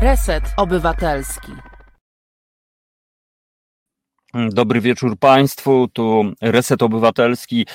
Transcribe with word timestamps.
Reset 0.00 0.42
Obywatelski. 0.56 1.67
Dobry 4.34 4.80
wieczór 4.80 5.18
Państwu, 5.18 5.88
tu 5.92 6.32
Reset 6.40 6.82
Obywatelski. 6.82 7.66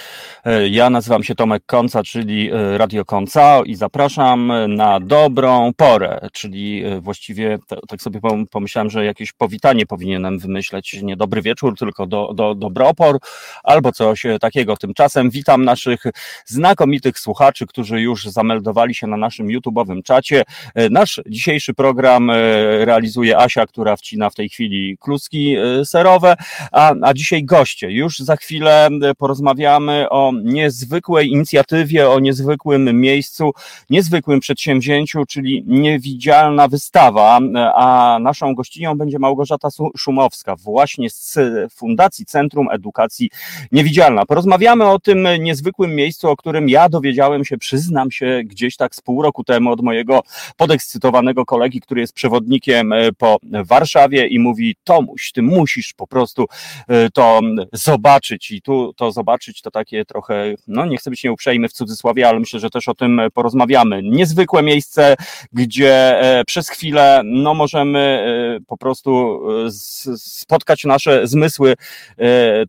E, 0.46 0.68
ja 0.70 0.90
nazywam 0.90 1.24
się 1.24 1.36
Tomek 1.36 1.64
Konca, 1.66 2.04
czyli 2.04 2.52
e, 2.52 2.78
Radio 2.78 3.06
Konca 3.06 3.62
i 3.66 3.76
zapraszam 3.76 4.52
na 4.68 5.00
dobrą 5.00 5.72
porę, 5.78 6.30
czyli 6.34 6.84
e, 6.86 7.02
właściwie 7.02 7.60
tak 7.88 8.02
sobie 8.02 8.20
pomyślałem, 8.52 8.90
że 8.90 9.06
jakieś 9.06 9.32
powitanie 9.32 9.86
powinienem 9.86 10.40
wymyśleć, 10.40 11.02
nie 11.04 11.16
dobry 11.16 11.42
wieczór, 11.42 11.78
tylko 11.78 12.08
do, 12.08 12.34
do, 12.34 12.56
dobry 12.56 12.86
opor 12.86 13.18
albo 13.64 13.92
coś 13.92 14.24
takiego. 14.42 14.78
Tymczasem 14.78 15.30
witam 15.30 15.66
naszych 15.66 16.04
znakomitych 16.46 17.20
słuchaczy, 17.20 17.68
którzy 17.68 18.02
już 18.02 18.26
zameldowali 18.26 18.96
się 18.96 19.08
na 19.08 19.18
naszym 19.18 19.48
YouTube'owym 19.48 20.04
czacie. 20.04 20.44
Nasz 20.90 21.22
dzisiejszy 21.26 21.74
program 21.74 22.32
realizuje 22.80 23.38
Asia, 23.38 23.66
która 23.66 23.96
wcina 23.96 24.30
w 24.30 24.36
tej 24.36 24.50
chwili 24.50 24.98
kluski 25.00 25.56
serowe. 25.84 26.36
A, 26.72 26.94
a 27.02 27.14
dzisiaj 27.14 27.44
goście. 27.44 27.92
Już 27.92 28.20
za 28.20 28.36
chwilę 28.36 28.90
porozmawiamy 29.18 30.10
o 30.10 30.32
niezwykłej 30.44 31.30
inicjatywie, 31.30 32.10
o 32.10 32.20
niezwykłym 32.20 33.02
miejscu, 33.02 33.52
niezwykłym 33.90 34.40
przedsięwzięciu, 34.40 35.26
czyli 35.26 35.64
niewidzialna 35.68 36.68
wystawa. 36.68 37.40
A 37.76 38.18
naszą 38.22 38.56
gościnią 38.56 38.98
będzie 38.98 39.20
Małgorzata 39.20 39.68
Szumowska, 39.98 40.56
właśnie 40.56 41.10
z 41.10 41.40
Fundacji 41.74 42.26
Centrum 42.26 42.68
Edukacji 42.72 43.30
Niewidzialna. 43.72 44.26
Porozmawiamy 44.26 44.86
o 44.86 45.00
tym 45.00 45.28
niezwykłym 45.40 45.96
miejscu, 45.96 46.30
o 46.30 46.36
którym 46.36 46.70
ja 46.70 46.90
dowiedziałem 46.90 47.46
się, 47.46 47.58
przyznam 47.58 48.12
się, 48.12 48.42
gdzieś 48.46 48.78
tak 48.78 48.96
z 48.96 49.02
pół 49.02 49.22
roku 49.22 49.44
temu 49.44 49.72
od 49.72 49.82
mojego 49.82 50.22
podekscytowanego 50.58 51.46
kolegi, 51.46 51.82
który 51.82 52.02
jest 52.02 52.14
przewodnikiem 52.14 52.94
po 53.18 53.38
Warszawie 53.66 54.28
i 54.28 54.40
mówi: 54.40 54.76
Tomuś, 54.84 55.32
ty 55.32 55.42
musisz 55.42 55.94
po 55.94 56.08
prostu 56.08 56.33
prostu 56.34 56.56
y, 56.92 57.12
to 57.12 57.42
zobaczyć 57.74 58.52
i 58.52 58.62
tu 58.62 58.94
to 58.94 59.12
zobaczyć 59.12 59.62
to 59.62 59.72
takie 59.72 60.06
trochę, 60.06 60.54
no 60.68 60.86
nie 60.86 60.98
chcę 60.98 61.10
być 61.10 61.24
nieuprzejmy 61.24 61.70
w 61.70 61.74
cudzysłowie, 61.74 62.30
ale 62.30 62.40
myślę, 62.40 62.60
że 62.60 62.70
też 62.70 62.88
o 62.88 62.94
tym 62.94 63.22
porozmawiamy. 63.34 64.04
Niezwykłe 64.04 64.64
miejsce, 64.64 65.16
gdzie 65.54 66.22
e, 66.22 66.46
przez 66.46 66.70
chwilę 66.70 67.22
no 67.26 67.54
możemy 67.54 68.00
e, 68.00 68.66
po 68.68 68.78
prostu 68.78 69.42
e, 69.68 69.72
spotkać 70.18 70.84
nasze 70.84 71.28
zmysły 71.28 71.74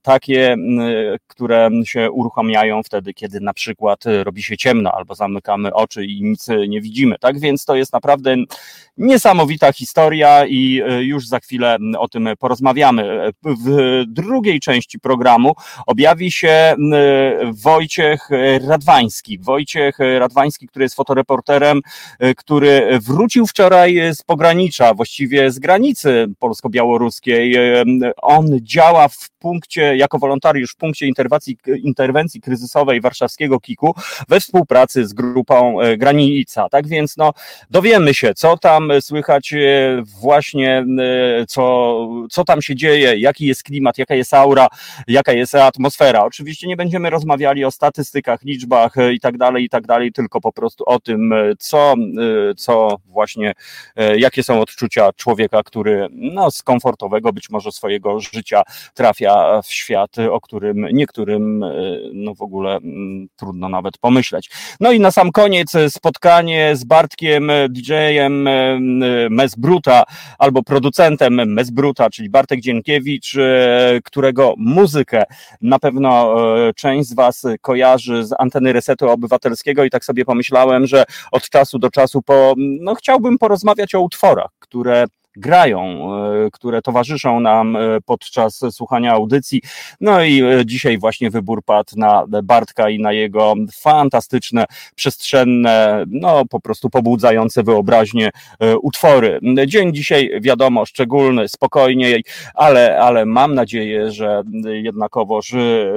takie, 0.03 0.57
które 1.27 1.71
się 1.85 2.11
uruchamiają 2.11 2.83
wtedy, 2.83 3.15
kiedy 3.15 3.41
na 3.41 3.55
przykład 3.55 4.05
robi 4.23 4.43
się 4.43 4.57
ciemno 4.57 4.93
albo 4.93 5.15
zamykamy 5.15 5.75
oczy 5.75 6.05
i 6.05 6.23
nic 6.23 6.49
nie 6.69 6.81
widzimy. 6.81 7.17
Tak 7.21 7.41
więc 7.41 7.65
to 7.65 7.77
jest 7.77 7.93
naprawdę 7.93 8.37
niesamowita 8.97 9.73
historia 9.73 10.47
i 10.47 10.83
już 11.01 11.29
za 11.29 11.41
chwilę 11.41 11.79
o 11.99 12.09
tym 12.09 12.29
porozmawiamy 12.39 13.31
w 13.65 14.03
drugiej 14.07 14.61
części 14.61 14.99
programu 14.99 15.53
objawi 15.87 16.31
się 16.31 16.75
Wojciech 17.53 18.29
Radwański. 18.69 19.39
Wojciech 19.39 19.99
Radwański, 19.99 20.69
który 20.69 20.85
jest 20.85 20.95
fotoreporterem, 20.95 21.81
e, 22.19 22.35
który 22.35 22.99
wrócił 23.03 23.47
wczoraj 23.47 24.01
z 24.15 24.23
pogranicza, 24.23 24.95
właściwie 24.95 25.51
z 25.51 25.59
granicy 25.59 26.27
polsko-białoruskiej. 26.39 27.57
E, 27.57 27.85
on 28.23 28.47
działa 28.63 29.09
w 29.09 29.31
punkcie, 29.39 29.97
jako 29.97 30.19
wolontariusz 30.19 30.73
w 30.73 30.77
punkcie 30.77 31.07
interwencji, 31.07 31.59
interwencji 31.83 32.41
kryzysowej 32.41 33.01
warszawskiego 33.01 33.61
KIK-u 33.61 33.95
we 34.29 34.41
współpracy 34.41 35.07
z 35.07 35.13
grupą 35.13 35.81
e, 35.81 35.97
Granica. 35.97 36.69
Tak 36.69 36.89
więc 36.89 37.17
no, 37.17 37.33
dowiemy 37.71 38.15
się, 38.15 38.35
co 38.35 38.57
tam 38.59 38.93
słychać 39.01 39.55
właśnie, 40.21 40.87
co, 41.49 41.97
co 42.31 42.45
tam 42.45 42.63
się 42.63 42.77
dzieje, 42.77 43.19
jaki 43.19 43.44
jaki 43.45 43.49
jest 43.49 43.63
klimat, 43.63 43.99
jaka 43.99 44.15
jest 44.15 44.35
aura, 44.35 44.69
jaka 45.09 45.33
jest 45.33 45.55
atmosfera. 45.55 46.25
Oczywiście 46.25 46.67
nie 46.67 46.77
będziemy 46.77 47.11
rozmawiali 47.11 47.65
o 47.65 47.71
statystykach, 47.71 48.43
liczbach 48.43 48.95
i 49.13 49.21
tak 49.21 49.39
dalej, 49.39 49.65
i 49.65 49.69
tak 49.69 49.87
dalej, 49.87 50.13
tylko 50.13 50.41
po 50.41 50.53
prostu 50.53 50.85
o 50.87 51.01
tym, 51.01 51.35
co, 51.59 51.95
co 52.57 52.97
właśnie, 53.07 53.53
jakie 54.17 54.43
są 54.43 54.61
odczucia 54.61 55.13
człowieka, 55.13 55.63
który 55.63 56.09
no, 56.11 56.51
z 56.51 56.63
komfortowego 56.63 57.33
być 57.33 57.51
może 57.51 57.73
swojego 57.73 58.21
życia 58.21 58.63
trafia 58.95 59.63
w 59.63 59.73
świat, 59.73 60.17
o 60.31 60.41
którym 60.41 60.89
niektórym 60.93 61.65
no 62.13 62.35
w 62.35 62.43
ogóle 62.43 62.77
mm, 62.77 63.29
trudno 63.37 63.69
nawet 63.69 63.99
pomyśleć. 63.99 64.51
No 64.81 64.93
i 64.93 65.01
na 65.01 65.11
sam 65.11 65.33
koniec 65.33 65.73
spotkanie 65.89 66.77
z 66.77 66.85
Bartkiem, 66.85 67.51
DJ-em 67.69 68.49
Mesbruta 69.31 70.05
albo 70.39 70.63
producentem 70.63 71.53
Mesbruta, 71.53 72.11
czyli 72.11 72.31
Bartek 72.31 72.61
Dzienkiewicz, 72.61 73.34
którego 74.05 74.55
muzykę 74.57 75.25
na 75.61 75.79
pewno 75.79 76.35
e, 76.69 76.75
część 76.75 77.09
z 77.09 77.15
Was 77.15 77.43
kojarzy 77.61 78.25
z 78.25 78.35
anteny 78.39 78.73
Resetu 78.73 79.09
Obywatelskiego? 79.09 79.85
I 79.85 79.91
tak 79.91 80.05
sobie 80.05 80.25
pomyślałem, 80.25 80.87
że 80.87 81.05
od 81.33 81.51
czasu 81.51 81.79
do 81.79 81.91
czasu 81.91 82.23
po, 82.23 82.55
no, 82.57 82.95
chciałbym 82.95 83.39
porozmawiać 83.39 83.95
o 83.95 84.01
utworach, 84.01 84.51
które 84.59 85.07
grają, 85.37 86.09
e, 86.47 86.51
które 86.53 86.83
towarzyszą 86.83 87.41
nam 87.41 87.77
e, 87.77 87.81
podczas 88.07 88.61
słuchania 88.71 89.13
audycji. 89.13 89.63
No 90.01 90.23
i 90.23 90.43
e, 90.43 90.67
dzisiaj 90.67 90.99
właśnie 90.99 91.31
wybór 91.31 91.63
padł 91.65 91.93
na 91.97 92.25
Bartka 92.43 92.91
i 92.91 92.99
na 92.99 93.13
jego 93.13 93.55
fantastyczne, 93.83 94.65
przestrzenne, 94.95 96.05
no 96.09 96.45
po 96.51 96.61
prostu 96.61 96.91
pobudzające 96.91 97.63
wyobraźnię 97.63 98.31
utwory. 98.83 99.41
Dzień 99.67 99.95
dzisiaj 99.95 100.31
wiadomo 100.41 100.87
szczególny, 100.87 101.49
spokojniej, 101.49 102.25
ale, 102.55 102.99
ale 102.99 103.27
mam 103.27 103.55
nadzieję, 103.55 104.13
że 104.13 104.43
jednakowoż 104.65 105.53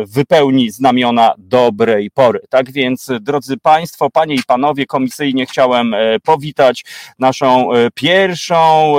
wypełni 0.05 0.71
znamiona 0.71 1.33
dobrej 1.37 2.11
pory. 2.11 2.39
Tak 2.49 2.71
więc, 2.71 3.11
drodzy 3.21 3.57
Państwo, 3.57 4.09
Panie 4.09 4.35
i 4.35 4.43
Panowie, 4.47 4.85
komisyjnie 4.85 5.45
chciałem 5.45 5.95
powitać 6.23 6.85
naszą 7.19 7.69
pierwszą 7.93 8.93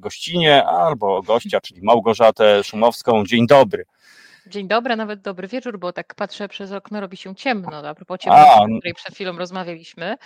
gościnie 0.00 0.64
albo 0.64 1.22
gościa, 1.22 1.60
czyli 1.60 1.82
Małgorzatę 1.82 2.64
Szumowską. 2.64 3.24
Dzień 3.26 3.46
dobry. 3.46 3.84
Dzień 4.46 4.68
dobry, 4.68 4.96
nawet 4.96 5.20
dobry 5.20 5.48
wieczór, 5.48 5.78
bo 5.78 5.92
tak 5.92 6.14
patrzę 6.14 6.48
przez 6.48 6.72
okno, 6.72 7.00
robi 7.00 7.16
się 7.16 7.34
ciemno. 7.34 7.88
A 7.88 7.94
propos 7.94 8.18
ciemności, 8.20 8.60
o 8.60 8.78
której 8.78 8.94
przed 8.94 9.14
chwilą 9.14 9.38
rozmawialiśmy. 9.38 10.16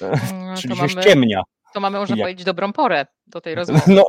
Mm, 0.00 0.56
czyli 0.56 0.76
się 0.76 0.86
mamy... 0.86 1.02
ściemnia 1.02 1.42
to 1.74 1.80
mamy, 1.80 1.98
można 1.98 2.16
Jak? 2.16 2.24
powiedzieć, 2.24 2.44
dobrą 2.44 2.72
porę 2.72 3.06
do 3.26 3.40
tej 3.40 3.54
rozmowy. 3.58 3.82
No, 3.86 4.04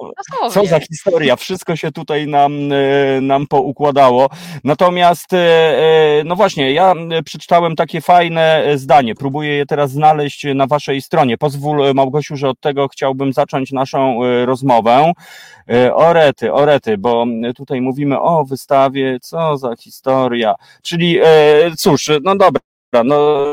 co 0.50 0.66
za 0.66 0.80
historia, 0.80 1.36
wszystko 1.36 1.75
się 1.75 1.92
tutaj 1.92 2.28
nam, 2.28 2.53
e, 2.72 3.22
nam 3.22 3.47
poukładało. 3.47 4.30
Natomiast, 4.64 5.34
e, 5.34 5.38
e, 5.38 6.24
no 6.25 6.36
właśnie, 6.36 6.74
ja 6.74 6.94
przeczytałem 7.25 7.75
takie 7.75 8.02
fajne 8.02 8.64
zdanie, 8.75 9.16
próbuję 9.16 9.53
je 9.53 9.66
teraz 9.66 9.92
znaleźć 9.92 10.46
na 10.56 10.68
waszej 10.68 11.02
stronie. 11.02 11.38
Pozwól, 11.38 11.94
Małgosiu, 11.94 12.36
że 12.36 12.50
od 12.50 12.59
tego 12.59 12.88
chciałbym 12.88 13.34
zacząć 13.34 13.72
naszą 13.72 14.20
rozmowę. 14.46 15.12
Orety, 15.94 16.53
orety, 16.53 16.97
bo 16.97 17.26
tutaj 17.56 17.81
mówimy 17.81 18.22
o 18.22 18.46
wystawie, 18.46 19.18
co 19.22 19.58
za 19.58 19.76
historia. 19.76 20.56
Czyli, 20.84 21.20
cóż, 21.78 22.09
no 22.24 22.36
dobra, 22.36 22.62
no, 22.94 23.45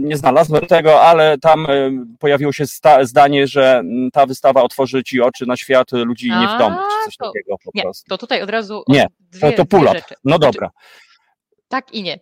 nie 0.00 0.16
znalazłem 0.16 0.66
tego, 0.66 1.00
ale 1.02 1.38
tam 1.38 1.66
e, 1.66 1.90
pojawiło 2.18 2.52
się 2.52 2.64
zdanie, 3.02 3.46
że 3.46 3.82
ta 4.12 4.26
wystawa 4.26 4.62
otworzy 4.62 5.04
ci 5.04 5.20
oczy 5.20 5.46
na 5.46 5.56
świat 5.56 5.92
ludzi 5.92 6.30
A, 6.32 6.40
nie 6.40 6.48
w 6.48 6.58
domu, 6.58 6.76
czy 6.76 7.04
coś 7.04 7.16
to, 7.16 7.32
takiego 7.32 7.56
po 7.64 7.70
nie, 7.74 7.82
prostu. 7.82 8.08
To 8.08 8.18
tutaj 8.18 8.42
od 8.42 8.50
razu. 8.50 8.82
Nie, 8.88 9.06
dwie, 9.20 9.52
to, 9.52 9.64
to. 9.64 9.78
No 9.78 9.82
znaczy, 9.82 10.38
dobra. 10.38 10.70
Tak 11.68 11.92
i 11.92 12.02
nie. 12.02 12.18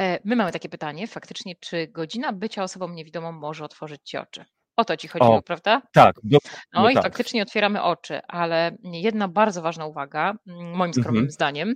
E, 0.00 0.18
my 0.24 0.36
mamy 0.36 0.52
takie 0.52 0.68
pytanie, 0.68 1.06
faktycznie, 1.06 1.54
czy 1.60 1.88
godzina 1.88 2.32
bycia 2.32 2.62
osobą 2.62 2.88
niewidomą 2.88 3.32
może 3.32 3.64
otworzyć 3.64 4.00
ci 4.04 4.16
oczy? 4.16 4.44
O 4.80 4.84
to 4.84 4.96
ci 4.96 5.08
chodziło, 5.08 5.36
o, 5.36 5.42
prawda? 5.42 5.82
Tak. 5.92 6.16
No 6.72 6.90
i 6.90 6.94
tak. 6.94 7.02
faktycznie 7.02 7.42
otwieramy 7.42 7.82
oczy, 7.82 8.20
ale 8.28 8.76
jedna 8.84 9.28
bardzo 9.28 9.62
ważna 9.62 9.86
uwaga, 9.86 10.34
mm, 10.46 10.76
moim 10.76 10.94
skromnym 10.94 11.22
mhm. 11.22 11.30
zdaniem, 11.30 11.74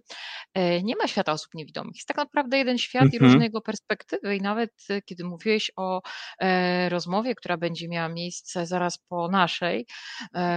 e, 0.55 0.83
nie 0.83 0.97
ma 0.97 1.09
świata 1.09 1.33
osób 1.33 1.55
niewidomych. 1.55 1.95
Jest 1.97 2.09
tak 2.09 2.17
naprawdę 2.17 2.59
jeden 2.59 2.79
świat 2.79 3.03
mhm. 3.03 3.23
i 3.23 3.27
różne 3.27 3.45
jego 3.45 3.61
perspektywy. 3.61 4.37
I 4.37 4.41
nawet 4.41 4.71
e, 4.91 5.03
kiedy 5.03 5.25
mówiłeś 5.25 5.71
o 5.77 6.03
e, 6.39 6.89
rozmowie, 6.89 7.35
która 7.35 7.57
będzie 7.57 7.89
miała 7.89 8.09
miejsce 8.09 8.67
zaraz 8.67 8.99
po 8.99 9.29
naszej, 9.29 9.87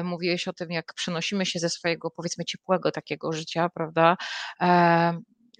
mówiłeś 0.04 0.48
o 0.48 0.54
tym, 0.54 0.72
jak 0.72 0.94
przenosimy 0.94 1.46
się 1.46 1.60
ze 1.60 1.70
swojego, 1.70 2.12
powiedzmy, 2.12 2.46
ciepłego 2.46 2.92
takiego 2.92 3.34
życia, 3.34 3.70
prawda? 3.70 4.18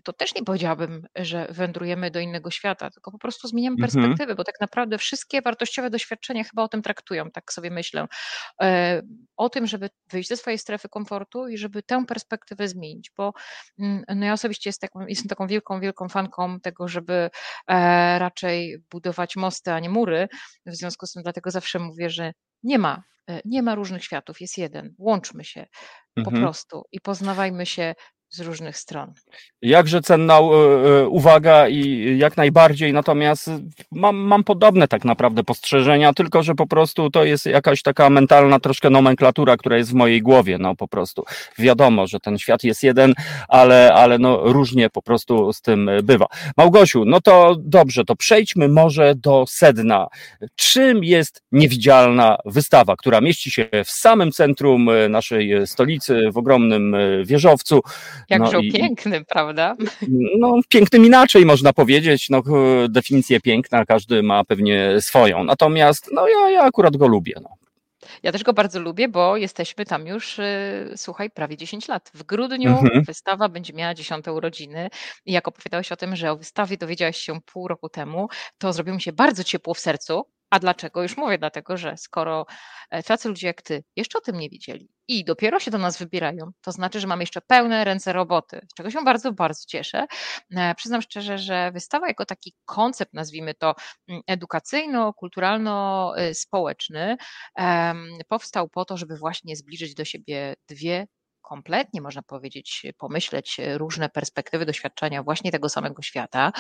To 0.08 0.14
też 0.14 0.36
nie 0.36 0.44
powiedziałabym, 0.44 1.08
że 1.16 1.48
wędrujemy 1.50 2.12
do 2.12 2.20
innego 2.20 2.52
świata, 2.52 2.90
tylko 2.90 3.12
po 3.12 3.18
prostu 3.18 3.48
zmieniamy 3.48 3.74
mhm. 3.74 3.92
perspektywy, 3.92 4.36
bo 4.36 4.44
tak 4.44 4.56
naprawdę 4.62 4.98
wszystkie 4.98 5.42
wartościowe 5.42 5.90
doświadczenia 5.90 6.44
chyba 6.44 6.64
o 6.64 6.68
tym 6.68 6.82
traktują, 6.82 7.32
tak 7.32 7.54
sobie 7.54 7.72
myślę. 7.72 8.08
E, 8.62 9.02
o 9.38 9.50
tym, 9.50 9.68
żeby 9.68 9.90
wyjść 10.12 10.30
ze 10.30 10.38
swojej 10.38 10.60
strefy 10.60 10.90
komfortu 10.90 11.48
i 11.48 11.58
żeby 11.58 11.84
tę 11.84 12.06
perspektywę 12.06 12.68
zmienić, 12.68 13.12
bo 13.18 13.34
mm, 13.80 14.04
no 14.16 14.26
ja 14.26 14.34
osobiście 14.34 14.70
jest 14.70 14.82
taką, 14.82 15.08
jestem 15.08 15.28
taką 15.28 15.48
wielką, 15.48 15.80
wielką 15.80 16.10
fanką 16.10 16.60
tego, 16.60 16.88
żeby 16.88 17.30
e, 17.68 18.20
raczej 18.20 18.84
budować 18.92 19.36
mosty, 19.36 19.72
a 19.72 19.80
nie 19.80 19.90
mury. 19.90 20.28
W 20.66 20.76
związku 20.76 21.06
z 21.06 21.12
tym 21.14 21.24
dlatego 21.24 21.52
zawsze 21.52 21.80
mówię, 21.80 22.10
że 22.10 22.32
Nie 22.64 22.80
ma, 22.80 23.04
e, 23.30 23.42
nie 23.46 23.64
ma 23.64 23.76
różnych 23.76 24.04
światów, 24.04 24.42
jest 24.42 24.58
jeden. 24.58 24.96
Łączmy 24.98 25.44
się 25.44 25.66
po 26.16 26.22
Mhm. 26.22 26.42
prostu 26.44 26.84
i 26.92 27.02
poznawajmy 27.02 27.66
się 27.66 27.96
z 28.30 28.40
różnych 28.40 28.78
stron. 28.78 29.14
Jakże 29.62 30.02
cenna 30.02 30.34
e, 30.34 30.40
e, 30.40 31.08
uwaga 31.08 31.68
i 31.68 32.18
jak 32.18 32.38
najbardziej, 32.38 32.94
natomiast 32.94 33.50
mam, 33.92 34.16
mam 34.16 34.44
podobne 34.44 34.88
tak 34.88 35.06
naprawdę 35.06 35.44
postrzeżenia, 35.44 36.14
tylko 36.14 36.44
że 36.44 36.56
po 36.56 36.68
prostu 36.68 37.10
to 37.10 37.24
jest 37.24 37.46
jakaś 37.46 37.82
taka 37.82 38.10
mentalna 38.10 38.60
troszkę 38.60 38.90
nomenklatura, 38.90 39.58
która 39.58 39.78
jest 39.78 39.92
w 39.92 39.94
mojej 39.94 40.22
głowie, 40.22 40.58
no 40.58 40.76
po 40.76 40.88
prostu. 40.88 41.24
Wiadomo, 41.60 42.08
że 42.08 42.20
ten 42.20 42.38
świat 42.38 42.64
jest 42.64 42.84
jeden, 42.84 43.14
ale, 43.48 43.94
ale 43.94 44.18
no 44.18 44.40
różnie 44.44 44.90
po 44.90 45.02
prostu 45.02 45.54
z 45.54 45.62
tym 45.62 45.90
bywa. 46.04 46.26
Małgosiu, 46.58 47.06
no 47.06 47.22
to 47.22 47.56
dobrze, 47.60 48.06
to 48.06 48.16
przejdźmy 48.16 48.68
może 48.68 49.16
do 49.16 49.46
sedna. 49.48 50.08
Czym 50.56 51.04
jest 51.04 51.44
niewidzialna 51.52 52.38
wystawa, 52.46 52.96
która 52.96 53.22
mieści 53.22 53.52
się 53.52 53.70
w 53.86 53.92
samym 53.92 54.32
centrum 54.32 54.90
e, 54.90 55.10
naszej 55.10 55.68
stolicy, 55.68 56.32
w 56.32 56.38
ogromnym 56.38 56.96
wieżowcu? 57.26 57.82
Jakże 58.30 58.54
no 58.54 58.60
i, 58.60 58.72
pięknym, 58.72 59.26
prawda? 59.26 59.76
No, 60.40 60.60
pięknym 60.70 61.06
inaczej 61.06 61.46
można 61.46 61.74
powiedzieć. 61.74 62.30
No, 62.30 62.44
definicję 62.90 63.40
piękna 63.40 63.86
każdy 63.86 64.24
ma 64.24 64.44
pewnie 64.44 65.02
swoją. 65.02 65.44
Natomiast 65.44 66.10
no, 66.14 66.28
ja, 66.28 66.50
ja 66.50 66.62
akurat 66.62 66.98
go 66.98 67.08
lubię. 67.08 67.34
No. 67.42 67.50
Ja 68.24 68.32
też 68.32 68.44
go 68.44 68.54
bardzo 68.54 68.80
lubię, 68.80 69.08
bo 69.08 69.38
jesteśmy 69.38 69.86
tam 69.86 70.08
już, 70.08 70.40
y, 70.40 70.94
słuchaj, 70.96 71.30
prawie 71.30 71.58
10 71.58 71.88
lat. 71.88 72.12
W 72.14 72.24
grudniu 72.24 72.70
mhm. 72.70 73.04
wystawa 73.04 73.50
będzie 73.50 73.74
miała 73.74 73.94
10 73.94 74.28
urodziny. 74.28 74.90
I 75.26 75.32
jak 75.32 75.48
opowiadałeś 75.48 75.92
o 75.92 75.96
tym, 75.96 76.16
że 76.16 76.32
o 76.32 76.38
wystawie 76.38 76.78
dowiedziałeś 76.78 77.18
się 77.18 77.42
pół 77.42 77.68
roku 77.68 77.90
temu, 77.90 78.28
to 78.58 78.74
zrobiło 78.74 78.96
mi 78.96 79.02
się 79.02 79.14
bardzo 79.14 79.44
ciepło 79.44 79.74
w 79.74 79.80
sercu, 79.80 80.24
a 80.50 80.60
dlaczego? 80.60 81.04
Już 81.04 81.18
mówię, 81.18 81.38
dlatego 81.38 81.78
że 81.78 81.98
skoro 81.98 82.46
e, 82.92 83.04
tacy 83.04 83.30
ludzie 83.30 83.48
jak 83.48 83.62
ty 83.62 83.84
jeszcze 83.96 84.18
o 84.18 84.22
tym 84.22 84.40
nie 84.40 84.50
wiedzieli 84.50 84.90
i 85.08 85.26
dopiero 85.26 85.60
się 85.60 85.72
do 85.72 85.78
nas 85.78 85.98
wybierają, 85.98 86.52
to 86.62 86.72
znaczy, 86.72 87.00
że 87.00 87.08
mamy 87.08 87.24
jeszcze 87.24 87.42
pełne 87.42 87.84
ręce 87.84 88.14
roboty, 88.14 88.62
z 88.72 88.74
czego 88.74 88.92
się 88.92 89.04
bardzo, 89.04 89.34
bardzo 89.34 89.64
cieszę. 89.68 90.06
E, 90.56 90.76
przyznam 90.76 91.02
szczerze, 91.02 91.38
że 91.38 91.72
wystawa 91.72 92.08
jako 92.08 92.26
taki 92.26 92.54
koncept, 92.66 93.14
nazwijmy 93.14 93.54
to 93.54 93.76
mm, 94.10 94.22
edukacyjno-kulturalno-społeczny, 94.28 97.18
powstał 98.28 98.70
po 98.70 98.86
to, 98.86 98.98
żeby 98.98 99.18
właśnie 99.18 99.56
zbliżyć 99.56 99.94
do 99.94 100.06
siebie 100.06 100.56
dwie 100.70 101.08
kompletnie, 101.48 102.02
można 102.02 102.22
powiedzieć, 102.22 102.86
pomyśleć 102.98 103.60
e, 103.60 103.78
różne 103.78 104.10
perspektywy 104.10 104.66
doświadczenia 104.66 105.24
właśnie 105.24 105.52
tego 105.52 105.70
samego 105.70 106.02
świata. 106.02 106.52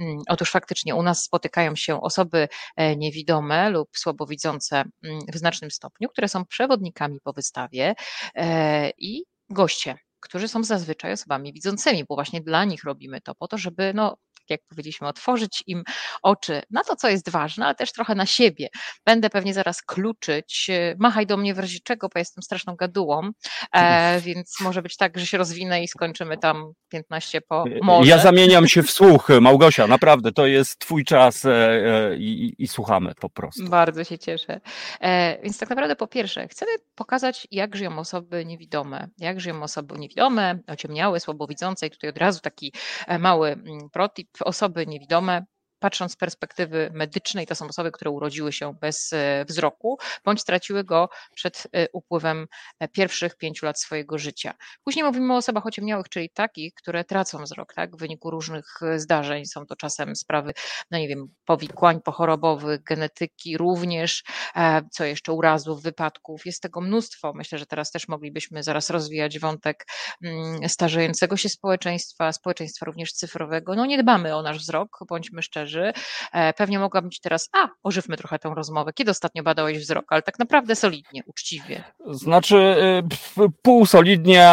Mm, 0.00 0.18
otóż 0.28 0.50
faktycznie 0.50 0.94
u 0.94 1.02
nas 1.02 1.22
spotykają 1.22 1.76
się 1.76 2.00
osoby 2.00 2.48
e, 2.76 2.96
niewidome 2.96 3.70
lub 3.70 3.88
słabowidzące 3.92 4.76
mm, 4.76 5.20
w 5.32 5.36
znacznym 5.36 5.70
stopniu, 5.70 6.08
które 6.08 6.28
są 6.28 6.44
przewodnikami 6.44 7.20
po 7.20 7.32
wystawie 7.32 7.94
e, 8.34 8.90
i 8.98 9.24
goście, 9.50 9.94
którzy 10.20 10.48
są 10.48 10.64
zazwyczaj 10.64 11.12
osobami 11.12 11.52
widzącymi, 11.52 12.04
bo 12.08 12.14
właśnie 12.14 12.40
dla 12.40 12.64
nich 12.64 12.84
robimy 12.84 13.20
to, 13.20 13.34
po 13.34 13.48
to, 13.48 13.58
żeby 13.58 13.92
no, 13.94 14.16
jak 14.50 14.60
powiedzieliśmy, 14.68 15.08
otworzyć 15.08 15.62
im 15.66 15.82
oczy 16.22 16.62
na 16.70 16.84
to, 16.84 16.96
co 16.96 17.08
jest 17.08 17.30
ważne, 17.30 17.64
ale 17.64 17.74
też 17.74 17.92
trochę 17.92 18.14
na 18.14 18.26
siebie. 18.26 18.68
Będę 19.06 19.30
pewnie 19.30 19.54
zaraz 19.54 19.82
kluczyć. 19.82 20.70
Machaj 20.98 21.26
do 21.26 21.36
mnie 21.36 21.54
w 21.54 21.58
razie 21.58 21.78
czego, 21.84 22.08
bo 22.14 22.18
jestem 22.18 22.42
straszną 22.42 22.76
gadułą, 22.76 23.30
e, 23.72 24.20
więc 24.20 24.60
może 24.60 24.82
być 24.82 24.96
tak, 24.96 25.18
że 25.18 25.26
się 25.26 25.38
rozwinę 25.38 25.82
i 25.82 25.88
skończymy 25.88 26.38
tam 26.38 26.72
15 26.88 27.40
po 27.40 27.64
morze. 27.82 28.10
Ja 28.10 28.18
zamieniam 28.18 28.68
się 28.68 28.82
w 28.82 28.90
słuch, 28.90 29.28
Małgosia, 29.40 29.86
naprawdę, 29.86 30.32
to 30.32 30.46
jest 30.46 30.78
twój 30.78 31.04
czas 31.04 31.44
e, 31.44 31.50
e, 31.50 32.16
i, 32.16 32.54
i 32.58 32.68
słuchamy 32.68 33.12
po 33.20 33.30
prostu. 33.30 33.64
Bardzo 33.68 34.04
się 34.04 34.18
cieszę. 34.18 34.60
E, 35.00 35.42
więc 35.42 35.58
tak 35.58 35.70
naprawdę 35.70 35.96
po 35.96 36.06
pierwsze, 36.06 36.48
chcemy 36.48 36.72
pokazać, 36.96 37.48
jak 37.50 37.76
żyją 37.76 37.98
osoby 37.98 38.44
niewidome, 38.44 39.08
jak 39.18 39.40
żyją 39.40 39.62
osoby 39.62 39.98
niewidome, 39.98 40.58
ociemniałe, 40.66 41.20
słabowidzące 41.20 41.86
i 41.86 41.90
tutaj 41.90 42.10
od 42.10 42.18
razu 42.18 42.40
taki 42.40 42.72
e, 43.06 43.18
mały 43.18 43.48
mm, 43.48 43.90
protip, 43.92 44.28
osoby 44.40 44.86
niewidome 44.86 45.46
patrząc 45.78 46.12
z 46.12 46.16
perspektywy 46.16 46.90
medycznej, 46.94 47.46
to 47.46 47.54
są 47.54 47.68
osoby, 47.68 47.90
które 47.92 48.10
urodziły 48.10 48.52
się 48.52 48.74
bez 48.80 49.12
e, 49.12 49.44
wzroku, 49.44 49.98
bądź 50.24 50.40
straciły 50.40 50.84
go 50.84 51.08
przed 51.34 51.66
e, 51.72 51.86
upływem 51.92 52.46
e, 52.80 52.88
pierwszych 52.88 53.36
pięciu 53.36 53.66
lat 53.66 53.80
swojego 53.80 54.18
życia. 54.18 54.54
Później 54.84 55.04
mówimy 55.04 55.34
o 55.34 55.36
osobach 55.36 55.66
ociemniałych, 55.66 56.08
czyli 56.08 56.30
takich, 56.30 56.74
które 56.74 57.04
tracą 57.04 57.42
wzrok, 57.42 57.74
tak, 57.74 57.96
w 57.96 57.98
wyniku 57.98 58.30
różnych 58.30 58.66
zdarzeń. 58.96 59.46
Są 59.46 59.66
to 59.66 59.76
czasem 59.76 60.16
sprawy, 60.16 60.52
no 60.90 60.98
nie 60.98 61.08
wiem, 61.08 61.28
powikłań 61.44 62.00
pochorobowych, 62.00 62.82
genetyki 62.82 63.58
również, 63.58 64.24
co 64.90 65.04
jeszcze 65.04 65.32
urazów, 65.32 65.82
wypadków. 65.82 66.46
Jest 66.46 66.62
tego 66.62 66.80
mnóstwo. 66.80 67.32
Myślę, 67.34 67.58
że 67.58 67.66
teraz 67.66 67.90
też 67.90 68.08
moglibyśmy 68.08 68.62
zaraz 68.62 68.90
rozwijać 68.90 69.38
wątek 69.38 69.86
mm, 70.22 70.68
starzejącego 70.68 71.36
się 71.36 71.48
społeczeństwa, 71.48 72.32
społeczeństwa 72.32 72.86
również 72.86 73.12
cyfrowego. 73.12 73.74
No 73.74 73.86
nie 73.86 74.02
dbamy 74.02 74.36
o 74.36 74.42
nasz 74.42 74.58
wzrok, 74.58 74.98
bądźmy 75.08 75.42
szczerzy, 75.42 75.65
E, 76.32 76.52
pewnie 76.52 76.78
mogłabym 76.78 77.10
ci 77.10 77.20
teraz, 77.20 77.48
a, 77.52 77.68
ożywmy 77.82 78.16
trochę 78.16 78.38
tę 78.38 78.52
rozmowę. 78.56 78.92
Kiedy 78.92 79.10
ostatnio 79.10 79.42
badałeś 79.42 79.78
wzrok, 79.78 80.04
ale 80.08 80.22
tak 80.22 80.38
naprawdę 80.38 80.76
solidnie, 80.76 81.22
uczciwie. 81.26 81.84
Znaczy, 82.06 82.56
y, 83.38 83.48
pół 83.62 83.86
solidnie, 83.86 84.48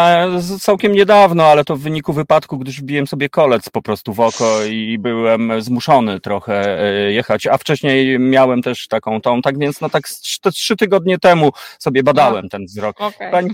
całkiem 0.60 0.92
niedawno, 0.92 1.46
ale 1.46 1.64
to 1.64 1.76
w 1.76 1.80
wyniku 1.80 2.12
wypadku, 2.12 2.58
gdyż 2.58 2.80
wbiłem 2.80 3.06
sobie 3.06 3.28
kolec 3.28 3.68
po 3.68 3.82
prostu 3.82 4.12
w 4.12 4.20
oko 4.20 4.64
i 4.64 4.98
byłem 4.98 5.62
zmuszony 5.62 6.20
trochę 6.20 6.80
e, 6.80 7.12
jechać, 7.12 7.46
a 7.46 7.58
wcześniej 7.58 8.18
miałem 8.18 8.62
też 8.62 8.88
taką 8.88 9.20
tą, 9.20 9.42
tak 9.42 9.58
więc 9.58 9.80
no 9.80 9.90
tak 9.90 10.08
trzy 10.52 10.76
tygodnie 10.76 11.18
temu 11.18 11.50
sobie 11.78 12.02
badałem 12.02 12.44
no. 12.44 12.48
ten 12.48 12.64
wzrok. 12.64 13.00
Okay. 13.00 13.30
Pani, 13.30 13.50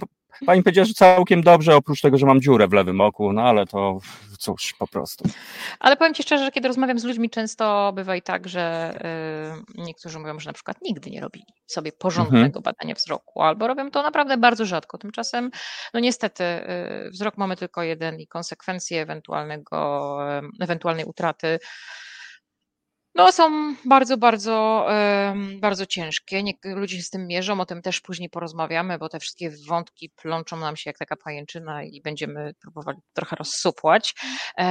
Pani 0.46 0.62
powiedziała, 0.62 0.84
że 0.84 0.94
całkiem 0.94 1.42
dobrze, 1.42 1.76
oprócz 1.76 2.00
tego, 2.00 2.18
że 2.18 2.26
mam 2.26 2.40
dziurę 2.40 2.68
w 2.68 2.72
lewym 2.72 3.00
oku, 3.00 3.32
no 3.32 3.42
ale 3.42 3.66
to 3.66 4.00
cóż, 4.38 4.74
po 4.78 4.86
prostu. 4.86 5.24
Ale 5.80 5.96
powiem 5.96 6.14
Ci 6.14 6.22
szczerze, 6.22 6.44
że 6.44 6.50
kiedy 6.50 6.68
rozmawiam 6.68 6.98
z 6.98 7.04
ludźmi, 7.04 7.30
często 7.30 7.92
bywa 7.94 8.16
i 8.16 8.22
tak, 8.22 8.48
że 8.48 8.94
yy, 9.76 9.84
niektórzy 9.84 10.18
mówią, 10.18 10.40
że 10.40 10.50
na 10.50 10.52
przykład 10.52 10.76
nigdy 10.82 11.10
nie 11.10 11.20
robili 11.20 11.46
sobie 11.66 11.92
porządnego 11.92 12.58
mhm. 12.58 12.62
badania 12.62 12.94
wzroku, 12.94 13.42
albo 13.42 13.66
robią 13.66 13.90
to 13.90 14.02
naprawdę 14.02 14.36
bardzo 14.36 14.66
rzadko. 14.66 14.98
Tymczasem, 14.98 15.50
no 15.94 16.00
niestety, 16.00 16.44
yy, 17.04 17.10
wzrok 17.10 17.38
mamy 17.38 17.56
tylko 17.56 17.82
jeden 17.82 18.20
i 18.20 18.26
konsekwencje 18.26 19.02
ewentualnego, 19.02 20.18
yy, 20.42 20.64
ewentualnej 20.64 21.04
utraty 21.04 21.58
no, 23.14 23.32
są 23.32 23.74
bardzo, 23.84 24.16
bardzo, 24.16 24.86
bardzo 25.60 25.86
ciężkie. 25.86 26.42
Ludzie 26.64 26.96
się 26.96 27.02
z 27.02 27.10
tym 27.10 27.26
mierzą, 27.26 27.60
o 27.60 27.66
tym 27.66 27.82
też 27.82 28.00
później 28.00 28.30
porozmawiamy, 28.30 28.98
bo 28.98 29.08
te 29.08 29.20
wszystkie 29.20 29.50
wątki 29.68 30.10
plączą 30.16 30.56
nam 30.56 30.76
się 30.76 30.90
jak 30.90 30.98
taka 30.98 31.16
pajęczyna 31.16 31.82
i 31.82 32.00
będziemy 32.02 32.54
próbowali 32.60 32.98
trochę 33.12 33.36
rozsupłać. 33.36 34.14
E, 34.58 34.64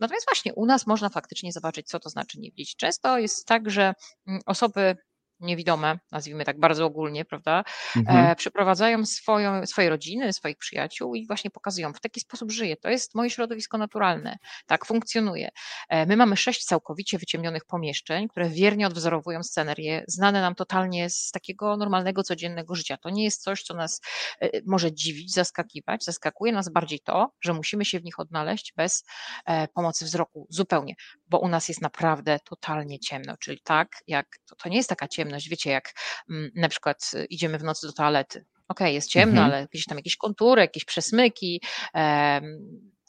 natomiast 0.00 0.26
właśnie 0.26 0.54
u 0.54 0.66
nas 0.66 0.86
można 0.86 1.08
faktycznie 1.08 1.52
zobaczyć, 1.52 1.86
co 1.86 2.00
to 2.00 2.08
znaczy 2.08 2.40
nie 2.40 2.50
widzieć. 2.50 2.76
Często 2.76 3.18
jest 3.18 3.46
tak, 3.46 3.70
że 3.70 3.94
mm, 4.26 4.40
osoby 4.46 4.96
niewidome, 5.40 5.98
nazwijmy 6.12 6.44
tak 6.44 6.60
bardzo 6.60 6.86
ogólnie, 6.86 7.24
prawda, 7.24 7.64
mhm. 7.96 8.26
e, 8.26 8.36
przeprowadzają 8.36 9.06
swoją, 9.06 9.66
swoje 9.66 9.90
rodziny, 9.90 10.32
swoich 10.32 10.56
przyjaciół 10.56 11.14
i 11.14 11.26
właśnie 11.26 11.50
pokazują, 11.50 11.92
w 11.92 12.00
taki 12.00 12.20
sposób 12.20 12.52
żyję, 12.52 12.76
to 12.76 12.88
jest 12.88 13.14
moje 13.14 13.30
środowisko 13.30 13.78
naturalne, 13.78 14.38
tak 14.66 14.86
funkcjonuje. 14.86 15.48
E, 15.88 16.06
my 16.06 16.16
mamy 16.16 16.36
sześć 16.36 16.64
całkowicie 16.64 17.18
wyciemnionych 17.18 17.64
pomieszczeń, 17.64 18.28
które 18.28 18.48
wiernie 18.48 18.86
odwzorowują 18.86 19.42
scenerię, 19.42 20.04
znane 20.08 20.40
nam 20.40 20.54
totalnie 20.54 21.10
z 21.10 21.30
takiego 21.30 21.76
normalnego, 21.76 22.22
codziennego 22.22 22.74
życia. 22.74 22.96
To 22.96 23.10
nie 23.10 23.24
jest 23.24 23.42
coś, 23.42 23.62
co 23.62 23.74
nas 23.74 24.00
e, 24.40 24.50
może 24.66 24.92
dziwić, 24.92 25.32
zaskakiwać, 25.32 26.04
zaskakuje 26.04 26.52
nas 26.52 26.68
bardziej 26.68 27.00
to, 27.00 27.32
że 27.40 27.52
musimy 27.52 27.84
się 27.84 28.00
w 28.00 28.04
nich 28.04 28.20
odnaleźć 28.20 28.72
bez 28.76 29.04
e, 29.46 29.68
pomocy 29.68 30.04
wzroku 30.04 30.46
zupełnie, 30.50 30.94
bo 31.28 31.38
u 31.38 31.48
nas 31.48 31.68
jest 31.68 31.82
naprawdę 31.82 32.38
totalnie 32.44 32.98
ciemno, 32.98 33.36
czyli 33.36 33.60
tak, 33.64 33.88
jak 34.06 34.26
to, 34.48 34.56
to 34.56 34.68
nie 34.68 34.76
jest 34.76 34.88
taka 34.88 35.08
ciemność, 35.08 35.25
ciemność. 35.26 35.48
Wiecie, 35.48 35.70
jak 35.70 35.92
mm, 36.30 36.50
na 36.54 36.68
przykład 36.68 37.10
y, 37.14 37.24
idziemy 37.24 37.58
w 37.58 37.64
nocy 37.64 37.86
do 37.86 37.92
toalety. 37.92 38.44
Okay, 38.68 38.92
jest 38.92 39.10
ciemno, 39.10 39.42
mhm. 39.42 39.52
ale 39.52 39.68
gdzieś 39.72 39.84
tam 39.84 39.98
jakieś 39.98 40.16
kontury, 40.16 40.62
jakieś 40.62 40.84
przesmyki, 40.84 41.62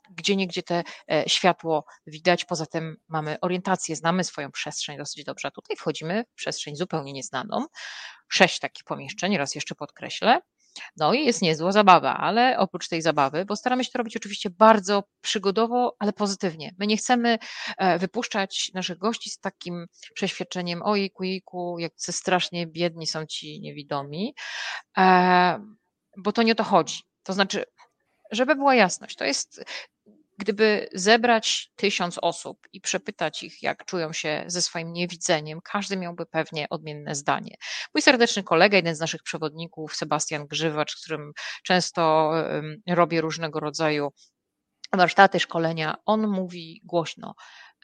gdzie 0.10 0.36
niegdzie 0.36 0.64
te 0.64 0.84
e, 1.12 1.24
światło 1.30 1.86
widać. 2.08 2.46
Poza 2.46 2.66
tym 2.66 2.98
mamy 3.08 3.38
orientację, 3.42 3.96
znamy 3.96 4.24
swoją 4.24 4.52
przestrzeń 4.52 4.98
dosyć 4.98 5.24
dobrze. 5.24 5.48
A 5.48 5.52
tutaj 5.52 5.78
wchodzimy 5.78 6.24
w 6.32 6.36
przestrzeń 6.36 6.76
zupełnie 6.76 7.14
nieznaną. 7.14 7.66
Sześć 8.30 8.60
takich 8.60 8.84
pomieszczeń, 8.84 9.38
raz 9.38 9.56
jeszcze 9.56 9.76
podkreślę. 9.76 10.42
No 10.98 11.14
i 11.14 11.26
jest 11.26 11.42
niezła 11.42 11.72
zabawa, 11.72 12.18
ale 12.18 12.58
oprócz 12.60 12.88
tej 12.88 13.02
zabawy, 13.02 13.46
bo 13.46 13.56
staramy 13.56 13.84
się 13.84 13.92
to 13.92 13.98
robić 13.98 14.18
oczywiście 14.18 14.50
bardzo 14.50 15.04
przygodowo, 15.22 15.96
ale 16.00 16.14
pozytywnie. 16.14 16.76
My 16.80 16.88
nie 16.88 16.98
chcemy 16.98 17.38
e, 17.78 18.00
wypuszczać 18.00 18.72
naszych 18.74 18.98
gości 18.98 19.30
z 19.30 19.40
takim 19.40 19.86
przeświadczeniem, 20.16 20.82
ojejku, 20.84 21.24
jejku, 21.24 21.80
jak 21.80 21.92
strasznie 21.98 22.68
biedni 22.68 23.08
są 23.08 23.26
ci 23.26 23.62
niewidomi, 23.62 24.36
e, 24.98 25.60
bo 26.18 26.32
to 26.32 26.44
nie 26.44 26.52
o 26.52 26.56
to 26.56 26.64
chodzi. 26.64 27.02
To 27.24 27.34
znaczy, 27.34 27.66
żeby 28.32 28.56
była 28.56 28.76
jasność, 28.76 29.16
to 29.16 29.26
jest 29.26 29.64
gdyby 30.38 30.90
zebrać 30.94 31.72
tysiąc 31.76 32.20
osób 32.22 32.68
i 32.74 32.82
przepytać 32.82 33.44
ich, 33.44 33.64
jak 33.64 33.86
czują 33.86 34.14
się 34.14 34.44
ze 34.48 34.62
swoim 34.62 34.94
niewidzeniem, 34.94 35.60
każdy 35.64 35.98
miałby 35.98 36.26
pewnie 36.26 36.70
odmienne 36.70 37.16
zdanie. 37.16 37.56
Mój 37.96 38.02
serdeczny 38.02 38.44
kolega, 38.44 38.78
jeden 38.78 38.96
z 38.96 39.00
naszych 39.00 39.24
przewodników, 39.24 39.96
Sebastian 39.96 40.48
Grzywacz, 40.48 40.92
z 40.92 41.02
którym 41.02 41.32
często 41.64 42.32
robię 42.88 43.22
różnego 43.22 43.60
rodzaju 43.60 44.12
warsztaty, 44.94 45.40
szkolenia, 45.40 45.96
on 46.06 46.28
mówi 46.28 46.82
głośno, 46.84 47.36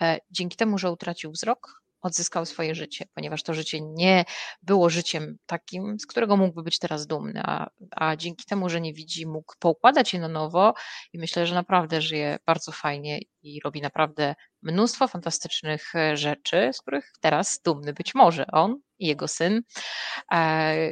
e, 0.02 0.18
dzięki 0.32 0.58
temu, 0.58 0.78
że 0.78 0.92
utracił 0.92 1.32
wzrok, 1.32 1.83
odzyskał 2.04 2.46
swoje 2.46 2.76
życie, 2.76 3.06
ponieważ 3.14 3.44
to 3.44 3.54
życie 3.54 3.82
nie 3.82 4.26
było 4.62 4.90
życiem 4.90 5.38
takim, 5.46 6.00
z 6.00 6.06
którego 6.06 6.38
mógłby 6.38 6.64
być 6.64 6.80
teraz 6.80 7.08
dumny, 7.08 7.42
a, 7.46 7.70
a 7.92 8.16
dzięki 8.16 8.46
temu, 8.46 8.70
że 8.70 8.82
nie 8.82 8.94
widzi, 8.94 9.28
mógł 9.28 9.54
poukładać 9.60 10.14
je 10.14 10.20
na 10.20 10.28
nowo 10.28 10.74
i 11.14 11.20
myślę, 11.20 11.48
że 11.48 11.56
naprawdę 11.56 12.02
żyje 12.02 12.38
bardzo 12.46 12.72
fajnie 12.72 13.20
i 13.42 13.60
robi 13.64 13.82
naprawdę 13.82 14.36
mnóstwo 14.62 15.08
fantastycznych 15.08 15.96
e, 15.96 16.18
rzeczy, 16.18 16.70
z 16.74 16.82
których 16.82 17.12
teraz 17.22 17.62
dumny 17.66 17.94
być 17.94 18.16
może 18.16 18.48
on 18.48 18.80
i 19.00 19.08
jego 19.08 19.28
syn, 19.28 19.62
e, 20.34 20.90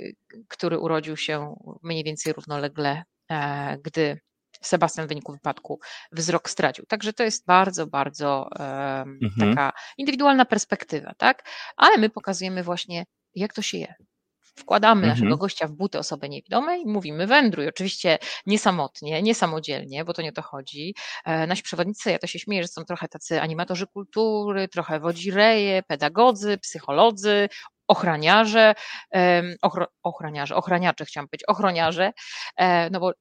który 0.48 0.80
urodził 0.80 1.18
się 1.18 1.56
mniej 1.84 2.04
więcej 2.04 2.34
równolegle, 2.34 3.04
e, 3.32 3.78
gdy 3.84 4.20
Sebastian 4.62 5.06
w 5.06 5.10
wyniku 5.10 5.32
wypadku 5.32 5.80
wzrok 6.12 6.50
stracił. 6.50 6.86
Także 6.86 7.14
to 7.14 7.24
jest 7.24 7.46
bardzo, 7.46 7.88
bardzo 7.88 8.50
um, 8.60 9.20
mhm. 9.24 9.56
taka 9.56 9.74
indywidualna 9.98 10.46
perspektywa, 10.46 11.14
tak? 11.18 11.50
Ale 11.78 11.98
my 11.98 12.10
pokazujemy 12.10 12.64
właśnie, 12.64 13.06
jak 13.36 13.54
to 13.54 13.62
się 13.62 13.78
je. 13.78 13.96
Wkładamy 14.56 15.02
mhm. 15.02 15.10
naszego 15.10 15.38
gościa 15.38 15.68
w 15.68 15.72
buty 15.72 16.00
osoby 16.00 16.30
niewidomej 16.30 16.82
i 16.82 16.86
mówimy 16.86 17.28
wędruj. 17.28 17.68
Oczywiście 17.68 18.18
nie 18.46 18.60
samotnie, 18.60 19.22
nie 19.22 19.36
samodzielnie, 19.36 20.06
bo 20.06 20.14
to 20.14 20.22
nie 20.22 20.30
o 20.30 20.34
to 20.34 20.42
chodzi. 20.42 20.96
E, 21.26 21.48
nasi 21.48 21.64
przewodnicy, 21.64 22.12
ja 22.12 22.20
to 22.20 22.28
się 22.28 22.40
śmieję, 22.40 22.64
że 22.64 22.68
są 22.68 22.86
trochę 22.86 23.08
tacy 23.08 23.42
animatorzy 23.42 23.88
kultury, 23.88 24.68
trochę 24.68 25.00
wodzireje, 25.00 25.84
pedagodzy, 25.84 26.58
psycholodzy, 26.58 27.50
ochraniarze, 27.88 28.74
ochro, 29.62 29.88
ochraniarze, 30.04 30.56
ochraniacze 30.56 31.06
chciałam 31.06 31.28
być, 31.32 31.42
ochroniarze, 31.48 32.12
e, 32.58 32.90
no 32.90 33.00
bo 33.00 33.12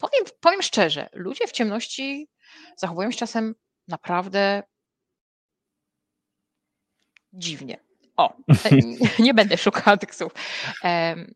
powiem, 0.00 0.24
powiem 0.40 0.62
szczerze, 0.62 1.08
ludzie 1.12 1.46
w 1.46 1.52
ciemności 1.52 2.28
zachowują 2.76 3.10
się 3.10 3.18
czasem 3.18 3.54
naprawdę 3.88 4.62
dziwnie. 7.32 7.90
O, 8.16 8.36
nie 9.18 9.34
będę 9.34 9.58
szukała 9.58 9.96
tych 9.96 10.14
słów. 10.14 10.32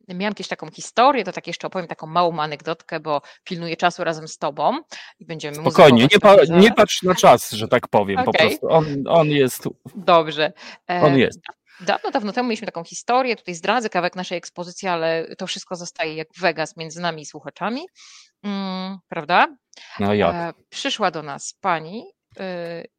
Miałam 0.08 0.34
kiedyś 0.34 0.48
taką 0.48 0.70
historię, 0.70 1.24
to 1.24 1.32
tak 1.32 1.46
jeszcze 1.46 1.66
opowiem 1.66 1.88
taką 1.88 2.06
małą 2.06 2.40
anegdotkę, 2.40 3.00
bo 3.00 3.22
pilnuję 3.44 3.76
czasu 3.76 4.04
razem 4.04 4.28
z 4.28 4.38
tobą 4.38 4.78
i 5.18 5.26
będziemy 5.26 5.56
Spokojnie, 5.56 6.06
nie, 6.12 6.20
pa, 6.20 6.36
nie 6.50 6.72
patrz 6.72 7.02
na 7.02 7.14
czas, 7.14 7.50
że 7.50 7.68
tak 7.68 7.88
powiem, 7.88 8.18
okay. 8.18 8.32
po 8.32 8.38
prostu. 8.38 8.68
On, 8.68 8.84
on 9.08 9.28
jest. 9.28 9.68
Dobrze. 9.94 10.52
On 10.88 11.18
jest. 11.18 11.40
Dawno, 11.80 12.10
dawno 12.10 12.32
temu 12.32 12.48
mieliśmy 12.48 12.66
taką 12.66 12.84
historię, 12.84 13.36
tutaj 13.36 13.54
zdradzę 13.54 13.90
kawałek 13.90 14.16
naszej 14.16 14.38
ekspozycji, 14.38 14.88
ale 14.88 15.26
to 15.38 15.46
wszystko 15.46 15.76
zostaje 15.76 16.14
jak 16.14 16.28
Vegas 16.40 16.76
między 16.76 17.00
nami 17.00 17.22
i 17.22 17.26
słuchaczami, 17.26 17.86
prawda? 19.08 19.56
No 20.00 20.14
jak? 20.14 20.34
E, 20.34 20.52
przyszła 20.68 21.10
do 21.10 21.22
nas 21.22 21.52
pani 21.60 22.04
y, 22.38 22.42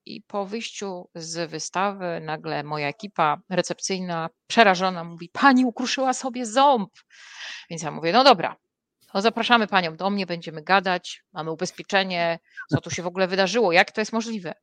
i 0.05 0.21
po 0.21 0.45
wyjściu 0.45 1.09
z 1.15 1.51
wystawy 1.51 2.21
nagle 2.21 2.63
moja 2.63 2.87
ekipa 2.87 3.37
recepcyjna 3.49 4.29
przerażona 4.47 5.03
mówi, 5.03 5.29
pani 5.29 5.65
ukruszyła 5.65 6.13
sobie 6.13 6.45
ząb. 6.45 6.91
Więc 7.69 7.83
ja 7.83 7.91
mówię, 7.91 8.13
no 8.13 8.23
dobra, 8.23 8.55
no 9.13 9.21
zapraszamy 9.21 9.67
panią 9.67 9.95
do 9.95 10.09
mnie, 10.09 10.25
będziemy 10.25 10.61
gadać, 10.61 11.23
mamy 11.33 11.51
ubezpieczenie, 11.51 12.39
co 12.69 12.81
tu 12.81 12.91
się 12.91 13.03
w 13.03 13.07
ogóle 13.07 13.27
wydarzyło, 13.27 13.71
jak 13.71 13.91
to 13.91 14.01
jest 14.01 14.13
możliwe. 14.13 14.53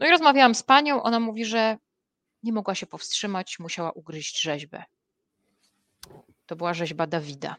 No 0.00 0.06
i 0.06 0.10
rozmawiałam 0.10 0.54
z 0.54 0.62
panią, 0.62 1.02
ona 1.02 1.20
mówi, 1.20 1.44
że 1.44 1.76
nie 2.42 2.52
mogła 2.52 2.74
się 2.74 2.86
powstrzymać, 2.86 3.58
musiała 3.58 3.92
ugryźć 3.92 4.42
rzeźbę. 4.42 4.84
To 6.46 6.56
była 6.56 6.74
rzeźba 6.74 7.06
Dawida. 7.06 7.56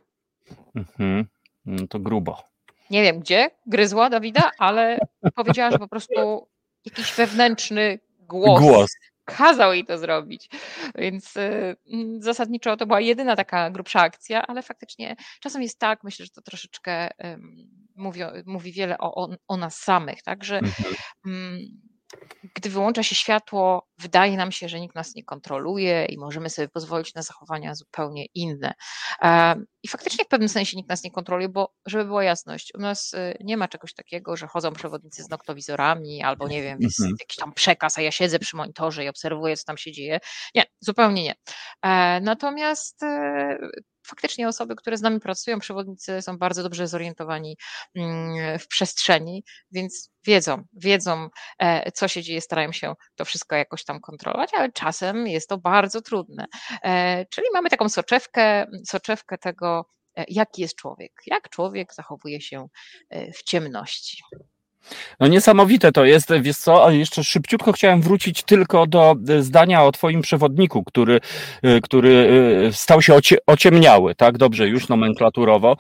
Mhm. 0.76 1.28
No 1.66 1.88
to 1.88 2.00
grubo. 2.00 2.44
Nie 2.90 3.04
wiem 3.04 3.20
gdzie 3.20 3.52
gryzła 3.66 4.10
Dawida, 4.10 4.52
ale 4.58 5.00
powiedziała, 5.36 5.72
że 5.72 5.80
po 5.80 5.88
prostu 5.88 6.48
jakiś 6.86 7.14
wewnętrzny 7.14 8.00
głos, 8.20 8.62
głos. 8.62 8.92
kazał 9.26 9.74
jej 9.74 9.86
to 9.86 9.98
zrobić. 9.98 10.50
Więc 10.96 11.38
y, 11.38 11.76
zasadniczo 12.20 12.78
to 12.78 12.86
była 12.86 13.00
jedyna 13.02 13.36
taka 13.36 13.70
grubsza 13.70 14.00
akcja, 14.02 14.48
ale 14.48 14.62
faktycznie 14.62 15.16
czasem 15.40 15.62
jest 15.62 15.80
tak, 15.80 16.04
myślę, 16.04 16.26
że 16.26 16.32
to 16.32 16.42
troszeczkę 16.42 17.10
mówi, 17.96 18.22
mówi 18.46 18.72
wiele 18.72 18.98
o, 18.98 19.16
o, 19.16 19.30
o 19.48 19.58
nas 19.58 19.78
samych, 19.78 20.24
tak, 20.24 20.44
że 20.44 20.58
mhm. 20.58 20.96
Gdy 22.56 22.70
wyłącza 22.70 23.04
się 23.04 23.16
światło, 23.16 23.88
wydaje 23.98 24.38
nam 24.38 24.52
się, 24.52 24.70
że 24.70 24.80
nikt 24.80 24.96
nas 24.96 25.16
nie 25.16 25.24
kontroluje 25.24 26.06
i 26.06 26.18
możemy 26.18 26.50
sobie 26.50 26.68
pozwolić 26.68 27.14
na 27.14 27.22
zachowania 27.22 27.76
zupełnie 27.76 28.26
inne. 28.34 28.74
I 29.84 29.88
faktycznie 29.88 30.26
w 30.26 30.28
pewnym 30.28 30.50
sensie 30.50 30.78
nikt 30.78 30.90
nas 30.90 31.04
nie 31.04 31.12
kontroluje, 31.12 31.50
bo 31.50 31.74
żeby 31.86 32.06
była 32.06 32.24
jasność, 32.24 32.74
u 32.76 32.78
nas 32.78 33.14
y, 33.14 33.38
nie 33.44 33.58
ma 33.58 33.68
czegoś 33.68 33.94
takiego, 33.94 34.38
że 34.38 34.48
chodzą 34.48 34.74
przewodnicy 34.74 35.24
z 35.24 35.30
noktowizorami 35.30 36.24
albo 36.24 36.48
nie 36.48 36.64
wiem, 36.64 36.78
jest 36.82 37.00
mhm. 37.00 37.16
jakiś 37.20 37.38
tam 37.38 37.54
przekaz, 37.54 37.98
a 37.98 38.02
ja 38.02 38.12
siedzę 38.12 38.40
przy 38.40 38.58
monitorze 38.58 39.06
i 39.06 39.10
obserwuję, 39.10 39.58
co 39.58 39.64
tam 39.66 39.78
się 39.78 39.92
dzieje. 39.92 40.20
Nie, 40.56 40.64
zupełnie 40.80 41.24
nie. 41.24 41.36
E, 41.82 42.22
natomiast 42.22 43.04
e, 43.04 43.58
faktycznie 44.10 44.48
osoby, 44.48 44.76
które 44.76 44.98
z 44.98 45.02
nami 45.02 45.20
pracują, 45.20 45.60
przewodnicy 45.60 46.22
są 46.22 46.38
bardzo 46.38 46.64
dobrze 46.64 46.88
zorientowani 46.88 47.58
mm, 47.96 48.60
w 48.60 48.68
przestrzeni, 48.68 49.44
więc 49.72 50.12
wiedzą, 50.26 50.64
wiedzą, 50.74 51.30
e, 51.60 51.92
co 51.92 52.08
się 52.08 52.24
dzieje, 52.24 52.42
starają 52.42 52.72
się 52.72 52.94
to 53.16 53.26
wszystko 53.26 53.56
jakoś 53.56 53.84
tam 53.84 54.00
kontrolować, 54.00 54.50
ale 54.54 54.72
czasem 54.72 55.28
jest 55.28 55.50
to 55.50 55.58
bardzo 55.58 56.02
trudne. 56.02 56.46
E, 56.84 57.26
czyli 57.26 57.48
mamy 57.54 57.70
taką 57.70 57.90
soczewkę, 57.90 58.66
soczewkę 58.88 59.38
tego, 59.38 59.86
e, 60.18 60.26
jaki 60.28 60.62
jest 60.62 60.76
człowiek, 60.76 61.12
jak 61.26 61.50
człowiek 61.50 61.94
zachowuje 61.94 62.42
się 62.42 62.68
w 63.34 63.44
ciemności. 63.44 64.24
No 65.20 65.28
niesamowite 65.28 65.92
to 65.92 66.06
jest, 66.06 66.34
wiesz 66.42 66.58
co, 66.58 66.86
a 66.86 66.92
jeszcze 66.92 67.24
szybciutko 67.24 67.72
chciałem 67.72 68.02
wrócić 68.02 68.44
tylko 68.44 68.88
do 68.88 69.16
e, 69.30 69.42
zdania 69.42 69.84
o 69.84 69.92
twoim 69.92 70.22
przewodniku, 70.22 70.84
który, 70.84 71.20
e, 71.64 71.82
który 71.82 72.30
e, 72.68 72.74
stał 72.74 73.02
się 73.02 73.16
ocie, 73.16 73.38
ociemniały, 73.48 74.16
tak, 74.16 74.38
dobrze, 74.38 74.68
już 74.68 74.90
nomenklaturowo, 74.90 75.78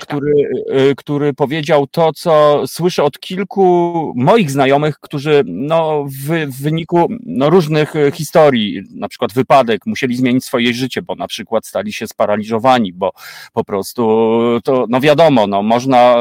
który, 0.00 0.32
który 0.96 1.34
powiedział 1.34 1.86
to, 1.86 2.12
co 2.12 2.62
słyszę 2.66 3.02
od 3.02 3.20
kilku 3.20 4.12
moich 4.16 4.50
znajomych, 4.50 4.98
którzy 5.00 5.42
no, 5.46 6.04
w, 6.04 6.46
w 6.46 6.62
wyniku 6.62 7.08
no, 7.26 7.50
różnych 7.50 7.94
historii, 8.12 8.82
na 8.94 9.08
przykład 9.08 9.32
wypadek, 9.32 9.86
musieli 9.86 10.16
zmienić 10.16 10.44
swoje 10.44 10.74
życie, 10.74 11.02
bo 11.02 11.14
na 11.14 11.26
przykład 11.26 11.66
stali 11.66 11.92
się 11.92 12.06
sparaliżowani, 12.06 12.92
bo 12.92 13.12
po 13.52 13.64
prostu 13.64 14.02
to, 14.64 14.86
no 14.88 15.00
wiadomo, 15.00 15.46
no 15.46 15.62
można, 15.62 16.16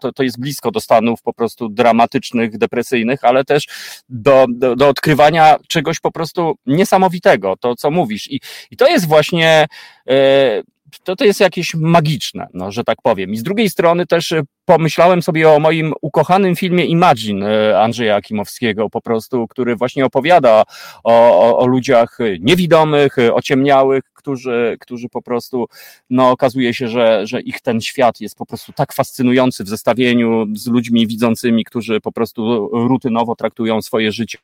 to, 0.00 0.12
to 0.12 0.22
jest 0.22 0.40
blisko 0.40 0.70
do 0.70 0.80
stanów 0.80 1.22
po 1.22 1.32
prostu 1.32 1.57
prostu 1.58 1.74
dramatycznych, 1.74 2.58
depresyjnych, 2.58 3.24
ale 3.24 3.44
też 3.44 3.64
do, 4.08 4.46
do, 4.48 4.76
do 4.76 4.88
odkrywania 4.88 5.56
czegoś 5.68 6.00
po 6.00 6.12
prostu 6.12 6.54
niesamowitego, 6.66 7.54
to 7.60 7.74
co 7.74 7.90
mówisz. 7.90 8.30
I, 8.30 8.40
i 8.70 8.76
to 8.76 8.88
jest 8.88 9.08
właśnie. 9.08 9.66
E, 10.08 10.62
to, 11.04 11.16
to 11.16 11.24
jest 11.24 11.40
jakieś 11.40 11.74
magiczne, 11.74 12.46
no, 12.54 12.72
że 12.72 12.84
tak 12.84 12.98
powiem. 13.02 13.30
I 13.30 13.36
z 13.36 13.42
drugiej 13.42 13.70
strony 13.70 14.06
też 14.06 14.34
pomyślałem 14.68 15.22
sobie 15.22 15.50
o 15.50 15.58
moim 15.58 15.92
ukochanym 16.02 16.56
filmie 16.56 16.84
Imagine 16.84 17.70
e, 17.70 17.80
Andrzeja 17.80 18.16
Akimowskiego, 18.16 18.90
po 18.90 19.00
prostu, 19.00 19.48
który 19.48 19.76
właśnie 19.76 20.04
opowiada 20.04 20.64
o, 21.04 21.40
o, 21.40 21.58
o 21.58 21.66
ludziach 21.66 22.18
niewidomych, 22.40 23.16
ociemniałych, 23.34 24.04
którzy, 24.14 24.76
którzy 24.80 25.08
po 25.08 25.22
prostu, 25.22 25.66
no 26.10 26.30
okazuje 26.30 26.74
się, 26.74 26.88
że, 26.88 27.26
że 27.26 27.40
ich 27.40 27.60
ten 27.60 27.80
świat 27.80 28.20
jest 28.20 28.36
po 28.36 28.46
prostu 28.46 28.72
tak 28.72 28.92
fascynujący 28.92 29.64
w 29.64 29.68
zestawieniu 29.68 30.46
z 30.54 30.66
ludźmi 30.66 31.06
widzącymi, 31.06 31.64
którzy 31.64 32.00
po 32.00 32.12
prostu 32.12 32.68
rutynowo 32.88 33.36
traktują 33.36 33.82
swoje 33.82 34.12
życie, 34.12 34.38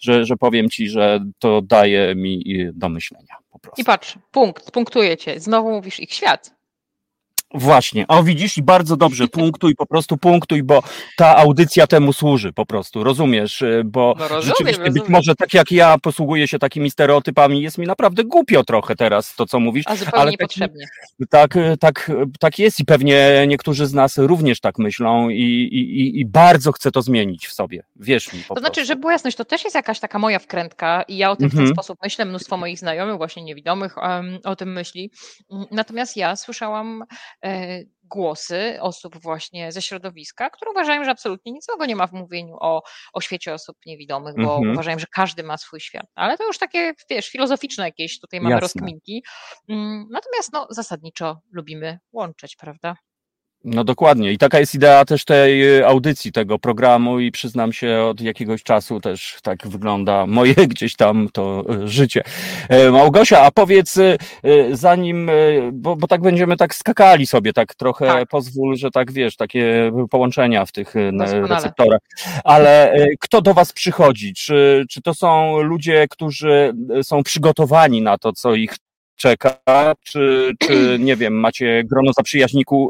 że, 0.00 0.24
że 0.24 0.36
powiem 0.36 0.70
ci, 0.70 0.88
że 0.88 1.24
to 1.38 1.62
daje 1.62 2.14
mi 2.14 2.44
do 2.74 2.88
myślenia. 2.88 3.36
I 3.76 3.84
patrz, 3.84 4.18
punkt, 4.30 4.70
punktuje 4.70 5.16
cię. 5.16 5.40
Znowu 5.40 5.70
mówisz 5.70 6.00
ich 6.00 6.12
świat. 6.12 6.61
Właśnie, 7.54 8.06
o 8.08 8.22
widzisz 8.22 8.58
i 8.58 8.62
bardzo 8.62 8.96
dobrze, 8.96 9.28
punktuj, 9.28 9.74
po 9.74 9.86
prostu 9.86 10.16
punktuj, 10.16 10.62
bo 10.62 10.82
ta 11.16 11.36
audycja 11.36 11.86
temu 11.86 12.12
służy 12.12 12.52
po 12.52 12.66
prostu, 12.66 13.04
rozumiesz, 13.04 13.62
y, 13.62 13.82
bo 13.84 14.14
no 14.18 14.28
rozumiem, 14.28 14.42
rzeczywiście 14.42 14.82
rozumiem. 14.82 15.02
być 15.04 15.08
może 15.08 15.34
tak 15.34 15.54
jak 15.54 15.72
ja 15.72 15.98
posługuję 15.98 16.48
się 16.48 16.58
takimi 16.58 16.90
stereotypami, 16.90 17.62
jest 17.62 17.78
mi 17.78 17.86
naprawdę 17.86 18.24
głupio 18.24 18.64
trochę 18.64 18.96
teraz 18.96 19.34
to, 19.34 19.46
co 19.46 19.60
mówisz. 19.60 19.84
A 19.86 19.96
zupełnie 19.96 20.18
ale 20.18 20.30
niepotrzebnie. 20.30 20.86
Tak, 21.30 21.54
tak, 21.54 21.70
tak, 21.80 22.10
tak 22.40 22.58
jest 22.58 22.80
i 22.80 22.84
pewnie 22.84 23.44
niektórzy 23.48 23.86
z 23.86 23.94
nas 23.94 24.18
również 24.18 24.60
tak 24.60 24.78
myślą 24.78 25.28
i, 25.28 25.42
i, 25.72 26.20
i 26.20 26.26
bardzo 26.26 26.72
chcę 26.72 26.90
to 26.90 27.02
zmienić 27.02 27.46
w 27.46 27.52
sobie, 27.52 27.82
wierz 27.96 28.32
mi 28.32 28.40
po 28.40 28.48
To 28.48 28.54
prostu. 28.54 28.64
znaczy, 28.64 28.86
że 28.86 28.96
była 28.96 29.12
jasność, 29.12 29.36
to 29.36 29.44
też 29.44 29.64
jest 29.64 29.74
jakaś 29.74 30.00
taka 30.00 30.18
moja 30.18 30.38
wkrętka 30.38 31.02
i 31.02 31.16
ja 31.16 31.30
o 31.30 31.36
tym 31.36 31.48
w 31.48 31.52
ten 31.52 31.60
mhm. 31.60 31.74
sposób 31.74 31.98
myślę, 32.02 32.24
mnóstwo 32.24 32.56
moich 32.56 32.78
znajomych, 32.78 33.16
właśnie 33.16 33.42
niewidomych 33.42 33.96
um, 33.96 34.38
o 34.44 34.56
tym 34.56 34.72
myśli, 34.72 35.10
natomiast 35.70 36.16
ja 36.16 36.36
słyszałam 36.36 37.04
głosy 38.02 38.78
osób 38.80 39.18
właśnie 39.22 39.72
ze 39.72 39.82
środowiska, 39.82 40.50
które 40.50 40.70
uważają, 40.70 41.04
że 41.04 41.10
absolutnie 41.10 41.52
nic 41.52 41.64
złego 41.66 41.86
nie 41.86 41.96
ma 41.96 42.06
w 42.06 42.12
mówieniu 42.12 42.56
o, 42.60 42.82
o 43.12 43.20
świecie 43.20 43.54
osób 43.54 43.76
niewidomych, 43.86 44.34
bo 44.36 44.56
mhm. 44.56 44.72
uważają, 44.72 44.98
że 44.98 45.06
każdy 45.14 45.42
ma 45.42 45.56
swój 45.56 45.80
świat. 45.80 46.06
Ale 46.14 46.38
to 46.38 46.46
już 46.46 46.58
takie, 46.58 46.94
wiesz, 47.10 47.28
filozoficzne 47.28 47.84
jakieś 47.84 48.20
tutaj 48.20 48.40
mamy 48.40 48.54
Jasne. 48.54 48.60
rozkminki. 48.60 49.24
Mm, 49.68 50.06
natomiast 50.10 50.52
no, 50.52 50.66
zasadniczo 50.70 51.40
lubimy 51.52 51.98
łączyć, 52.12 52.56
prawda? 52.56 52.96
No 53.64 53.84
dokładnie. 53.84 54.32
I 54.32 54.38
taka 54.38 54.60
jest 54.60 54.74
idea 54.74 55.04
też 55.04 55.24
tej 55.24 55.78
y, 55.78 55.86
audycji, 55.86 56.32
tego 56.32 56.58
programu 56.58 57.20
i 57.20 57.32
przyznam 57.32 57.72
się, 57.72 58.00
od 58.00 58.20
jakiegoś 58.20 58.62
czasu 58.62 59.00
też 59.00 59.38
tak 59.42 59.68
wygląda 59.68 60.26
moje 60.26 60.54
gdzieś 60.68 60.96
tam 60.96 61.28
to 61.32 61.64
y, 61.84 61.88
życie. 61.88 62.22
E, 62.68 62.90
Małgosia, 62.90 63.40
a 63.40 63.50
powiedz, 63.50 63.96
y, 63.96 64.18
zanim, 64.72 65.30
bo, 65.72 65.96
bo 65.96 66.06
tak 66.06 66.20
będziemy 66.20 66.56
tak 66.56 66.74
skakali 66.74 67.26
sobie, 67.26 67.52
tak 67.52 67.74
trochę 67.74 68.06
tak. 68.06 68.28
pozwól, 68.28 68.76
że 68.76 68.90
tak 68.90 69.12
wiesz, 69.12 69.36
takie 69.36 69.92
połączenia 70.10 70.66
w 70.66 70.72
tych 70.72 70.94
Doskonale. 71.12 71.46
receptorach. 71.46 72.00
Ale 72.44 72.94
kto 73.20 73.42
do 73.42 73.54
Was 73.54 73.72
przychodzi? 73.72 74.34
Czy, 74.34 74.84
czy 74.90 75.02
to 75.02 75.14
są 75.14 75.62
ludzie, 75.62 76.06
którzy 76.10 76.74
są 77.02 77.22
przygotowani 77.22 78.02
na 78.02 78.18
to, 78.18 78.32
co 78.32 78.54
ich 78.54 78.74
czeka, 79.16 79.94
czy, 80.02 80.52
czy 80.58 80.96
nie 81.08 81.16
wiem, 81.16 81.40
macie 81.40 81.82
grono 81.84 82.12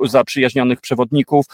zaprzyjaźnionych 0.04 0.80
przewodników. 0.80 1.46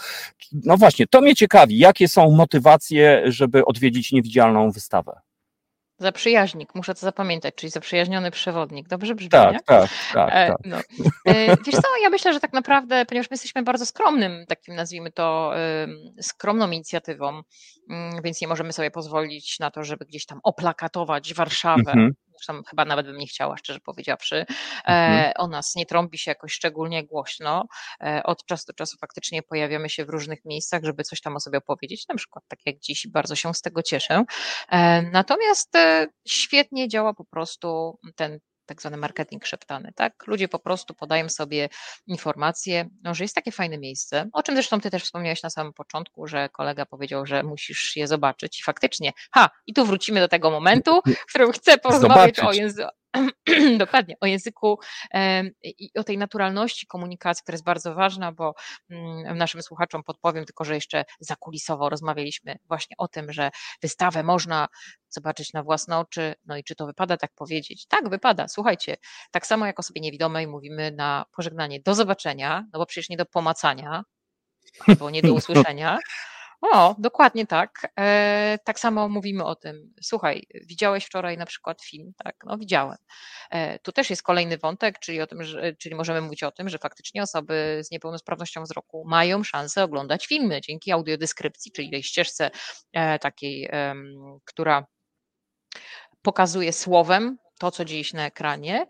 No 0.51 0.77
właśnie, 0.77 1.07
to 1.07 1.21
mnie 1.21 1.35
ciekawi, 1.35 1.77
jakie 1.77 2.07
są 2.07 2.31
motywacje, 2.31 3.23
żeby 3.25 3.65
odwiedzić 3.65 4.11
niewidzialną 4.11 4.71
wystawę? 4.71 5.19
Zaprzyjaźnik, 6.01 6.75
muszę 6.75 6.93
to 6.93 6.99
zapamiętać, 6.99 7.55
czyli 7.55 7.69
zaprzyjaźniony 7.69 8.31
przewodnik. 8.31 8.87
Dobrze 8.87 9.15
brzmi, 9.15 9.29
tak, 9.29 9.53
nie? 9.53 9.59
Tak, 9.59 9.89
tak, 10.13 10.29
e, 10.33 10.47
tak. 10.47 10.57
No. 10.65 10.77
E, 11.25 11.47
wiesz 11.47 11.75
co, 11.75 11.97
ja 12.03 12.09
myślę, 12.09 12.33
że 12.33 12.39
tak 12.39 12.53
naprawdę, 12.53 13.05
ponieważ 13.05 13.29
my 13.29 13.33
jesteśmy 13.33 13.63
bardzo 13.63 13.85
skromnym, 13.85 14.45
takim 14.47 14.75
nazwijmy 14.75 15.11
to, 15.11 15.53
skromną 16.21 16.71
inicjatywą, 16.71 17.41
mm, 17.89 18.21
więc 18.23 18.41
nie 18.41 18.47
możemy 18.47 18.73
sobie 18.73 18.91
pozwolić 18.91 19.59
na 19.59 19.71
to, 19.71 19.83
żeby 19.83 20.05
gdzieś 20.05 20.25
tam 20.25 20.39
oplakatować 20.43 21.33
Warszawę. 21.33 21.91
Mhm 21.91 22.13
zresztą 22.39 22.63
chyba 22.69 22.85
nawet 22.85 23.05
bym 23.05 23.17
nie 23.17 23.27
chciała, 23.27 23.57
szczerze 23.57 23.79
powiedziawszy. 23.79 24.45
Mhm. 24.85 25.29
E, 25.29 25.33
o 25.37 25.47
nas 25.47 25.75
nie 25.75 25.85
trąbi 25.85 26.17
się 26.17 26.31
jakoś 26.31 26.53
szczególnie 26.53 27.05
głośno. 27.05 27.65
E, 28.03 28.23
od 28.23 28.45
czasu 28.45 28.63
do 28.67 28.73
czasu 28.73 28.97
faktycznie 29.01 29.43
pojawiamy 29.43 29.89
się 29.89 30.05
w 30.05 30.09
różnych 30.09 30.45
miejscach, 30.45 30.83
żeby 30.83 31.03
coś 31.03 31.21
tam 31.21 31.35
o 31.35 31.39
sobie 31.39 31.57
opowiedzieć, 31.57 32.07
na 32.07 32.15
przykład 32.15 32.43
tak 32.47 32.59
jak 32.65 32.79
dziś, 32.79 33.07
bardzo 33.07 33.35
się 33.35 33.53
z 33.53 33.61
tego 33.61 33.83
cieszę. 33.83 34.23
E, 34.69 35.01
natomiast 35.01 35.73
świetnie 36.27 36.87
działa 36.87 37.13
po 37.13 37.25
prostu 37.25 37.99
ten 38.15 38.39
tak 38.69 38.81
zwany 38.81 38.97
marketing 38.97 39.45
szeptany, 39.45 39.91
tak? 39.95 40.13
Ludzie 40.27 40.47
po 40.47 40.59
prostu 40.59 40.93
podają 40.93 41.29
sobie 41.29 41.69
informacje, 42.07 42.89
no, 43.03 43.15
że 43.15 43.23
jest 43.23 43.35
takie 43.35 43.51
fajne 43.51 43.77
miejsce, 43.77 44.29
o 44.33 44.43
czym 44.43 44.55
zresztą 44.55 44.81
ty 44.81 44.91
też 44.91 45.03
wspomniałeś 45.03 45.43
na 45.43 45.49
samym 45.49 45.73
początku, 45.73 46.27
że 46.27 46.49
kolega 46.49 46.85
powiedział, 46.85 47.25
że 47.25 47.43
musisz 47.43 47.95
je 47.95 48.07
zobaczyć 48.07 48.59
i 48.59 48.63
faktycznie, 48.63 49.11
ha, 49.31 49.49
i 49.67 49.73
tu 49.73 49.85
wrócimy 49.85 50.19
do 50.19 50.27
tego 50.27 50.51
momentu, 50.51 51.01
w 51.05 51.25
którym 51.29 51.51
chcę 51.51 51.77
porozmawiać 51.77 52.35
zobaczyć. 52.35 52.59
o 52.59 52.61
języku, 52.61 52.89
Dokładnie, 53.77 54.15
o 54.21 54.25
języku 54.25 54.79
i 55.63 55.89
o 55.99 56.03
tej 56.03 56.17
naturalności 56.17 56.87
komunikacji, 56.87 57.43
która 57.43 57.53
jest 57.53 57.65
bardzo 57.65 57.95
ważna, 57.95 58.31
bo 58.31 58.53
mm, 58.89 59.37
naszym 59.37 59.61
słuchaczom 59.61 60.03
podpowiem 60.03 60.45
tylko, 60.45 60.63
że 60.63 60.75
jeszcze 60.75 61.05
zakulisowo 61.19 61.89
rozmawialiśmy 61.89 62.55
właśnie 62.67 62.95
o 62.97 63.07
tym, 63.07 63.33
że 63.33 63.51
wystawę 63.81 64.23
można 64.23 64.67
zobaczyć 65.09 65.53
na 65.53 65.63
własne 65.63 65.97
oczy, 65.97 66.33
no 66.45 66.57
i 66.57 66.63
czy 66.63 66.75
to 66.75 66.85
wypada 66.85 67.17
tak 67.17 67.31
powiedzieć? 67.35 67.87
Tak, 67.87 68.09
wypada. 68.09 68.47
Słuchajcie, 68.47 68.97
tak 69.31 69.47
samo 69.47 69.65
jak 69.65 69.79
osobie 69.79 70.01
niewidomej 70.01 70.47
mówimy 70.47 70.91
na 70.91 71.25
pożegnanie 71.35 71.79
do 71.79 71.95
zobaczenia, 71.95 72.65
no 72.73 72.79
bo 72.79 72.85
przecież 72.85 73.09
nie 73.09 73.17
do 73.17 73.25
pomacania, 73.25 74.03
albo 74.87 75.09
nie 75.09 75.21
do 75.21 75.33
usłyszenia, 75.39 75.99
o, 76.61 76.95
dokładnie 76.99 77.47
tak. 77.47 77.93
E, 77.99 78.59
tak 78.65 78.79
samo 78.79 79.09
mówimy 79.09 79.45
o 79.45 79.55
tym. 79.55 79.93
Słuchaj, 80.01 80.43
widziałeś 80.65 81.05
wczoraj 81.05 81.37
na 81.37 81.45
przykład 81.45 81.83
film? 81.83 82.13
Tak, 82.23 82.35
no 82.45 82.57
widziałem. 82.57 82.97
E, 83.51 83.79
tu 83.79 83.91
też 83.91 84.09
jest 84.09 84.23
kolejny 84.23 84.57
wątek, 84.57 84.99
czyli, 84.99 85.21
o 85.21 85.27
tym, 85.27 85.43
że, 85.43 85.75
czyli 85.75 85.95
możemy 85.95 86.21
mówić 86.21 86.43
o 86.43 86.51
tym, 86.51 86.69
że 86.69 86.77
faktycznie 86.77 87.23
osoby 87.23 87.81
z 87.83 87.91
niepełnosprawnością 87.91 88.63
wzroku 88.63 89.03
mają 89.07 89.43
szansę 89.43 89.83
oglądać 89.83 90.27
filmy 90.27 90.61
dzięki 90.61 90.91
audiodeskrypcji, 90.91 91.71
czyli 91.71 91.91
tej 91.91 92.03
ścieżce 92.03 92.51
e, 92.93 93.19
takiej, 93.19 93.69
która 94.45 94.85
pokazuje 96.21 96.73
słowem 96.73 97.37
to, 97.59 97.71
co 97.71 97.85
dzieje 97.85 98.03
się 98.03 98.17
na 98.17 98.25
ekranie. 98.25 98.87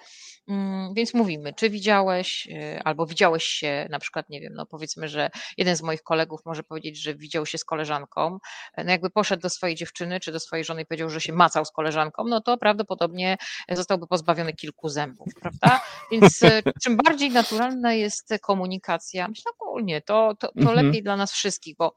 Mm, 0.48 0.94
więc 0.94 1.14
mówimy, 1.14 1.54
czy 1.54 1.70
widziałeś, 1.70 2.48
y, 2.52 2.80
albo 2.84 3.06
widziałeś 3.06 3.44
się, 3.44 3.88
na 3.90 4.00
przykład, 4.00 4.30
nie 4.30 4.42
wiem, 4.42 4.54
no 4.56 4.66
powiedzmy, 4.66 5.08
że 5.08 5.30
jeden 5.58 5.76
z 5.76 5.82
moich 5.82 6.04
kolegów 6.04 6.40
może 6.46 6.64
powiedzieć, 6.64 7.02
że 7.02 7.16
widział 7.16 7.46
się 7.46 7.58
z 7.58 7.66
koleżanką, 7.66 8.38
e, 8.76 8.84
no 8.84 8.92
jakby 8.92 9.10
poszedł 9.10 9.42
do 9.42 9.50
swojej 9.50 9.76
dziewczyny, 9.76 10.20
czy 10.20 10.32
do 10.32 10.40
swojej 10.40 10.66
żony 10.66 10.82
i 10.82 10.86
powiedział, 10.86 11.10
że 11.10 11.22
się 11.22 11.34
macał 11.34 11.66
z 11.66 11.72
koleżanką, 11.72 12.24
no 12.28 12.42
to 12.42 12.58
prawdopodobnie 12.58 13.38
zostałby 13.72 14.08
pozbawiony 14.08 14.54
kilku 14.54 14.90
zębów, 14.90 15.28
prawda? 15.42 15.82
Więc 16.12 16.44
e, 16.44 16.62
czym 16.84 16.98
bardziej 16.98 17.30
naturalna 17.30 17.94
jest 17.94 18.34
komunikacja, 18.42 19.28
myślę 19.28 19.52
ogólnie, 19.60 20.02
to, 20.02 20.36
to, 20.40 20.48
to 20.48 20.60
mhm. 20.60 20.86
lepiej 20.86 21.04
dla 21.04 21.18
nas 21.18 21.32
wszystkich, 21.32 21.76
bo 21.78 21.96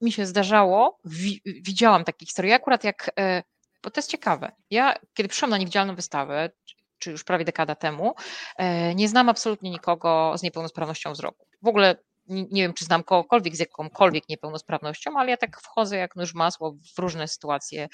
mi 0.00 0.12
się 0.12 0.26
zdarzało, 0.26 0.98
wi 1.04 1.40
widziałam 1.44 2.04
takie 2.04 2.26
historie, 2.26 2.54
akurat 2.54 2.84
jak 2.84 3.10
e, 3.18 3.42
bo 3.84 3.90
to 3.90 3.98
jest 3.98 4.10
ciekawe. 4.10 4.52
Ja, 4.70 4.94
kiedy 5.14 5.28
przyszłam 5.28 5.50
na 5.50 5.58
niewidzialną 5.58 5.94
wystawę, 5.94 6.50
czy 6.98 7.10
już 7.10 7.24
prawie 7.24 7.44
dekada 7.44 7.74
temu, 7.74 8.14
e, 8.56 8.94
nie 8.94 9.08
znam 9.08 9.28
absolutnie 9.28 9.70
nikogo 9.70 10.38
z 10.38 10.42
niepełnosprawnością 10.42 11.12
wzroku. 11.12 11.46
W 11.62 11.68
ogóle 11.68 11.96
nie 12.28 12.62
wiem, 12.62 12.72
czy 12.74 12.84
znam 12.84 13.04
kogokolwiek 13.04 13.56
z 13.56 13.58
jakąkolwiek 13.58 14.28
niepełnosprawnością, 14.28 15.18
ale 15.18 15.30
ja 15.30 15.36
tak 15.36 15.60
wchodzę 15.60 15.96
jak 15.96 16.16
nóż 16.16 16.34
masło 16.34 16.76
w 16.96 16.98
różne 16.98 17.28
sytuacje, 17.28 17.88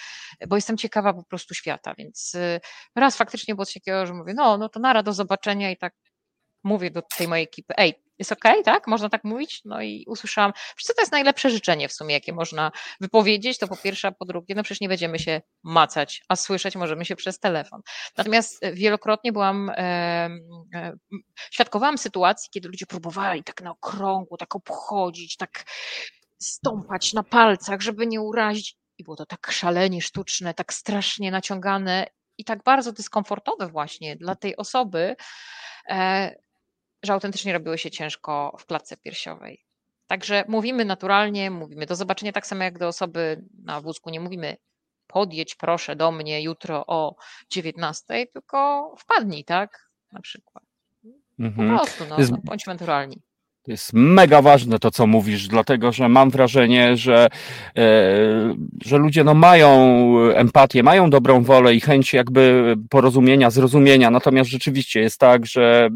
bo 0.48 0.56
jestem 0.56 0.76
ciekawa 0.76 1.14
po 1.14 1.24
prostu 1.24 1.54
świata, 1.54 1.94
więc 1.98 2.34
e, 2.34 2.60
raz 2.96 3.16
faktycznie 3.16 3.54
było 3.54 3.64
coś 3.64 3.74
takiego, 3.74 4.06
że 4.06 4.14
mówię, 4.14 4.34
no, 4.36 4.58
no 4.58 4.68
to 4.68 4.80
nara, 4.80 5.02
do 5.02 5.12
zobaczenia 5.12 5.70
i 5.70 5.76
tak 5.76 5.94
mówię 6.62 6.90
do 6.90 7.02
tej 7.02 7.28
mojej 7.28 7.44
ekipy, 7.44 7.74
ej, 7.76 7.94
jest 8.20 8.32
okay, 8.32 8.62
tak? 8.62 8.86
Można 8.86 9.08
tak 9.08 9.24
mówić? 9.24 9.62
No 9.64 9.82
i 9.82 10.04
usłyszałam, 10.08 10.52
że 10.76 10.94
to 10.94 11.02
jest 11.02 11.12
najlepsze 11.12 11.50
życzenie 11.50 11.88
w 11.88 11.92
sumie, 11.92 12.14
jakie 12.14 12.32
można 12.32 12.72
wypowiedzieć, 13.00 13.58
to 13.58 13.68
po 13.68 13.76
pierwsze, 13.76 14.08
a 14.08 14.12
po 14.12 14.24
drugie, 14.24 14.54
no 14.54 14.62
przecież 14.62 14.80
nie 14.80 14.88
będziemy 14.88 15.18
się 15.18 15.40
macać, 15.62 16.22
a 16.28 16.36
słyszeć 16.36 16.76
możemy 16.76 17.04
się 17.04 17.16
przez 17.16 17.38
telefon. 17.38 17.80
Natomiast 18.16 18.60
wielokrotnie 18.72 19.32
byłam, 19.32 19.70
e, 19.70 19.74
e, 20.74 20.96
świadkowałam 21.50 21.98
sytuacji, 21.98 22.50
kiedy 22.50 22.68
ludzie 22.68 22.86
próbowali 22.86 23.44
tak 23.44 23.62
na 23.62 23.70
okrągło, 23.70 24.36
tak 24.36 24.56
obchodzić, 24.56 25.36
tak 25.36 25.64
stąpać 26.38 27.12
na 27.12 27.22
palcach, 27.22 27.80
żeby 27.80 28.06
nie 28.06 28.20
urazić. 28.20 28.76
I 28.98 29.04
było 29.04 29.16
to 29.16 29.26
tak 29.26 29.50
szalenie 29.50 30.02
sztuczne, 30.02 30.54
tak 30.54 30.74
strasznie 30.74 31.30
naciągane 31.30 32.06
i 32.38 32.44
tak 32.44 32.62
bardzo 32.62 32.92
dyskomfortowe 32.92 33.68
właśnie 33.68 34.16
dla 34.16 34.34
tej 34.34 34.56
osoby, 34.56 35.16
e, 35.88 36.34
że 37.02 37.12
autentycznie 37.12 37.52
robiło 37.52 37.76
się 37.76 37.90
ciężko 37.90 38.56
w 38.58 38.66
klatce 38.66 38.96
piersiowej. 38.96 39.64
Także 40.06 40.44
mówimy 40.48 40.84
naturalnie, 40.84 41.50
mówimy 41.50 41.86
do 41.86 41.96
zobaczenia 41.96 42.32
tak 42.32 42.46
samo 42.46 42.64
jak 42.64 42.78
do 42.78 42.88
osoby 42.88 43.44
na 43.64 43.80
wózku. 43.80 44.10
Nie 44.10 44.20
mówimy 44.20 44.56
podjedź 45.06 45.54
proszę 45.54 45.96
do 45.96 46.12
mnie 46.12 46.42
jutro 46.42 46.84
o 46.86 47.16
19, 47.50 48.26
tylko 48.26 48.94
wpadnij, 48.98 49.44
tak? 49.44 49.90
Na 50.12 50.20
przykład. 50.20 50.64
Mhm. 51.38 51.68
Po 51.68 51.76
prostu, 51.76 52.04
no, 52.08 52.16
no, 52.30 52.38
bądźmy 52.44 52.74
naturalni. 52.74 53.22
To 53.62 53.70
jest 53.70 53.92
mega 53.92 54.42
ważne 54.42 54.78
to, 54.78 54.90
co 54.90 55.06
mówisz, 55.06 55.48
dlatego 55.48 55.92
że 55.92 56.08
mam 56.08 56.30
wrażenie, 56.30 56.96
że, 56.96 57.28
e, 57.76 58.54
że 58.84 58.98
ludzie 58.98 59.24
no, 59.24 59.34
mają 59.34 59.70
empatię, 60.34 60.82
mają 60.82 61.10
dobrą 61.10 61.42
wolę 61.42 61.74
i 61.74 61.80
chęć 61.80 62.12
jakby 62.12 62.74
porozumienia, 62.90 63.50
zrozumienia. 63.50 64.10
Natomiast 64.10 64.50
rzeczywiście 64.50 65.00
jest 65.00 65.18
tak, 65.18 65.46
że 65.46 65.88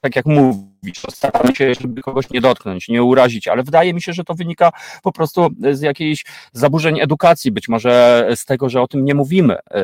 tak 0.00 0.16
jak 0.16 0.26
mówisz, 0.26 1.02
staramy 1.10 1.54
się, 1.54 1.74
żeby 1.80 2.02
kogoś 2.02 2.30
nie 2.30 2.40
dotknąć, 2.40 2.88
nie 2.88 3.02
urazić, 3.02 3.48
ale 3.48 3.62
wydaje 3.62 3.94
mi 3.94 4.02
się, 4.02 4.12
że 4.12 4.24
to 4.24 4.34
wynika 4.34 4.70
po 5.02 5.12
prostu 5.12 5.48
z 5.72 5.80
jakichś 5.80 6.24
zaburzeń 6.52 7.00
edukacji, 7.00 7.52
być 7.52 7.68
może 7.68 8.26
z 8.34 8.44
tego, 8.44 8.68
że 8.68 8.82
o 8.82 8.88
tym 8.88 9.04
nie 9.04 9.14
mówimy, 9.14 9.54
e, 9.54 9.82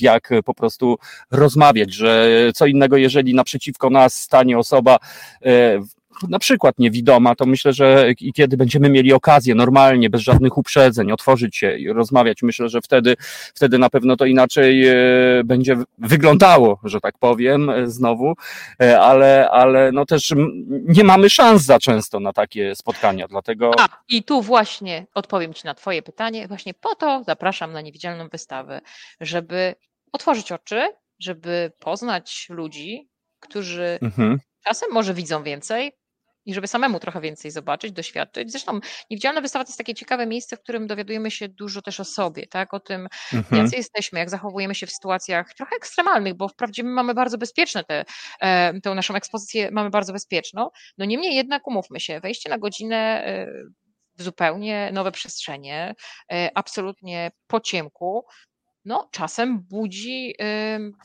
jak 0.00 0.30
po 0.44 0.54
prostu 0.54 0.98
rozmawiać, 1.30 1.94
że 1.94 2.28
co 2.54 2.66
innego, 2.66 2.96
jeżeli 2.96 3.34
naprzeciwko 3.34 3.90
nas 3.90 4.22
stanie 4.22 4.58
osoba 4.58 4.98
e, 5.44 5.80
na 6.28 6.38
przykład 6.38 6.78
niewidoma, 6.78 7.34
to 7.34 7.46
myślę, 7.46 7.72
że 7.72 8.12
i 8.20 8.32
kiedy 8.32 8.56
będziemy 8.56 8.88
mieli 8.88 9.12
okazję 9.12 9.54
normalnie, 9.54 10.10
bez 10.10 10.20
żadnych 10.20 10.58
uprzedzeń, 10.58 11.12
otworzyć 11.12 11.56
się 11.56 11.76
i 11.76 11.92
rozmawiać, 11.92 12.42
myślę, 12.42 12.68
że 12.68 12.80
wtedy, 12.80 13.16
wtedy 13.54 13.78
na 13.78 13.90
pewno 13.90 14.16
to 14.16 14.24
inaczej 14.24 14.88
e, 14.88 14.94
będzie 15.44 15.76
wyglądało, 15.98 16.80
że 16.84 17.00
tak 17.00 17.18
powiem, 17.18 17.70
e, 17.70 17.90
znowu, 17.90 18.34
e, 18.82 19.00
ale, 19.00 19.50
ale 19.50 19.92
no 19.92 20.06
też 20.06 20.32
nie 20.70 21.04
mamy 21.04 21.30
szans 21.30 21.62
za 21.62 21.78
często 21.78 22.20
na 22.20 22.32
takie 22.32 22.74
spotkania, 22.74 23.28
dlatego. 23.28 23.72
A, 23.78 23.88
i 24.08 24.22
tu 24.22 24.42
właśnie 24.42 25.06
odpowiem 25.14 25.54
Ci 25.54 25.66
na 25.66 25.74
Twoje 25.74 26.02
pytanie. 26.02 26.48
Właśnie 26.48 26.74
po 26.74 26.94
to 26.94 27.22
zapraszam 27.26 27.72
na 27.72 27.80
niewidzialną 27.80 28.28
wystawę, 28.28 28.80
żeby 29.20 29.74
otworzyć 30.12 30.52
oczy, 30.52 30.88
żeby 31.18 31.72
poznać 31.80 32.46
ludzi, 32.50 33.08
którzy 33.40 33.98
mhm 34.02 34.38
Czasem 34.64 34.88
może 34.92 35.14
widzą 35.14 35.42
więcej, 35.42 35.92
i 36.46 36.54
żeby 36.54 36.66
samemu 36.66 37.00
trochę 37.00 37.20
więcej 37.20 37.50
zobaczyć, 37.50 37.92
doświadczyć. 37.92 38.50
Zresztą 38.50 38.80
niewidzialna 39.10 39.40
wystawa 39.40 39.64
to 39.64 39.68
jest 39.68 39.78
takie 39.78 39.94
ciekawe 39.94 40.26
miejsce, 40.26 40.56
w 40.56 40.60
którym 40.60 40.86
dowiadujemy 40.86 41.30
się 41.30 41.48
dużo 41.48 41.82
też 41.82 42.00
o 42.00 42.04
sobie, 42.04 42.46
tak? 42.46 42.74
O 42.74 42.80
tym, 42.80 43.08
mhm. 43.32 43.62
jacy 43.64 43.76
jesteśmy, 43.76 44.18
jak 44.18 44.30
zachowujemy 44.30 44.74
się 44.74 44.86
w 44.86 44.92
sytuacjach 44.92 45.54
trochę 45.54 45.76
ekstremalnych, 45.76 46.34
bo 46.34 46.48
wprawdzie 46.48 46.82
my 46.82 46.90
mamy 46.90 47.14
bardzo 47.14 47.38
bezpieczne 47.38 47.84
tę 47.84 48.04
te, 48.40 48.72
tę 48.82 48.94
naszą 48.94 49.14
ekspozycję, 49.14 49.70
mamy 49.70 49.90
bardzo 49.90 50.12
bezpieczną. 50.12 50.70
No 50.98 51.04
niemniej 51.04 51.34
jednak 51.34 51.66
umówmy 51.66 52.00
się, 52.00 52.20
wejście 52.20 52.50
na 52.50 52.58
godzinę 52.58 52.96
e, 52.96 53.46
w 54.18 54.22
zupełnie 54.22 54.90
nowe 54.92 55.12
przestrzenie, 55.12 55.94
e, 56.32 56.50
absolutnie 56.54 57.30
po 57.46 57.60
ciemku, 57.60 58.26
no, 58.84 59.08
czasem 59.12 59.60
budzi 59.60 60.34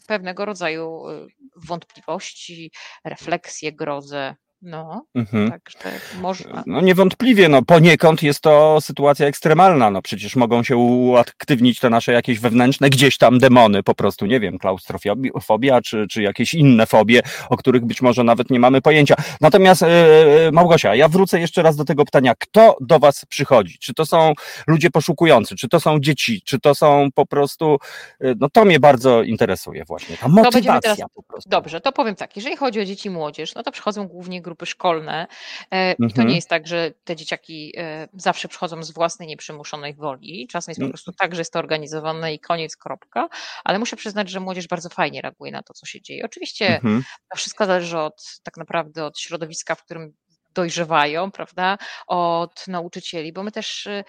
pewnego 0.07 0.45
rodzaju 0.45 1.07
e, 1.07 1.27
wątpliwości, 1.55 2.71
refleksje, 3.05 3.73
grozę. 3.73 4.35
No, 4.61 5.05
mhm. 5.15 5.51
także 5.51 5.77
można. 6.21 6.63
No 6.65 6.81
niewątpliwie, 6.81 7.49
no 7.49 7.61
poniekąd 7.61 8.23
jest 8.23 8.41
to 8.41 8.81
sytuacja 8.81 9.27
ekstremalna, 9.27 9.91
no 9.91 10.01
przecież 10.01 10.35
mogą 10.35 10.63
się 10.63 10.77
uaktywnić 10.77 11.79
te 11.79 11.89
nasze 11.89 12.11
jakieś 12.11 12.39
wewnętrzne 12.39 12.89
gdzieś 12.89 13.17
tam 13.17 13.39
demony, 13.39 13.83
po 13.83 13.95
prostu, 13.95 14.25
nie 14.25 14.39
wiem, 14.39 14.57
klaustrofobia, 14.57 15.81
czy, 15.81 16.07
czy 16.07 16.21
jakieś 16.21 16.53
inne 16.53 16.85
fobie, 16.85 17.21
o 17.49 17.57
których 17.57 17.85
być 17.85 18.01
może 18.01 18.23
nawet 18.23 18.49
nie 18.49 18.59
mamy 18.59 18.81
pojęcia. 18.81 19.15
Natomiast 19.41 19.81
yy, 19.81 20.51
Małgosia, 20.51 20.95
ja 20.95 21.07
wrócę 21.07 21.39
jeszcze 21.39 21.61
raz 21.61 21.75
do 21.75 21.85
tego 21.85 22.05
pytania, 22.05 22.33
kto 22.39 22.77
do 22.81 22.99
was 22.99 23.25
przychodzi? 23.25 23.77
Czy 23.79 23.93
to 23.93 24.05
są 24.05 24.33
ludzie 24.67 24.89
poszukujący, 24.89 25.55
czy 25.55 25.69
to 25.69 25.79
są 25.79 25.99
dzieci, 25.99 26.41
czy 26.45 26.59
to 26.59 26.75
są 26.75 27.07
po 27.15 27.25
prostu, 27.25 27.77
yy, 28.19 28.35
no 28.39 28.49
to 28.49 28.65
mnie 28.65 28.79
bardzo 28.79 29.23
interesuje 29.23 29.85
właśnie, 29.85 30.17
ta 30.17 30.27
motywacja 30.27 30.81
teraz, 30.81 30.99
po 31.13 31.23
prostu. 31.23 31.49
Dobrze, 31.49 31.81
to 31.81 31.91
powiem 31.91 32.15
tak, 32.15 32.35
jeżeli 32.35 32.57
chodzi 32.57 32.79
o 32.81 32.85
dzieci 32.85 33.07
i 33.07 33.11
młodzież, 33.11 33.55
no 33.55 33.63
to 33.63 33.71
przychodzą 33.71 34.07
głównie 34.07 34.41
grupy 34.41 34.48
szkolne. 34.65 35.27
E, 35.71 35.91
I 35.91 35.95
to 35.95 36.03
nie 36.03 36.21
mhm. 36.21 36.29
jest 36.29 36.49
tak, 36.49 36.67
że 36.67 36.91
te 37.03 37.15
dzieciaki 37.15 37.73
e, 37.77 38.07
zawsze 38.13 38.47
przychodzą 38.47 38.83
z 38.83 38.91
własnej 38.91 39.27
nieprzymuszonej 39.27 39.93
woli. 39.93 40.47
Czasem 40.47 40.71
jest 40.71 40.79
po 40.79 40.83
mm. 40.83 40.91
prostu 40.91 41.11
tak, 41.11 41.35
że 41.35 41.41
jest 41.41 41.53
to 41.53 41.59
organizowane 41.59 42.33
i 42.33 42.39
koniec, 42.39 42.77
kropka. 42.77 43.29
Ale 43.63 43.79
muszę 43.79 43.95
przyznać, 43.95 44.29
że 44.29 44.39
młodzież 44.39 44.67
bardzo 44.67 44.89
fajnie 44.89 45.21
reaguje 45.21 45.51
na 45.51 45.63
to, 45.63 45.73
co 45.73 45.85
się 45.85 46.01
dzieje. 46.01 46.25
Oczywiście 46.25 46.75
mhm. 46.75 47.03
to 47.31 47.37
wszystko 47.37 47.65
zależy 47.65 47.97
od 47.97 48.23
tak 48.43 48.57
naprawdę 48.57 49.05
od 49.05 49.19
środowiska, 49.19 49.75
w 49.75 49.83
którym 49.83 50.13
dojrzewają, 50.53 51.31
prawda, 51.31 51.77
od 52.07 52.67
nauczycieli, 52.67 53.33
bo 53.33 53.43
my 53.43 53.51
też 53.51 53.87
e, 53.87 54.03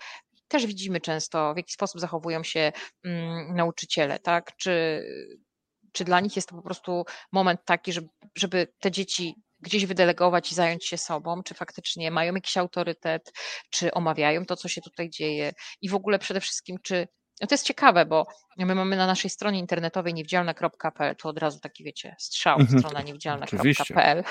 też 0.50 0.66
widzimy 0.66 1.00
często, 1.00 1.54
w 1.54 1.56
jaki 1.56 1.72
sposób 1.72 2.00
zachowują 2.00 2.42
się 2.42 2.72
mm, 3.04 3.54
nauczyciele, 3.54 4.18
tak? 4.18 4.56
Czy, 4.56 5.04
czy 5.92 6.04
dla 6.04 6.20
nich 6.20 6.36
jest 6.36 6.48
to 6.48 6.56
po 6.56 6.62
prostu 6.62 7.04
moment 7.32 7.60
taki, 7.64 7.92
żeby, 7.92 8.08
żeby 8.34 8.66
te 8.80 8.90
dzieci 8.90 9.34
gdzieś 9.60 9.86
wydelegować 9.86 10.52
i 10.52 10.54
zająć 10.54 10.86
się 10.86 10.98
sobą, 10.98 11.42
czy 11.42 11.54
faktycznie 11.54 12.10
mają 12.10 12.34
jakiś 12.34 12.56
autorytet, 12.56 13.32
czy 13.70 13.92
omawiają 13.92 14.46
to, 14.46 14.56
co 14.56 14.68
się 14.68 14.80
tutaj 14.80 15.10
dzieje 15.10 15.52
i 15.80 15.88
w 15.88 15.94
ogóle 15.94 16.18
przede 16.18 16.40
wszystkim, 16.40 16.76
czy 16.82 17.08
no 17.40 17.46
to 17.46 17.54
jest 17.54 17.64
ciekawe, 17.64 18.06
bo 18.06 18.26
my 18.58 18.74
mamy 18.74 18.96
na 18.96 19.06
naszej 19.06 19.30
stronie 19.30 19.58
internetowej 19.58 20.14
niewidzialna.pl, 20.14 21.16
to 21.16 21.28
od 21.28 21.38
razu 21.38 21.60
taki 21.60 21.84
wiecie, 21.84 22.16
strzał, 22.18 22.60
mhm. 22.60 22.78
strona 22.78 23.02
niewidzialna.pl. 23.02 24.24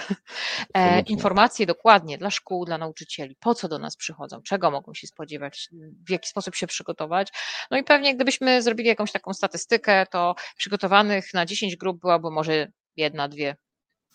E, 0.73 1.01
informacje 1.01 1.65
dokładnie 1.65 2.17
dla 2.17 2.29
szkół, 2.29 2.65
dla 2.65 2.77
nauczycieli, 2.77 3.35
po 3.39 3.55
co 3.55 3.67
do 3.67 3.79
nas 3.79 3.95
przychodzą, 3.95 4.41
czego 4.41 4.71
mogą 4.71 4.93
się 4.93 5.07
spodziewać, 5.07 5.69
w 6.07 6.09
jaki 6.09 6.29
sposób 6.29 6.55
się 6.55 6.67
przygotować. 6.67 7.27
No 7.71 7.77
i 7.77 7.83
pewnie 7.83 8.15
gdybyśmy 8.15 8.61
zrobili 8.61 8.89
jakąś 8.89 9.11
taką 9.11 9.33
statystykę, 9.33 10.05
to 10.11 10.35
przygotowanych 10.57 11.33
na 11.33 11.45
10 11.45 11.75
grup 11.75 12.01
byłaby 12.01 12.31
może 12.31 12.67
jedna, 12.95 13.27
dwie 13.27 13.55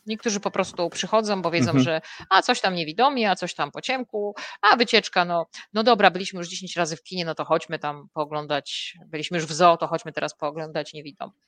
Niektórzy 0.07 0.41
po 0.41 0.51
prostu 0.51 0.91
przychodzą, 0.91 1.43
bo 1.43 1.51
wiedzą, 1.51 1.71
mhm. 1.71 1.85
że 1.85 2.01
a 2.31 2.43
coś 2.43 2.61
tam 2.61 2.75
niewidomi, 2.75 3.27
a 3.27 3.37
coś 3.37 3.55
tam 3.55 3.71
po 3.71 3.81
ciemku, 3.81 4.35
a 4.63 4.77
wycieczka, 4.77 5.25
no, 5.25 5.47
no 5.73 5.83
dobra, 5.83 6.11
byliśmy 6.11 6.39
już 6.39 6.49
10 6.49 6.77
razy 6.77 6.97
w 6.97 7.03
kinie, 7.03 7.25
no 7.25 7.35
to 7.35 7.45
chodźmy 7.45 7.79
tam 7.79 8.09
pooglądać, 8.13 8.97
byliśmy 9.07 9.39
już 9.39 9.47
w 9.47 9.53
zoo, 9.53 9.77
to 9.77 9.87
chodźmy 9.87 10.13
teraz 10.13 10.37
pooglądać 10.37 10.93
niewidomych. 10.93 11.43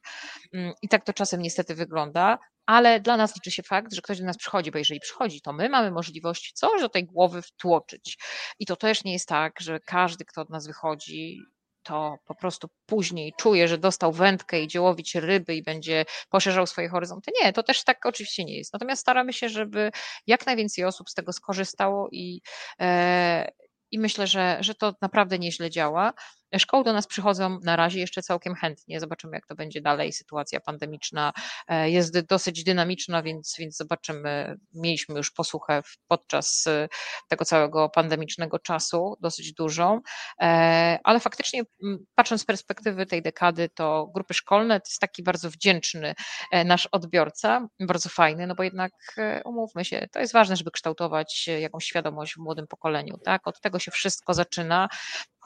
Mm, 0.53 0.73
I 0.83 0.89
tak 0.89 1.05
to 1.05 1.13
czasem 1.13 1.43
niestety 1.43 1.75
wygląda, 1.75 2.39
ale 2.67 3.01
dla 3.01 3.17
nas 3.17 3.35
liczy 3.35 3.51
się 3.51 3.63
fakt, 3.63 3.95
że 3.95 4.03
ktoś 4.03 4.19
do 4.19 4.25
nas 4.25 4.37
przychodzi, 4.37 4.71
bo 4.71 4.79
jeżeli 4.79 5.01
przychodzi, 5.01 5.41
to 5.41 5.53
my 5.53 5.69
mamy 5.69 5.91
możliwość 5.91 6.53
coś 6.53 6.81
do 6.81 6.89
tej 6.89 7.05
głowy 7.05 7.43
wtłoczyć. 7.43 8.19
I 8.59 8.67
to 8.67 8.77
też 8.77 9.05
nie 9.05 9.13
jest 9.13 9.29
tak, 9.29 9.61
że 9.61 9.81
każdy, 9.81 10.25
kto 10.25 10.41
od 10.41 10.51
nas 10.51 10.67
wychodzi, 10.67 11.39
to 11.87 12.19
po 12.27 12.35
prostu 12.35 12.69
później 12.87 13.33
czuje, 13.37 13.69
że 13.69 13.79
dostał 13.79 14.13
wędkę, 14.13 14.61
idzie 14.61 14.81
łowić 14.81 15.15
ryby 15.15 15.55
i 15.55 15.63
będzie 15.63 16.05
poszerzał 16.31 16.67
swoje 16.67 16.89
horyzonty. 16.89 17.31
Nie, 17.43 17.53
to 17.53 17.63
też 17.63 17.85
tak 17.85 18.07
oczywiście 18.07 18.45
nie 18.45 18.57
jest. 18.59 18.73
Natomiast 18.73 19.03
staramy 19.03 19.33
się, 19.33 19.49
żeby 19.49 19.91
jak 20.27 20.47
najwięcej 20.47 20.85
osób 20.85 21.11
z 21.11 21.15
tego 21.15 21.33
skorzystało 21.33 22.09
i, 22.13 22.41
e, 22.81 23.51
i 23.91 23.99
myślę, 23.99 24.27
że, 24.27 24.59
że 24.61 24.75
to 24.75 24.95
naprawdę 25.03 25.39
nieźle 25.39 25.71
działa. 25.71 26.13
Szkoły 26.59 26.85
do 26.85 26.93
nas 26.93 27.07
przychodzą 27.07 27.59
na 27.63 27.77
razie 27.77 28.01
jeszcze 28.01 28.23
całkiem 28.23 28.55
chętnie. 28.55 29.01
Zobaczymy, 29.01 29.37
jak 29.37 29.47
to 29.47 29.55
będzie 29.55 29.81
dalej. 29.81 30.13
Sytuacja 30.13 30.61
pandemiczna 30.61 31.33
e, 31.69 31.91
jest 31.91 32.21
dosyć 32.21 32.65
dynamiczna, 32.65 33.23
więc, 33.23 33.55
więc 33.59 33.77
zobaczymy. 33.77 34.57
Mieliśmy 34.75 35.17
już 35.17 35.31
posłuchę 35.31 35.83
podczas 36.09 36.67
e, 36.67 36.89
tego 37.29 37.45
całego 37.45 37.89
pandemicznego 37.89 38.59
czasu, 38.59 39.17
dosyć 39.21 39.53
dużą, 39.53 40.01
e, 40.43 40.99
ale 41.05 41.21
faktycznie 41.21 41.63
patrząc 42.15 42.43
z 42.43 42.45
perspektywy 42.45 43.07
tej 43.07 43.23
dekady, 43.23 43.69
to 43.69 44.11
grupy 44.15 44.35
szkolne 44.35 44.81
to 44.81 44.87
jest 44.89 45.01
taki 45.01 45.23
bardzo 45.23 45.51
wdzięczny 45.51 46.15
nasz 46.65 46.89
odbiorca, 46.93 47.69
bardzo 47.81 48.09
fajny, 48.09 48.47
no 48.47 48.55
bo 48.55 48.63
jednak 48.63 48.93
umówmy 49.45 49.85
się, 49.85 50.09
to 50.13 50.21
jest 50.21 50.33
ważne, 50.33 50.57
żeby 50.57 50.71
kształtować 50.71 51.49
jakąś 51.61 51.85
świadomość 51.85 52.35
w 52.35 52.39
młodym 52.39 52.67
pokoleniu, 52.67 53.19
tak? 53.25 53.47
Od 53.47 53.61
tego 53.61 53.79
się 53.79 53.91
wszystko 53.91 54.35
zaczyna, 54.35 54.89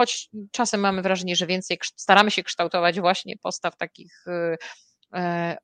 choć 0.00 0.28
czasem 0.50 0.80
mamy 0.80 0.99
wrażenie, 1.02 1.36
że 1.36 1.46
więcej 1.46 1.78
staramy 1.96 2.30
się 2.30 2.42
kształtować 2.42 3.00
właśnie 3.00 3.34
postaw 3.42 3.76
takich 3.76 4.24
y, 4.26 4.56
e, 5.14 5.56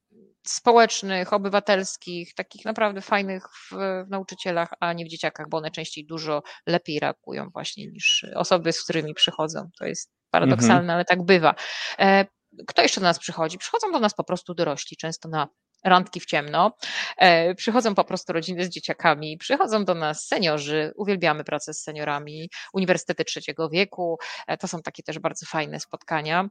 społecznych, 0.46 1.32
obywatelskich, 1.32 2.34
takich 2.34 2.64
naprawdę 2.64 3.00
fajnych 3.00 3.44
w, 3.44 3.74
w, 4.06 4.10
nauczycielach, 4.10 4.68
a 4.80 4.92
nie 4.92 5.04
w 5.04 5.08
dzieciakach, 5.08 5.48
bo 5.48 5.56
one 5.56 5.70
częściej 5.70 6.06
dużo 6.06 6.42
lepiej 6.66 7.00
reagują 7.00 7.48
właśnie 7.52 7.86
niż 7.86 8.26
osoby, 8.34 8.72
z 8.72 8.84
którymi 8.84 9.14
przychodzą. 9.14 9.68
To 9.78 9.86
jest 9.86 10.12
paradoksalne, 10.30 10.74
mhm. 10.74 10.90
ale 10.90 11.04
tak 11.04 11.24
bywa. 11.24 11.54
E, 11.98 12.26
kto 12.66 12.82
jeszcze 12.82 13.00
do 13.00 13.06
nas 13.06 13.18
przychodzi? 13.18 13.58
Przychodzą 13.58 13.92
do 13.92 14.00
nas 14.00 14.14
po 14.14 14.24
prostu 14.24 14.54
dorośli, 14.54 14.96
często 14.96 15.28
na 15.28 15.48
randki 15.86 16.20
w 16.20 16.26
ciemno. 16.26 16.76
E, 17.18 17.54
przychodzą 17.54 17.94
po 17.94 18.04
prostu 18.04 18.32
rodziny 18.32 18.64
z 18.64 18.68
dzieciakami, 18.68 19.38
przychodzą 19.38 19.84
do 19.84 19.94
nas 19.94 20.26
seniorzy, 20.26 20.92
uwielbiamy 20.96 21.44
pracę 21.44 21.74
z 21.74 21.82
seniorami, 21.82 22.50
uniwersytety 22.72 23.24
trzeciego 23.24 23.68
wieku. 23.68 24.18
E, 24.46 24.56
to 24.58 24.68
są 24.68 24.82
takie 24.82 25.02
też 25.02 25.18
bardzo 25.18 25.46
fajne 25.46 25.80
spotkania. 25.80 26.48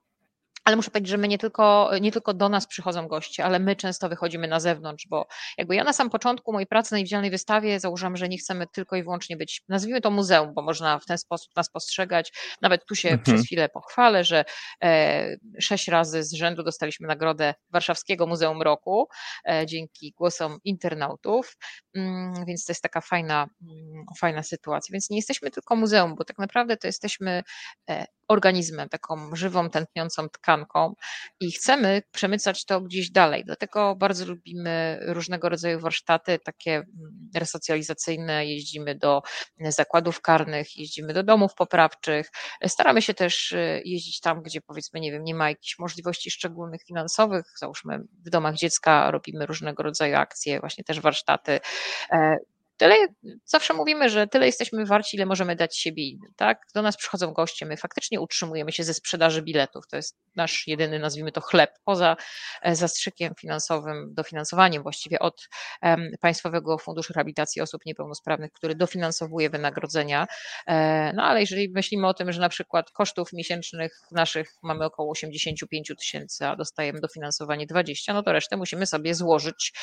Ale 0.65 0.75
muszę 0.75 0.91
powiedzieć, 0.91 1.09
że 1.09 1.17
my 1.17 1.27
nie 1.27 1.37
tylko, 1.37 1.91
nie 2.01 2.11
tylko 2.11 2.33
do 2.33 2.49
nas 2.49 2.67
przychodzą 2.67 3.07
goście, 3.07 3.45
ale 3.45 3.59
my 3.59 3.75
często 3.75 4.09
wychodzimy 4.09 4.47
na 4.47 4.59
zewnątrz, 4.59 5.07
bo 5.07 5.27
jakby 5.57 5.75
ja 5.75 5.83
na 5.83 5.93
sam 5.93 6.09
początku 6.09 6.53
mojej 6.53 6.67
pracy 6.67 6.93
na 6.93 6.97
niewidzialnej 6.97 7.31
wystawie 7.31 7.79
założyłam, 7.79 8.17
że 8.17 8.29
nie 8.29 8.37
chcemy 8.37 8.67
tylko 8.67 8.95
i 8.95 9.03
wyłącznie 9.03 9.37
być, 9.37 9.61
nazwijmy 9.67 10.01
to 10.01 10.11
muzeum, 10.11 10.53
bo 10.53 10.61
można 10.61 10.99
w 10.99 11.05
ten 11.05 11.17
sposób 11.17 11.55
nas 11.55 11.69
postrzegać. 11.69 12.33
Nawet 12.61 12.85
tu 12.85 12.95
się 12.95 13.09
mhm. 13.09 13.23
przez 13.23 13.45
chwilę 13.45 13.69
pochwalę, 13.69 14.23
że 14.23 14.45
e, 14.83 15.37
sześć 15.59 15.87
razy 15.87 16.23
z 16.23 16.33
rzędu 16.33 16.63
dostaliśmy 16.63 17.07
nagrodę 17.07 17.53
Warszawskiego 17.69 18.27
Muzeum 18.27 18.61
Roku 18.61 19.07
e, 19.49 19.65
dzięki 19.65 20.13
głosom 20.17 20.57
internautów, 20.63 21.57
mm, 21.95 22.45
więc 22.45 22.65
to 22.65 22.71
jest 22.71 22.83
taka 22.83 23.01
fajna, 23.01 23.47
mm, 23.61 24.05
fajna 24.19 24.43
sytuacja. 24.43 24.93
Więc 24.93 25.09
nie 25.09 25.17
jesteśmy 25.17 25.51
tylko 25.51 25.75
muzeum, 25.75 26.15
bo 26.15 26.23
tak 26.23 26.37
naprawdę 26.37 26.77
to 26.77 26.87
jesteśmy 26.87 27.43
e, 27.89 28.05
organizmem, 28.27 28.89
taką 28.89 29.35
żywą, 29.35 29.69
tętniącą 29.69 30.29
tkanką 30.29 30.93
i 31.39 31.51
chcemy 31.51 32.01
przemycać 32.11 32.65
to 32.65 32.81
gdzieś 32.81 33.11
dalej. 33.11 33.43
Dlatego 33.45 33.95
bardzo 33.95 34.25
lubimy 34.25 34.99
różnego 35.01 35.49
rodzaju 35.49 35.79
warsztaty, 35.79 36.39
takie 36.39 36.71
mm, 36.75 36.85
resocjalizacyjne. 37.35 38.45
Jeździmy 38.45 38.95
do 38.95 39.21
zakładów 39.59 40.21
karnych, 40.21 40.77
jeździmy 40.77 41.13
do 41.13 41.23
domów 41.23 41.55
poprawczych. 41.55 42.29
Staramy 42.67 43.01
się 43.01 43.13
też 43.13 43.51
y, 43.51 43.81
jeździć 43.85 44.19
tam, 44.19 44.41
gdzie 44.41 44.61
powiedzmy, 44.61 44.99
nie 44.99 45.11
wiem, 45.11 45.23
nie 45.23 45.35
ma 45.35 45.49
jakichś 45.49 45.79
możliwości 45.79 46.31
szczególnych 46.31 46.81
finansowych. 46.87 47.45
Załóżmy 47.59 47.99
w 48.25 48.29
domach 48.29 48.55
dziecka 48.55 49.11
robimy 49.11 49.45
różnego 49.45 49.83
rodzaju 49.83 50.15
akcje, 50.15 50.59
właśnie 50.59 50.83
też 50.83 50.99
warsztaty. 50.99 51.59
Tyle, 52.77 52.95
zawsze 53.45 53.73
mówimy, 53.73 54.09
że 54.09 54.27
tyle 54.27 54.45
jesteśmy 54.45 54.85
warci, 54.85 55.17
ile 55.17 55.25
możemy 55.25 55.55
dać 55.55 55.77
siebie 55.77 56.09
innym, 56.09 56.31
tak? 56.35 56.61
Do 56.75 56.81
nas 56.81 56.97
przychodzą 56.97 57.33
goście, 57.33 57.65
my 57.65 57.77
faktycznie 57.77 58.21
utrzymujemy 58.21 58.71
się 58.71 58.83
ze 58.83 58.93
sprzedaży 58.93 59.41
biletów, 59.41 59.87
to 59.87 59.95
jest 59.95 60.17
nasz 60.35 60.67
jedyny, 60.67 60.99
nazwijmy 60.99 61.31
to 61.31 61.41
chleb, 61.41 61.69
poza 61.83 62.15
e, 62.61 62.75
zastrzykiem 62.75 63.33
finansowym, 63.39 64.13
dofinansowaniem 64.13 64.83
właściwie 64.83 65.19
od 65.19 65.49
Państwowego 66.21 66.77
Funduszu 66.77 67.13
Rehabilitacji 67.13 67.61
Osób 67.61 67.85
Niepełnosprawnych, 67.85 68.51
który 68.51 68.75
dofinansowuje 68.75 69.49
wynagrodzenia, 69.49 70.27
e, 70.67 71.13
no 71.13 71.23
ale 71.23 71.39
jeżeli 71.39 71.69
myślimy 71.69 72.07
o 72.07 72.13
tym, 72.13 72.31
że 72.31 72.41
na 72.41 72.49
przykład 72.49 72.91
kosztów 72.91 73.33
miesięcznych 73.33 73.99
naszych 74.11 74.53
mamy 74.63 74.85
około 74.85 75.11
85 75.11 75.91
tysięcy, 75.99 76.45
a 76.45 76.55
dostajemy 76.55 77.01
dofinansowanie 77.01 77.67
20, 77.67 78.13
no 78.13 78.23
to 78.23 78.31
resztę 78.31 78.57
musimy 78.57 78.85
sobie 78.85 79.15
złożyć 79.15 79.73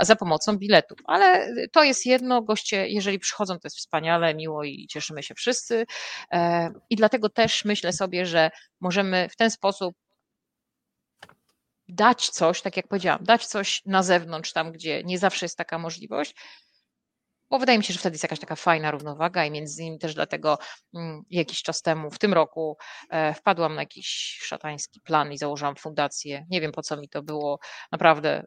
za 0.00 0.16
pomocą 0.16 0.58
biletów, 0.58 0.98
ale 1.06 1.54
to 1.72 1.84
jest 1.84 2.06
jedno 2.06 2.29
jedno, 2.30 2.42
goście, 2.42 2.88
jeżeli 2.88 3.18
przychodzą, 3.18 3.54
to 3.54 3.60
jest 3.64 3.76
wspaniale, 3.78 4.34
miło 4.34 4.64
i 4.64 4.86
cieszymy 4.86 5.22
się 5.22 5.34
wszyscy. 5.34 5.86
E, 6.32 6.70
I 6.90 6.96
dlatego 6.96 7.28
też 7.28 7.64
myślę 7.64 7.92
sobie, 7.92 8.26
że 8.26 8.50
możemy 8.80 9.28
w 9.28 9.36
ten 9.36 9.50
sposób 9.50 9.94
dać 11.88 12.30
coś, 12.30 12.62
tak 12.62 12.76
jak 12.76 12.88
powiedziałam, 12.88 13.24
dać 13.24 13.46
coś 13.46 13.82
na 13.86 14.02
zewnątrz, 14.02 14.52
tam 14.52 14.72
gdzie 14.72 15.02
nie 15.04 15.18
zawsze 15.18 15.44
jest 15.46 15.56
taka 15.58 15.78
możliwość, 15.78 16.34
bo 17.50 17.58
wydaje 17.58 17.78
mi 17.78 17.84
się, 17.84 17.92
że 17.92 17.98
wtedy 17.98 18.14
jest 18.14 18.22
jakaś 18.22 18.40
taka 18.40 18.56
fajna 18.56 18.90
równowaga 18.90 19.44
i 19.44 19.50
między 19.50 19.82
innymi 19.82 19.98
też 19.98 20.14
dlatego 20.14 20.58
mm, 20.94 21.22
jakiś 21.30 21.62
czas 21.62 21.82
temu, 21.82 22.10
w 22.10 22.18
tym 22.18 22.34
roku, 22.34 22.76
e, 23.10 23.34
wpadłam 23.34 23.74
na 23.74 23.82
jakiś 23.82 24.38
szatański 24.42 25.00
plan 25.00 25.32
i 25.32 25.38
założyłam 25.38 25.76
fundację. 25.76 26.46
Nie 26.50 26.60
wiem 26.60 26.72
po 26.72 26.82
co 26.82 26.96
mi 26.96 27.08
to 27.08 27.22
było, 27.22 27.58
naprawdę 27.92 28.46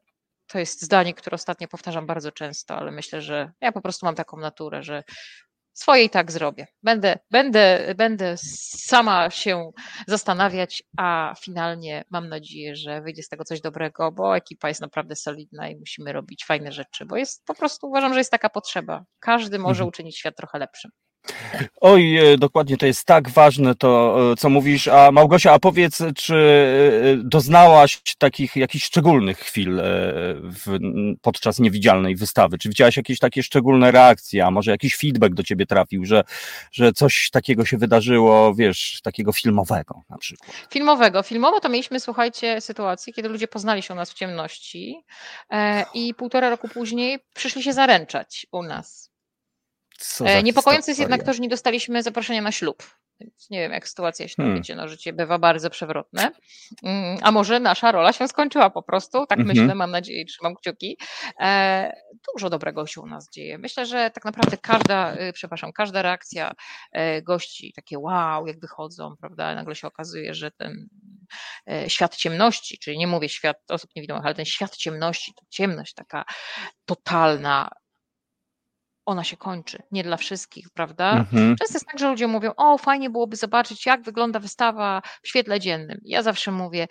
to 0.54 0.60
jest 0.60 0.82
zdanie, 0.82 1.13
które 1.13 1.36
ostatnio 1.36 1.68
powtarzam 1.68 2.06
bardzo 2.06 2.32
często, 2.32 2.76
ale 2.76 2.92
myślę, 2.92 3.22
że 3.22 3.52
ja 3.62 3.72
po 3.72 3.82
prostu 3.82 4.06
mam 4.06 4.16
taką 4.16 4.38
naturę, 4.38 4.84
że 4.84 5.04
swoje 5.74 6.04
i 6.04 6.10
tak 6.10 6.32
zrobię. 6.32 6.68
Będę, 6.84 7.20
będę, 7.32 7.94
będę 7.98 8.36
sama 8.38 9.30
się 9.30 9.72
zastanawiać, 10.08 10.84
a 10.98 11.34
finalnie 11.39 12.04
mam 12.10 12.30
nadzieję, 12.30 12.76
że 12.76 13.02
wyjdzie 13.02 13.24
z 13.24 13.30
tego 13.30 13.44
coś 13.44 13.62
dobrego, 13.62 14.12
bo 14.12 14.38
ekipa 14.38 14.68
jest 14.68 14.82
naprawdę 14.82 15.16
solidna 15.16 15.70
i 15.70 15.76
musimy 15.76 16.13
robić 16.13 16.46
fajne 16.46 16.72
rzeczy, 16.72 17.06
bo 17.06 17.18
jest 17.18 17.46
po 17.46 17.56
prostu 17.56 17.88
uważam, 17.88 18.13
że 18.13 18.20
jest 18.20 18.32
taka 18.32 18.50
potrzeba. 18.50 19.06
Każdy 19.20 19.60
może 19.60 19.80
mhm. 19.80 19.88
uczynić 19.88 20.18
świat 20.18 20.36
trochę 20.38 20.60
lepszym. 20.60 20.92
Oj, 21.82 22.18
e, 22.18 22.38
dokładnie, 22.38 22.78
to 22.78 22.86
jest 22.86 23.06
tak 23.06 23.30
ważne 23.30 23.76
to, 23.76 24.18
e, 24.32 24.36
co 24.36 24.50
mówisz. 24.50 24.88
A 24.88 25.12
Małgosia, 25.12 25.52
a 25.52 25.60
powiedz, 25.60 26.00
czy 26.16 26.36
e, 26.36 27.18
doznałaś 27.18 28.02
takich 28.18 28.56
jakichś 28.56 28.86
szczególnych 28.86 29.40
chwil 29.40 29.82
w, 30.44 30.78
podczas 31.22 31.60
niewidzialnej 31.60 32.16
wystawy? 32.16 32.58
Czy 32.58 32.70
widziałaś 32.70 32.98
jakieś 32.98 33.20
takie 33.20 33.44
szczególne 33.44 33.92
reakcje, 33.92 34.46
a 34.46 34.52
może 34.52 34.72
jakiś 34.72 34.98
feedback 34.98 35.34
do 35.34 35.44
ciebie 35.44 35.66
trafił, 35.66 36.06
że, 36.06 36.24
że 36.72 36.94
coś 36.94 37.30
takiego 37.32 37.66
się 37.66 37.78
wydarzyło, 37.78 38.56
wiesz, 38.56 39.00
takiego 39.04 39.34
filmowego 39.34 40.02
na 40.10 40.18
przykład? 40.18 40.52
Filmowego. 40.70 41.24
Filmowo 41.24 41.60
to 41.60 41.70
mieliśmy, 41.70 42.00
słuchajcie, 42.00 42.62
sytuację, 42.62 43.14
kiedy 43.14 43.30
ludzie 43.30 43.48
poznali 43.48 43.82
się 43.82 43.94
u 43.94 43.98
nas 43.98 44.12
w 44.12 44.14
ciemności 44.14 45.04
i 45.94 46.14
półtora 46.14 46.50
roku 46.50 46.68
później 46.68 47.20
przyszli 47.34 47.64
się 47.64 47.74
zaręczać 47.74 48.48
u 48.52 48.64
nas. 48.64 49.12
E, 50.26 50.44
niepokojące 50.44 50.92
jest 50.92 51.00
jednak 51.00 51.24
to, 51.24 51.34
że 51.34 51.39
nie 51.39 51.50
dostaliśmy 51.50 52.04
zaproszenia 52.04 52.42
na 52.42 52.52
ślub. 52.52 52.84
Więc 53.20 53.50
nie 53.50 53.60
wiem, 53.60 53.72
jak 53.72 53.88
sytuacja 53.88 54.28
się 54.28 54.36
tam, 54.36 54.46
hmm. 54.46 54.62
wiecie, 54.62 54.76
no 54.76 54.88
życie 54.88 55.13
bywa 55.13 55.39
bardzo 55.39 55.70
przewrotne. 55.70 56.32
Mm, 56.84 57.18
a 57.22 57.32
może 57.32 57.60
nasza 57.60 57.92
rola 57.92 58.13
się 58.13 58.28
skończyła 58.28 58.70
po 58.70 58.84
prostu, 58.84 59.26
tak 59.26 59.39
mhm. 59.39 59.58
myślę, 59.58 59.76
mam 59.76 59.92
nadzieję 59.92 60.26
trzymam 60.26 60.56
kciuki. 60.56 60.98
E, 61.39 61.94
dużo 62.34 62.50
dobrego 62.50 62.88
się 62.88 63.02
u 63.02 63.06
nas 63.06 63.30
dzieje. 63.30 63.58
Myślę, 63.58 63.86
że 63.86 64.12
tak 64.13 64.26
naprawdę 64.26 64.58
każda, 64.58 65.16
y, 65.16 65.34
przepraszam, 65.34 65.74
każda 65.74 66.02
reakcja 66.02 66.52
e, 66.92 67.22
gości, 67.22 67.74
takie 67.76 68.00
wow, 68.00 68.48
jak 68.48 68.60
wychodzą, 68.60 69.16
prawda, 69.20 69.56
nagle 69.56 69.76
się 69.76 69.88
okazuje, 69.88 70.34
że 70.34 70.52
ten 70.52 70.88
świat 71.88 72.16
ciemności, 72.16 72.80
czyli 72.80 72.98
nie 72.98 73.08
mówię 73.08 73.30
świat 73.30 73.58
osób 73.70 73.89
niewidomych, 73.96 74.26
ale 74.26 74.36
ten 74.36 74.46
świat 74.46 74.78
ciemności, 74.78 75.34
to 75.34 75.46
ciemność 75.50 75.94
taka 75.94 76.26
totalna, 76.86 77.70
ona 79.06 79.24
się 79.24 79.38
kończy, 79.38 79.84
nie 79.92 80.04
dla 80.04 80.18
wszystkich, 80.18 80.70
prawda? 80.70 81.12
Mhm. 81.12 81.56
Często 81.56 81.74
jest 81.76 81.86
tak, 81.86 82.00
że 82.00 82.10
ludzie 82.10 82.28
mówią, 82.28 82.52
o 82.58 82.78
fajnie 82.78 83.10
byłoby 83.10 83.36
zobaczyć, 83.36 83.86
jak 83.86 84.02
wygląda 84.02 84.39
wystawa 84.39 85.02
w 85.24 85.28
świetle 85.28 85.60
dziennym. 85.60 86.02
Ja 86.04 86.24
zawsze 86.24 86.52
mówię, 86.52 86.88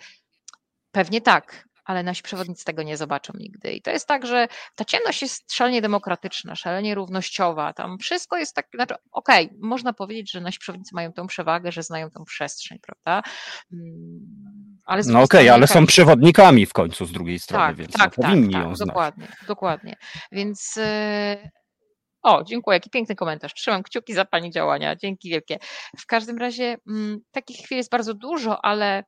pewnie 0.91 1.21
tak, 1.21 1.67
ale 1.85 2.03
nasi 2.03 2.23
przewodnicy 2.23 2.65
tego 2.65 2.83
nie 2.83 2.97
zobaczą 2.97 3.33
nigdy. 3.37 3.73
I 3.73 3.81
to 3.81 3.91
jest 3.91 4.07
tak, 4.07 4.25
że 4.25 4.47
ta 4.75 4.85
ciemność 4.85 5.21
jest 5.21 5.53
szalenie 5.53 5.81
demokratyczna, 5.81 6.55
szalenie 6.55 6.95
równościowa. 6.95 7.73
Tam 7.73 7.97
wszystko 7.97 8.37
jest 8.37 8.55
tak, 8.55 8.67
znaczy, 8.75 8.95
okej, 9.11 9.45
okay, 9.45 9.57
można 9.61 9.93
powiedzieć, 9.93 10.31
że 10.31 10.41
nasi 10.41 10.59
przewodnicy 10.59 10.95
mają 10.95 11.13
tą 11.13 11.27
przewagę, 11.27 11.71
że 11.71 11.83
znają 11.83 12.09
tą 12.09 12.23
przestrzeń, 12.23 12.79
prawda? 12.79 13.29
Mm, 13.73 14.79
ale 14.85 15.03
no 15.05 15.21
okej, 15.21 15.41
okay, 15.41 15.53
ale 15.53 15.67
są 15.67 15.85
przewodnikami 15.85 16.65
w 16.65 16.73
końcu 16.73 17.05
z 17.05 17.11
drugiej 17.11 17.39
strony, 17.39 17.67
tak, 17.67 17.75
więc 17.75 17.93
tak, 17.93 18.17
no, 18.17 18.23
powinni 18.23 18.53
tak, 18.53 18.63
ją 18.63 18.75
znać. 18.75 18.87
Dokładnie, 18.87 19.27
dokładnie. 19.47 19.95
Więc. 20.31 20.75
Yy 20.75 21.62
o, 22.23 22.43
dziękuję, 22.43 22.75
jaki 22.75 22.89
piękny 22.89 23.15
komentarz. 23.15 23.53
Trzymam 23.53 23.83
kciuki 23.83 24.13
za 24.13 24.25
Pani 24.25 24.51
działania. 24.51 24.95
Dzięki 24.95 25.29
wielkie. 25.29 25.57
W 25.99 26.05
każdym 26.05 26.37
razie 26.37 26.65
m, 26.65 26.79
mm, 26.87 27.19
takich 27.31 27.57
chwil 27.57 27.77
jest 27.77 27.91
bardzo 27.91 28.13
dużo, 28.13 28.65
ale 28.65 29.03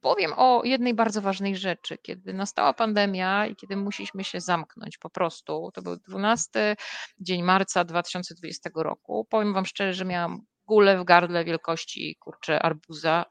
powiem 0.00 0.32
o 0.36 0.64
jednej 0.64 0.94
bardzo 0.94 1.22
ważnej 1.22 1.56
rzeczy. 1.56 1.98
Kiedy 2.02 2.32
nastała 2.32 2.72
pandemia 2.74 3.46
i 3.46 3.56
kiedy 3.56 3.76
musieliśmy 3.76 4.24
się 4.24 4.40
zamknąć 4.40 4.98
po 4.98 5.10
prostu, 5.10 5.70
to 5.74 5.82
był 5.82 5.96
12 5.96 6.76
dzień 7.20 7.42
marca 7.42 7.84
2020 7.84 8.70
roku. 8.74 9.26
Powiem 9.30 9.54
Wam 9.54 9.66
szczerze, 9.66 9.94
że 9.94 10.04
miałam 10.04 10.40
gulę 10.66 10.98
w 10.98 11.04
gardle 11.04 11.44
wielkości 11.44 12.16
kurczę 12.20 12.62
arbuza, 12.62 13.24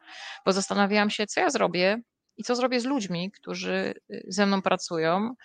bo 0.45 0.51
zastanawiałam 0.51 1.09
się, 1.09 1.27
co 1.27 1.41
ja 1.41 1.49
zrobię 1.49 1.97
i 2.37 2.43
co 2.43 2.55
zrobię 2.55 2.79
z 2.79 2.85
ludźmi, 2.85 3.31
którzy 3.31 3.93
y, 4.11 4.25
ze 4.27 4.45
mną 4.45 4.61
pracują, 4.61 5.35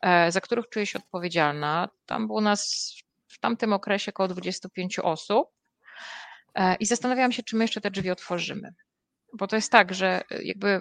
E, 0.00 0.32
za 0.32 0.40
których 0.40 0.68
czuję 0.68 0.86
się 0.86 0.98
odpowiedzialna. 0.98 1.88
Tam 2.06 2.26
było 2.26 2.40
nas 2.40 2.92
w 3.28 3.38
tamtym 3.38 3.72
okresie 3.72 4.12
około 4.12 4.28
25 4.28 4.98
osób 4.98 5.48
e, 6.54 6.74
i 6.74 6.86
zastanawiałam 6.86 7.32
się, 7.32 7.42
czy 7.42 7.56
my 7.56 7.64
jeszcze 7.64 7.80
te 7.80 7.90
drzwi 7.90 8.10
otworzymy. 8.10 8.74
Bo 9.32 9.46
to 9.46 9.56
jest 9.56 9.72
tak, 9.72 9.94
że 9.94 10.22
e, 10.30 10.42
jakby 10.42 10.80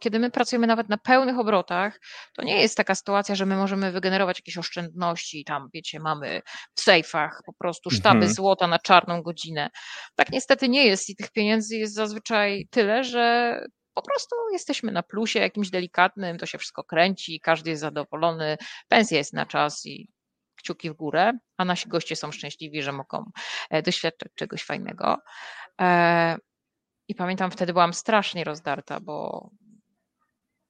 kiedy 0.00 0.18
my 0.18 0.30
pracujemy 0.30 0.66
nawet 0.66 0.88
na 0.88 0.98
pełnych 0.98 1.38
obrotach, 1.38 2.00
to 2.32 2.42
nie 2.42 2.62
jest 2.62 2.76
taka 2.76 2.94
sytuacja, 2.94 3.34
że 3.34 3.46
my 3.46 3.56
możemy 3.56 3.92
wygenerować 3.92 4.38
jakieś 4.38 4.58
oszczędności 4.58 5.44
tam, 5.44 5.68
wiecie, 5.74 6.00
mamy 6.00 6.42
w 6.74 6.80
sejfach 6.80 7.42
po 7.46 7.52
prostu 7.52 7.90
sztaby 7.90 8.16
mhm. 8.16 8.34
złota 8.34 8.66
na 8.66 8.78
czarną 8.78 9.22
godzinę. 9.22 9.70
Tak 10.14 10.30
niestety 10.30 10.68
nie 10.68 10.86
jest 10.86 11.10
i 11.10 11.16
tych 11.16 11.30
pieniędzy 11.30 11.76
jest 11.76 11.94
zazwyczaj 11.94 12.68
tyle, 12.70 13.04
że 13.04 13.58
po 13.94 14.02
prostu 14.02 14.36
jesteśmy 14.52 14.92
na 14.92 15.02
plusie 15.02 15.38
jakimś 15.38 15.70
delikatnym, 15.70 16.38
to 16.38 16.46
się 16.46 16.58
wszystko 16.58 16.84
kręci, 16.84 17.40
każdy 17.40 17.70
jest 17.70 17.80
zadowolony, 17.80 18.56
pensja 18.88 19.18
jest 19.18 19.32
na 19.32 19.46
czas 19.46 19.86
i 19.86 20.08
kciuki 20.56 20.90
w 20.90 20.94
górę, 20.94 21.32
a 21.56 21.64
nasi 21.64 21.88
goście 21.88 22.16
są 22.16 22.32
szczęśliwi, 22.32 22.82
że 22.82 22.92
mogą 22.92 23.30
e, 23.70 23.82
doświadczać 23.82 24.32
czegoś 24.34 24.64
fajnego. 24.64 25.18
E, 25.80 26.36
I 27.08 27.14
pamiętam, 27.14 27.50
wtedy 27.50 27.72
byłam 27.72 27.94
strasznie 27.94 28.44
rozdarta, 28.44 29.00
bo 29.00 29.50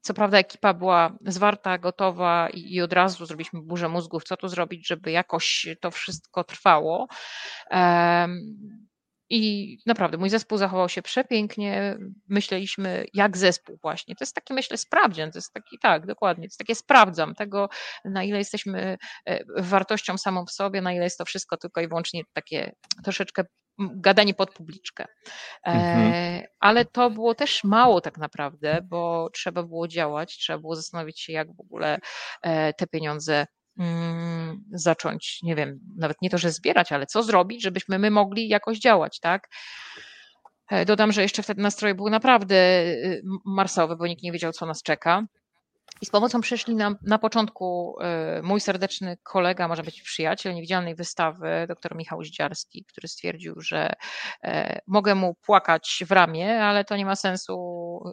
co 0.00 0.14
prawda 0.14 0.38
ekipa 0.38 0.74
była 0.74 1.18
zwarta, 1.26 1.78
gotowa 1.78 2.48
i, 2.48 2.80
od 2.80 2.92
razu 2.92 3.26
zrobiliśmy 3.26 3.62
burzę 3.62 3.88
mózgów, 3.88 4.24
co 4.24 4.36
tu 4.36 4.48
zrobić, 4.48 4.86
żeby 4.88 5.10
jakoś 5.10 5.66
to 5.80 5.90
wszystko 5.90 6.44
trwało. 6.44 7.06
I 9.30 9.78
naprawdę 9.86 10.18
mój 10.18 10.30
zespół 10.30 10.58
zachował 10.58 10.88
się 10.88 11.02
przepięknie. 11.02 11.98
Myśleliśmy, 12.28 13.04
jak 13.14 13.36
zespół 13.36 13.78
właśnie. 13.82 14.14
To 14.16 14.22
jest 14.22 14.34
taki, 14.34 14.54
myślę, 14.54 14.76
sprawdzian. 14.76 15.32
To 15.32 15.38
jest 15.38 15.52
taki, 15.52 15.78
tak, 15.82 16.06
dokładnie. 16.06 16.42
To 16.42 16.46
jest 16.46 16.58
takie 16.58 16.74
sprawdzam 16.74 17.34
tego, 17.34 17.68
na 18.04 18.24
ile 18.24 18.38
jesteśmy 18.38 18.96
e, 19.26 19.62
wartością 19.62 20.18
samą 20.18 20.46
w 20.46 20.50
sobie, 20.50 20.80
na 20.80 20.92
ile 20.92 21.04
jest 21.04 21.18
to 21.18 21.24
wszystko 21.24 21.56
tylko 21.56 21.80
i 21.80 21.88
wyłącznie 21.88 22.22
takie 22.32 22.72
troszeczkę 23.04 23.44
gadanie 23.78 24.34
pod 24.34 24.54
publiczkę. 24.54 25.04
E, 25.66 25.70
mhm. 25.70 26.42
Ale 26.60 26.84
to 26.84 27.10
było 27.10 27.34
też 27.34 27.64
mało 27.64 28.00
tak 28.00 28.18
naprawdę, 28.18 28.80
bo 28.82 29.30
trzeba 29.32 29.62
było 29.62 29.88
działać, 29.88 30.38
trzeba 30.38 30.58
było 30.58 30.76
zastanowić 30.76 31.20
się, 31.20 31.32
jak 31.32 31.56
w 31.56 31.60
ogóle 31.60 31.98
e, 32.42 32.72
te 32.72 32.86
pieniądze 32.86 33.46
zacząć, 34.70 35.38
nie 35.42 35.54
wiem, 35.54 35.80
nawet 35.96 36.22
nie 36.22 36.30
to, 36.30 36.38
że 36.38 36.52
zbierać, 36.52 36.92
ale 36.92 37.06
co 37.06 37.22
zrobić, 37.22 37.62
żebyśmy 37.62 37.98
my 37.98 38.10
mogli 38.10 38.48
jakoś 38.48 38.78
działać, 38.78 39.20
tak? 39.20 39.48
E, 40.70 40.84
dodam, 40.84 41.12
że 41.12 41.22
jeszcze 41.22 41.42
wtedy 41.42 41.62
nastroje 41.62 41.94
były 41.94 42.10
naprawdę 42.10 42.54
y, 42.84 43.22
marsowe, 43.44 43.96
bo 43.96 44.06
nikt 44.06 44.22
nie 44.22 44.32
wiedział, 44.32 44.52
co 44.52 44.66
nas 44.66 44.82
czeka. 44.82 45.22
I 46.00 46.06
z 46.06 46.10
pomocą 46.10 46.40
przyszli 46.40 46.76
na 47.02 47.18
początku 47.18 47.96
y, 48.38 48.42
mój 48.42 48.60
serdeczny 48.60 49.16
kolega, 49.22 49.68
może 49.68 49.82
być 49.82 50.02
przyjaciel 50.02 50.54
niewidzialnej 50.54 50.94
wystawy, 50.94 51.64
dr 51.68 51.96
Michał 51.96 52.24
Zdziarski, 52.24 52.84
który 52.84 53.08
stwierdził, 53.08 53.60
że 53.60 53.92
e, 54.44 54.80
mogę 54.86 55.14
mu 55.14 55.34
płakać 55.34 56.04
w 56.06 56.12
ramię, 56.12 56.64
ale 56.64 56.84
to 56.84 56.96
nie 56.96 57.06
ma 57.06 57.16
sensu, 57.16 57.56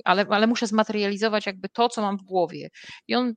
ale, 0.06 0.26
ale 0.30 0.48
muszę 0.48 0.68
zmaterializować 0.68 1.46
jakby 1.46 1.70
to, 1.70 1.90
co 1.90 2.02
mam 2.02 2.18
w 2.18 2.24
głowie. 2.24 2.70
I 3.08 3.16
on 3.16 3.34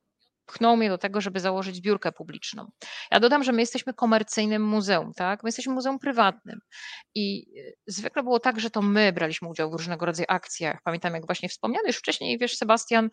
pchnął 0.46 0.76
mnie 0.76 0.88
do 0.88 0.98
tego, 0.98 1.20
żeby 1.20 1.40
założyć 1.40 1.76
zbiórkę 1.76 2.12
publiczną. 2.12 2.70
Ja 3.10 3.20
dodam, 3.20 3.44
że 3.44 3.52
my 3.52 3.62
jesteśmy 3.62 3.94
komercyjnym 3.94 4.64
muzeum, 4.64 5.12
tak? 5.16 5.42
My 5.42 5.48
jesteśmy 5.48 5.74
muzeum 5.74 5.98
prywatnym 5.98 6.60
i 7.14 7.44
y, 7.58 7.74
zwykle 7.86 8.22
było 8.22 8.40
tak, 8.40 8.60
że 8.60 8.70
to 8.70 8.82
my 8.82 9.12
braliśmy 9.12 9.48
udział 9.48 9.70
w 9.70 9.72
różnego 9.72 10.06
rodzaju 10.06 10.26
akcjach. 10.28 10.78
Pamiętam, 10.84 11.14
jak 11.14 11.26
właśnie 11.26 11.48
wspomniany 11.48 11.86
już 11.86 11.96
wcześniej, 11.96 12.38
wiesz, 12.38 12.56
Sebastian 12.56 13.10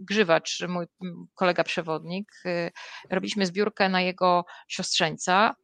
Grzywacz, 0.00 0.60
mój 0.68 0.86
kolega 1.34 1.64
przewodnik, 1.64 2.32
y, 2.46 2.70
robiliśmy 3.10 3.46
zbiórkę 3.46 3.88
na 3.88 4.00
jego 4.00 4.44
siostrzeńca, 4.68 5.54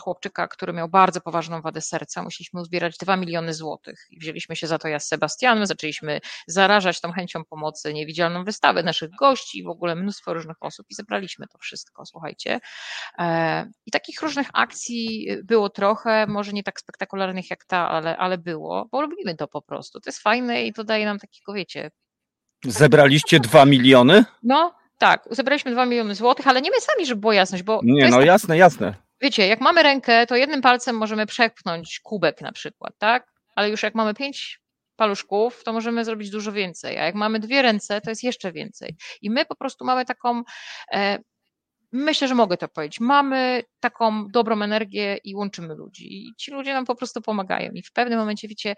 chłopczyka, 0.00 0.48
który 0.48 0.72
miał 0.72 0.88
bardzo 0.88 1.20
poważną 1.20 1.62
wadę 1.62 1.80
serca. 1.80 2.22
Musieliśmy 2.22 2.60
uzbierać 2.60 2.96
2 2.98 3.16
miliony 3.16 3.54
złotych 3.54 4.06
i 4.10 4.18
wzięliśmy 4.18 4.56
się 4.56 4.66
za 4.66 4.78
to 4.78 4.88
ja 4.88 5.00
z 5.00 5.08
Sebastianem, 5.08 5.66
zaczęliśmy 5.66 6.20
zarażać 6.46 7.00
tą 7.00 7.12
chęcią 7.12 7.44
pomocy 7.44 7.94
niewidzialną 7.94 8.44
wystawę 8.44 8.82
naszych 8.82 9.10
gości, 9.10 9.62
w 9.62 9.68
ogóle 9.68 9.94
mnóstwo 9.94 10.34
różnych 10.34 10.56
osób 10.60 10.86
i 10.90 10.94
zebraliśmy 10.94 11.46
to 11.46 11.58
wszystko, 11.58 12.06
słuchajcie. 12.06 12.60
E, 13.18 13.66
I 13.86 13.90
takich 13.90 14.22
różnych 14.22 14.48
akcji 14.52 15.28
było 15.44 15.70
trochę, 15.70 16.26
może 16.26 16.52
nie 16.52 16.62
tak 16.62 16.80
spektakularnych 16.80 17.50
jak 17.50 17.64
ta, 17.64 17.90
ale, 17.90 18.16
ale 18.16 18.38
było, 18.38 18.88
bo 18.92 19.00
lubimy 19.00 19.34
to 19.34 19.48
po 19.48 19.62
prostu. 19.62 20.00
To 20.00 20.10
jest 20.10 20.22
fajne 20.22 20.64
i 20.64 20.72
to 20.72 20.84
daje 20.84 21.04
nam 21.04 21.18
takiego, 21.18 21.52
wiecie... 21.52 21.90
Zebraliście 22.64 23.40
2 23.40 23.64
miliony? 23.64 24.24
No, 24.42 24.74
tak, 24.98 25.24
zebraliśmy 25.30 25.72
2 25.72 25.86
miliony 25.86 26.14
złotych, 26.14 26.46
ale 26.46 26.62
nie 26.62 26.70
my 26.70 26.80
sami, 26.80 27.06
żeby 27.06 27.20
było 27.20 27.32
jasność, 27.32 27.62
bo. 27.62 27.80
Nie, 27.84 28.08
no 28.08 28.16
tak, 28.16 28.26
jasne, 28.26 28.56
jasne. 28.56 28.94
Wiecie, 29.20 29.46
jak 29.46 29.60
mamy 29.60 29.82
rękę, 29.82 30.26
to 30.26 30.36
jednym 30.36 30.62
palcem 30.62 30.96
możemy 30.96 31.26
przepchnąć 31.26 32.00
kubek 32.00 32.40
na 32.40 32.52
przykład, 32.52 32.94
tak? 32.98 33.32
Ale 33.54 33.70
już 33.70 33.82
jak 33.82 33.94
mamy 33.94 34.14
pięć 34.14 34.60
paluszków, 34.96 35.64
to 35.64 35.72
możemy 35.72 36.04
zrobić 36.04 36.30
dużo 36.30 36.52
więcej. 36.52 36.98
A 36.98 37.04
jak 37.04 37.14
mamy 37.14 37.40
dwie 37.40 37.62
ręce, 37.62 38.00
to 38.00 38.10
jest 38.10 38.22
jeszcze 38.22 38.52
więcej. 38.52 38.96
I 39.22 39.30
my 39.30 39.44
po 39.44 39.56
prostu 39.56 39.84
mamy 39.84 40.04
taką. 40.04 40.42
E, 40.92 41.18
myślę, 41.92 42.28
że 42.28 42.34
mogę 42.34 42.56
to 42.56 42.68
powiedzieć. 42.68 43.00
Mamy 43.00 43.62
taką 43.80 44.28
dobrą 44.28 44.62
energię 44.62 45.18
i 45.24 45.34
łączymy 45.34 45.74
ludzi. 45.74 46.26
I 46.28 46.34
ci 46.36 46.50
ludzie 46.50 46.72
nam 46.72 46.84
po 46.84 46.94
prostu 46.94 47.22
pomagają. 47.22 47.72
I 47.72 47.82
w 47.82 47.92
pewnym 47.92 48.18
momencie, 48.18 48.48
wiecie, 48.48 48.74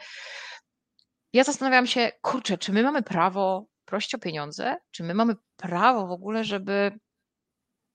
ja 1.32 1.44
zastanawiam 1.44 1.86
się, 1.86 2.10
kurczę, 2.22 2.58
czy 2.58 2.72
my 2.72 2.82
mamy 2.82 3.02
prawo 3.02 3.66
prosić 3.88 4.14
o 4.14 4.18
pieniądze? 4.18 4.76
Czy 4.90 5.02
my 5.02 5.14
mamy 5.14 5.36
prawo 5.56 6.06
w 6.06 6.10
ogóle, 6.10 6.44
żeby, 6.44 6.98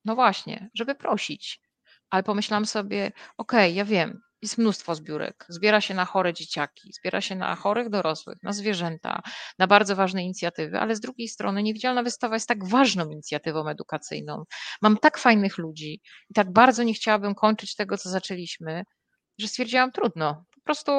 no 0.06 0.16
właśnie, 0.16 0.70
żeby 0.74 0.96
prosić? 0.96 1.62
Ale 2.10 2.24
pomyślałam 2.24 2.66
sobie, 2.66 3.12
okej, 3.38 3.70
okay, 3.70 3.72
ja 3.72 3.86
wiem, 3.86 4.22
jest 4.42 4.58
mnóstwo 4.58 4.96
zbiórek. 4.96 5.46
Zbiera 5.50 5.82
się 5.82 5.94
na 5.94 6.06
chore 6.06 6.34
dzieciaki, 6.34 6.94
zbiera 6.94 7.22
się 7.22 7.36
na 7.36 7.56
chorych 7.56 7.90
dorosłych, 7.90 8.38
na 8.44 8.54
zwierzęta, 8.54 9.22
na 9.60 9.68
bardzo 9.68 9.96
ważne 9.96 10.24
inicjatywy, 10.24 10.80
ale 10.80 10.96
z 10.96 11.00
drugiej 11.00 11.28
strony 11.28 11.64
niewidzialna 11.64 12.04
wystawa 12.04 12.36
jest 12.36 12.48
tak 12.48 12.68
ważną 12.68 13.10
inicjatywą 13.10 13.68
edukacyjną. 13.68 14.44
Mam 14.82 14.98
tak 14.98 15.18
fajnych 15.18 15.58
ludzi 15.58 16.02
i 16.30 16.34
tak 16.34 16.54
bardzo 16.54 16.84
nie 16.84 16.94
chciałabym 16.94 17.36
kończyć 17.36 17.76
tego, 17.76 17.98
co 17.98 18.10
zaczęliśmy, 18.10 18.84
że 19.40 19.48
stwierdziłam 19.48 19.92
trudno. 19.92 20.46
Po 20.56 20.62
prostu 20.62 20.92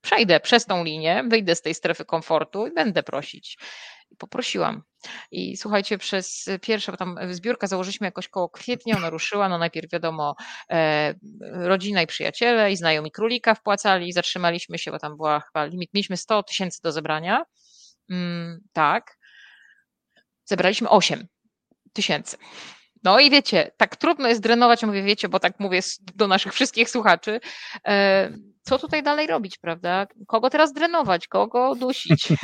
przejdę 0.00 0.40
przez 0.40 0.66
tą 0.66 0.84
linię, 0.84 1.24
wyjdę 1.28 1.54
z 1.54 1.62
tej 1.62 1.74
strefy 1.74 2.04
komfortu 2.04 2.66
i 2.66 2.74
będę 2.74 3.02
prosić. 3.02 3.58
I 4.10 4.16
poprosiłam. 4.16 4.82
I 5.30 5.56
słuchajcie, 5.56 5.98
przez 5.98 6.48
pierwsze, 6.62 6.92
bo 6.92 6.98
tam 6.98 7.18
zbiórkę 7.30 7.68
założyliśmy 7.68 8.06
jakoś 8.06 8.28
koło 8.28 8.48
kwietnia, 8.48 8.96
ona 8.96 9.10
ruszyła, 9.10 9.48
no 9.48 9.58
najpierw 9.58 9.92
wiadomo, 9.92 10.34
e, 10.70 11.14
rodzina 11.52 12.02
i 12.02 12.06
przyjaciele 12.06 12.72
i 12.72 12.76
znajomi 12.76 13.10
królika 13.10 13.54
wpłacali, 13.54 14.12
zatrzymaliśmy 14.12 14.78
się, 14.78 14.90
bo 14.90 14.98
tam 14.98 15.16
była 15.16 15.40
chyba 15.40 15.64
limit, 15.64 15.94
mieliśmy 15.94 16.16
100 16.16 16.42
tysięcy 16.42 16.80
do 16.82 16.92
zebrania, 16.92 17.44
mm, 18.10 18.60
tak, 18.72 19.16
zebraliśmy 20.44 20.88
8 20.88 21.26
tysięcy. 21.92 22.36
No 23.02 23.20
i 23.20 23.30
wiecie, 23.30 23.70
tak 23.76 23.96
trudno 23.96 24.28
jest 24.28 24.40
drenować, 24.40 24.82
mówię, 24.82 25.02
wiecie, 25.02 25.28
bo 25.28 25.38
tak 25.40 25.60
mówię 25.60 25.80
do 26.14 26.26
naszych 26.26 26.52
wszystkich 26.52 26.90
słuchaczy, 26.90 27.40
e, 27.86 28.30
co 28.62 28.78
tutaj 28.78 29.02
dalej 29.02 29.26
robić, 29.26 29.58
prawda? 29.58 30.06
Kogo 30.26 30.50
teraz 30.50 30.72
drenować, 30.72 31.28
kogo 31.28 31.74
dusić? 31.74 32.28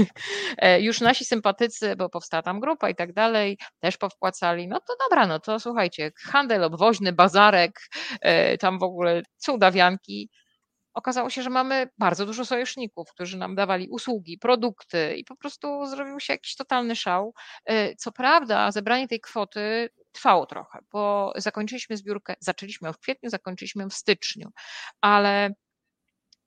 E, 0.59 0.81
już 0.81 1.01
nasi 1.01 1.25
sympatycy, 1.25 1.97
bo 1.97 2.09
powstała 2.09 2.43
tam 2.43 2.61
grupa 2.61 2.91
i 2.91 2.95
tak 2.95 3.13
dalej, 3.13 3.59
też 3.81 3.97
powpłacali. 3.97 4.69
No 4.69 4.81
to 4.81 4.95
dobra, 5.05 5.27
no 5.27 5.41
to 5.41 5.61
słuchajcie, 5.61 6.13
handel 6.25 6.65
obwoźny, 6.65 7.13
bazarek, 7.13 7.81
e, 8.21 8.59
tam 8.59 8.79
w 8.79 8.83
ogóle 8.83 9.23
cudawianki. 9.37 10.31
Okazało 10.95 11.31
się, 11.31 11.43
że 11.43 11.51
mamy 11.51 11.89
bardzo 11.99 12.27
dużo 12.27 12.45
sojuszników, 12.45 13.09
którzy 13.11 13.39
nam 13.39 13.55
dawali 13.55 13.89
usługi, 13.89 14.39
produkty 14.39 15.17
i 15.17 15.25
po 15.25 15.37
prostu 15.37 15.87
zrobił 15.87 16.21
się 16.21 16.33
jakiś 16.33 16.57
totalny 16.57 16.97
szał. 16.97 17.35
Co 17.99 18.13
prawda, 18.13 18.73
zebranie 18.73 19.09
tej 19.09 19.21
kwoty 19.21 19.89
trwało 20.17 20.47
trochę, 20.47 20.79
bo 20.93 21.33
zakończyliśmy 21.37 21.97
zbiórkę, 21.97 22.35
zaczęliśmy 22.41 22.89
ją 22.89 22.93
w 22.93 22.99
kwietniu, 22.99 23.31
zakończyliśmy 23.31 23.83
ją 23.83 23.91
w 23.91 23.95
styczniu, 23.95 24.51
ale 25.01 25.51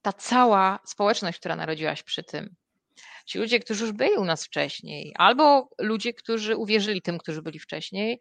ta 0.01 0.13
cała 0.13 0.79
społeczność, 0.85 1.39
która 1.39 1.55
narodziła 1.55 1.95
się 1.95 2.03
przy 2.03 2.23
tym, 2.23 2.55
ci 3.25 3.39
ludzie, 3.39 3.59
którzy 3.59 3.85
już 3.85 3.93
byli 3.93 4.17
u 4.17 4.25
nas 4.25 4.45
wcześniej, 4.45 5.13
albo 5.17 5.69
ludzie, 5.79 6.13
którzy 6.13 6.57
uwierzyli 6.57 7.01
tym, 7.01 7.17
którzy 7.17 7.41
byli 7.41 7.59
wcześniej, 7.59 8.19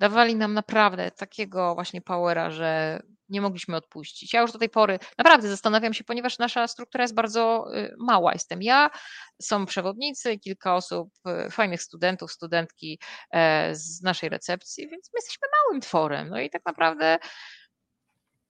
dawali 0.00 0.36
nam 0.36 0.54
naprawdę 0.54 1.10
takiego 1.10 1.74
właśnie 1.74 2.00
powera, 2.02 2.50
że 2.50 3.00
nie 3.30 3.40
mogliśmy 3.40 3.76
odpuścić. 3.76 4.34
Ja 4.34 4.40
już 4.40 4.52
do 4.52 4.58
tej 4.58 4.68
pory 4.68 4.98
naprawdę 5.18 5.48
zastanawiam 5.48 5.94
się, 5.94 6.04
ponieważ 6.04 6.38
nasza 6.38 6.68
struktura 6.68 7.04
jest 7.04 7.14
bardzo 7.14 7.66
y, 7.76 7.94
mała. 7.98 8.32
Jestem 8.32 8.62
ja, 8.62 8.90
są 9.42 9.66
przewodnicy, 9.66 10.38
kilka 10.38 10.74
osób, 10.74 11.08
y, 11.46 11.50
fajnych 11.50 11.82
studentów, 11.82 12.32
studentki 12.32 12.98
e, 13.30 13.74
z 13.74 14.02
naszej 14.02 14.28
recepcji, 14.28 14.88
więc 14.88 15.10
my 15.14 15.18
jesteśmy 15.18 15.48
małym 15.64 15.80
tworem. 15.80 16.28
No 16.28 16.40
i 16.40 16.50
tak 16.50 16.62
naprawdę 16.66 17.18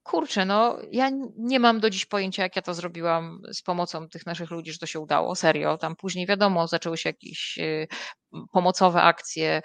kurczę, 0.02 0.44
no 0.44 0.78
ja 0.92 1.10
nie 1.36 1.60
mam 1.60 1.80
do 1.80 1.90
dziś 1.90 2.06
pojęcia, 2.06 2.42
jak 2.42 2.56
ja 2.56 2.62
to 2.62 2.74
zrobiłam 2.74 3.42
z 3.52 3.62
pomocą 3.62 4.08
tych 4.08 4.26
naszych 4.26 4.50
ludzi, 4.50 4.72
że 4.72 4.78
to 4.78 4.86
się 4.86 5.00
udało, 5.00 5.34
serio. 5.36 5.78
Tam 5.78 5.96
później 5.96 6.26
wiadomo, 6.26 6.68
zaczęły 6.68 6.98
się 6.98 7.08
jakieś 7.08 7.58
y, 7.58 7.88
pomocowe 8.52 9.02
akcje, 9.02 9.62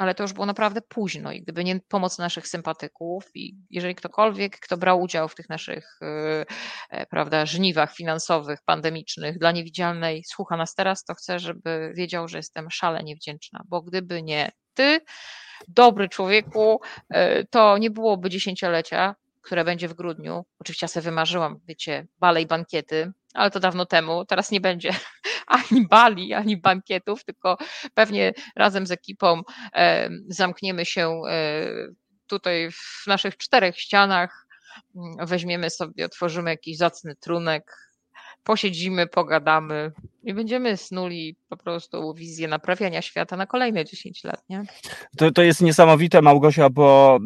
ale 0.00 0.14
to 0.14 0.24
już 0.24 0.32
było 0.32 0.46
naprawdę 0.46 0.80
późno 0.82 1.32
i 1.32 1.42
gdyby 1.42 1.64
nie 1.64 1.80
pomoc 1.80 2.18
naszych 2.18 2.48
sympatyków 2.48 3.30
i 3.34 3.56
jeżeli 3.70 3.94
ktokolwiek, 3.94 4.60
kto 4.60 4.76
brał 4.76 5.00
udział 5.00 5.28
w 5.28 5.34
tych 5.34 5.48
naszych 5.48 5.98
y, 6.02 6.46
e, 6.90 7.06
prawda, 7.06 7.46
żniwach 7.46 7.94
finansowych, 7.94 8.58
pandemicznych 8.64 9.38
dla 9.38 9.52
niewidzialnej, 9.52 10.24
słucha 10.24 10.56
nas 10.56 10.74
teraz, 10.74 11.04
to 11.04 11.14
chcę, 11.14 11.38
żeby 11.38 11.92
wiedział, 11.96 12.28
że 12.28 12.36
jestem 12.36 12.70
szalenie 12.70 13.16
wdzięczna, 13.16 13.62
bo 13.68 13.82
gdyby 13.82 14.22
nie 14.22 14.50
ty, 14.74 15.00
dobry 15.68 16.08
człowieku, 16.08 16.80
e, 17.10 17.44
to 17.44 17.78
nie 17.78 17.90
byłoby 17.90 18.30
dziesięciolecia 18.30 19.14
które 19.42 19.64
będzie 19.64 19.88
w 19.88 19.94
grudniu. 19.94 20.44
Oczywiście 20.58 20.84
ja 20.84 20.88
sobie 20.88 21.04
wymarzyłam, 21.04 21.60
wiecie, 21.68 22.06
bale 22.18 22.42
i 22.42 22.46
bankiety, 22.46 23.12
ale 23.34 23.50
to 23.50 23.60
dawno 23.60 23.86
temu. 23.86 24.24
Teraz 24.24 24.50
nie 24.50 24.60
będzie 24.60 24.90
ani 25.50 25.86
bali, 25.86 26.34
ani 26.34 26.56
bankietów, 26.56 27.24
tylko 27.24 27.58
pewnie 27.94 28.32
razem 28.56 28.86
z 28.86 28.90
ekipą 28.90 29.42
e, 29.74 30.10
zamkniemy 30.28 30.84
się 30.86 31.22
e, 31.28 31.66
tutaj 32.26 32.70
w 32.72 33.06
naszych 33.06 33.36
czterech 33.36 33.80
ścianach, 33.80 34.46
weźmiemy 35.18 35.70
sobie, 35.70 36.04
otworzymy 36.04 36.50
jakiś 36.50 36.76
zacny 36.76 37.16
trunek, 37.16 37.76
posiedzimy, 38.44 39.06
pogadamy 39.06 39.92
i 40.22 40.34
będziemy 40.34 40.76
snuli 40.76 41.36
po 41.48 41.56
prostu 41.56 42.14
wizję 42.14 42.48
naprawiania 42.48 43.02
świata 43.02 43.36
na 43.36 43.46
kolejne 43.46 43.84
10 43.84 44.24
lat, 44.24 44.42
nie? 44.48 44.62
To, 45.16 45.30
to 45.30 45.42
jest 45.42 45.60
niesamowite, 45.62 46.22
Małgosia, 46.22 46.70
bo, 46.70 47.18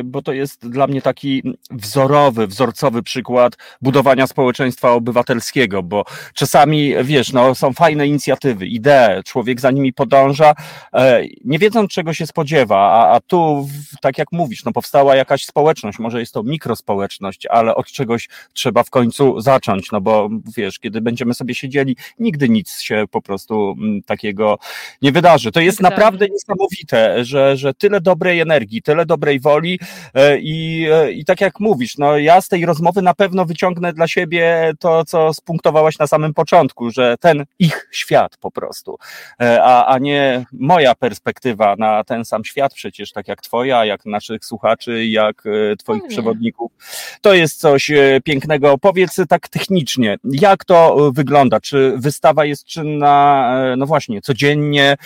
y, 0.00 0.04
bo 0.04 0.22
to 0.22 0.32
jest 0.32 0.68
dla 0.68 0.86
mnie 0.86 1.02
taki 1.02 1.42
wzorowy, 1.70 2.46
wzorcowy 2.46 3.02
przykład 3.02 3.56
budowania 3.82 4.26
społeczeństwa 4.26 4.92
obywatelskiego, 4.92 5.82
bo 5.82 6.04
czasami, 6.34 6.94
wiesz, 7.04 7.32
no, 7.32 7.54
są 7.54 7.72
fajne 7.72 8.06
inicjatywy, 8.06 8.66
idee, 8.66 9.22
człowiek 9.24 9.60
za 9.60 9.70
nimi 9.70 9.92
podąża, 9.92 10.54
e, 10.92 11.22
nie 11.44 11.58
wiedząc 11.58 11.90
czego 11.90 12.14
się 12.14 12.26
spodziewa, 12.26 12.78
a, 12.78 13.14
a 13.14 13.20
tu, 13.20 13.68
tak 14.00 14.18
jak 14.18 14.32
mówisz, 14.32 14.64
no, 14.64 14.72
powstała 14.72 15.16
jakaś 15.16 15.44
społeczność, 15.44 15.98
może 15.98 16.20
jest 16.20 16.34
to 16.34 16.42
mikrospołeczność, 16.42 17.46
ale 17.46 17.74
od 17.74 17.86
czegoś 17.86 18.28
trzeba 18.52 18.82
w 18.82 18.90
końcu 18.90 19.40
zacząć, 19.40 19.92
no 19.92 20.00
bo 20.00 20.28
wiesz, 20.56 20.78
kiedy 20.78 21.00
będziemy 21.00 21.34
sobie 21.34 21.54
siedzieli, 21.54 21.96
nigdy 22.38 22.48
nic 22.48 22.80
się 22.80 23.04
po 23.10 23.22
prostu 23.22 23.74
mm, 23.78 24.02
takiego 24.02 24.58
nie 25.02 25.12
wydarzy. 25.12 25.52
To 25.52 25.60
jest 25.60 25.80
naprawdę 25.80 26.26
niesamowite, 26.28 27.24
że, 27.24 27.56
że 27.56 27.74
tyle 27.74 28.00
dobrej 28.00 28.40
energii, 28.40 28.82
tyle 28.82 29.06
dobrej 29.06 29.40
woli 29.40 29.80
e, 30.14 30.38
i, 30.38 30.86
e, 30.92 31.12
i 31.12 31.24
tak 31.24 31.40
jak 31.40 31.60
mówisz, 31.60 31.98
no 31.98 32.18
ja 32.18 32.40
z 32.40 32.48
tej 32.48 32.66
rozmowy 32.66 33.02
na 33.02 33.14
pewno 33.14 33.44
wyciągnę 33.44 33.92
dla 33.92 34.08
siebie 34.08 34.72
to, 34.78 35.04
co 35.04 35.34
spunktowałaś 35.34 35.98
na 35.98 36.06
samym 36.06 36.34
początku, 36.34 36.90
że 36.90 37.16
ten 37.20 37.44
ich 37.58 37.88
świat 37.92 38.36
po 38.36 38.50
prostu, 38.50 38.98
e, 39.40 39.62
a, 39.62 39.86
a 39.86 39.98
nie 39.98 40.46
moja 40.52 40.94
perspektywa 40.94 41.76
na 41.78 42.04
ten 42.04 42.24
sam 42.24 42.44
świat, 42.44 42.74
przecież 42.74 43.12
tak 43.12 43.28
jak 43.28 43.42
twoja, 43.42 43.84
jak 43.84 44.06
naszych 44.06 44.44
słuchaczy, 44.44 45.06
jak 45.06 45.42
twoich 45.78 46.02
przewodników. 46.08 46.72
To 47.20 47.34
jest 47.34 47.60
coś 47.60 47.90
pięknego. 48.24 48.78
Powiedz 48.78 49.16
tak 49.28 49.48
technicznie, 49.48 50.16
jak 50.24 50.64
to 50.64 51.10
wygląda? 51.12 51.60
Czy 51.60 51.92
wystawa 51.96 52.27
dostawa 52.28 52.44
jest 52.44 52.64
czynna, 52.64 53.74
no 53.76 53.86
właśnie, 53.86 54.20
codziennie, 54.20 54.96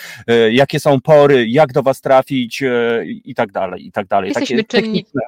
jakie 0.51 0.79
są 0.79 1.01
pory, 1.01 1.47
jak 1.47 1.73
do 1.73 1.83
was 1.83 2.01
trafić 2.01 2.63
i 3.05 3.35
tak 3.35 3.51
dalej, 3.51 3.87
i 3.87 3.91
tak 3.91 4.07
dalej. 4.07 4.27
Jesteśmy 4.27 4.63
Takie 4.63 4.81
czynni. 4.81 5.03
Techniczne 5.03 5.21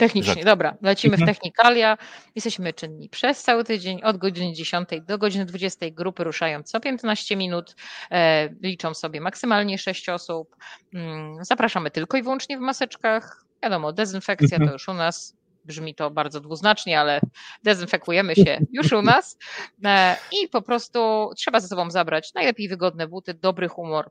Technicznie, 0.00 0.44
dobra. 0.44 0.76
Lecimy 0.82 1.16
w 1.16 1.20
mhm. 1.20 1.34
technikalia. 1.34 1.98
Jesteśmy 2.34 2.72
czynni 2.72 3.08
przez 3.08 3.42
cały 3.42 3.64
tydzień, 3.64 4.02
od 4.02 4.16
godziny 4.16 4.52
10 4.52 4.88
do 5.02 5.18
godziny 5.18 5.44
20. 5.44 5.86
Grupy 5.90 6.24
ruszają 6.24 6.62
co 6.62 6.80
15 6.80 7.36
minut, 7.36 7.76
e, 8.10 8.48
liczą 8.62 8.94
sobie 8.94 9.20
maksymalnie 9.20 9.78
6 9.78 10.08
osób. 10.08 10.56
Mm, 10.94 11.44
zapraszamy 11.44 11.90
tylko 11.90 12.16
i 12.16 12.22
wyłącznie 12.22 12.58
w 12.58 12.60
maseczkach. 12.60 13.44
Wiadomo, 13.62 13.92
dezynfekcja 13.92 14.48
to 14.48 14.54
mhm. 14.54 14.72
już 14.72 14.88
u 14.88 14.94
nas 14.94 15.36
brzmi 15.70 15.94
to 15.94 16.10
bardzo 16.10 16.40
dwuznacznie, 16.40 17.00
ale 17.00 17.20
dezynfekujemy 17.62 18.34
się 18.34 18.58
już 18.72 18.92
u 18.92 19.02
nas. 19.02 19.38
E, 19.84 20.16
i 20.32 20.48
po 20.48 20.62
prostu 20.62 21.30
trzeba 21.36 21.60
ze 21.60 21.68
sobą 21.68 21.90
zabrać 21.90 22.34
najlepiej 22.34 22.68
wygodne 22.68 23.08
buty, 23.08 23.34
dobry 23.34 23.68
humor, 23.68 24.10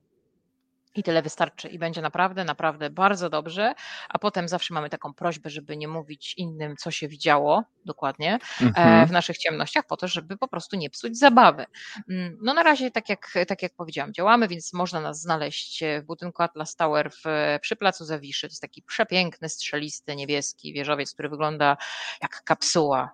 i 0.95 1.03
tyle 1.03 1.21
wystarczy 1.21 1.67
i 1.67 1.79
będzie 1.79 2.01
naprawdę, 2.01 2.43
naprawdę 2.43 2.89
bardzo 2.89 3.29
dobrze. 3.29 3.73
A 4.09 4.19
potem 4.19 4.47
zawsze 4.47 4.73
mamy 4.73 4.89
taką 4.89 5.13
prośbę, 5.13 5.49
żeby 5.49 5.77
nie 5.77 5.87
mówić 5.87 6.33
innym, 6.37 6.77
co 6.77 6.91
się 6.91 7.07
widziało 7.07 7.63
dokładnie 7.85 8.39
e, 8.61 8.65
mhm. 8.65 9.07
w 9.07 9.11
naszych 9.11 9.37
ciemnościach, 9.37 9.85
po 9.87 9.97
to, 9.97 10.07
żeby 10.07 10.37
po 10.37 10.47
prostu 10.47 10.75
nie 10.75 10.89
psuć 10.89 11.17
zabawy. 11.17 11.65
Mm, 12.09 12.37
no 12.41 12.53
na 12.53 12.63
razie, 12.63 12.91
tak 12.91 13.09
jak, 13.09 13.33
tak 13.47 13.63
jak 13.63 13.73
powiedziałam, 13.75 14.13
działamy, 14.13 14.47
więc 14.47 14.73
można 14.73 15.01
nas 15.01 15.21
znaleźć 15.21 15.83
w 16.01 16.05
budynku 16.05 16.43
Atlas 16.43 16.75
Tower 16.75 17.11
w, 17.11 17.23
przy 17.61 17.75
Placu 17.75 18.05
Zawiszy. 18.05 18.47
To 18.47 18.51
jest 18.51 18.61
taki 18.61 18.81
przepiękny, 18.81 19.49
strzelisty, 19.49 20.15
niebieski 20.15 20.73
wieżowiec, 20.73 21.13
który 21.13 21.29
wygląda 21.29 21.77
jak 22.21 22.43
kapsuła. 22.43 23.11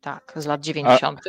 Tak, 0.00 0.32
z 0.36 0.46
lat 0.46 0.60
90. 0.60 1.20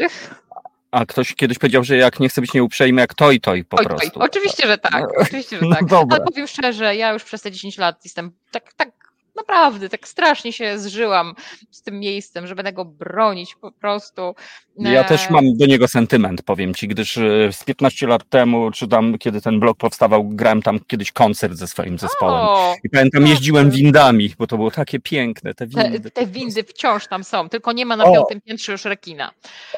A, 0.50 0.53
a 0.94 1.06
ktoś 1.06 1.36
kiedyś 1.36 1.60
powiedział, 1.60 1.84
że 1.84 1.98
jak 1.98 2.20
nie 2.20 2.30
chce 2.30 2.42
być 2.42 2.54
nieuprzejmy, 2.54 3.02
jak 3.02 3.14
to 3.14 3.32
i 3.32 3.40
to 3.40 3.56
i 3.56 3.64
po 3.64 3.78
oj, 3.78 3.86
prostu. 3.86 4.20
Oj. 4.20 4.28
Oczywiście, 4.30 4.68
że 4.68 4.78
tak. 4.78 5.06
Oczywiście, 5.18 5.60
że 5.60 5.70
tak. 5.70 5.92
No, 5.92 6.08
Ale 6.12 6.22
powiem 6.22 6.48
szczerze, 6.48 6.96
ja 6.96 7.14
już 7.14 7.24
przez 7.24 7.42
te 7.42 7.52
10 7.52 7.78
lat 7.78 8.00
jestem 8.04 8.32
tak, 8.52 8.74
tak 8.74 8.90
naprawdę 9.36 9.90
tak 9.90 10.08
strasznie 10.08 10.54
się 10.54 10.80
zżyłam 10.80 11.34
z 11.72 11.82
tym 11.82 12.00
miejscem, 12.00 12.48
że 12.48 12.56
będę 12.56 12.74
go 12.74 12.86
bronić 12.86 13.56
po 13.56 13.72
prostu. 13.72 14.36
Ja 14.76 15.02
e, 15.02 15.06
też 15.06 15.30
mam 15.30 15.58
do 15.58 15.66
niego 15.66 15.88
sentyment, 15.88 16.42
powiem 16.42 16.74
ci, 16.74 16.88
gdyż 16.88 17.18
e, 17.18 17.54
z 17.54 17.64
15 17.64 18.08
lat 18.08 18.30
temu, 18.30 18.72
czy 18.72 18.88
tam, 18.88 19.18
kiedy 19.18 19.42
ten 19.42 19.60
blog 19.60 19.78
powstawał, 19.78 20.30
grałem 20.30 20.62
tam 20.62 20.80
kiedyś 20.88 21.12
koncert 21.12 21.54
ze 21.54 21.68
swoim 21.68 22.00
zespołem. 22.00 22.36
O, 22.36 22.76
I 22.84 22.90
pamiętam, 22.90 23.28
jeździłem 23.28 23.72
windami, 23.72 24.34
bo 24.38 24.48
to 24.48 24.58
było 24.58 24.72
takie 24.72 25.00
piękne, 25.00 25.54
te 25.54 25.68
windy. 25.68 26.00
Te, 26.00 26.12
te 26.12 26.28
windy 26.28 26.64
wciąż 26.64 27.08
tam 27.08 27.24
są, 27.24 27.50
tylko 27.50 27.72
nie 27.72 27.86
ma 27.86 27.96
na 27.96 28.04
o. 28.04 28.14
piątym 28.14 28.42
piętrze 28.42 28.72
już 28.72 28.86
rekina. 28.86 29.32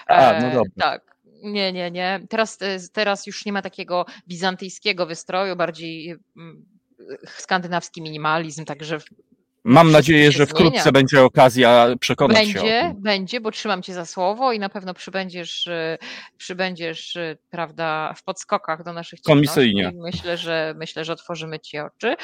A, 0.07 0.39
no 0.41 0.47
e, 0.47 0.53
dobra. 0.53 0.71
Tak. 0.79 1.15
Nie, 1.43 1.73
nie, 1.73 1.91
nie. 1.91 2.19
Teraz, 2.29 2.59
teraz 2.93 3.27
już 3.27 3.45
nie 3.45 3.53
ma 3.53 3.61
takiego 3.61 4.05
bizantyjskiego 4.27 5.05
wystroju, 5.05 5.55
bardziej 5.55 6.15
mm, 6.37 6.65
skandynawski 7.27 8.01
minimalizm, 8.01 8.65
także 8.65 8.99
Mam 9.67 9.91
nadzieję, 9.91 10.31
że 10.31 10.45
wkrótce 10.45 10.81
zmienia. 10.81 10.91
będzie 10.91 11.23
okazja 11.23 11.87
przekonać 11.99 12.37
będzie, 12.37 12.53
się. 12.53 12.61
Będzie, 12.61 13.01
będzie, 13.01 13.41
bo 13.41 13.51
trzymam 13.51 13.81
cię 13.81 13.93
za 13.93 14.05
słowo 14.05 14.53
i 14.53 14.59
na 14.59 14.69
pewno 14.69 14.93
przybędziesz, 14.93 15.67
y, 15.67 15.97
przybędziesz 16.37 17.15
y, 17.15 17.37
prawda, 17.49 18.13
w 18.17 18.23
podskokach 18.23 18.83
do 18.83 18.93
naszych 18.93 19.21
Komisyjnie. 19.21 19.91
Myślę, 19.95 20.37
że 20.37 20.73
myślę, 20.77 21.05
że 21.05 21.13
otworzymy 21.13 21.59
ci 21.59 21.79
oczy. 21.79 22.15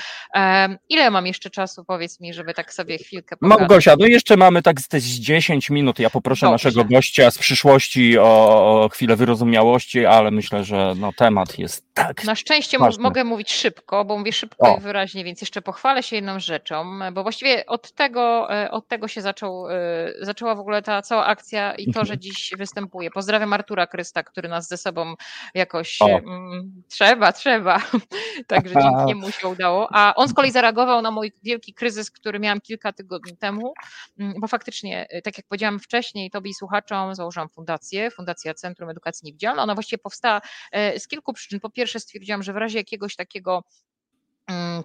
ile 0.89 1.11
mam 1.11 1.27
jeszcze 1.27 1.49
czasu, 1.49 1.85
powiedz 1.85 2.19
mi, 2.19 2.33
żeby 2.33 2.53
tak 2.53 2.73
sobie 2.73 2.97
chwilkę 2.97 3.37
pogadać? 3.37 3.59
Małgosia, 3.59 3.95
no 3.99 4.05
jeszcze 4.05 4.37
mamy 4.37 4.61
tak 4.61 4.81
z 4.81 5.19
10 5.19 5.69
minut. 5.69 5.99
Ja 5.99 6.09
poproszę 6.09 6.45
Dobrze. 6.45 6.69
naszego 6.69 6.85
gościa 6.85 7.31
z 7.31 7.37
przyszłości 7.37 8.17
o, 8.17 8.83
o 8.83 8.89
chwilę 8.89 9.15
wyrozumiałości, 9.15 10.05
ale 10.05 10.31
myślę, 10.31 10.63
że 10.63 10.93
no, 10.97 11.11
temat 11.17 11.59
jest 11.59 11.85
tak. 11.93 12.23
Na 12.23 12.35
szczęście 12.35 12.79
ważny. 12.79 13.03
mogę 13.03 13.23
mówić 13.23 13.51
szybko, 13.53 14.05
bo 14.05 14.17
mówię 14.17 14.33
szybko 14.33 14.73
o. 14.73 14.77
i 14.77 14.81
wyraźnie, 14.81 15.23
więc 15.23 15.41
jeszcze 15.41 15.61
pochwalę 15.61 16.03
się 16.03 16.15
jedną 16.15 16.39
rzeczą, 16.39 16.99
bo 17.13 17.23
właściwie 17.31 17.65
od 17.65 17.91
tego, 17.91 18.53
e, 18.53 18.71
od 18.71 18.87
tego 18.87 19.07
się 19.07 19.21
zaczął, 19.21 19.69
e, 19.69 19.75
zaczęła 20.21 20.55
w 20.55 20.59
ogóle 20.59 20.81
ta 20.81 21.01
cała 21.01 21.25
akcja 21.25 21.75
i 21.75 21.93
to, 21.93 22.05
że 22.05 22.17
dziś 22.17 22.53
występuje. 22.57 23.11
Pozdrawiam 23.11 23.53
Artura 23.53 23.87
Krysta, 23.87 24.23
który 24.23 24.49
nas 24.49 24.67
ze 24.67 24.77
sobą 24.77 25.15
jakoś 25.53 26.01
mm, 26.01 26.83
trzeba, 26.87 27.33
trzeba. 27.33 27.81
Także 28.47 28.73
dzięki 28.73 29.05
niemu 29.11 29.31
się 29.31 29.47
udało. 29.47 29.87
A 29.91 30.15
on 30.15 30.27
z 30.27 30.33
kolei 30.33 30.51
zareagował 30.51 31.01
na 31.01 31.11
mój 31.11 31.31
wielki 31.43 31.73
kryzys, 31.73 32.11
który 32.11 32.39
miałam 32.39 32.61
kilka 32.61 32.93
tygodni 32.93 33.37
temu, 33.37 33.73
mm, 34.19 34.33
bo 34.41 34.47
faktycznie, 34.47 35.07
e, 35.09 35.21
tak 35.21 35.37
jak 35.37 35.47
powiedziałam 35.47 35.79
wcześniej, 35.79 36.31
tobie 36.31 36.51
i 36.51 36.53
słuchaczom 36.53 37.15
założyłam 37.15 37.49
fundację, 37.49 38.11
Fundacja 38.11 38.53
Centrum 38.53 38.89
Edukacji 38.89 39.25
Niewidzialnej. 39.25 39.63
Ona 39.63 39.73
właściwie 39.73 39.97
powstała 39.97 40.41
z 40.97 41.07
kilku 41.07 41.33
przyczyn. 41.33 41.59
Po 41.59 41.69
pierwsze 41.69 41.99
stwierdziłam, 41.99 42.43
że 42.43 42.53
w 42.53 42.57
razie 42.57 42.77
jakiegoś 42.77 43.15
takiego 43.15 43.63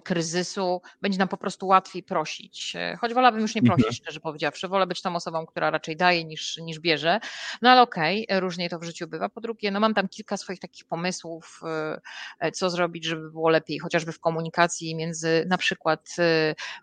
kryzysu 0.03 0.81
będzie 1.01 1.19
nam 1.19 1.27
po 1.27 1.37
prostu 1.37 1.67
łatwiej 1.67 2.03
prosić. 2.03 2.75
E, 2.75 2.97
choć 3.01 3.13
wolałabym 3.13 3.41
już 3.41 3.55
nie 3.55 3.61
prosić, 3.61 3.85
mhm. 3.85 3.93
szczerze 3.93 4.19
powiedziawszy. 4.19 4.67
Wolę 4.67 4.87
być 4.87 5.01
tą 5.01 5.15
osobą, 5.15 5.45
która 5.45 5.69
raczej 5.71 5.97
daje 5.97 6.25
niż, 6.25 6.57
niż 6.57 6.79
bierze. 6.79 7.19
No 7.61 7.69
ale 7.69 7.81
okej, 7.81 8.27
okay, 8.27 8.39
różnie 8.39 8.69
to 8.69 8.79
w 8.79 8.83
życiu 8.83 9.07
bywa. 9.07 9.29
Po 9.29 9.41
drugie, 9.41 9.71
no 9.71 9.79
mam 9.79 9.93
tam 9.93 10.07
kilka 10.07 10.37
swoich 10.37 10.59
takich 10.59 10.85
pomysłów, 10.85 11.59
e, 11.63 11.99
e, 12.39 12.51
co 12.51 12.69
zrobić, 12.69 13.05
żeby 13.05 13.31
było 13.31 13.49
lepiej, 13.49 13.79
chociażby 13.79 14.11
w 14.11 14.19
komunikacji 14.19 14.95
między 14.95 15.45
na 15.47 15.57
przykład 15.57 16.15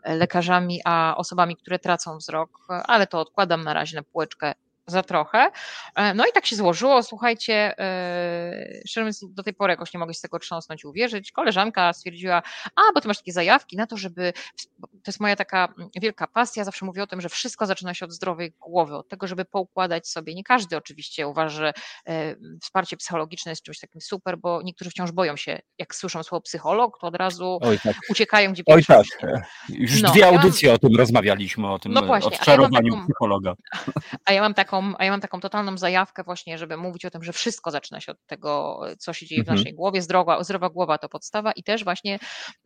lekarzami 0.04 0.80
a 0.84 1.14
osobami, 1.16 1.56
które 1.56 1.78
tracą 1.78 2.18
wzrok, 2.18 2.66
ale 2.68 3.06
to 3.06 3.20
odkładam 3.20 3.64
na 3.64 3.74
razie 3.74 3.96
na 3.96 4.02
półeczkę 4.02 4.54
za 4.86 5.02
trochę. 5.02 5.50
E, 5.94 6.14
no 6.14 6.26
i 6.26 6.32
tak 6.32 6.46
się 6.46 6.56
złożyło, 6.56 7.02
słuchajcie, 7.02 7.78
e, 7.78 8.80
szczerze 8.86 9.04
mówiąc, 9.04 9.24
do 9.34 9.42
tej 9.42 9.54
pory 9.54 9.70
jakoś 9.70 9.94
nie 9.94 10.00
mogę 10.00 10.14
z 10.14 10.20
tego 10.20 10.38
trząsnąć 10.38 10.84
i 10.84 10.86
uwierzyć. 10.86 11.32
Koleżanka 11.32 11.92
stwierdziła, 11.92 12.42
a 12.76 12.80
bo 12.94 13.00
ty 13.00 13.08
masz 13.08 13.18
takie 13.18 13.32
zajawki 13.32 13.76
na 13.76 13.86
to, 13.86 13.96
żeby, 13.96 14.32
to 14.80 15.06
jest 15.06 15.20
moja 15.20 15.36
taka 15.36 15.74
wielka 16.00 16.26
pasja, 16.26 16.64
zawsze 16.64 16.86
mówię 16.86 17.02
o 17.02 17.06
tym, 17.06 17.20
że 17.20 17.28
wszystko 17.28 17.66
zaczyna 17.66 17.94
się 17.94 18.04
od 18.04 18.12
zdrowej 18.12 18.52
głowy, 18.60 18.96
od 18.96 19.08
tego, 19.08 19.26
żeby 19.26 19.44
poukładać 19.44 20.08
sobie. 20.08 20.34
Nie 20.34 20.44
każdy 20.44 20.76
oczywiście 20.76 21.28
uważa, 21.28 21.56
że 21.56 21.72
e, 22.06 22.36
wsparcie 22.62 22.96
psychologiczne 22.96 23.52
jest 23.52 23.62
czymś 23.62 23.78
takim 23.78 24.00
super, 24.00 24.38
bo 24.38 24.62
niektórzy 24.62 24.90
wciąż 24.90 25.12
boją 25.12 25.36
się, 25.36 25.60
jak 25.78 25.94
słyszą 25.94 26.22
słowo 26.22 26.42
psycholog, 26.42 26.98
to 27.00 27.06
od 27.06 27.16
razu 27.16 27.58
Oj, 27.62 27.78
tak. 27.78 27.96
uciekają 28.10 28.52
gdzie 28.52 28.62
Oj 28.66 28.84
tak, 28.84 29.06
już 29.68 30.02
no, 30.02 30.10
dwie 30.10 30.26
audycje 30.26 30.68
ja 30.68 30.72
mam... 30.72 30.76
o 30.76 30.88
tym 30.88 30.98
rozmawialiśmy, 30.98 31.70
o 31.70 31.78
tym 31.78 31.92
no 31.92 32.02
właśnie, 32.02 32.38
odczarowaniu 32.38 32.86
ja 32.86 32.92
taką, 32.92 33.04
psychologa. 33.04 33.54
A 34.26 34.32
ja 34.32 34.40
mam 34.40 34.54
taką 34.54 34.73
taką, 34.74 34.94
a 34.98 35.04
ja 35.04 35.10
mam 35.10 35.20
taką 35.20 35.40
totalną 35.40 35.78
zajawkę 35.78 36.24
właśnie, 36.24 36.58
żeby 36.58 36.76
mówić 36.76 37.04
o 37.04 37.10
tym, 37.10 37.22
że 37.22 37.32
wszystko 37.32 37.70
zaczyna 37.70 38.00
się 38.00 38.12
od 38.12 38.26
tego, 38.26 38.80
co 38.98 39.12
się 39.12 39.26
dzieje 39.26 39.42
w 39.42 39.48
mhm. 39.48 39.58
naszej 39.58 39.74
głowie. 39.74 40.02
Zdrowa, 40.02 40.44
zdrowa 40.44 40.68
głowa 40.70 40.98
to 40.98 41.08
podstawa 41.08 41.52
i 41.52 41.62
też 41.62 41.84
właśnie 41.84 42.18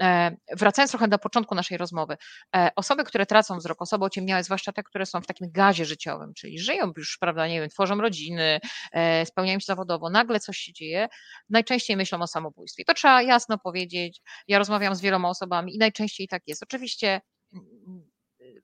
e, 0.02 0.36
wracając 0.56 0.90
trochę 0.90 1.08
do 1.08 1.18
początku 1.18 1.54
naszej 1.54 1.78
rozmowy, 1.78 2.16
e, 2.56 2.70
osoby, 2.76 3.04
które 3.04 3.26
tracą 3.26 3.58
wzrok, 3.58 3.82
osoby 3.82 4.04
ociemniałe, 4.04 4.44
zwłaszcza 4.44 4.72
te, 4.72 4.82
które 4.82 5.06
są 5.06 5.20
w 5.20 5.26
takim 5.26 5.50
gazie 5.50 5.84
życiowym, 5.84 6.34
czyli 6.34 6.58
żyją 6.58 6.92
już, 6.96 7.18
prawda, 7.20 7.48
nie 7.48 7.60
wiem, 7.60 7.68
tworzą 7.68 8.00
rodziny, 8.00 8.60
e, 8.92 9.26
spełniają 9.26 9.58
się 9.58 9.66
zawodowo, 9.66 10.10
nagle 10.10 10.40
coś 10.40 10.58
się 10.58 10.72
dzieje, 10.72 11.08
najczęściej 11.48 11.96
myślą 11.96 12.20
o 12.20 12.26
samobójstwie. 12.26 12.84
To 12.84 12.94
trzeba 12.94 13.22
jasno 13.22 13.58
powiedzieć. 13.58 14.20
Ja 14.48 14.58
rozmawiam 14.58 14.94
z 14.94 15.00
wieloma 15.00 15.28
osobami 15.28 15.74
i 15.74 15.78
najczęściej 15.78 16.28
tak 16.28 16.42
jest. 16.46 16.62
Oczywiście 16.62 17.20
mm, 17.52 18.10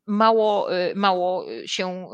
mało, 0.06 0.68
mało 0.94 1.44
się 1.66 2.08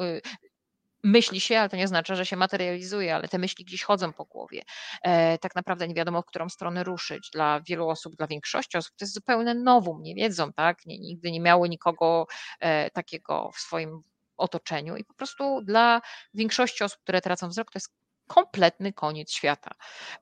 myśli 1.05 1.41
się, 1.41 1.59
ale 1.59 1.69
to 1.69 1.77
nie 1.77 1.89
znaczy, 1.89 2.17
że 2.17 2.27
się 2.27 2.37
materializuje, 2.37 3.15
ale 3.15 3.29
te 3.29 3.39
myśli 3.39 3.65
gdzieś 3.65 3.83
chodzą 3.83 4.13
po 4.13 4.25
głowie. 4.25 4.63
E, 5.03 5.39
tak 5.39 5.55
naprawdę 5.55 5.89
nie 5.89 5.95
wiadomo, 5.95 6.23
w 6.23 6.27
którą 6.27 6.49
stronę 6.49 6.85
ruszyć. 6.85 7.31
Dla 7.33 7.61
wielu 7.61 7.89
osób, 7.89 8.17
dla 8.17 8.27
większości 8.27 8.79
osób 8.79 8.93
to 8.97 9.05
jest 9.05 9.15
zupełnie 9.15 9.55
nowum, 9.55 10.03
nie 10.03 10.15
wiedzą, 10.15 10.53
tak? 10.53 10.87
Nie, 10.87 10.99
nigdy 10.99 11.31
nie 11.31 11.41
miały 11.41 11.69
nikogo 11.69 12.27
e, 12.61 12.91
takiego 12.91 13.51
w 13.55 13.59
swoim 13.59 14.03
otoczeniu 14.37 14.97
i 14.97 15.05
po 15.05 15.15
prostu 15.15 15.61
dla 15.63 16.01
większości 16.35 16.85
osób, 16.85 17.01
które 17.03 17.21
tracą 17.21 17.49
wzrok, 17.49 17.71
to 17.71 17.77
jest 17.79 17.95
kompletny 18.31 18.93
koniec 18.93 19.33
świata. 19.33 19.71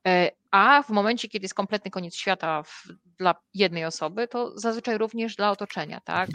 E, 0.07 0.31
a 0.51 0.83
w 0.83 0.91
momencie, 0.91 1.29
kiedy 1.29 1.45
jest 1.45 1.55
kompletny 1.55 1.91
koniec 1.91 2.17
świata 2.17 2.63
w, 2.63 2.85
dla 3.19 3.35
jednej 3.55 3.85
osoby, 3.85 4.29
to 4.29 4.59
zazwyczaj 4.59 4.99
również 4.99 5.37
dla 5.37 5.51
otoczenia, 5.51 6.01
tak? 6.01 6.29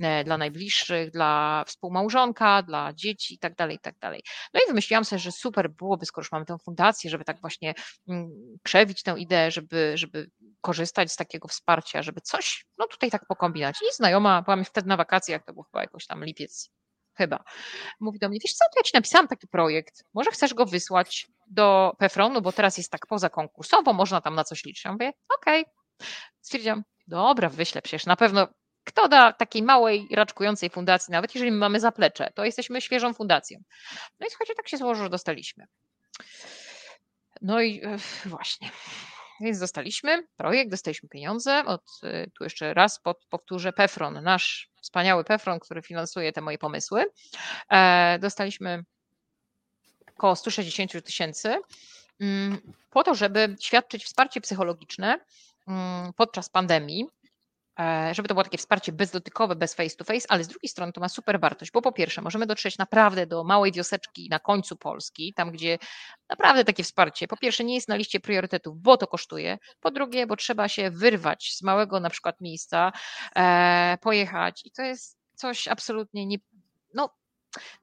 E, 0.00 0.24
dla 0.24 0.38
najbliższych, 0.38 1.10
dla 1.10 1.64
współmałżonka, 1.66 2.62
dla 2.62 2.92
dzieci 2.92 3.34
itd., 3.34 3.54
tak 3.56 3.70
itd. 3.70 3.98
Tak 4.00 4.14
no 4.54 4.60
i 4.64 4.68
wymyśliłam 4.68 5.04
sobie, 5.04 5.18
że 5.18 5.32
super 5.32 5.70
byłoby, 5.70 6.06
skoro 6.06 6.24
już 6.24 6.32
mamy 6.32 6.44
tę 6.44 6.58
fundację, 6.58 7.10
żeby 7.10 7.24
tak 7.24 7.40
właśnie 7.40 7.74
mm, 8.08 8.30
krzewić 8.62 9.02
tę 9.02 9.14
ideę, 9.18 9.50
żeby, 9.50 9.92
żeby 9.94 10.30
korzystać 10.60 11.12
z 11.12 11.16
takiego 11.16 11.48
wsparcia, 11.48 12.02
żeby 12.02 12.20
coś, 12.20 12.66
no 12.78 12.86
tutaj 12.86 13.10
tak 13.10 13.26
pokombinać. 13.26 13.76
I 13.82 13.94
znajoma, 13.94 14.42
byłam 14.42 14.64
wtedy 14.64 14.88
na 14.88 14.96
wakacjach, 14.96 15.44
to 15.44 15.52
był 15.52 15.62
chyba 15.62 15.80
jakoś 15.80 16.06
tam 16.06 16.24
lipiec, 16.24 16.70
chyba. 17.20 17.44
Mówi 18.00 18.18
do 18.18 18.28
mnie, 18.28 18.38
wiesz 18.44 18.52
co, 18.52 18.64
to 18.64 18.80
ja 18.80 18.82
ci 18.82 18.90
napisałam 18.94 19.28
taki 19.28 19.48
projekt, 19.48 20.04
może 20.14 20.30
chcesz 20.30 20.54
go 20.54 20.66
wysłać 20.66 21.26
do 21.46 21.96
Pefronu, 21.98 22.42
bo 22.42 22.52
teraz 22.52 22.78
jest 22.78 22.90
tak 22.90 23.06
poza 23.06 23.30
konkursowo, 23.30 23.92
można 23.92 24.20
tam 24.20 24.34
na 24.34 24.44
coś 24.44 24.64
liczyć. 24.64 24.84
Ja 24.84 24.92
mówię, 24.92 25.12
okej. 25.40 25.60
Okay. 25.60 26.08
Stwierdziłam, 26.40 26.84
dobra, 27.06 27.48
wyślę 27.48 27.82
przecież, 27.82 28.06
na 28.06 28.16
pewno 28.16 28.48
kto 28.84 29.08
da 29.08 29.32
takiej 29.32 29.62
małej, 29.62 30.08
raczkującej 30.12 30.70
fundacji, 30.70 31.12
nawet 31.12 31.34
jeżeli 31.34 31.52
my 31.52 31.58
mamy 31.58 31.80
zaplecze, 31.80 32.32
to 32.34 32.44
jesteśmy 32.44 32.80
świeżą 32.80 33.14
fundacją. 33.14 33.58
No 34.20 34.26
i 34.26 34.30
słuchajcie, 34.30 34.54
tak 34.54 34.68
się 34.68 34.76
złożyło, 34.76 35.04
że 35.04 35.10
dostaliśmy. 35.10 35.66
No 37.42 37.60
i 37.60 37.82
właśnie. 38.24 38.70
Więc 39.40 39.58
dostaliśmy 39.58 40.26
projekt, 40.36 40.70
dostaliśmy 40.70 41.08
pieniądze 41.08 41.64
od, 41.66 42.00
tu 42.38 42.44
jeszcze 42.44 42.74
raz 42.74 43.00
powtórzę, 43.30 43.72
Pefron, 43.72 44.22
nasz 44.22 44.70
wspaniały 44.82 45.24
Pefron, 45.24 45.60
który 45.60 45.82
finansuje 45.82 46.32
te 46.32 46.40
moje 46.40 46.58
pomysły. 46.58 47.06
Dostaliśmy 48.20 48.84
około 50.16 50.36
160 50.36 51.04
tysięcy 51.04 51.56
mm, 52.20 52.58
po 52.90 53.04
to, 53.04 53.14
żeby 53.14 53.56
świadczyć 53.60 54.04
wsparcie 54.04 54.40
psychologiczne 54.40 55.18
mm, 55.68 56.12
podczas 56.12 56.48
pandemii, 56.48 57.04
e, 57.04 57.19
żeby 58.12 58.28
to 58.28 58.34
było 58.34 58.44
takie 58.44 58.58
wsparcie 58.58 58.92
bezdotykowe, 58.92 59.56
bez 59.56 59.74
face 59.74 59.96
to 59.96 60.04
face, 60.04 60.26
ale 60.28 60.44
z 60.44 60.48
drugiej 60.48 60.68
strony 60.68 60.92
to 60.92 61.00
ma 61.00 61.08
super 61.08 61.40
wartość, 61.40 61.70
bo 61.70 61.82
po 61.82 61.92
pierwsze 61.92 62.22
możemy 62.22 62.46
dotrzeć 62.46 62.78
naprawdę 62.78 63.26
do 63.26 63.44
małej 63.44 63.72
wioseczki 63.72 64.28
na 64.30 64.38
końcu 64.38 64.76
Polski, 64.76 65.34
tam 65.36 65.50
gdzie 65.50 65.78
naprawdę 66.28 66.64
takie 66.64 66.84
wsparcie, 66.84 67.28
po 67.28 67.36
pierwsze 67.36 67.64
nie 67.64 67.74
jest 67.74 67.88
na 67.88 67.96
liście 67.96 68.20
priorytetów, 68.20 68.78
bo 68.78 68.96
to 68.96 69.06
kosztuje, 69.06 69.58
po 69.80 69.90
drugie, 69.90 70.26
bo 70.26 70.36
trzeba 70.36 70.68
się 70.68 70.90
wyrwać 70.90 71.52
z 71.56 71.62
małego 71.62 72.00
na 72.00 72.10
przykład 72.10 72.40
miejsca, 72.40 72.92
e, 73.36 73.98
pojechać 74.00 74.66
i 74.66 74.70
to 74.70 74.82
jest 74.82 75.18
coś 75.34 75.68
absolutnie 75.68 76.26
nie, 76.26 76.38
no 76.94 77.19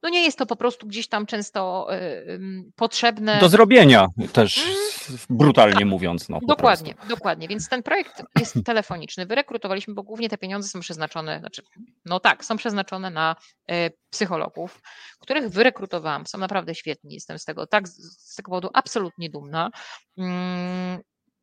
no 0.03 0.09
nie 0.09 0.23
jest 0.23 0.37
to 0.37 0.45
po 0.45 0.55
prostu 0.55 0.87
gdzieś 0.87 1.07
tam 1.07 1.25
często 1.25 1.87
y, 1.95 2.39
potrzebne. 2.75 3.39
Do 3.39 3.49
zrobienia 3.49 4.07
też, 4.33 4.65
mm. 4.65 5.19
brutalnie 5.29 5.85
mówiąc. 5.85 6.29
No, 6.29 6.39
dokładnie, 6.47 6.93
prostu. 6.93 7.15
dokładnie. 7.15 7.47
Więc 7.47 7.69
ten 7.69 7.83
projekt 7.83 8.23
jest 8.39 8.55
telefoniczny. 8.65 9.25
Wyrekrutowaliśmy, 9.25 9.93
bo 9.93 10.03
głównie 10.03 10.29
te 10.29 10.37
pieniądze 10.37 10.69
są 10.69 10.79
przeznaczone, 10.79 11.39
znaczy, 11.39 11.61
no 12.05 12.19
tak, 12.19 12.45
są 12.45 12.57
przeznaczone 12.57 13.09
na 13.09 13.35
y, 13.71 13.91
psychologów, 14.09 14.81
których 15.19 15.49
wyrekrutowałam. 15.49 16.27
Są 16.27 16.37
naprawdę 16.37 16.75
świetni. 16.75 17.13
Jestem 17.13 17.39
z 17.39 17.45
tego 17.45 17.67
tak, 17.67 17.87
z 17.87 18.35
tego 18.35 18.49
powodu 18.49 18.69
absolutnie 18.73 19.29
dumna. 19.29 19.69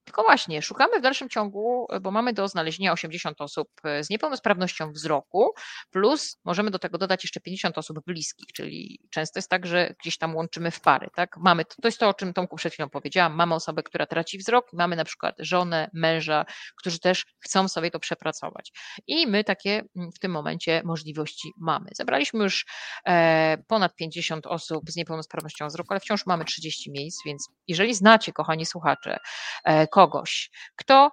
Tylko 0.04 0.22
właśnie, 0.22 0.62
szukamy 0.62 0.98
w 0.98 1.02
dalszym 1.02 1.28
ciągu, 1.28 1.86
bo 2.00 2.10
mamy 2.10 2.32
do 2.32 2.48
znalezienia 2.48 2.92
80 2.92 3.40
osób 3.40 3.68
z 4.00 4.10
niepełnosprawnością 4.10 4.92
wzroku, 4.92 5.54
plus 5.90 6.40
możemy 6.44 6.70
do 6.70 6.78
tego 6.78 6.98
dodać 6.98 7.24
jeszcze 7.24 7.40
50 7.40 7.78
osób 7.78 7.98
bliskich, 8.06 8.46
czyli 8.54 9.00
często 9.10 9.38
jest 9.38 9.48
tak, 9.48 9.66
że 9.66 9.94
gdzieś 10.00 10.18
tam 10.18 10.36
łączymy 10.36 10.70
w 10.70 10.80
pary. 10.80 11.08
Tak? 11.14 11.36
Mamy, 11.36 11.64
to 11.64 11.88
jest 11.88 11.98
to, 11.98 12.08
o 12.08 12.14
czym 12.14 12.32
Tomku 12.32 12.56
przed 12.56 12.72
chwilą 12.72 12.88
powiedziałam. 12.88 13.34
Mamy 13.34 13.54
osobę, 13.54 13.82
która 13.82 14.06
traci 14.06 14.38
wzrok, 14.38 14.72
mamy 14.72 14.96
na 14.96 15.04
przykład 15.04 15.34
żonę, 15.38 15.90
męża, 15.92 16.44
którzy 16.76 16.98
też 16.98 17.26
chcą 17.40 17.68
sobie 17.68 17.90
to 17.90 18.00
przepracować. 18.00 18.72
I 19.06 19.26
my 19.26 19.44
takie 19.44 19.82
mm, 19.96 20.12
w 20.12 20.18
tym 20.18 20.32
momencie 20.32 20.82
możliwości 20.84 21.52
mamy. 21.60 21.90
Zebraliśmy 21.94 22.44
już 22.44 22.66
e, 23.06 23.58
ponad 23.68 23.94
50 23.94 24.46
osób 24.46 24.90
z 24.90 24.96
niepełnosprawnością 24.96 25.66
wzroku, 25.66 25.88
ale 25.90 26.00
wciąż 26.00 26.26
mamy 26.26 26.44
30 26.44 26.90
miejsc, 26.90 27.18
więc 27.26 27.48
jeżeli 27.68 27.94
znacie, 27.94 28.32
kochani 28.32 28.66
słuchacze, 28.66 29.18
e, 29.64 29.86
kogoś, 29.94 30.50
kto 30.76 31.10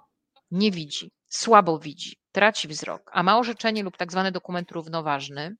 nie 0.50 0.70
widzi, 0.70 1.12
słabo 1.28 1.78
widzi, 1.78 2.16
traci 2.32 2.68
wzrok, 2.68 3.10
a 3.14 3.22
ma 3.22 3.38
orzeczenie 3.38 3.82
lub 3.82 3.96
tak 3.96 4.12
zwany 4.12 4.32
dokument 4.32 4.70
równoważny, 4.70 5.56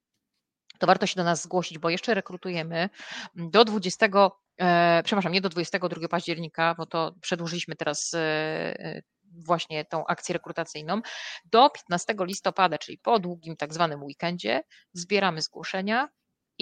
to 0.78 0.86
warto 0.86 1.06
się 1.06 1.16
do 1.16 1.24
nas 1.24 1.42
zgłosić, 1.42 1.78
bo 1.78 1.90
jeszcze 1.90 2.14
rekrutujemy 2.14 2.90
do 3.34 3.64
20, 3.64 4.06
e, 4.60 5.02
przepraszam, 5.04 5.32
nie 5.32 5.40
do 5.40 5.48
22 5.48 6.08
października, 6.08 6.74
bo 6.78 6.86
to 6.86 7.14
przedłużyliśmy 7.20 7.76
teraz 7.76 8.14
e, 8.14 8.18
e, 8.18 9.02
właśnie 9.46 9.84
tą 9.84 10.06
akcję 10.06 10.32
rekrutacyjną. 10.32 11.00
Do 11.44 11.70
15 11.70 12.14
listopada, 12.20 12.78
czyli 12.78 12.98
po 12.98 13.18
długim 13.18 13.56
tak 13.56 13.74
zwanym 13.74 14.02
weekendzie, 14.02 14.62
zbieramy 14.92 15.42
zgłoszenia 15.42 16.08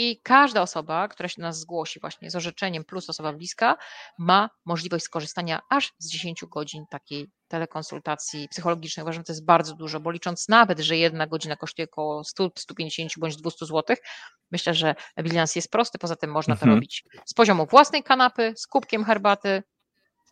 i 0.02 0.20
każda 0.22 0.62
osoba, 0.62 1.08
która 1.08 1.28
się 1.28 1.34
do 1.36 1.42
nas 1.42 1.60
zgłosi 1.60 2.00
właśnie 2.00 2.30
z 2.30 2.36
orzeczeniem 2.36 2.84
plus 2.84 3.10
osoba 3.10 3.32
bliska, 3.32 3.76
ma 4.18 4.50
możliwość 4.64 5.04
skorzystania 5.04 5.60
aż 5.70 5.92
z 5.98 6.10
10 6.10 6.44
godzin 6.44 6.84
takiej 6.90 7.30
telekonsultacji 7.48 8.48
psychologicznej. 8.48 9.04
Uważam, 9.04 9.20
że 9.20 9.24
to 9.24 9.32
jest 9.32 9.44
bardzo 9.44 9.74
dużo, 9.74 10.00
bo 10.00 10.10
licząc 10.10 10.48
nawet, 10.48 10.78
że 10.78 10.96
jedna 10.96 11.26
godzina 11.26 11.56
kosztuje 11.56 11.86
około 11.92 12.24
100, 12.24 12.50
150 12.58 13.12
bądź 13.18 13.36
200 13.36 13.66
zł, 13.66 13.96
myślę, 14.50 14.74
że 14.74 14.94
bilans 15.22 15.56
jest 15.56 15.70
prosty. 15.70 15.98
Poza 15.98 16.16
tym 16.16 16.30
można 16.30 16.56
to 16.56 16.62
mhm. 16.62 16.74
robić 16.74 17.04
z 17.26 17.34
poziomu 17.34 17.66
własnej 17.66 18.02
kanapy, 18.02 18.52
z 18.56 18.66
kubkiem 18.66 19.04
herbaty, 19.04 19.62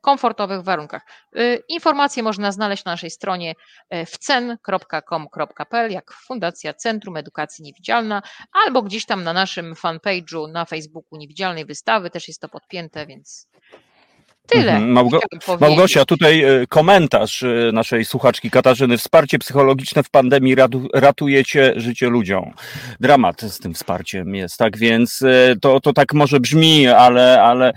komfortowych 0.01 0.63
warunkach. 0.63 1.03
Y, 1.37 1.63
informacje 1.69 2.23
można 2.23 2.53
znaleźć 2.53 2.85
na 2.85 2.93
naszej 2.93 3.11
stronie 3.11 3.55
y, 3.95 4.07
wcen.com.pl 4.07 5.91
jak 5.93 6.13
Fundacja 6.13 6.75
Centrum 6.75 7.17
Edukacji 7.17 7.65
Niewidzialna 7.65 8.23
albo 8.53 8.83
gdzieś 8.83 9.07
tam 9.07 9.25
na 9.25 9.33
naszym 9.33 9.75
fanpage'u 9.75 10.53
na 10.53 10.65
Facebooku 10.65 11.19
Niewidzialnej 11.19 11.65
Wystawy 11.65 12.11
też 12.11 12.29
jest 12.29 12.41
to 12.41 12.49
podpięte, 12.49 13.07
więc 13.07 13.49
Tyle. 14.49 14.73
Mhm. 14.73 14.93
Małgo 14.93 15.21
Małgosia, 15.61 16.05
tutaj 16.05 16.43
e, 16.43 16.67
komentarz 16.67 17.43
e, 17.43 17.71
naszej 17.73 18.05
słuchaczki 18.05 18.51
Katarzyny. 18.51 18.99
Wsparcie 18.99 19.39
psychologiczne 19.39 20.03
w 20.03 20.11
pandemii 20.11 20.57
ratujecie 20.95 21.73
życie 21.77 22.09
ludziom. 22.09 22.53
Dramat 23.01 23.41
z 23.41 23.59
tym 23.59 23.75
wsparciem 23.75 24.35
jest, 24.35 24.57
tak 24.57 24.79
więc 24.79 25.23
e, 25.23 25.57
to, 25.61 25.81
to 25.81 25.93
tak 25.93 26.15
może 26.15 26.41
brzmi, 26.41 26.87
ale, 26.87 27.43
ale 27.43 27.73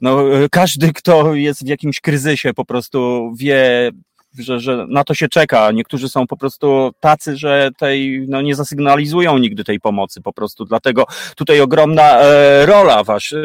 no, 0.00 0.18
każdy, 0.50 0.92
kto 0.92 1.34
jest 1.34 1.64
w 1.64 1.68
jakimś 1.68 2.00
kryzysie, 2.00 2.54
po 2.54 2.64
prostu 2.64 3.30
wie, 3.38 3.90
że, 4.38 4.60
że 4.60 4.86
na 4.88 5.04
to 5.04 5.14
się 5.14 5.28
czeka. 5.28 5.70
Niektórzy 5.72 6.08
są 6.08 6.26
po 6.26 6.36
prostu 6.36 6.90
tacy, 7.00 7.36
że 7.36 7.70
tej, 7.78 8.26
no 8.28 8.42
nie 8.42 8.54
zasygnalizują 8.54 9.38
nigdy 9.38 9.64
tej 9.64 9.80
pomocy 9.80 10.20
po 10.20 10.32
prostu. 10.32 10.64
Dlatego 10.64 11.04
tutaj 11.36 11.60
ogromna 11.60 12.20
e, 12.20 12.66
rola 12.66 13.04
wasz, 13.04 13.32
e, 13.32 13.36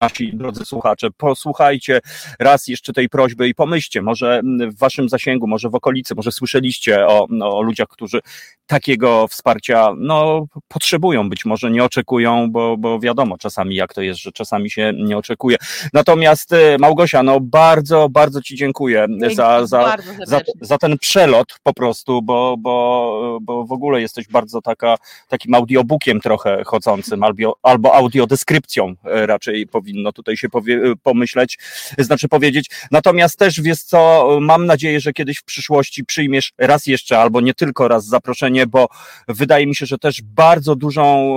nasi 0.00 0.36
drodzy 0.36 0.64
słuchacze. 0.64 1.08
Posłuchajcie 1.16 2.00
raz 2.38 2.68
jeszcze 2.68 2.92
tej 2.92 3.08
prośby 3.08 3.48
i 3.48 3.54
pomyślcie, 3.54 4.02
może 4.02 4.40
w 4.44 4.78
waszym 4.78 5.08
zasięgu, 5.08 5.46
może 5.46 5.68
w 5.68 5.74
okolicy, 5.74 6.14
może 6.14 6.32
słyszeliście 6.32 7.06
o, 7.06 7.26
no, 7.30 7.58
o 7.58 7.62
ludziach, 7.62 7.88
którzy 7.88 8.20
takiego 8.66 9.28
wsparcia 9.28 9.88
no, 9.98 10.46
potrzebują, 10.68 11.28
być 11.28 11.44
może 11.44 11.70
nie 11.70 11.84
oczekują, 11.84 12.50
bo, 12.50 12.76
bo 12.76 13.00
wiadomo 13.00 13.38
czasami 13.38 13.74
jak 13.74 13.94
to 13.94 14.02
jest, 14.02 14.20
że 14.20 14.32
czasami 14.32 14.70
się 14.70 14.92
nie 14.96 15.18
oczekuje. 15.18 15.56
Natomiast 15.92 16.52
e, 16.52 16.78
Małgosia, 16.78 17.22
no 17.22 17.40
bardzo, 17.40 18.08
bardzo 18.08 18.42
Ci 18.42 18.56
dziękuję 18.56 19.06
za, 19.34 19.66
za 19.66 19.91
za, 20.26 20.40
za, 20.60 20.78
ten 20.78 20.98
przelot 20.98 21.48
po 21.62 21.74
prostu, 21.74 22.22
bo, 22.22 22.56
bo, 22.58 23.38
bo 23.42 23.64
w 23.64 23.72
ogóle 23.72 24.00
jesteś 24.00 24.28
bardzo 24.28 24.62
taka, 24.62 24.96
takim 25.28 25.54
audiobookiem 25.54 26.20
trochę 26.20 26.62
chodzącym, 26.66 27.22
albo, 27.22 27.56
albo 27.62 27.94
audiodeskrypcją 27.94 28.94
e, 29.04 29.26
raczej 29.26 29.66
powinno 29.66 30.12
tutaj 30.12 30.36
się 30.36 30.48
powie, 30.48 30.80
pomyśleć, 31.02 31.58
znaczy 31.98 32.28
powiedzieć. 32.28 32.70
Natomiast 32.90 33.38
też 33.38 33.60
wiesz 33.60 33.82
co, 33.82 34.28
mam 34.40 34.66
nadzieję, 34.66 35.00
że 35.00 35.12
kiedyś 35.12 35.38
w 35.38 35.44
przyszłości 35.44 36.04
przyjmiesz 36.04 36.52
raz 36.58 36.86
jeszcze, 36.86 37.18
albo 37.18 37.40
nie 37.40 37.54
tylko 37.54 37.88
raz 37.88 38.06
zaproszenie, 38.06 38.66
bo 38.66 38.88
wydaje 39.28 39.66
mi 39.66 39.74
się, 39.74 39.86
że 39.86 39.98
też 39.98 40.22
bardzo 40.22 40.76
dużą, 40.76 41.34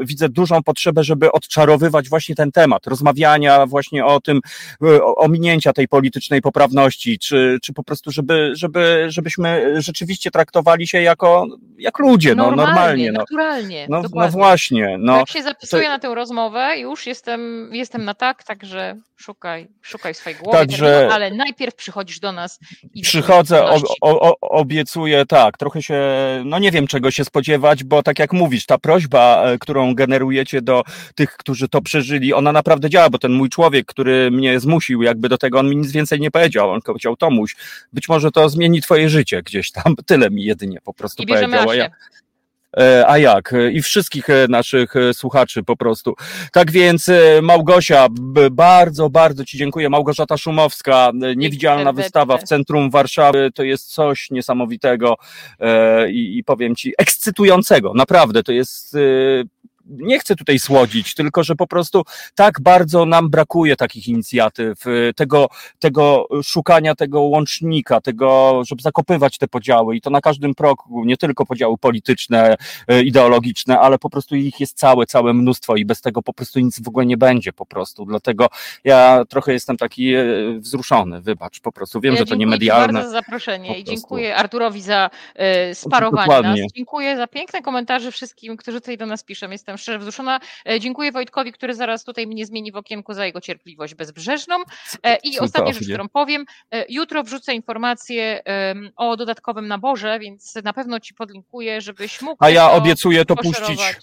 e, 0.00 0.04
widzę 0.04 0.28
dużą 0.28 0.62
potrzebę, 0.62 1.04
żeby 1.04 1.32
odczarowywać 1.32 2.08
właśnie 2.08 2.34
ten 2.34 2.52
temat, 2.52 2.86
rozmawiania 2.86 3.66
właśnie 3.66 4.04
o 4.06 4.20
tym, 4.20 4.40
e, 4.82 5.04
ominięcia 5.04 5.72
tej 5.72 5.88
politycznej 5.88 6.42
poprawności, 6.42 7.18
czy, 7.18 7.58
czy 7.64 7.72
po 7.72 7.84
prostu, 7.84 8.10
żeby, 8.10 8.52
żeby, 8.54 9.06
żebyśmy 9.08 9.74
rzeczywiście 9.82 10.30
traktowali 10.30 10.86
się 10.86 11.02
jako 11.02 11.46
jak 11.78 11.98
ludzie, 11.98 12.34
normalnie, 12.34 12.56
no 12.56 12.66
normalnie. 12.66 13.12
No. 13.12 13.18
Naturalnie, 13.18 13.86
no, 13.90 14.02
no 14.14 14.28
właśnie. 14.28 14.96
No, 14.98 15.16
jak 15.16 15.28
się 15.28 15.42
zapisuję 15.42 15.82
to... 15.82 15.88
na 15.88 15.98
tę 15.98 16.14
rozmowę, 16.14 16.78
już 16.78 17.06
jestem, 17.06 17.70
jestem 17.72 18.04
na 18.04 18.14
tak, 18.14 18.44
także 18.44 18.96
szukaj, 19.16 19.68
szukaj 19.82 20.14
swojej 20.14 20.38
głowy, 20.38 20.58
także... 20.58 21.08
ale 21.12 21.30
najpierw 21.30 21.74
przychodzisz 21.74 22.20
do 22.20 22.32
nas. 22.32 22.58
I 22.94 23.02
Przychodzę, 23.02 23.64
o, 23.64 23.80
o, 24.00 24.36
obiecuję, 24.40 25.26
tak, 25.26 25.58
trochę 25.58 25.82
się, 25.82 26.00
no 26.44 26.58
nie 26.58 26.70
wiem 26.70 26.86
czego 26.86 27.10
się 27.10 27.24
spodziewać, 27.24 27.84
bo 27.84 28.02
tak 28.02 28.18
jak 28.18 28.32
mówisz, 28.32 28.66
ta 28.66 28.78
prośba, 28.78 29.44
e, 29.44 29.58
którą 29.58 29.94
generujecie 29.94 30.62
do 30.62 30.82
tych, 31.14 31.36
którzy 31.36 31.68
to 31.68 31.82
przeżyli, 31.82 32.34
ona 32.34 32.52
naprawdę 32.52 32.90
działa, 32.90 33.10
bo 33.10 33.18
ten 33.18 33.32
mój 33.32 33.48
człowiek, 33.48 33.86
który 33.86 34.30
mnie 34.30 34.60
zmusił 34.60 35.02
jakby 35.02 35.28
do 35.28 35.38
tego, 35.38 35.58
on 35.58 35.68
mi 35.68 35.76
nic 35.76 35.92
więcej 35.92 36.20
nie 36.20 36.30
powiedział, 36.30 36.70
on 36.70 36.80
powiedział 36.80 37.16
Tomuś, 37.16 37.56
być 37.92 38.08
może 38.08 38.30
to 38.30 38.48
zmieni 38.48 38.82
twoje 38.82 39.08
życie 39.08 39.42
gdzieś 39.42 39.70
tam, 39.70 39.96
tyle 40.06 40.30
mi 40.30 40.44
jedynie 40.44 40.78
po 40.84 40.94
prostu 40.94 41.22
I 41.22 41.26
powiedział. 41.26 41.74
Ja, 41.74 41.90
a 43.06 43.18
jak? 43.18 43.54
I 43.72 43.82
wszystkich 43.82 44.30
e, 44.30 44.46
naszych 44.48 44.96
e, 44.96 45.14
słuchaczy 45.14 45.62
po 45.62 45.76
prostu. 45.76 46.14
Tak 46.52 46.70
więc 46.70 47.10
Małgosia, 47.42 48.06
bardzo, 48.50 49.10
bardzo 49.10 49.44
Ci 49.44 49.58
dziękuję. 49.58 49.90
Małgorzata 49.90 50.36
Szumowska, 50.36 51.12
niewidzialna 51.36 51.92
wystawa 51.92 52.38
w 52.38 52.42
centrum 52.42 52.90
Warszawy, 52.90 53.50
to 53.54 53.62
jest 53.62 53.92
coś 53.92 54.30
niesamowitego 54.30 55.16
i, 56.08 56.38
i 56.38 56.44
powiem 56.44 56.76
Ci, 56.76 56.92
ekscytującego, 56.98 57.92
naprawdę, 57.94 58.42
to 58.42 58.52
jest 58.52 58.96
nie 59.86 60.18
chcę 60.18 60.36
tutaj 60.36 60.58
słodzić, 60.58 61.14
tylko 61.14 61.44
że 61.44 61.54
po 61.54 61.66
prostu 61.66 62.02
tak 62.34 62.60
bardzo 62.60 63.06
nam 63.06 63.30
brakuje 63.30 63.76
takich 63.76 64.08
inicjatyw, 64.08 64.86
y, 64.86 65.12
tego, 65.16 65.48
tego 65.78 66.28
szukania 66.42 66.94
tego 66.94 67.20
łącznika, 67.20 68.00
tego, 68.00 68.60
żeby 68.66 68.82
zakopywać 68.82 69.38
te 69.38 69.48
podziały 69.48 69.96
i 69.96 70.00
to 70.00 70.10
na 70.10 70.20
każdym 70.20 70.54
progu, 70.54 71.04
nie 71.04 71.16
tylko 71.16 71.46
podziały 71.46 71.78
polityczne, 71.78 72.56
y, 72.92 73.02
ideologiczne, 73.02 73.80
ale 73.80 73.98
po 73.98 74.10
prostu 74.10 74.36
ich 74.36 74.60
jest 74.60 74.78
całe, 74.78 75.06
całe 75.06 75.34
mnóstwo 75.34 75.76
i 75.76 75.84
bez 75.84 76.00
tego 76.00 76.22
po 76.22 76.32
prostu 76.32 76.60
nic 76.60 76.82
w 76.82 76.88
ogóle 76.88 77.06
nie 77.06 77.16
będzie 77.16 77.52
po 77.52 77.66
prostu. 77.66 78.04
Dlatego 78.04 78.48
ja 78.84 79.24
trochę 79.28 79.52
jestem 79.52 79.76
taki 79.76 80.16
y, 80.16 80.60
wzruszony, 80.60 81.20
wybacz, 81.20 81.60
po 81.60 81.72
prostu 81.72 82.00
wiem, 82.00 82.14
ja 82.14 82.18
że 82.18 82.26
to 82.26 82.34
nie 82.34 82.46
medialne. 82.46 82.84
Dziękuję 82.86 83.02
bardzo 83.02 83.10
za 83.10 83.18
zaproszenie 83.18 83.78
i 83.78 83.84
dziękuję 83.84 84.36
Arturowi 84.36 84.82
za 84.82 85.10
sparowanie 85.72 86.26
Dokładnie. 86.26 86.62
nas. 86.62 86.72
Dziękuję 86.72 87.16
za 87.16 87.26
piękne 87.26 87.62
komentarze 87.62 88.12
wszystkim, 88.12 88.56
którzy 88.56 88.80
tutaj 88.80 88.98
do 88.98 89.06
nas 89.06 89.22
piszą. 89.22 89.50
Jestem 89.50 89.73
szczerze 89.76 89.98
wzruszona. 89.98 90.40
E, 90.68 90.80
dziękuję 90.80 91.12
Wojtkowi, 91.12 91.52
który 91.52 91.74
zaraz 91.74 92.04
tutaj 92.04 92.26
mnie 92.26 92.46
zmieni 92.46 92.72
w 92.72 92.76
okienku 92.76 93.14
za 93.14 93.26
jego 93.26 93.40
cierpliwość 93.40 93.94
bezbrzeżną. 93.94 94.56
E, 95.02 95.16
I 95.16 95.38
ostatnia 95.38 95.72
rzecz, 95.72 95.88
którą 95.88 96.08
powiem. 96.08 96.44
E, 96.70 96.84
jutro 96.88 97.22
wrzucę 97.22 97.54
informację 97.54 98.42
o 98.96 99.16
dodatkowym 99.16 99.68
naborze, 99.68 100.18
więc 100.18 100.54
na 100.64 100.72
pewno 100.72 101.00
ci 101.00 101.14
podlinkuję, 101.14 101.80
żebyś 101.80 102.22
mógł. 102.22 102.44
A 102.44 102.50
ja 102.50 102.70
obiecuję 102.70 103.24
to 103.24 103.36
puścić 103.36 103.78
tak, 103.78 104.00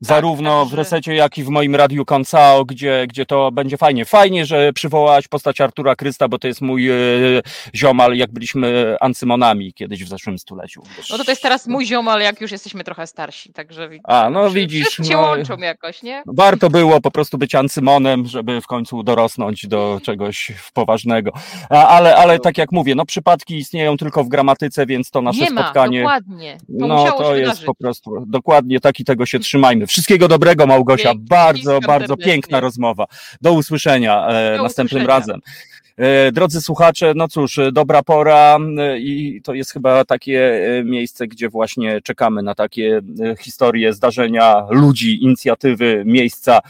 zarówno 0.00 0.62
tak, 0.62 0.70
w 0.70 0.74
resecie, 0.74 1.14
jak 1.14 1.38
i 1.38 1.44
w 1.44 1.48
moim 1.48 1.74
radiu 1.74 2.04
Koncao, 2.04 2.64
gdzie, 2.64 3.06
gdzie 3.08 3.26
to 3.26 3.52
będzie 3.52 3.76
fajnie. 3.76 4.04
Fajnie, 4.04 4.46
że 4.46 4.72
przywołałaś 4.72 5.28
postać 5.28 5.60
Artura 5.60 5.96
Krysta, 5.96 6.28
bo 6.28 6.38
to 6.38 6.48
jest 6.48 6.60
mój 6.60 6.88
ziomal, 7.74 8.16
jak 8.16 8.32
byliśmy 8.32 8.96
ancymonami 9.00 9.72
kiedyś 9.72 10.04
w 10.04 10.08
zeszłym 10.08 10.38
stuleciu. 10.38 10.82
No 11.10 11.18
to, 11.18 11.24
to 11.24 11.30
jest 11.30 11.42
teraz 11.42 11.66
mój 11.66 11.86
ziomal, 11.86 12.20
jak 12.20 12.40
już 12.40 12.52
jesteśmy 12.52 12.84
trochę 12.84 13.06
starsi, 13.06 13.52
także 13.52 13.90
A, 14.04 14.30
no 14.30 14.50
widzisz. 14.50 14.98
Wszyscy 15.08 15.22
no, 15.22 15.28
łączą 15.28 15.56
jakoś, 15.56 16.02
nie? 16.02 16.22
Warto 16.26 16.70
było 16.70 17.00
po 17.00 17.10
prostu 17.10 17.38
być 17.38 17.54
ancymonem, 17.54 18.26
żeby 18.26 18.60
w 18.60 18.66
końcu 18.66 19.02
dorosnąć 19.02 19.66
do 19.66 20.00
czegoś 20.02 20.52
poważnego. 20.74 21.32
Ale, 21.70 22.16
ale 22.16 22.38
tak 22.38 22.58
jak 22.58 22.72
mówię, 22.72 22.94
no 22.94 23.06
przypadki 23.06 23.56
istnieją 23.56 23.96
tylko 23.96 24.24
w 24.24 24.28
gramatyce, 24.28 24.86
więc 24.86 25.10
to 25.10 25.22
nasze 25.22 25.40
nie 25.40 25.50
spotkanie. 25.50 26.04
Ma, 26.04 26.20
dokładnie. 26.20 26.58
To 26.80 26.86
no 26.86 27.12
to 27.12 27.36
jest 27.36 27.64
po 27.64 27.74
prostu 27.74 28.24
dokładnie 28.26 28.80
tak 28.80 29.00
i 29.00 29.04
tego 29.04 29.26
się 29.26 29.38
trzymajmy. 29.38 29.86
Wszystkiego 29.86 30.28
dobrego, 30.28 30.66
Małgosia. 30.66 31.12
bardzo, 31.16 31.80
bardzo 31.80 32.16
piękna 32.16 32.60
rozmowa. 32.60 33.06
Do 33.40 33.52
usłyszenia 33.52 34.26
e, 34.26 34.56
do 34.56 34.62
następnym 34.62 35.02
usłyszenia. 35.02 35.18
razem. 35.18 35.40
E, 35.98 36.32
drodzy 36.32 36.60
słuchacze, 36.60 37.12
no 37.16 37.28
cóż, 37.28 37.58
e, 37.58 37.72
dobra 37.72 38.02
pora 38.02 38.58
e, 38.78 38.98
i 38.98 39.40
to 39.42 39.54
jest 39.54 39.72
chyba 39.72 40.04
takie 40.04 40.60
miejsce, 40.84 41.26
gdzie 41.26 41.48
właśnie 41.48 42.00
czekamy 42.00 42.42
na 42.42 42.54
takie 42.54 43.00
historie, 43.40 43.92
zdarzenia 43.92 44.66
ludzi, 44.70 45.22
inicjatywy, 45.24 46.02
miejsca 46.06 46.60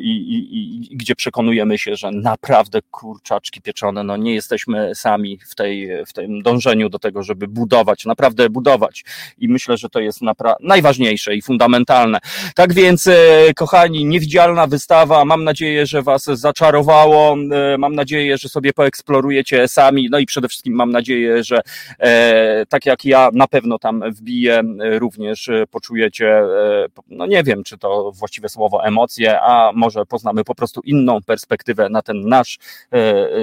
i, 0.00 0.10
i, 0.10 0.92
i 0.92 0.96
gdzie 0.96 1.14
przekonujemy 1.14 1.78
się, 1.78 1.96
że 1.96 2.10
naprawdę 2.10 2.80
kurczaczki 2.90 3.60
pieczone, 3.60 4.04
no 4.04 4.16
nie 4.16 4.34
jesteśmy 4.34 4.94
sami 4.94 5.38
w, 5.50 5.54
tej, 5.54 6.04
w 6.06 6.12
tym 6.12 6.42
dążeniu 6.42 6.88
do 6.88 6.98
tego, 6.98 7.22
żeby 7.22 7.48
budować, 7.48 8.04
naprawdę 8.04 8.50
budować. 8.50 9.04
I 9.38 9.48
myślę, 9.48 9.76
że 9.76 9.88
to 9.88 10.00
jest 10.00 10.20
najważniejsze 10.60 11.34
i 11.34 11.42
fundamentalne. 11.42 12.18
Tak 12.54 12.72
więc, 12.72 13.08
kochani, 13.56 14.04
niewidzialna 14.04 14.66
wystawa. 14.66 15.24
Mam 15.24 15.44
nadzieję, 15.44 15.86
że 15.86 16.02
Was 16.02 16.24
zaczarowało. 16.24 17.36
Mam 17.78 17.94
nadzieję, 17.94 18.38
że 18.38 18.48
sobie 18.48 18.65
sobie 18.66 18.72
poeksplorujecie 18.72 19.68
sami. 19.68 20.08
No 20.10 20.18
i 20.18 20.26
przede 20.26 20.48
wszystkim 20.48 20.74
mam 20.74 20.90
nadzieję, 20.90 21.44
że 21.44 21.60
e, 21.98 22.66
tak 22.66 22.86
jak 22.86 23.04
ja 23.04 23.30
na 23.32 23.46
pewno 23.46 23.78
tam 23.78 24.02
wbiję, 24.12 24.58
e, 24.58 24.98
również 24.98 25.48
e, 25.48 25.64
poczujecie, 25.70 26.42
no 27.08 27.26
nie 27.26 27.42
wiem, 27.42 27.64
czy 27.64 27.78
to 27.78 28.12
właściwe 28.12 28.48
słowo 28.48 28.84
emocje, 28.84 29.40
a 29.40 29.72
może 29.74 30.06
poznamy 30.06 30.44
po 30.44 30.54
prostu 30.54 30.80
inną 30.84 31.22
perspektywę 31.22 31.88
na 31.88 32.02
ten 32.02 32.28
nasz 32.28 32.58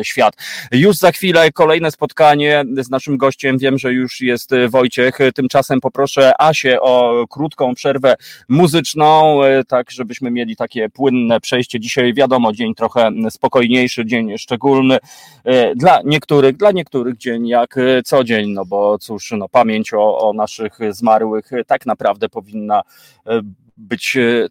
świat. 0.03 0.33
Już 0.71 0.95
za 0.95 1.11
chwilę 1.11 1.51
kolejne 1.51 1.91
spotkanie 1.91 2.63
z 2.77 2.89
naszym 2.89 3.17
gościem. 3.17 3.57
Wiem, 3.57 3.77
że 3.77 3.93
już 3.93 4.21
jest 4.21 4.51
Wojciech. 4.69 5.17
Tymczasem 5.35 5.81
poproszę 5.81 6.31
Asię 6.41 6.81
o 6.81 7.25
krótką 7.29 7.75
przerwę 7.75 8.15
muzyczną, 8.49 9.39
tak 9.67 9.91
żebyśmy 9.91 10.31
mieli 10.31 10.55
takie 10.55 10.89
płynne 10.89 11.39
przejście. 11.39 11.79
Dzisiaj 11.79 12.13
wiadomo, 12.13 12.53
dzień 12.53 12.75
trochę 12.75 13.11
spokojniejszy, 13.29 14.05
dzień 14.05 14.37
szczególny. 14.37 14.97
E, 15.43 15.75
dla 15.75 16.01
niektórych, 16.05 16.57
dla 16.57 16.71
niektórych 16.71 17.17
dzień 17.17 17.47
jak 17.47 17.77
e, 17.77 18.03
co 18.03 18.23
dzień, 18.23 18.51
no 18.51 18.65
bo 18.65 18.97
cóż, 18.99 19.31
no 19.37 19.49
pamięć 19.49 19.93
o, 19.93 20.29
o 20.29 20.33
naszych 20.33 20.77
zmarłych 20.89 21.49
tak 21.67 21.85
naprawdę 21.85 22.29
powinna 22.29 22.81
e, 23.27 23.41
być 23.77 24.17
e, 24.17 24.47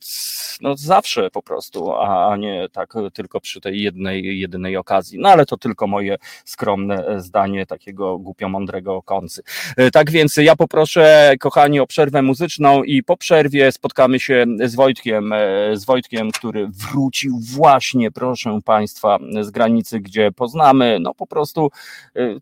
no, 0.60 0.76
zawsze 0.76 1.30
po 1.30 1.42
prostu, 1.42 1.92
a 1.92 2.36
nie 2.36 2.68
tak 2.72 2.94
tylko 3.14 3.40
przy 3.40 3.60
tej 3.60 3.82
jednej, 3.82 4.40
jedynej 4.40 4.76
okazji. 4.76 5.18
No 5.18 5.28
ale 5.28 5.46
to 5.46 5.56
tylko 5.56 5.86
moje 5.86 6.16
skromne 6.44 7.06
e, 7.06 7.20
zdanie 7.20 7.66
takiego 7.66 8.18
głupio 8.18 8.48
mądrego 8.48 9.02
koncy. 9.02 9.42
E, 9.76 9.90
tak 9.90 10.10
więc 10.10 10.36
ja 10.36 10.56
poproszę, 10.56 11.34
kochani, 11.40 11.80
o 11.80 11.86
przerwę 11.86 12.22
muzyczną 12.22 12.82
i 12.82 13.02
po 13.02 13.16
przerwie 13.16 13.72
spotkamy 13.72 14.20
się 14.20 14.46
z 14.64 14.74
Wojtkiem, 14.74 15.34
z 15.72 15.84
Wojtkiem, 15.84 16.30
który 16.30 16.68
wrócił 16.68 17.38
właśnie, 17.40 18.10
proszę 18.10 18.58
Państwa, 18.64 19.18
z 19.40 19.50
granicy, 19.50 20.00
gdzie 20.00 20.32
poznamy, 20.32 20.98
no 21.00 21.14
po 21.14 21.26
prostu 21.26 21.70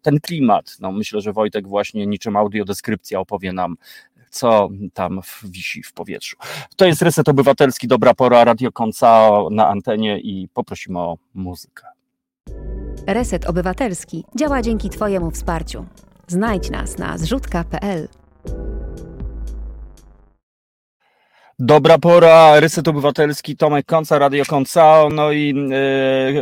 ten 0.02 0.20
klimat. 0.20 0.76
No 0.80 0.92
myślę, 0.92 1.20
że 1.20 1.32
Wojtek 1.32 1.68
właśnie 1.68 2.06
niczym 2.06 2.36
audiodeskrypcja 2.36 3.20
opowie 3.20 3.52
nam 3.52 3.76
co 4.30 4.68
tam 4.94 5.20
wisi 5.44 5.82
w 5.82 5.92
powietrzu. 5.92 6.36
To 6.76 6.86
jest 6.86 7.02
Reset 7.02 7.28
Obywatelski, 7.28 7.88
dobra 7.88 8.14
pora, 8.14 8.44
Radio 8.44 8.72
Koncao 8.72 9.48
na 9.50 9.68
antenie 9.68 10.20
i 10.20 10.48
poprosimy 10.54 10.98
o 10.98 11.18
muzykę. 11.34 11.86
Reset 13.06 13.46
Obywatelski 13.46 14.24
działa 14.38 14.62
dzięki 14.62 14.90
Twojemu 14.90 15.30
wsparciu. 15.30 15.86
Znajdź 16.26 16.70
nas 16.70 16.98
na 16.98 17.18
zrzutka.pl. 17.18 18.08
Dobra 21.62 21.98
pora, 21.98 22.60
Ryset 22.60 22.88
Obywatelski, 22.88 23.56
Tomek 23.56 23.86
Konca, 23.86 24.18
Radio 24.18 24.44
Konca, 24.44 25.02
no 25.12 25.32
i 25.32 25.54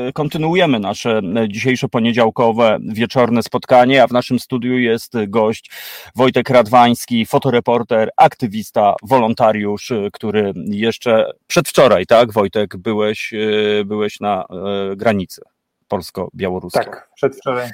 e, 0.09 0.13
kontynuujemy 0.13 0.81
nasze 0.81 1.21
dzisiejsze 1.49 1.89
poniedziałkowe 1.89 2.79
wieczorne 2.89 3.43
spotkanie, 3.43 4.03
a 4.03 4.07
w 4.07 4.13
naszym 4.13 4.39
studiu 4.39 4.79
jest 4.79 5.13
gość 5.29 5.71
Wojtek 6.17 6.51
Radwański, 6.51 7.27
fotoreporter, 7.27 8.11
aktywista, 8.17 8.95
wolontariusz, 9.03 9.93
który 10.13 10.53
jeszcze 10.65 11.31
przedwczoraj, 11.47 12.07
tak 12.07 12.33
Wojtek, 12.33 12.77
byłeś, 12.77 13.35
e, 13.35 13.85
byłeś 13.85 14.21
na 14.21 14.45
e, 14.45 14.97
granicy 14.97 15.43
polsko-białoruskiej. 15.89 16.85
Tak, 16.85 17.09
przedwczoraj. 17.15 17.71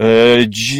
E, 0.00 0.04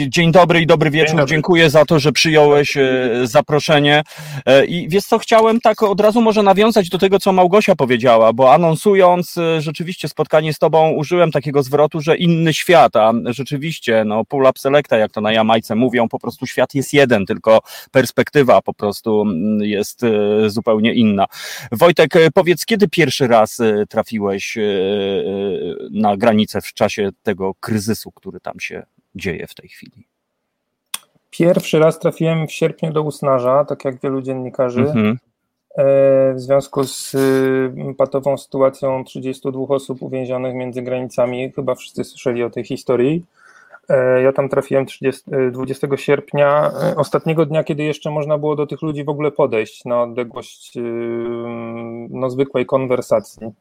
dzień 0.09 0.33
dobry 0.33 0.61
i 0.61 0.67
dobry 0.67 0.91
wieczór. 0.91 1.17
Dobry. 1.17 1.31
Dziękuję 1.31 1.71
za 1.71 1.85
to, 1.85 1.99
że 1.99 2.13
przyjąłeś 2.13 2.77
e, 2.77 3.11
zaproszenie. 3.23 4.03
E, 4.47 4.67
I 4.67 4.89
wiesz 4.89 5.05
co, 5.05 5.19
chciałem 5.19 5.61
tak 5.61 5.83
od 5.83 6.01
razu 6.01 6.21
może 6.21 6.43
nawiązać 6.43 6.89
do 6.89 6.99
tego, 6.99 7.19
co 7.19 7.33
Małgosia 7.33 7.77
powiedziała, 7.77 8.33
bo 8.33 8.55
anonsując 8.55 9.35
rzeczywiście 9.59 10.09
spotkanie 10.09 10.55
z 10.55 10.59
tobą, 10.59 10.91
użyłem 10.91 11.31
takiego 11.31 11.63
zwrotu, 11.63 12.01
że 12.01 12.17
inny 12.17 12.55
świat, 12.55 12.97
a 12.97 13.13
rzeczywiście, 13.25 14.05
no, 14.07 14.25
pull 14.25 14.43
up 14.43 14.53
selecta, 14.59 14.97
jak 14.97 15.13
to 15.13 15.21
na 15.21 15.33
Jamajce 15.33 15.75
mówią, 15.75 16.09
po 16.09 16.19
prostu 16.19 16.47
świat 16.47 16.75
jest 16.75 16.93
jeden, 16.93 17.27
tylko 17.27 17.61
perspektywa 17.91 18.63
po 18.63 18.75
prostu 18.75 19.23
mm, 19.23 19.61
jest 19.61 20.01
zupełnie 20.47 20.95
inna. 20.95 21.27
Wojtek, 21.73 22.15
powiedz, 22.35 22.67
kiedy 22.67 22.89
pierwszy 22.89 23.27
raz 23.27 23.59
trafiłeś 23.89 24.59
na 25.91 26.17
granicę 26.17 26.61
w 26.61 26.75
czasie 26.75 27.11
tego 27.23 27.55
kryzysu, 27.61 28.13
który 28.13 28.41
tam 28.41 28.61
się 28.61 28.83
dzieje 29.15 29.47
w 29.47 29.55
tej 29.55 29.69
chwili? 29.69 30.07
Pierwszy 31.31 31.79
raz 31.79 31.99
trafiłem 31.99 32.47
w 32.47 32.53
sierpniu 32.53 32.93
do 32.93 33.03
Usnarza, 33.03 33.65
tak 33.65 33.85
jak 33.85 34.01
wielu 34.01 34.23
dziennikarzy. 34.23 34.81
Mhm. 34.81 35.19
E, 35.77 36.35
w 36.35 36.41
związku 36.41 36.85
z 36.85 37.15
y, 37.15 37.95
patową 37.99 38.39
sytuacją 38.39 39.05
32 39.05 39.75
osób 39.75 40.03
uwięzionych 40.03 40.55
między 40.55 40.83
granicami, 40.83 41.53
chyba 41.53 41.75
wszyscy 41.75 42.05
słyszeli 42.05 42.43
o 42.43 42.51
tej 42.51 42.65
historii. 42.65 43.25
E, 43.89 44.23
ja 44.23 44.33
tam 44.33 44.49
trafiłem 44.49 44.87
30, 44.87 45.23
20 45.53 45.87
e, 45.87 45.99
sierpnia, 45.99 46.73
ostatniego 46.97 47.47
dnia, 47.47 47.65
kiedy 47.65 47.83
jeszcze 47.83 48.11
można 48.11 48.39
było 48.39 48.57
do 48.57 48.67
tych 48.67 48.83
ludzi 48.83 49.05
w 49.05 49.09
ogóle 49.09 49.31
podejść 49.31 49.85
na 49.85 50.03
odległość 50.03 50.77
y, 50.77 50.81
no, 52.11 52.31
zwykłej 52.31 52.67
konwersacji. 52.67 53.53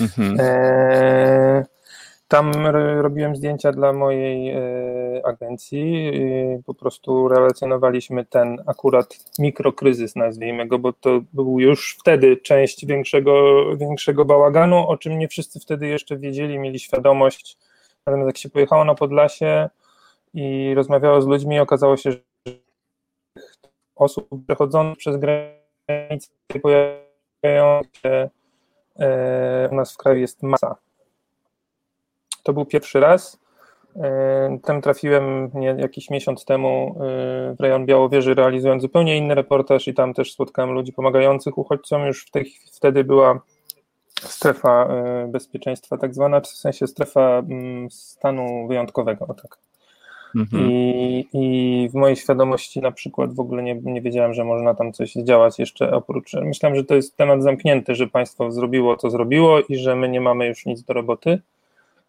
Mhm. 0.00 0.36
E 0.40 1.77
tam 2.28 2.52
robiłem 3.00 3.36
zdjęcia 3.36 3.72
dla 3.72 3.92
mojej 3.92 4.50
e, 4.50 5.26
agencji. 5.26 6.12
Po 6.66 6.74
prostu 6.74 7.28
relacjonowaliśmy 7.28 8.24
ten 8.24 8.62
akurat 8.66 9.16
mikrokryzys, 9.38 10.16
nazwijmy 10.16 10.66
go, 10.66 10.78
bo 10.78 10.92
to 10.92 11.20
był 11.32 11.60
już 11.60 11.96
wtedy 12.00 12.36
część 12.36 12.86
większego, 12.86 13.64
większego 13.76 14.24
bałaganu, 14.24 14.88
o 14.88 14.96
czym 14.96 15.18
nie 15.18 15.28
wszyscy 15.28 15.60
wtedy 15.60 15.86
jeszcze 15.86 16.16
wiedzieli, 16.16 16.58
mieli 16.58 16.78
świadomość. 16.78 17.58
Natomiast 18.06 18.26
jak 18.26 18.38
się 18.38 18.50
pojechało 18.50 18.84
na 18.84 18.94
Podlasie 18.94 19.68
i 20.34 20.74
rozmawiało 20.74 21.22
z 21.22 21.26
ludźmi, 21.26 21.60
okazało 21.60 21.96
się, 21.96 22.12
że 22.12 22.18
osób 23.96 24.28
przechodzących 24.46 24.98
przez 24.98 25.16
granicę 25.16 26.28
pojawiło 26.62 27.80
u 29.70 29.74
nas 29.74 29.92
w 29.92 29.96
kraju 29.96 30.20
jest 30.20 30.42
masa. 30.42 30.87
To 32.48 32.52
był 32.52 32.64
pierwszy 32.64 33.00
raz. 33.00 33.40
Tam 34.64 34.82
trafiłem 34.82 35.50
jakiś 35.78 36.10
miesiąc 36.10 36.44
temu 36.44 36.94
w 37.58 37.60
rejon 37.60 37.86
Białowieży, 37.86 38.34
realizując 38.34 38.82
zupełnie 38.82 39.16
inny 39.16 39.34
reportaż 39.34 39.88
i 39.88 39.94
tam 39.94 40.14
też 40.14 40.32
spotkałem 40.32 40.70
ludzi 40.70 40.92
pomagających 40.92 41.58
uchodźcom. 41.58 42.06
Już 42.06 42.26
w 42.26 42.30
tej, 42.30 42.52
wtedy 42.72 43.04
była 43.04 43.40
strefa 44.20 44.88
bezpieczeństwa, 45.28 45.98
tak 45.98 46.14
zwana, 46.14 46.40
w 46.40 46.46
sensie 46.46 46.86
strefa 46.86 47.38
mm, 47.38 47.90
stanu 47.90 48.66
wyjątkowego. 48.68 49.26
Tak. 49.26 49.58
Mhm. 50.36 50.70
I, 50.70 51.26
I 51.32 51.88
w 51.88 51.94
mojej 51.94 52.16
świadomości 52.16 52.80
na 52.80 52.92
przykład 52.92 53.34
w 53.34 53.40
ogóle 53.40 53.62
nie, 53.62 53.74
nie 53.74 54.02
wiedziałem, 54.02 54.34
że 54.34 54.44
można 54.44 54.74
tam 54.74 54.92
coś 54.92 55.12
działać 55.12 55.58
jeszcze 55.58 55.90
oprócz. 55.90 56.34
Myślałem, 56.34 56.76
że 56.76 56.84
to 56.84 56.94
jest 56.94 57.16
temat 57.16 57.42
zamknięty, 57.42 57.94
że 57.94 58.06
państwo 58.06 58.52
zrobiło 58.52 58.96
to 58.96 59.10
zrobiło 59.10 59.60
i 59.60 59.76
że 59.76 59.96
my 59.96 60.08
nie 60.08 60.20
mamy 60.20 60.46
już 60.46 60.66
nic 60.66 60.82
do 60.82 60.94
roboty. 60.94 61.40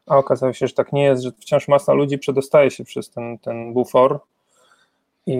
A 0.10 0.18
okazało 0.18 0.53
się, 0.53 0.68
że 0.68 0.74
tak 0.74 0.93
nie 0.93 1.03
jest, 1.03 1.24
że 1.24 1.32
wciąż 1.32 1.68
masa 1.68 1.93
ludzi 1.93 2.18
przedostaje 2.18 2.72
się 2.72 2.84
przez 2.84 3.10
ten, 3.10 3.38
ten 3.38 3.74
bufor 3.74 4.20
i, 5.26 5.36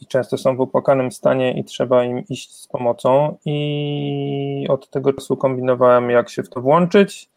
i 0.00 0.06
często 0.06 0.38
są 0.38 0.56
w 0.56 0.60
opłakanym 0.60 1.12
stanie 1.12 1.52
i 1.58 1.64
trzeba 1.64 2.04
im 2.04 2.22
iść 2.28 2.54
z 2.54 2.68
pomocą. 2.68 3.36
I 3.44 4.66
od 4.68 4.90
tego 4.90 5.12
czasu 5.12 5.36
kombinowałem, 5.36 6.10
jak 6.10 6.30
się 6.30 6.42
w 6.42 6.50
to 6.50 6.60
włączyć 6.60 7.32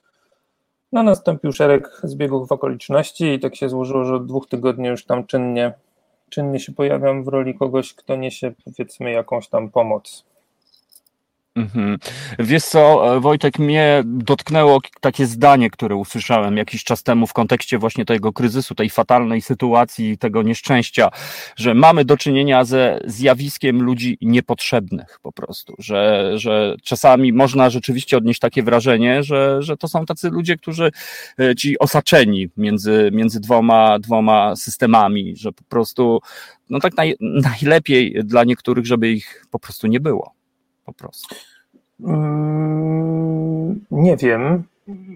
no, 0.95 1.03
nastąpił 1.03 1.51
szereg 1.51 2.01
zbiegów 2.03 2.47
w 2.47 2.51
okoliczności 2.51 3.25
i 3.25 3.39
tak 3.39 3.55
się 3.55 3.69
złożyło, 3.69 4.05
że 4.05 4.15
od 4.15 4.25
dwóch 4.25 4.47
tygodni 4.47 4.87
już 4.87 5.05
tam 5.05 5.25
czynnie, 5.25 5.73
czynnie 6.29 6.59
się 6.59 6.73
pojawiam 6.73 7.23
w 7.23 7.27
roli 7.27 7.55
kogoś, 7.55 7.93
kto 7.93 8.15
niesie 8.15 8.51
powiedzmy 8.65 9.11
jakąś 9.11 9.47
tam 9.47 9.69
pomoc. 9.69 10.25
Mhm. 11.55 11.97
Wiesz 12.39 12.63
co, 12.63 13.15
e, 13.15 13.19
Wojtek, 13.19 13.59
mnie 13.59 14.03
dotknęło 14.05 14.81
takie 15.01 15.25
zdanie, 15.25 15.69
które 15.69 15.95
usłyszałem 15.95 16.57
jakiś 16.57 16.83
czas 16.83 17.03
temu 17.03 17.27
w 17.27 17.33
kontekście 17.33 17.77
właśnie 17.77 18.05
tego 18.05 18.33
kryzysu, 18.33 18.75
tej 18.75 18.89
fatalnej 18.89 19.41
sytuacji, 19.41 20.17
tego 20.17 20.43
nieszczęścia, 20.43 21.09
że 21.55 21.73
mamy 21.73 22.05
do 22.05 22.17
czynienia 22.17 22.63
ze 22.63 22.99
zjawiskiem 23.05 23.81
ludzi 23.83 24.17
niepotrzebnych 24.21 25.19
po 25.21 25.31
prostu, 25.31 25.75
że, 25.79 26.31
że 26.35 26.75
czasami 26.83 27.33
można 27.33 27.69
rzeczywiście 27.69 28.17
odnieść 28.17 28.39
takie 28.39 28.63
wrażenie, 28.63 29.23
że, 29.23 29.61
że 29.61 29.77
to 29.77 29.87
są 29.87 30.05
tacy 30.05 30.29
ludzie, 30.29 30.57
którzy 30.57 30.91
e, 31.39 31.55
ci 31.55 31.79
osaczeni 31.79 32.49
między, 32.57 33.09
między 33.13 33.39
dwoma, 33.39 33.99
dwoma 33.99 34.55
systemami, 34.55 35.35
że 35.35 35.51
po 35.51 35.63
prostu 35.63 36.19
no 36.69 36.79
tak 36.79 36.97
naj, 36.97 37.15
najlepiej 37.19 38.15
dla 38.23 38.43
niektórych, 38.43 38.85
żeby 38.85 39.11
ich 39.11 39.45
po 39.51 39.59
prostu 39.59 39.87
nie 39.87 39.99
było 39.99 40.34
po 40.85 40.93
prostu? 40.93 41.35
Mm, 42.03 43.85
nie 43.91 44.17
wiem. 44.17 44.63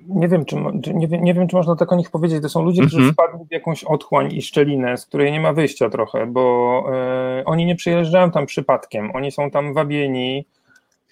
Nie 0.07 0.27
wiem, 0.27 0.45
czy, 0.45 0.55
nie, 0.93 1.07
wiem, 1.07 1.23
nie 1.23 1.33
wiem, 1.33 1.47
czy 1.47 1.55
można 1.55 1.75
tak 1.75 1.91
o 1.91 1.95
nich 1.95 2.09
powiedzieć. 2.09 2.41
To 2.41 2.49
są 2.49 2.63
ludzie, 2.63 2.81
którzy 2.81 2.97
mhm. 2.97 3.13
wpadli 3.13 3.45
w 3.45 3.51
jakąś 3.51 3.83
otchłań 3.83 4.33
i 4.33 4.41
szczelinę, 4.41 4.97
z 4.97 5.05
której 5.05 5.31
nie 5.31 5.39
ma 5.39 5.53
wyjścia 5.53 5.89
trochę, 5.89 6.25
bo 6.25 6.83
e, 6.93 7.45
oni 7.45 7.65
nie 7.65 7.75
przyjeżdżają 7.75 8.31
tam 8.31 8.45
przypadkiem. 8.45 9.11
Oni 9.15 9.31
są 9.31 9.51
tam 9.51 9.73
wabieni 9.73 10.45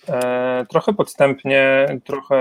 e, 0.10 0.66
trochę 0.70 0.93
podstępnie, 0.93 1.88
trochę, 2.03 2.38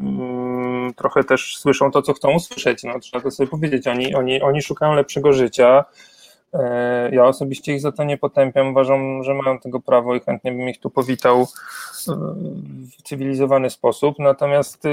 mm, 0.00 0.94
trochę 0.94 1.24
też 1.24 1.56
słyszą 1.56 1.90
to, 1.90 2.02
co 2.02 2.12
chcą 2.12 2.30
usłyszeć. 2.30 2.84
No, 2.84 3.00
trzeba 3.00 3.22
to 3.22 3.30
sobie 3.30 3.50
powiedzieć. 3.50 3.86
Oni, 3.86 4.14
oni, 4.14 4.42
oni 4.42 4.62
szukają 4.62 4.94
lepszego 4.94 5.32
życia 5.32 5.84
ja 7.12 7.24
osobiście 7.24 7.74
ich 7.74 7.80
za 7.80 7.92
to 7.92 8.04
nie 8.04 8.18
potępiam. 8.18 8.68
Uważam, 8.68 9.24
że 9.24 9.34
mają 9.34 9.58
tego 9.58 9.80
prawo 9.80 10.14
i 10.14 10.20
chętnie 10.20 10.52
bym 10.52 10.68
ich 10.68 10.80
tu 10.80 10.90
powitał 10.90 11.40
e, 11.40 11.46
w 12.98 13.02
cywilizowany 13.02 13.70
sposób. 13.70 14.18
Natomiast 14.18 14.86
e, 14.86 14.90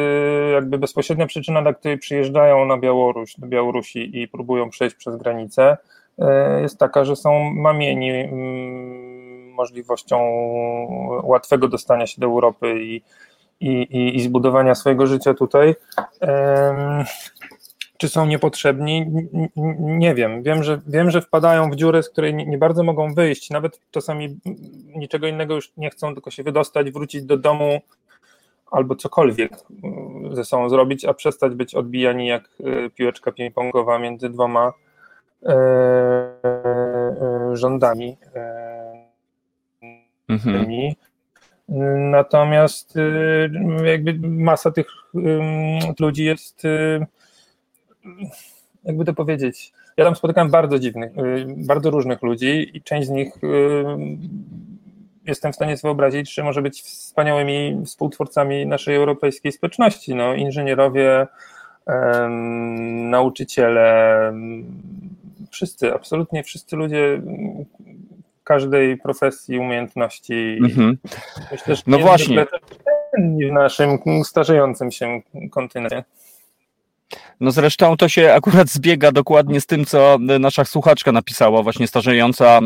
jakby 0.52 0.78
bezpośrednia 0.78 1.28
przyczyna, 1.28 1.62
dla 1.62 1.74
której 1.74 1.98
przyjeżdżają 1.98 2.66
na 2.66 2.78
Białoruś, 2.78 3.36
do 3.38 3.48
Białorusi 3.48 4.22
i 4.22 4.28
próbują 4.28 4.70
przejść 4.70 4.96
przez 4.96 5.16
granicę, 5.16 5.78
jest 6.62 6.78
taka, 6.78 7.06
że 7.06 7.16
są 7.16 7.54
mamieni 7.54 8.12
możliwością 9.54 10.18
łatwego 11.24 11.68
dostania 11.68 12.08
się 12.08 12.22
do 12.22 12.28
Europy 12.28 12.84
i, 12.84 13.04
i, 13.60 14.16
i 14.16 14.22
zbudowania 14.22 14.76
swojego 14.76 15.08
życia 15.08 15.34
tutaj. 15.34 15.76
Czy 17.98 18.10
są 18.10 18.26
niepotrzebni? 18.26 19.06
Nie 19.78 20.16
wiem. 20.16 20.44
Wiem 20.44 20.64
że, 20.64 20.82
wiem, 20.88 21.12
że 21.12 21.22
wpadają 21.22 21.72
w 21.72 21.76
dziurę, 21.76 22.04
z 22.04 22.10
której 22.10 22.34
nie 22.34 22.58
bardzo 22.58 22.84
mogą 22.84 23.14
wyjść. 23.14 23.50
Nawet 23.50 23.80
czasami 23.92 24.40
niczego 24.96 25.28
innego 25.28 25.56
już 25.56 25.72
nie 25.78 25.90
chcą, 25.90 26.14
tylko 26.14 26.32
się 26.32 26.44
wydostać, 26.44 26.92
wrócić 26.92 27.24
do 27.24 27.38
domu 27.38 27.82
albo 28.72 28.96
cokolwiek 28.96 29.52
mm, 29.84 30.36
ze 30.36 30.46
sobą 30.46 30.70
zrobić, 30.70 31.06
a 31.06 31.14
przestać 31.14 31.56
być 31.56 31.76
odbijani 31.76 32.28
jak 32.28 32.50
e, 32.64 32.90
piłeczka 32.90 33.32
ping-pongowa 33.32 34.02
między 34.02 34.30
dwoma 34.30 34.74
e, 35.44 35.54
e, 35.54 37.52
rządami. 37.54 38.18
Mhm. 40.30 40.68
Natomiast 42.12 42.94
jakby 43.86 44.28
masa 44.30 44.72
tych 44.72 44.88
ludzi 46.00 46.26
jest 46.26 46.64
jakby 48.84 49.06
to 49.06 49.14
powiedzieć, 49.14 49.74
ja 49.98 50.06
tam 50.06 50.16
spotykam 50.16 50.52
bardzo 50.52 50.80
dziwnych, 50.80 51.18
y, 51.18 51.46
bardzo 51.58 51.90
różnych 51.90 52.22
ludzi 52.22 52.72
i 52.74 52.82
część 52.82 53.08
z 53.08 53.12
nich 53.12 53.44
y, 53.44 53.86
jestem 55.26 55.52
w 55.52 55.56
stanie 55.56 55.78
sobie 55.78 55.90
wyobrazić, 55.90 56.34
że 56.34 56.44
może 56.44 56.62
być 56.62 56.82
wspaniałymi 56.82 57.82
współtwórcami 57.86 58.66
naszej 58.66 58.96
europejskiej 58.96 59.52
społeczności. 59.52 60.16
No, 60.16 60.34
inżynierowie, 60.34 61.28
nauczyciele, 63.10 64.34
wszyscy, 65.52 65.94
absolutnie 65.94 66.44
wszyscy 66.44 66.76
ludzie 66.76 67.22
każdej 68.44 68.98
profesji, 68.98 69.60
umiejętności. 69.60 70.58
Mhm. 70.64 70.98
Myślę, 71.52 71.76
no 71.88 72.00
właśnie. 72.00 72.46
w 73.50 73.52
naszym 73.52 74.00
starzejącym 74.24 74.92
się 74.92 75.22
kontynencie. 75.52 76.04
No 77.40 77.52
zresztą 77.52 77.98
to 77.98 78.10
się 78.10 78.34
akurat 78.34 78.70
zbiega 78.70 79.12
dokładnie 79.12 79.62
z 79.62 79.66
tym, 79.66 79.86
co 79.86 80.18
nasza 80.40 80.66
słuchaczka 80.66 81.12
napisała, 81.12 81.64
właśnie 81.64 81.88
starzejąca 81.88 82.60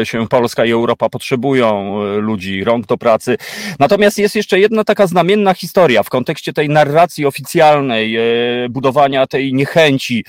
e, 0.00 0.06
się 0.06 0.28
Polska 0.28 0.64
i 0.64 0.70
Europa 0.70 1.08
potrzebują 1.08 2.02
e, 2.02 2.16
ludzi, 2.16 2.64
rąk 2.64 2.86
do 2.86 2.98
pracy. 2.98 3.36
Natomiast 3.78 4.18
jest 4.18 4.36
jeszcze 4.36 4.60
jedna 4.60 4.84
taka 4.84 5.06
znamienna 5.06 5.54
historia 5.54 6.02
w 6.02 6.10
kontekście 6.10 6.52
tej 6.52 6.68
narracji 6.68 7.26
oficjalnej, 7.26 8.16
e, 8.16 8.22
budowania 8.70 9.26
tej 9.26 9.54
niechęci 9.54 10.24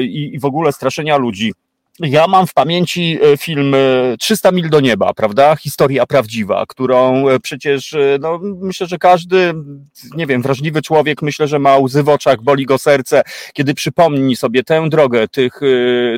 i 0.00 0.38
w 0.40 0.44
ogóle 0.44 0.72
straszenia 0.72 1.16
ludzi. 1.16 1.52
Ja 2.00 2.26
mam 2.26 2.46
w 2.46 2.54
pamięci 2.54 3.18
e, 3.22 3.36
film 3.36 3.76
300 4.18 4.48
e, 4.48 4.52
mil 4.52 4.70
do 4.70 4.80
nieba, 4.80 5.14
prawda? 5.14 5.56
Historia 5.56 6.06
prawdziwa, 6.06 6.64
którą 6.68 7.28
e, 7.28 7.40
przecież, 7.40 7.94
no, 8.20 8.40
myślę, 8.42 8.86
że 8.86 8.98
każdy, 8.98 9.54
nie 10.16 10.26
wiem, 10.26 10.42
wrażliwy 10.42 10.82
człowiek, 10.82 11.22
myślę, 11.22 11.48
że 11.48 11.58
ma 11.58 11.78
łzy 11.78 12.02
w 12.02 12.08
oczach, 12.08 12.42
boli 12.42 12.66
go 12.66 12.78
serce, 12.78 13.22
kiedy 13.52 13.74
przypomni 13.74 14.36
sobie 14.36 14.64
tę 14.64 14.88
drogę 14.88 15.28
tych, 15.28 15.60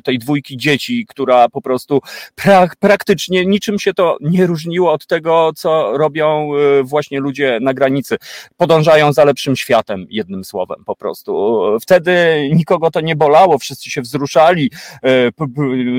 tej 0.04 0.18
dwójki 0.18 0.56
dzieci, 0.56 1.06
która 1.08 1.48
po 1.48 1.62
prostu 1.62 2.00
prak, 2.34 2.76
praktycznie 2.76 3.46
niczym 3.46 3.78
się 3.78 3.94
to 3.94 4.16
nie 4.20 4.46
różniło 4.46 4.92
od 4.92 5.06
tego, 5.06 5.50
co 5.56 5.98
robią 5.98 6.50
właśnie 6.82 7.20
ludzie 7.20 7.58
na 7.60 7.74
granicy. 7.74 8.16
Podążają 8.56 9.12
za 9.12 9.24
lepszym 9.24 9.56
światem, 9.56 10.06
jednym 10.10 10.44
słowem 10.44 10.84
po 10.86 10.96
prostu. 10.96 11.62
Wtedy 11.82 12.14
nikogo 12.52 12.90
to 12.90 13.00
nie 13.00 13.16
bolało, 13.16 13.58
wszyscy 13.58 13.90
się 13.90 14.02
wzruszali, 14.02 14.70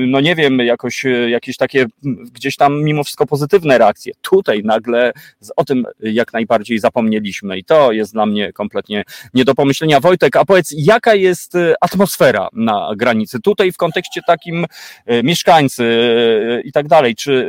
no 0.06 0.20
nie 0.20 0.34
wiem, 0.34 0.58
jakoś 0.58 1.04
jakieś 1.28 1.56
takie 1.56 1.86
gdzieś 2.32 2.56
tam 2.56 2.82
mimo 2.82 3.04
wszystko 3.04 3.26
pozytywne 3.26 3.78
reakcje. 3.78 4.12
Tutaj 4.20 4.62
nagle 4.64 5.12
o 5.56 5.64
tym 5.64 5.84
jak 6.00 6.32
najbardziej 6.32 6.78
zapomnieliśmy 6.78 7.58
i 7.58 7.64
to 7.64 7.92
jest 7.92 8.12
dla 8.12 8.26
mnie 8.26 8.52
kompletnie 8.52 9.04
nie 9.34 9.44
do 9.44 9.54
pomyślenia. 9.54 10.00
Wojtek, 10.00 10.36
a 10.36 10.44
powiedz, 10.44 10.74
jaka 10.76 11.14
jest 11.14 11.54
e, 11.54 11.74
atmosfera 11.80 12.48
na 12.52 12.92
granicy? 12.96 13.40
Tutaj 13.40 13.72
w 13.72 13.76
kontekście 13.76 14.20
takim 14.26 14.66
e, 15.06 15.22
mieszkańcy 15.22 15.84
e, 15.84 16.60
i 16.60 16.72
tak 16.72 16.88
dalej, 16.88 17.14
czy 17.14 17.48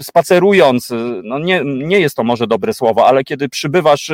spacerując, 0.00 0.92
no 1.22 1.38
nie, 1.38 1.62
nie 1.64 2.00
jest 2.00 2.16
to 2.16 2.24
może 2.24 2.46
dobre 2.46 2.74
słowo, 2.74 3.06
ale 3.06 3.24
kiedy 3.24 3.48
przybywasz 3.48 4.12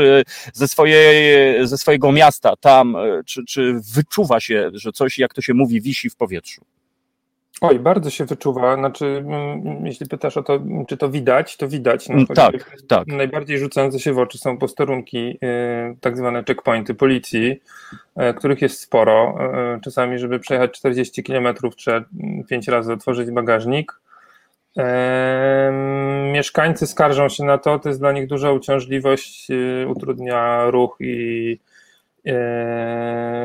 ze, 0.52 0.68
swojej, 0.68 1.66
ze 1.66 1.78
swojego 1.78 2.12
miasta 2.12 2.56
tam, 2.56 2.96
czy, 3.26 3.44
czy 3.44 3.74
wyczuwa 3.94 4.40
się, 4.40 4.70
że 4.72 4.92
coś, 4.92 5.18
jak 5.18 5.34
to 5.34 5.42
się 5.42 5.54
mówi, 5.54 5.80
wisi 5.80 6.10
w 6.10 6.16
powietrzu? 6.16 6.64
Oj, 7.60 7.78
bardzo 7.78 8.10
się 8.10 8.24
wyczuwa. 8.24 8.76
Znaczy, 8.76 9.06
mm, 9.06 9.86
jeśli 9.86 10.06
pytasz 10.06 10.36
o 10.36 10.42
to, 10.42 10.60
czy 10.88 10.96
to 10.96 11.10
widać, 11.10 11.56
to 11.56 11.68
widać. 11.68 12.08
No, 12.08 12.26
tak, 12.34 12.76
tak. 12.88 13.06
Najbardziej 13.06 13.58
rzucające 13.58 14.00
się 14.00 14.12
w 14.12 14.18
oczy 14.18 14.38
są 14.38 14.58
posterunki, 14.58 15.38
y, 15.44 15.96
tak 16.00 16.16
zwane 16.16 16.44
checkpointy 16.44 16.94
policji, 16.94 17.60
y, 18.30 18.34
których 18.34 18.62
jest 18.62 18.80
sporo. 18.80 19.38
Y, 19.76 19.80
czasami, 19.80 20.18
żeby 20.18 20.38
przejechać 20.38 20.70
40 20.70 21.22
km, 21.22 21.54
trzeba 21.76 22.04
5 22.48 22.68
razy 22.68 22.92
otworzyć 22.92 23.30
bagażnik. 23.30 24.00
Mieszkańcy 26.32 26.86
skarżą 26.86 27.28
się 27.28 27.44
na 27.44 27.58
to, 27.58 27.78
to 27.78 27.88
jest 27.88 28.00
dla 28.00 28.12
nich 28.12 28.26
duża 28.26 28.52
uciążliwość, 28.52 29.48
utrudnia 29.86 30.70
ruch 30.70 30.96
i 31.00 31.58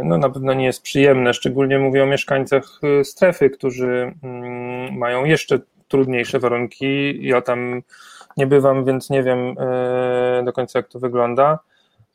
no 0.03 0.17
na 0.17 0.29
pewno 0.29 0.53
nie 0.53 0.65
jest 0.65 0.81
przyjemne. 0.81 1.33
Szczególnie 1.33 1.79
mówię 1.79 2.03
o 2.03 2.05
mieszkańcach 2.05 2.79
strefy, 3.03 3.49
którzy 3.49 4.13
mm, 4.23 4.97
mają 4.97 5.25
jeszcze 5.25 5.59
trudniejsze 5.87 6.39
warunki. 6.39 7.17
Ja 7.27 7.41
tam 7.41 7.81
nie 8.37 8.47
bywam, 8.47 8.85
więc 8.85 9.09
nie 9.09 9.23
wiem 9.23 9.55
do 10.45 10.53
końca, 10.53 10.79
jak 10.79 10.87
to 10.87 10.99
wygląda. 10.99 11.59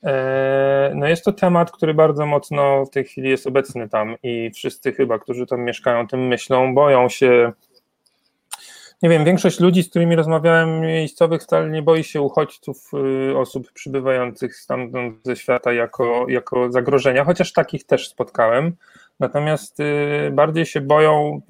E, 0.05 0.93
no 0.95 1.09
jest 1.09 1.25
to 1.25 1.33
temat, 1.33 1.73
który 1.73 1.95
bardzo 1.95 2.27
mocno 2.27 2.85
w 2.85 2.91
tej 2.91 3.05
chwili 3.05 3.31
jest 3.31 3.47
obecny 3.47 3.89
tam 3.89 4.17
i 4.23 4.51
wszyscy 4.55 4.93
chyba, 4.93 5.19
którzy 5.19 5.47
tam 5.47 5.61
mieszkają, 5.61 6.07
tym 6.07 6.27
myślą, 6.27 6.75
boją 6.75 7.09
się. 7.09 7.53
Nie 9.03 9.09
wiem, 9.09 9.25
większość 9.25 9.61
ludzi, 9.61 9.83
z 9.83 9.91
którymi 9.91 10.17
rozmawiałem 10.17 10.81
miejscowych 10.81 11.43
wcale 11.43 11.71
nie 11.71 11.83
boi 11.83 12.05
się 12.05 12.21
uchodźców, 12.21 12.91
y, 13.31 13.39
osób 13.39 13.73
przybywających 13.73 14.57
stamtąd 14.57 15.17
ze 15.25 15.37
świata 15.37 15.73
jako, 15.73 16.27
jako 16.29 16.73
zagrożenia, 16.73 17.25
chociaż 17.25 17.53
takich 17.53 17.87
też 17.87 18.09
spotkałem. 18.09 18.77
Natomiast 19.21 19.81
y, 19.81 20.31
bardziej 20.33 20.67
się 20.67 20.81
boją 20.81 21.41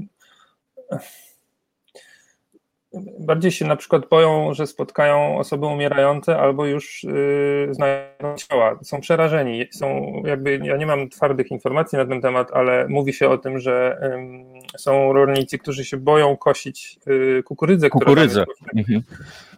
bardziej 3.18 3.52
się 3.52 3.64
na 3.64 3.76
przykład 3.76 4.08
boją, 4.08 4.54
że 4.54 4.66
spotkają 4.66 5.38
osoby 5.38 5.66
umierające 5.66 6.38
albo 6.38 6.66
już 6.66 7.04
yy, 7.04 7.68
znajdą 7.70 8.34
ciała. 8.36 8.78
Są 8.82 9.00
przerażeni. 9.00 9.66
Są 9.70 10.12
jakby, 10.26 10.60
ja 10.62 10.76
nie 10.76 10.86
mam 10.86 11.08
twardych 11.08 11.50
informacji 11.50 11.98
na 11.98 12.06
ten 12.06 12.20
temat, 12.20 12.52
ale 12.52 12.88
mówi 12.88 13.12
się 13.12 13.28
o 13.28 13.38
tym, 13.38 13.58
że 13.58 13.98
yy, 14.02 14.78
są 14.78 15.12
rolnicy, 15.12 15.58
którzy 15.58 15.84
się 15.84 15.96
boją 15.96 16.36
kosić 16.36 16.98
yy, 17.06 17.42
kukurydzę, 17.42 17.90
kukurydzę. 17.90 18.44
która 18.44 18.46
powszechnie, 18.46 18.80
mhm. 18.80 19.02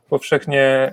powszechnie 0.09 0.93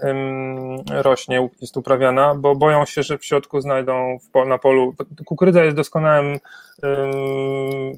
rośnie, 0.89 1.49
jest 1.61 1.77
uprawiana, 1.77 2.35
bo 2.35 2.55
boją 2.55 2.85
się, 2.85 3.03
że 3.03 3.17
w 3.17 3.25
środku 3.25 3.61
znajdą 3.61 4.17
w, 4.19 4.45
na 4.45 4.57
polu. 4.57 4.95
Kukurydza 5.25 5.63
jest 5.63 5.75
doskonałym 5.75 6.39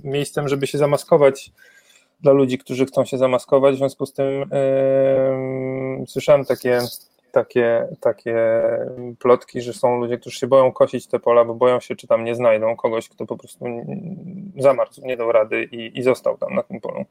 miejscem, 0.03 0.47
żeby 0.47 0.67
się 0.67 0.77
zamaskować 0.77 1.51
dla 2.21 2.31
ludzi, 2.31 2.57
którzy 2.57 2.85
chcą 2.85 3.05
się 3.05 3.17
zamaskować. 3.17 3.75
W 3.75 3.77
związku 3.77 4.05
z 4.05 4.13
tym 4.13 4.49
yy, 5.99 6.07
słyszałem 6.07 6.45
takie, 6.45 6.79
takie, 7.31 7.87
takie 7.99 8.35
plotki, 9.19 9.61
że 9.61 9.73
są 9.73 9.99
ludzie, 9.99 10.17
którzy 10.17 10.39
się 10.39 10.47
boją 10.47 10.71
kosić 10.71 11.07
te 11.07 11.19
pola, 11.19 11.45
bo 11.45 11.53
boją 11.53 11.79
się, 11.79 11.95
czy 11.95 12.07
tam 12.07 12.23
nie 12.23 12.35
znajdą 12.35 12.75
kogoś, 12.75 13.09
kto 13.09 13.25
po 13.25 13.37
prostu 13.37 13.65
zamarzł, 14.57 15.01
nie 15.05 15.17
dał 15.17 15.31
rady 15.31 15.63
i, 15.63 15.99
i 15.99 16.03
został 16.03 16.37
tam 16.37 16.55
na 16.55 16.63
tym 16.63 16.81
polu 16.81 17.05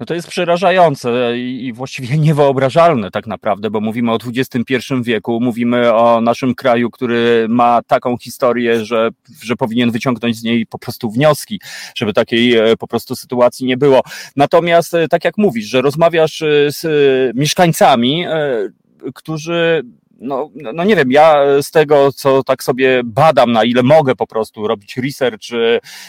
no 0.00 0.06
to 0.06 0.14
jest 0.14 0.28
przerażające 0.28 1.38
i 1.38 1.72
właściwie 1.72 2.18
niewyobrażalne 2.26 3.10
tak 3.10 3.26
naprawdę, 3.26 3.70
bo 3.70 3.80
mówimy 3.80 4.12
o 4.12 4.18
XXI 4.36 4.74
wieku, 5.02 5.40
mówimy 5.40 5.94
o 5.94 6.20
naszym 6.20 6.54
kraju, 6.54 6.90
który 6.90 7.46
ma 7.48 7.82
taką 7.82 8.16
historię, 8.18 8.84
że, 8.84 9.10
że 9.42 9.56
powinien 9.56 9.90
wyciągnąć 9.90 10.36
z 10.36 10.42
niej 10.42 10.66
po 10.66 10.78
prostu 10.78 11.10
wnioski, 11.10 11.60
żeby 11.94 12.12
takiej 12.12 12.56
e, 12.56 12.76
po 12.76 12.86
prostu 12.86 13.16
sytuacji 13.16 13.66
nie 13.66 13.76
było. 13.76 14.02
Natomiast 14.36 14.94
e, 14.94 15.08
tak 15.08 15.24
jak 15.24 15.38
mówisz, 15.38 15.66
że 15.66 15.82
rozmawiasz 15.82 16.42
e, 16.42 16.72
z 16.72 16.86
mieszkańcami, 17.36 18.24
którzy 19.14 19.82
no, 20.20 20.50
no 20.74 20.84
nie 20.84 20.96
wiem, 20.96 21.12
ja 21.12 21.44
z 21.62 21.70
tego, 21.70 22.12
co 22.12 22.44
tak 22.44 22.64
sobie 22.64 23.02
badam, 23.04 23.52
na 23.52 23.64
ile 23.64 23.82
mogę 23.82 24.14
po 24.14 24.26
prostu 24.26 24.68
robić 24.68 24.96
research, 24.96 25.44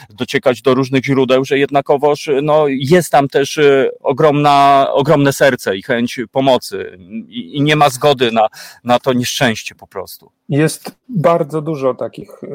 dociekać 0.09 0.61
do 0.61 0.73
różnych 0.73 1.05
źródeł, 1.05 1.45
że 1.45 1.59
jednakowoż 1.59 2.29
no, 2.43 2.65
jest 2.67 3.11
tam 3.11 3.27
też 3.27 3.57
y, 3.57 3.89
ogromna, 4.01 4.87
ogromne 4.91 5.33
serce 5.33 5.77
i 5.77 5.83
chęć 5.83 6.19
pomocy 6.31 6.97
i, 7.27 7.57
i 7.57 7.61
nie 7.61 7.75
ma 7.75 7.89
zgody 7.89 8.31
na, 8.31 8.47
na 8.83 8.99
to 8.99 9.13
nieszczęście 9.13 9.75
po 9.75 9.87
prostu. 9.87 10.31
Jest 10.49 10.95
bardzo 11.09 11.61
dużo 11.61 11.93
takich 11.93 12.43
y, 12.43 12.47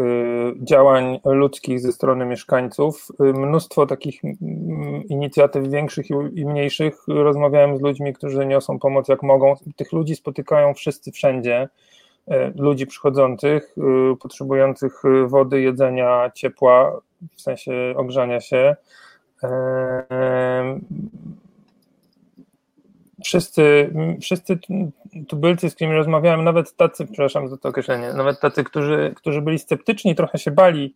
działań 0.63 1.21
ludzkich 1.25 1.81
ze 1.81 1.93
strony 1.93 2.27
mieszkańców, 2.27 3.09
y, 3.21 3.25
mnóstwo 3.25 3.87
takich 3.87 4.23
inicjatyw 5.09 5.69
większych 5.69 6.07
i 6.11 6.47
mniejszych. 6.47 6.95
Rozmawiałem 7.09 7.79
z 7.79 7.81
ludźmi, 7.81 8.13
którzy 8.13 8.47
niosą 8.47 8.79
pomoc 8.79 9.09
jak 9.09 9.23
mogą. 9.23 9.55
Tych 9.77 9.93
ludzi 9.93 10.17
spotykają 10.17 10.75
wszyscy 10.75 11.13
wszędzie. 11.13 11.69
Y, 12.29 12.33
ludzi 12.57 12.87
przychodzących, 12.87 13.75
potrzebujących 14.21 15.03
wody, 15.27 15.61
jedzenia, 15.61 16.31
ciepła, 16.35 17.01
w 17.37 17.41
sensie 17.41 17.95
ogrzania 17.97 18.41
się 18.41 18.77
wszyscy, 23.25 23.93
wszyscy 24.21 24.59
tubylcy, 25.29 25.71
z 25.71 25.75
którymi 25.75 25.97
rozmawiałem, 25.97 26.45
nawet 26.45 26.77
tacy, 26.77 27.07
przepraszam 27.07 27.49
za 27.49 27.57
to 27.57 27.69
określenie, 27.69 28.13
nawet 28.13 28.41
tacy, 28.41 28.65
którzy, 28.65 29.13
którzy 29.17 29.43
byli 29.43 29.59
sceptyczni, 29.59 30.15
trochę 30.15 30.39
się 30.39 30.51
bali 30.51 30.95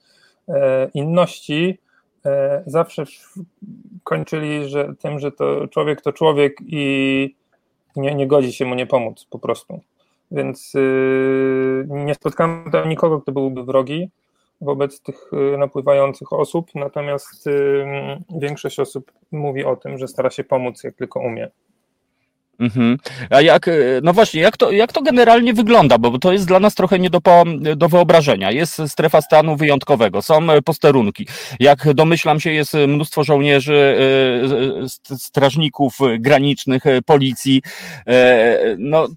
e, 0.48 0.88
inności, 0.94 1.78
e, 2.26 2.62
zawsze 2.66 3.04
kończyli 4.04 4.68
że 4.68 4.94
tym, 4.98 5.18
że 5.18 5.32
to 5.32 5.68
człowiek 5.68 6.00
to 6.00 6.12
człowiek 6.12 6.56
i 6.66 7.34
nie, 7.96 8.14
nie 8.14 8.26
godzi 8.26 8.52
się 8.52 8.64
mu 8.64 8.74
nie 8.74 8.86
pomóc 8.86 9.26
po 9.30 9.38
prostu. 9.38 9.80
Więc 10.30 10.74
y, 10.74 11.86
nie 11.88 12.14
spotkałem 12.14 12.70
tam 12.72 12.88
nikogo, 12.88 13.20
kto 13.20 13.32
byłby 13.32 13.64
wrogi 13.64 14.10
wobec 14.60 15.00
tych 15.00 15.30
y, 15.54 15.58
napływających 15.58 16.32
osób, 16.32 16.70
natomiast 16.74 17.48
większość 18.40 18.80
osób 18.80 19.12
mówi 19.32 19.64
o 19.64 19.76
tym, 19.76 19.98
że 19.98 20.08
stara 20.08 20.30
się 20.30 20.44
pomóc 20.44 20.84
jak 20.84 20.94
tylko 20.94 21.20
umie. 21.20 21.50
Mhm. 22.58 22.96
A 23.30 23.40
jak, 23.40 23.68
e, 23.68 23.72
no 24.02 24.12
właśnie, 24.12 24.40
jak 24.40 24.56
to, 24.56 24.70
jak 24.70 24.92
to 24.92 25.02
generalnie 25.02 25.54
wygląda? 25.54 25.98
Bo 25.98 26.18
to 26.18 26.32
jest 26.32 26.46
dla 26.46 26.60
nas 26.60 26.74
trochę 26.74 26.98
nie 26.98 27.10
do, 27.10 27.20
do 27.76 27.88
wyobrażenia. 27.88 28.50
Jest 28.50 28.82
strefa 28.86 29.20
stanu 29.20 29.56
wyjątkowego, 29.56 30.22
są 30.22 30.50
e, 30.50 30.62
posterunki. 30.62 31.26
Jak 31.60 31.94
domyślam 31.94 32.40
się, 32.40 32.52
jest 32.52 32.74
mnóstwo 32.88 33.24
żołnierzy, 33.24 33.96
e, 35.12 35.16
strażników 35.18 35.98
granicznych, 36.18 36.84
policji. 37.06 37.62
No, 38.78 39.08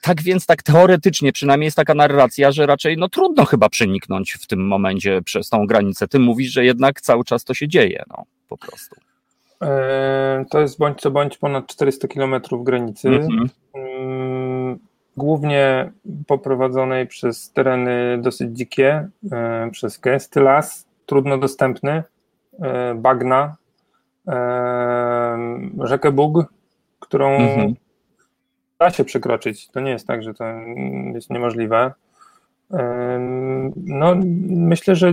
tak 0.00 0.22
więc, 0.22 0.46
tak 0.46 0.62
teoretycznie, 0.62 1.32
przynajmniej 1.32 1.66
jest 1.66 1.76
taka 1.76 1.94
narracja, 1.94 2.52
że 2.52 2.66
raczej 2.66 2.96
no, 2.96 3.08
trudno 3.08 3.44
chyba 3.44 3.68
przeniknąć 3.68 4.32
w 4.32 4.46
tym 4.46 4.66
momencie 4.66 5.22
przez 5.22 5.48
tą 5.48 5.66
granicę. 5.66 6.08
Ty 6.08 6.18
mówisz, 6.18 6.52
że 6.52 6.64
jednak 6.64 7.00
cały 7.00 7.24
czas 7.24 7.44
to 7.44 7.54
się 7.54 7.68
dzieje, 7.68 8.02
no, 8.08 8.24
po 8.48 8.58
prostu. 8.58 8.96
E, 9.62 10.44
to 10.50 10.60
jest 10.60 10.78
bądź 10.78 11.00
co 11.00 11.10
bądź 11.10 11.38
ponad 11.38 11.66
400 11.66 12.08
km 12.08 12.34
granicy. 12.52 13.08
Mhm. 13.08 13.48
Mm, 13.74 14.78
głównie 15.16 15.92
poprowadzonej 16.26 17.06
przez 17.06 17.52
tereny 17.52 18.18
dosyć 18.22 18.56
dzikie, 18.56 19.08
e, 19.32 19.70
przez 19.70 19.98
gęsty 19.98 20.40
las, 20.40 20.86
trudno 21.06 21.38
dostępny, 21.38 22.02
e, 22.62 22.94
bagna, 22.94 23.56
rzekę 25.80 26.12
Bug, 26.12 26.46
którą 27.00 27.30
mhm. 27.36 27.74
da 28.78 28.90
się 28.90 29.04
przekroczyć. 29.04 29.68
To 29.68 29.80
nie 29.80 29.90
jest 29.90 30.06
tak, 30.06 30.22
że 30.22 30.34
to 30.34 30.44
jest 31.14 31.30
niemożliwe. 31.30 31.92
No, 33.76 34.14
myślę, 34.48 34.96
że 34.96 35.12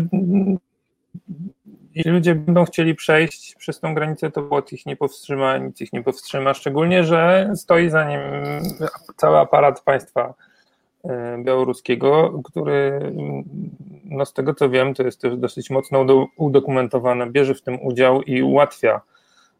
jeśli 1.96 2.12
ludzie 2.12 2.36
będą 2.36 2.66
chcieli 2.66 2.96
przejść 2.96 3.56
przez 3.56 3.80
tą 3.80 3.96
granicę, 3.96 4.32
to 4.32 4.42
błot 4.42 4.74
ich 4.74 4.86
nie 4.86 4.96
powstrzyma, 4.96 5.58
nic 5.58 5.82
ich 5.82 5.94
nie 5.94 6.04
powstrzyma, 6.04 6.54
szczególnie, 6.54 7.04
że 7.04 7.52
stoi 7.56 7.90
za 7.90 8.10
nim 8.10 8.20
cały 9.18 9.38
aparat 9.38 9.82
państwa 9.82 10.34
e, 11.04 11.38
białoruskiego, 11.44 12.42
który 12.44 13.14
no 14.04 14.26
z 14.26 14.34
tego 14.34 14.54
co 14.54 14.70
wiem, 14.70 14.94
to 14.94 15.04
jest 15.04 15.22
też 15.22 15.38
dosyć 15.38 15.70
mocno 15.70 16.06
udokumentowane, 16.38 17.28
bierze 17.28 17.56
w 17.56 17.62
tym 17.62 17.82
udział 17.82 18.22
i 18.22 18.42
ułatwia 18.42 19.02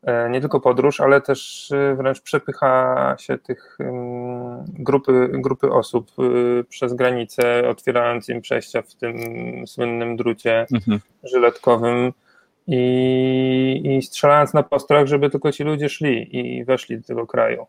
E, 0.04 0.30
nie 0.30 0.42
tylko 0.42 0.60
podróż, 0.60 1.00
ale 1.00 1.22
też 1.22 1.72
e, 1.72 1.96
wręcz 1.96 2.22
przepycha 2.22 3.16
się 3.20 3.38
tych 3.38 3.78
grupy, 4.68 5.30
grupy 5.34 5.72
osób 5.72 6.12
przez 6.70 6.94
granicę, 6.94 7.70
otwierając 7.70 8.30
im 8.30 8.42
przejścia 8.42 8.82
w 8.82 8.96
tym 8.96 9.18
słynnym 9.68 10.18
drucie 10.18 10.66
mhm. 10.74 11.00
żyletkowym 11.24 12.14
i, 12.72 13.82
i 13.84 14.02
strzelając 14.02 14.54
na 14.54 14.64
postrach, 14.64 15.08
żeby 15.08 15.30
tylko 15.30 15.52
ci 15.52 15.64
ludzie 15.64 15.90
szli 15.90 16.38
i 16.38 16.66
weszli 16.66 16.98
do 16.98 17.08
tego 17.08 17.28
kraju. 17.28 17.66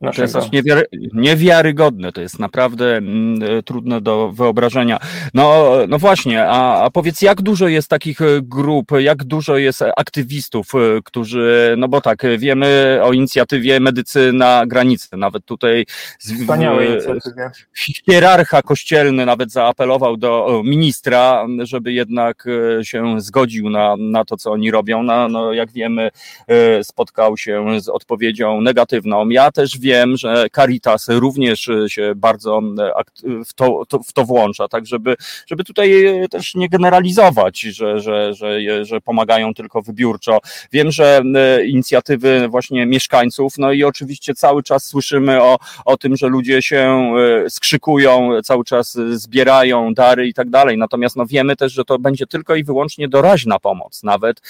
Naszego. 0.00 0.32
To 0.32 0.38
jest 0.38 0.52
niewiary, 0.52 0.86
niewiarygodne, 1.14 2.12
to 2.12 2.20
jest 2.20 2.38
naprawdę 2.38 2.96
mm, 2.96 3.42
e, 3.42 3.62
trudne 3.62 4.00
do 4.00 4.32
wyobrażenia. 4.32 4.98
No, 5.34 5.72
no 5.88 5.98
właśnie, 5.98 6.46
a, 6.46 6.84
a 6.84 6.90
powiedz, 6.90 7.22
jak 7.22 7.42
dużo 7.42 7.68
jest 7.68 7.88
takich 7.88 8.20
e, 8.20 8.24
grup, 8.42 8.90
jak 8.98 9.24
dużo 9.24 9.56
jest 9.56 9.82
aktywistów, 9.96 10.74
e, 10.74 10.78
którzy, 11.04 11.74
no 11.78 11.88
bo 11.88 12.00
tak, 12.00 12.22
wiemy 12.38 13.00
o 13.02 13.12
inicjatywie 13.12 13.80
Medycy 13.80 14.32
na 14.32 14.66
granicy, 14.66 15.08
nawet 15.16 15.44
tutaj 15.44 15.86
Wspaniałe 16.18 16.86
hierarcha 18.06 18.62
kościelny 18.62 19.26
nawet 19.26 19.52
zaapelował 19.52 20.16
do 20.16 20.62
ministra, 20.64 21.46
żeby 21.62 21.92
jednak 21.92 22.44
się 22.82 23.20
zgodził 23.20 23.70
na, 23.70 23.96
na 23.98 24.24
to, 24.24 24.36
co 24.36 24.52
oni 24.52 24.70
robią. 24.70 25.02
No, 25.02 25.28
no 25.28 25.52
jak 25.52 25.72
wiemy, 25.72 26.10
spotkał 26.82 27.36
się 27.36 27.80
z 27.80 27.88
odpowiedzią 27.88 28.60
negatywną. 28.60 29.28
Ja 29.28 29.52
też 29.52 29.78
wiem, 29.78 29.87
wiem, 29.88 30.16
że 30.16 30.46
Caritas 30.56 31.08
również 31.08 31.68
e, 31.68 31.90
się 31.90 32.12
bardzo 32.16 32.60
e, 32.78 33.44
w 33.44 33.54
to, 33.54 33.82
to, 33.88 33.98
w 33.98 34.12
to 34.12 34.24
włącza, 34.24 34.68
tak 34.68 34.86
żeby, 34.86 35.16
żeby 35.46 35.64
tutaj 35.64 36.06
e, 36.06 36.28
też 36.28 36.54
nie 36.54 36.68
generalizować, 36.68 37.60
że, 37.60 38.00
że, 38.00 38.34
że, 38.34 38.84
że 38.84 39.00
pomagają 39.00 39.54
tylko 39.54 39.82
wybiórczo. 39.82 40.38
Wiem, 40.72 40.90
że 40.90 41.22
inicjatywy 41.66 42.48
właśnie 42.48 42.86
mieszkańców, 42.86 43.52
no 43.58 43.72
i 43.72 43.84
oczywiście 43.84 44.34
cały 44.34 44.62
czas 44.62 44.84
słyszymy 44.84 45.42
o, 45.42 45.58
o 45.84 45.96
tym, 45.96 46.16
że 46.16 46.28
ludzie 46.28 46.62
się 46.62 47.12
skrzykują, 47.48 48.30
cały 48.44 48.64
czas 48.64 48.98
zbierają 49.10 49.94
dary 49.94 50.28
i 50.28 50.34
tak 50.34 50.50
dalej, 50.50 50.78
natomiast 50.78 51.16
no 51.16 51.26
wiemy 51.26 51.56
też, 51.56 51.72
że 51.72 51.84
to 51.84 51.98
będzie 51.98 52.26
tylko 52.26 52.54
i 52.54 52.64
wyłącznie 52.64 53.08
doraźna 53.08 53.58
pomoc 53.58 54.02
nawet, 54.02 54.40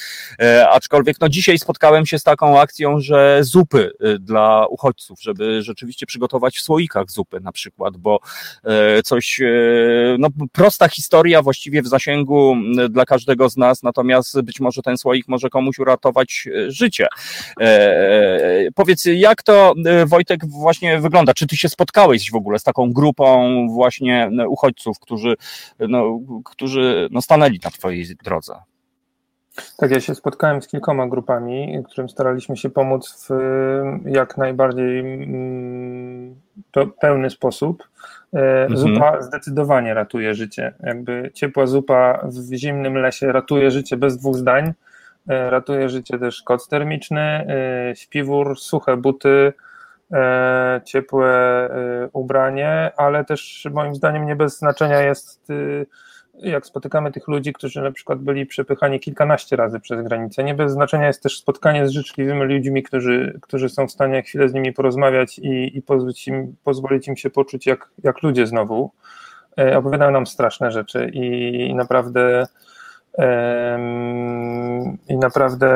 aczkolwiek 0.71 1.17
no 1.21 1.29
dzisiaj 1.29 1.59
spotkałem 1.59 2.07
się 2.07 2.19
z 2.19 2.23
taką 2.23 2.61
akcją, 2.61 3.01
że 3.01 3.39
zupy 3.41 3.91
dla 4.21 4.67
uchodźców, 4.67 5.21
żeby 5.29 5.63
rzeczywiście 5.63 6.07
przygotować 6.07 6.57
w 6.57 6.61
słoikach 6.61 7.11
zupy 7.11 7.41
na 7.41 7.53
przykład, 7.53 7.97
bo 7.97 8.21
e, 8.65 9.03
coś, 9.03 9.41
e, 9.41 9.47
no 10.19 10.29
prosta 10.53 10.89
historia 10.89 11.43
właściwie 11.43 11.83
w 11.83 11.87
zasięgu 11.89 12.57
dla 12.91 13.05
każdego 13.05 13.49
z 13.49 13.57
nas, 13.57 13.83
natomiast 13.83 14.41
być 14.41 14.61
może 14.61 14.83
ten 14.83 14.99
słoik 14.99 15.29
może 15.29 15.51
komuś 15.51 15.79
uratować 15.79 16.49
e, 16.67 16.71
życie. 16.71 17.07
Powiedz, 18.75 19.05
jak 19.05 19.43
to 19.43 19.75
Wojtek 20.07 20.47
właśnie 20.47 21.01
wygląda? 21.01 21.35
Czy 21.35 21.47
ty 21.47 21.57
się 21.57 21.69
spotkałeś 21.69 22.31
w 22.31 22.35
ogóle 22.35 22.59
z 22.59 22.63
taką 22.63 22.93
grupą 22.93 23.67
właśnie 23.71 24.31
uchodźców, 24.49 24.99
którzy, 24.99 25.35
no, 25.79 26.21
którzy 26.45 27.09
no, 27.11 27.23
stanęli 27.23 27.61
na 27.65 27.71
twojej 27.71 28.07
drodze? 28.25 28.55
Tak, 29.77 29.91
ja 29.91 30.01
się 30.01 30.15
spotkałem 30.15 30.63
z 30.63 30.69
kilkoma 30.69 31.07
grupami, 31.07 31.83
którym 31.85 32.09
staraliśmy 32.09 32.57
się 32.57 32.71
pomóc 32.71 33.29
w 33.29 33.35
jak 34.05 34.37
najbardziej 34.37 35.01
mm, 35.01 36.35
pełny 37.01 37.31
sposób. 37.31 37.89
E, 38.35 38.63
mhm. 38.63 38.77
Zupa 38.77 39.23
zdecydowanie 39.23 39.95
ratuje 39.95 40.35
życie. 40.35 40.75
Jakby 40.83 41.31
ciepła 41.35 41.67
zupa 41.67 42.21
w 42.25 42.55
zimnym 42.55 42.95
lesie 42.95 43.33
ratuje 43.33 43.71
życie 43.71 43.97
bez 43.97 44.19
dwóch 44.19 44.37
zdań. 44.37 44.73
E, 45.29 45.51
ratuje 45.51 45.89
życie 45.89 46.19
też 46.19 46.43
koc 46.43 46.69
termiczny, 46.69 47.47
śpiwór, 47.95 48.59
suche 48.59 48.97
buty, 48.97 49.53
ciepłe 50.85 51.69
ubranie, 52.13 52.91
ale 52.97 53.25
też 53.25 53.69
moim 53.73 53.95
zdaniem 53.95 54.27
nie 54.27 54.37
bez 54.37 54.59
znaczenia 54.59 55.01
jest 55.01 55.49
jak 56.43 56.67
spotykamy 56.67 57.13
tych 57.13 57.29
ludzi, 57.29 57.53
którzy 57.53 57.83
na 57.83 57.93
przykład 57.93 58.19
byli 58.19 58.47
przepychani 58.47 59.01
kilkanaście 59.01 59.57
razy 59.57 59.81
przez 59.81 60.03
granicę, 60.03 60.45
nie 60.45 60.55
bez 60.55 60.73
znaczenia 60.73 61.07
jest 61.07 61.23
też 61.23 61.39
spotkanie 61.39 61.89
z 61.89 61.91
życzliwymi 61.91 62.45
ludźmi, 62.45 62.83
którzy, 62.83 63.39
którzy 63.43 63.69
są 63.69 63.87
w 63.87 63.93
stanie 63.93 64.23
chwilę 64.23 64.49
z 64.49 64.55
nimi 64.55 64.73
porozmawiać 64.73 65.39
i, 65.39 65.79
i 65.79 65.83
pozwolić, 65.83 66.29
im, 66.29 66.57
pozwolić 66.65 67.09
im 67.09 67.17
się 67.17 67.31
poczuć 67.31 67.67
jak, 67.67 67.91
jak 68.05 68.23
ludzie 68.23 68.47
znowu. 68.47 68.91
E, 69.59 69.79
opowiadają 69.79 70.11
nam 70.11 70.27
straszne 70.27 70.71
rzeczy 70.71 71.11
i, 71.15 71.55
i 71.71 71.75
naprawdę 71.75 72.47
i 75.09 75.17
naprawdę 75.17 75.69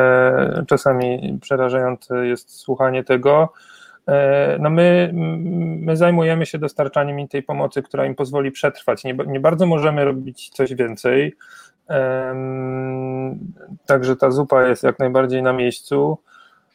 czasami 0.69 1.39
przerażające 1.41 2.27
jest 2.27 2.51
słuchanie 2.51 3.05
tego. 3.05 3.53
E, 4.09 4.57
no 4.61 4.71
my, 4.71 5.11
my 5.83 5.97
zajmujemy 5.97 6.47
się 6.47 6.59
dostarczaniem 6.59 7.21
im 7.21 7.29
tej 7.29 7.43
pomocy, 7.43 7.83
która 7.83 8.07
im 8.07 8.15
pozwoli 8.15 8.51
przetrwać. 8.51 9.05
Nie, 9.05 9.15
nie 9.27 9.41
bardzo 9.41 9.67
możemy 9.67 10.05
robić 10.05 10.49
coś 10.49 10.75
więcej. 10.75 11.37
Także 13.87 14.17
ta 14.17 14.31
zupa 14.31 14.67
jest 14.67 14.83
jak 14.83 14.99
najbardziej 14.99 15.43
na 15.43 15.53
miejscu. 15.53 16.19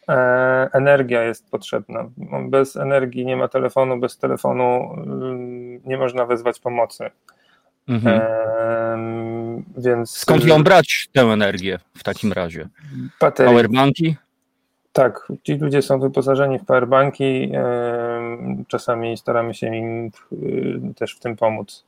E, 0.09 0.69
energia 0.73 1.23
jest 1.23 1.51
potrzebna. 1.51 2.09
Bez 2.49 2.75
energii 2.75 3.25
nie 3.25 3.37
ma 3.37 3.47
telefonu, 3.47 3.99
bez 3.99 4.17
telefonu 4.17 4.95
nie 5.85 5.97
można 5.97 6.25
wezwać 6.25 6.59
pomocy. 6.59 7.09
Mhm. 7.87 8.21
Więc... 9.77 10.11
Skąd 10.11 10.45
ją 10.45 10.63
brać 10.63 11.09
tę 11.13 11.21
energię 11.21 11.79
w 11.97 12.03
takim 12.03 12.33
razie? 12.33 12.67
Baterii. 13.21 13.51
Powerbanki? 13.51 14.15
Tak, 14.97 15.27
ci 15.43 15.53
ludzie 15.53 15.81
są 15.81 15.99
wyposażeni 15.99 16.59
w 16.59 16.65
powerbanki. 16.65 17.51
Czasami 18.67 19.17
staramy 19.17 19.53
się 19.53 19.75
im 19.75 20.11
y, 20.33 20.93
też 20.95 21.15
w 21.15 21.19
tym 21.19 21.35
pomóc. 21.35 21.85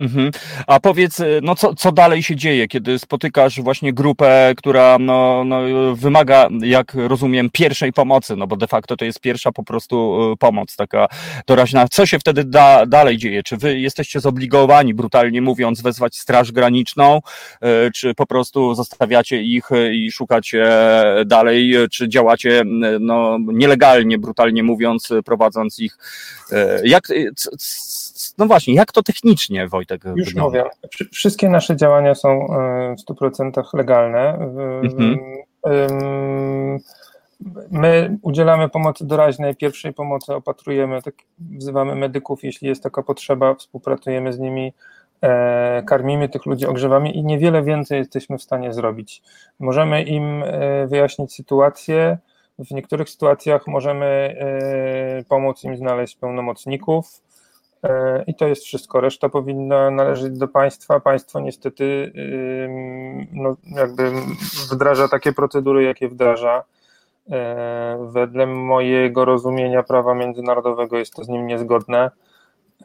Mhm. 0.00 0.30
A 0.66 0.80
powiedz, 0.80 1.20
y, 1.20 1.40
no 1.42 1.54
co, 1.54 1.74
co 1.74 1.92
dalej 1.92 2.22
się 2.22 2.36
dzieje, 2.36 2.68
kiedy 2.68 2.98
spotykasz 2.98 3.60
właśnie 3.60 3.92
grupę, 3.92 4.54
która 4.56 4.98
no, 5.00 5.44
no, 5.44 5.60
wymaga, 5.94 6.48
jak 6.60 6.94
rozumiem, 6.94 7.50
pierwszej 7.52 7.92
pomocy, 7.92 8.36
no 8.36 8.46
bo 8.46 8.56
de 8.56 8.66
facto 8.66 8.96
to 8.96 9.04
jest 9.04 9.20
pierwsza 9.20 9.52
po 9.52 9.64
prostu 9.64 10.18
y, 10.32 10.36
pomoc 10.36 10.76
taka 10.76 11.06
doraźna. 11.46 11.88
Co 11.88 12.06
się 12.06 12.18
wtedy 12.18 12.44
da, 12.44 12.86
dalej 12.86 13.18
dzieje? 13.18 13.42
Czy 13.42 13.56
wy 13.56 13.80
jesteście 13.80 14.20
zobligowani, 14.20 14.94
brutalnie 14.94 15.42
mówiąc, 15.42 15.82
wezwać 15.82 16.16
Straż 16.16 16.52
Graniczną, 16.52 17.20
y, 17.86 17.90
czy 17.92 18.14
po 18.14 18.26
prostu 18.26 18.74
zostawiacie 18.74 19.42
ich 19.42 19.64
i 19.92 20.12
szukacie 20.12 20.66
dalej, 21.26 21.74
czy 21.90 22.08
działacie 22.08 22.62
no, 23.00 23.38
nielegalnie, 23.52 24.18
brutalnie 24.18 24.62
mówiąc, 24.62 25.08
prowadząc 25.24 25.78
ich? 25.78 25.98
Jak, 26.84 27.08
no 28.38 28.46
właśnie, 28.46 28.74
jak 28.74 28.92
to 28.92 29.02
technicznie, 29.02 29.68
Wojtek? 29.68 29.83
Już 30.16 30.28
wygląda? 30.28 30.58
mówię. 30.58 30.70
Wszystkie 31.12 31.48
nasze 31.48 31.76
działania 31.76 32.14
są 32.14 32.28
e, 32.30 32.94
w 32.96 33.12
100% 33.12 33.62
legalne. 33.74 34.38
Mhm. 34.82 35.18
My 37.70 38.18
udzielamy 38.22 38.68
pomocy 38.68 39.06
doraźnej, 39.06 39.56
pierwszej 39.56 39.92
pomocy 39.92 40.34
opatrujemy, 40.34 41.02
tak 41.02 41.14
wzywamy 41.38 41.94
medyków, 41.94 42.44
jeśli 42.44 42.68
jest 42.68 42.82
taka 42.82 43.02
potrzeba, 43.02 43.54
współpracujemy 43.54 44.32
z 44.32 44.38
nimi, 44.38 44.72
e, 45.22 45.82
karmimy 45.86 46.28
tych 46.28 46.46
ludzi, 46.46 46.66
ogrzewamy 46.66 47.10
i 47.10 47.24
niewiele 47.24 47.62
więcej 47.62 47.98
jesteśmy 47.98 48.38
w 48.38 48.42
stanie 48.42 48.72
zrobić. 48.72 49.22
Możemy 49.58 50.02
im 50.02 50.42
e, 50.42 50.86
wyjaśnić 50.86 51.34
sytuację, 51.34 52.18
w 52.58 52.70
niektórych 52.70 53.10
sytuacjach 53.10 53.66
możemy 53.66 54.36
pomóc 55.28 55.64
im 55.64 55.76
znaleźć 55.76 56.16
pełnomocników, 56.16 57.22
I 58.26 58.34
to 58.34 58.48
jest 58.48 58.64
wszystko. 58.64 59.00
Reszta 59.00 59.28
powinna 59.28 59.90
należeć 59.90 60.38
do 60.38 60.48
państwa. 60.48 61.00
Państwo 61.00 61.40
niestety 61.40 62.12
no, 63.32 63.56
jakby 63.76 64.10
wdraża 64.72 65.08
takie 65.08 65.32
procedury, 65.32 65.82
jakie 65.82 66.08
wdraża. 66.08 66.64
E, 67.30 68.08
wedle 68.12 68.46
mojego 68.46 69.24
rozumienia 69.24 69.82
prawa 69.82 70.14
międzynarodowego 70.14 70.98
jest 70.98 71.14
to 71.14 71.24
z 71.24 71.28
nim 71.28 71.46
niezgodne. 71.46 72.10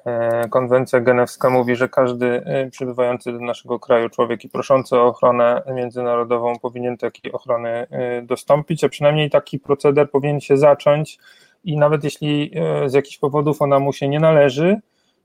E, 0.06 0.50
konwencja 0.50 1.00
genewska 1.00 1.50
mówi, 1.50 1.76
że 1.76 1.90
każdy 1.90 2.44
przybywający 2.72 3.32
do 3.32 3.40
naszego 3.40 3.80
kraju 3.80 4.10
człowiek 4.10 4.46
i 4.46 4.50
proszący 4.50 4.96
o 4.96 5.06
ochronę 5.06 5.62
międzynarodową 5.74 6.60
powinien 6.60 6.98
takiej 6.98 7.32
ochrony 7.32 7.88
dostąpić, 8.24 8.84
a 8.84 8.90
przynajmniej 8.90 9.30
taki 9.30 9.60
proceder 9.60 10.12
powinien 10.12 10.42
się 10.42 10.58
zacząć 10.58 11.20
i 11.64 11.78
nawet 11.78 12.04
jeśli 12.04 12.52
z 12.86 12.94
jakichś 12.94 13.18
powodów 13.18 13.62
ona 13.62 13.80
mu 13.80 13.94
się 13.94 14.08
nie 14.08 14.20
należy, 14.20 14.82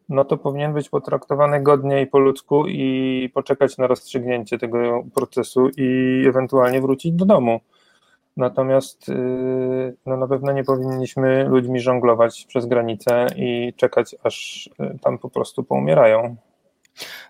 no 0.09 0.24
to 0.24 0.37
powinien 0.37 0.72
być 0.72 0.89
potraktowany 0.89 1.62
godnie 1.62 2.03
i 2.03 2.07
po 2.07 2.18
ludzku 2.18 2.66
i 2.66 3.30
poczekać 3.35 3.78
na 3.78 3.87
rozstrzygnięcie 3.87 4.59
tego 4.59 5.05
procesu 5.14 5.68
i 5.76 6.22
ewentualnie 6.28 6.80
wrócić 6.80 7.12
do 7.12 7.24
domu. 7.24 7.61
Natomiast 8.37 9.09
y, 9.09 9.97
no 10.07 10.16
na 10.16 10.26
pewno 10.26 10.53
nie 10.53 10.64
powinniśmy 10.64 11.45
ludźmi 11.45 11.80
żonglować 11.80 12.45
przez 12.49 12.66
granicę 12.66 13.26
i 13.37 13.72
czekać, 13.76 14.16
aż 14.22 14.66
y, 14.80 14.99
tam 15.03 15.18
po 15.18 15.30
prostu 15.30 15.64
poumierają. 15.64 16.37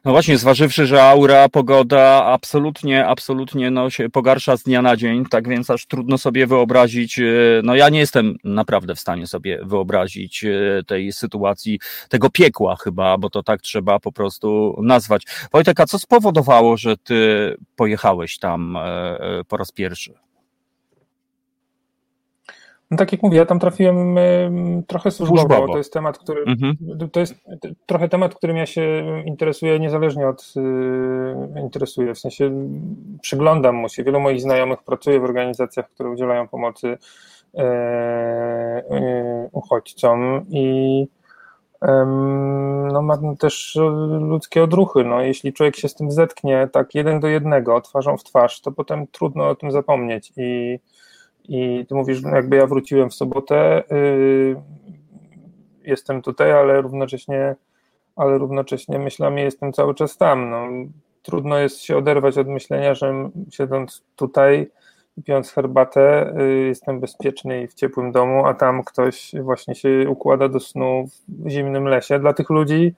No 0.04 0.10
właśnie, 0.12 0.38
zważywszy, 0.38 0.86
że 0.86 1.02
aura, 1.02 1.48
pogoda 1.48 2.24
absolutnie, 2.24 3.06
absolutnie 3.06 3.70
no, 3.70 3.90
się 3.90 4.10
pogarsza 4.10 4.56
z 4.56 4.62
dnia 4.62 4.82
na 4.82 4.96
dzień, 4.96 5.24
tak 5.26 5.48
więc 5.48 5.70
aż 5.70 5.86
trudno 5.86 6.18
sobie 6.18 6.46
wyobrazić, 6.46 7.18
e, 7.18 7.22
no 7.62 7.74
ja 7.74 7.88
nie 7.88 7.98
jestem 7.98 8.36
naprawdę 8.44 8.94
w 8.94 9.00
stanie 9.00 9.26
sobie 9.26 9.58
wyobrazić 9.62 10.44
e, 10.44 10.82
tej 10.86 11.12
sytuacji, 11.12 11.80
tego 12.08 12.30
piekła 12.30 12.76
chyba, 12.76 13.18
bo 13.18 13.30
to 13.30 13.42
tak 13.42 13.60
trzeba 13.60 14.00
po 14.00 14.12
prostu 14.12 14.76
nazwać. 14.82 15.22
Wojtek, 15.52 15.80
a 15.80 15.86
co 15.86 15.98
spowodowało, 15.98 16.76
że 16.76 16.96
ty 16.96 17.16
pojechałeś 17.76 18.38
tam 18.38 18.76
e, 18.76 19.18
po 19.48 19.56
raz 19.56 19.72
pierwszy? 19.72 20.14
No 22.94 22.98
tak 22.98 23.12
jak 23.12 23.22
mówię, 23.22 23.38
ja 23.38 23.46
tam 23.46 23.58
trafiłem 23.58 24.16
trochę 24.86 25.10
służbowo. 25.10 25.40
służbowo. 25.40 25.72
To 25.72 25.78
jest 25.78 25.92
temat, 25.92 26.18
który 26.18 26.42
mhm. 26.42 26.76
to 27.12 27.20
jest 27.20 27.34
trochę 27.86 28.08
temat, 28.08 28.34
którym 28.34 28.56
ja 28.56 28.66
się 28.66 29.04
interesuję 29.26 29.80
niezależnie 29.80 30.28
od 30.28 30.54
y, 31.56 31.60
interesuję. 31.60 32.14
W 32.14 32.18
sensie 32.18 32.50
przyglądam 33.22 33.74
mu 33.74 33.88
się. 33.88 34.04
Wielu 34.04 34.20
moich 34.20 34.40
znajomych 34.40 34.82
pracuje 34.82 35.20
w 35.20 35.24
organizacjach, 35.24 35.90
które 35.90 36.10
udzielają 36.10 36.48
pomocy 36.48 36.98
e, 37.54 37.62
e, 37.62 39.48
uchodźcom 39.52 40.42
i 40.50 41.06
no, 42.92 43.02
ma 43.02 43.18
też 43.38 43.78
ludzkie 44.20 44.62
odruchy. 44.62 45.04
No, 45.04 45.20
jeśli 45.20 45.52
człowiek 45.52 45.76
się 45.76 45.88
z 45.88 45.94
tym 45.94 46.10
zetknie 46.10 46.68
tak 46.72 46.94
jeden 46.94 47.20
do 47.20 47.28
jednego, 47.28 47.80
twarzą 47.80 48.16
w 48.16 48.24
twarz, 48.24 48.60
to 48.60 48.72
potem 48.72 49.06
trudno 49.06 49.48
o 49.48 49.54
tym 49.54 49.70
zapomnieć 49.70 50.32
i 50.36 50.78
i 51.48 51.86
ty 51.88 51.94
mówisz, 51.94 52.22
jakby 52.22 52.56
ja 52.56 52.66
wróciłem 52.66 53.10
w 53.10 53.14
sobotę, 53.14 53.82
yy, 53.90 54.56
jestem 55.84 56.22
tutaj, 56.22 56.52
ale 56.52 56.80
równocześnie, 56.80 57.56
ale 58.16 58.38
równocześnie 58.38 58.98
myślami 58.98 59.42
jestem 59.42 59.72
cały 59.72 59.94
czas 59.94 60.16
tam. 60.16 60.50
No, 60.50 60.66
trudno 61.22 61.58
jest 61.58 61.80
się 61.80 61.96
oderwać 61.96 62.38
od 62.38 62.48
myślenia, 62.48 62.94
że 62.94 63.30
siedząc 63.50 64.02
tutaj, 64.16 64.70
pijąc 65.24 65.52
herbatę, 65.52 66.34
yy, 66.38 66.66
jestem 66.66 67.00
bezpieczny 67.00 67.62
i 67.62 67.66
w 67.66 67.74
ciepłym 67.74 68.12
domu, 68.12 68.46
a 68.46 68.54
tam 68.54 68.84
ktoś 68.84 69.32
właśnie 69.42 69.74
się 69.74 70.04
układa 70.08 70.48
do 70.48 70.60
snu 70.60 71.08
w 71.28 71.50
zimnym 71.50 71.84
lesie. 71.84 72.18
Dla 72.18 72.32
tych 72.32 72.50
ludzi 72.50 72.94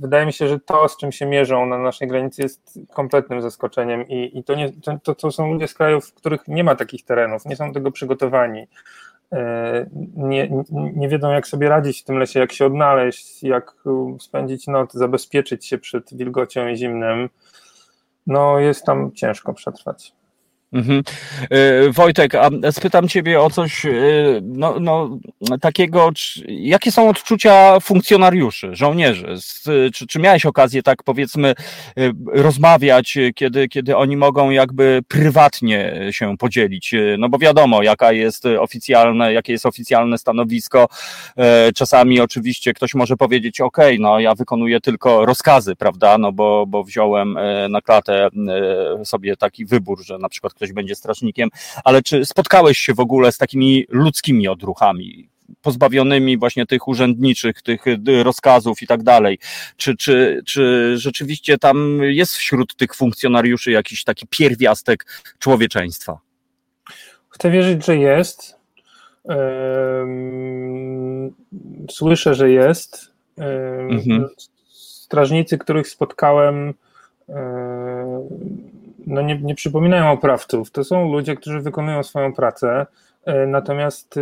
wydaje 0.00 0.26
mi 0.26 0.32
się, 0.32 0.48
że 0.48 0.60
to, 0.60 0.88
z 0.88 0.96
czym 0.96 1.12
się 1.12 1.26
mierzą 1.26 1.66
na 1.66 1.78
naszej 1.78 2.08
granicy, 2.08 2.42
jest 2.42 2.78
kompletnym 2.94 3.42
zaskoczeniem 3.42 4.08
i, 4.08 4.38
i 4.38 4.44
to, 4.44 4.54
nie, 4.54 4.72
to, 5.02 5.14
to 5.14 5.30
są 5.30 5.52
ludzie 5.52 5.68
z 5.68 5.74
krajów, 5.74 6.06
w 6.06 6.14
których 6.14 6.48
nie 6.48 6.64
ma 6.64 6.74
takich 6.74 7.04
terenów, 7.04 7.46
nie 7.46 7.56
są 7.56 7.68
do 7.68 7.74
tego 7.74 7.90
przygotowani. 7.90 8.66
E, 9.32 9.86
nie, 10.16 10.50
nie 10.72 11.08
wiedzą, 11.08 11.30
jak 11.30 11.46
sobie 11.46 11.68
radzić 11.68 12.00
w 12.00 12.04
tym 12.04 12.18
lesie, 12.18 12.40
jak 12.40 12.52
się 12.52 12.66
odnaleźć, 12.66 13.42
jak 13.42 13.74
spędzić 14.20 14.66
noc, 14.66 14.92
zabezpieczyć 14.92 15.66
się 15.66 15.78
przed 15.78 16.14
wilgocią 16.14 16.68
i 16.68 16.76
zimnem. 16.76 17.28
No, 18.26 18.58
jest 18.58 18.84
tam 18.84 19.12
ciężko 19.12 19.54
przetrwać. 19.54 20.19
Mhm. 20.72 21.02
E, 21.50 21.90
Wojtek, 21.90 22.34
a 22.34 22.50
spytam 22.70 23.08
Ciebie 23.08 23.40
o 23.40 23.50
coś 23.50 23.86
e, 23.86 23.90
no, 24.42 24.80
no, 24.80 25.18
takiego, 25.60 26.10
jakie 26.48 26.92
są 26.92 27.08
odczucia 27.08 27.80
funkcjonariuszy, 27.80 28.68
żołnierzy? 28.72 29.34
Czy, 29.94 30.06
czy 30.06 30.18
miałeś 30.18 30.46
okazję 30.46 30.82
tak 30.82 31.02
powiedzmy 31.02 31.48
e, 31.48 31.54
rozmawiać, 32.26 33.18
kiedy, 33.34 33.68
kiedy 33.68 33.96
oni 33.96 34.16
mogą 34.16 34.50
jakby 34.50 35.02
prywatnie 35.08 36.08
się 36.10 36.36
podzielić? 36.36 36.94
No 37.18 37.28
bo 37.28 37.38
wiadomo, 37.38 37.82
jaka 37.82 38.12
jest 38.12 38.46
oficjalne, 38.46 39.32
jakie 39.32 39.52
jest 39.52 39.66
oficjalne 39.66 40.18
stanowisko. 40.18 40.88
Czasami 41.74 42.20
oczywiście 42.20 42.74
ktoś 42.74 42.94
może 42.94 43.16
powiedzieć, 43.16 43.60
ok, 43.60 43.76
no 43.98 44.20
ja 44.20 44.34
wykonuję 44.34 44.80
tylko 44.80 45.26
rozkazy, 45.26 45.76
prawda, 45.76 46.18
no 46.18 46.32
bo, 46.32 46.66
bo 46.66 46.84
wziąłem 46.84 47.38
na 47.68 47.80
klatę 47.80 48.28
sobie 49.04 49.36
taki 49.36 49.66
wybór, 49.66 50.04
że 50.04 50.18
na 50.18 50.28
przykład 50.28 50.54
ktoś 50.60 50.72
będzie 50.72 50.94
strażnikiem, 50.94 51.48
ale 51.84 52.02
czy 52.02 52.24
spotkałeś 52.24 52.78
się 52.78 52.94
w 52.94 53.00
ogóle 53.00 53.32
z 53.32 53.38
takimi 53.38 53.86
ludzkimi 53.88 54.48
odruchami? 54.48 55.28
pozbawionymi 55.62 56.38
właśnie 56.38 56.66
tych 56.66 56.88
urzędniczych, 56.88 57.62
tych 57.62 57.84
rozkazów 58.22 58.82
i 58.82 58.86
tak 58.86 59.02
dalej. 59.02 59.38
Czy, 59.76 59.96
czy, 59.96 60.42
czy 60.46 60.92
rzeczywiście 60.98 61.58
tam 61.58 61.98
jest 62.02 62.32
wśród 62.32 62.76
tych 62.76 62.94
funkcjonariuszy 62.94 63.70
jakiś 63.70 64.04
taki 64.04 64.26
pierwiastek 64.26 65.06
człowieczeństwa? 65.38 66.18
Chcę 67.28 67.50
wierzyć, 67.50 67.84
że 67.84 67.96
jest. 67.96 68.56
Słyszę, 71.90 72.34
że 72.34 72.50
jest. 72.50 73.12
Mhm. 73.90 74.28
Strażnicy, 74.72 75.58
których 75.58 75.88
spotkałem, 75.88 76.74
no 79.06 79.22
nie, 79.22 79.38
nie 79.38 79.54
przypominają 79.54 80.10
oprawców. 80.10 80.70
To 80.70 80.84
są 80.84 81.12
ludzie, 81.12 81.36
którzy 81.36 81.60
wykonują 81.60 82.02
swoją 82.02 82.32
pracę. 82.32 82.86
E, 83.24 83.46
natomiast 83.46 84.18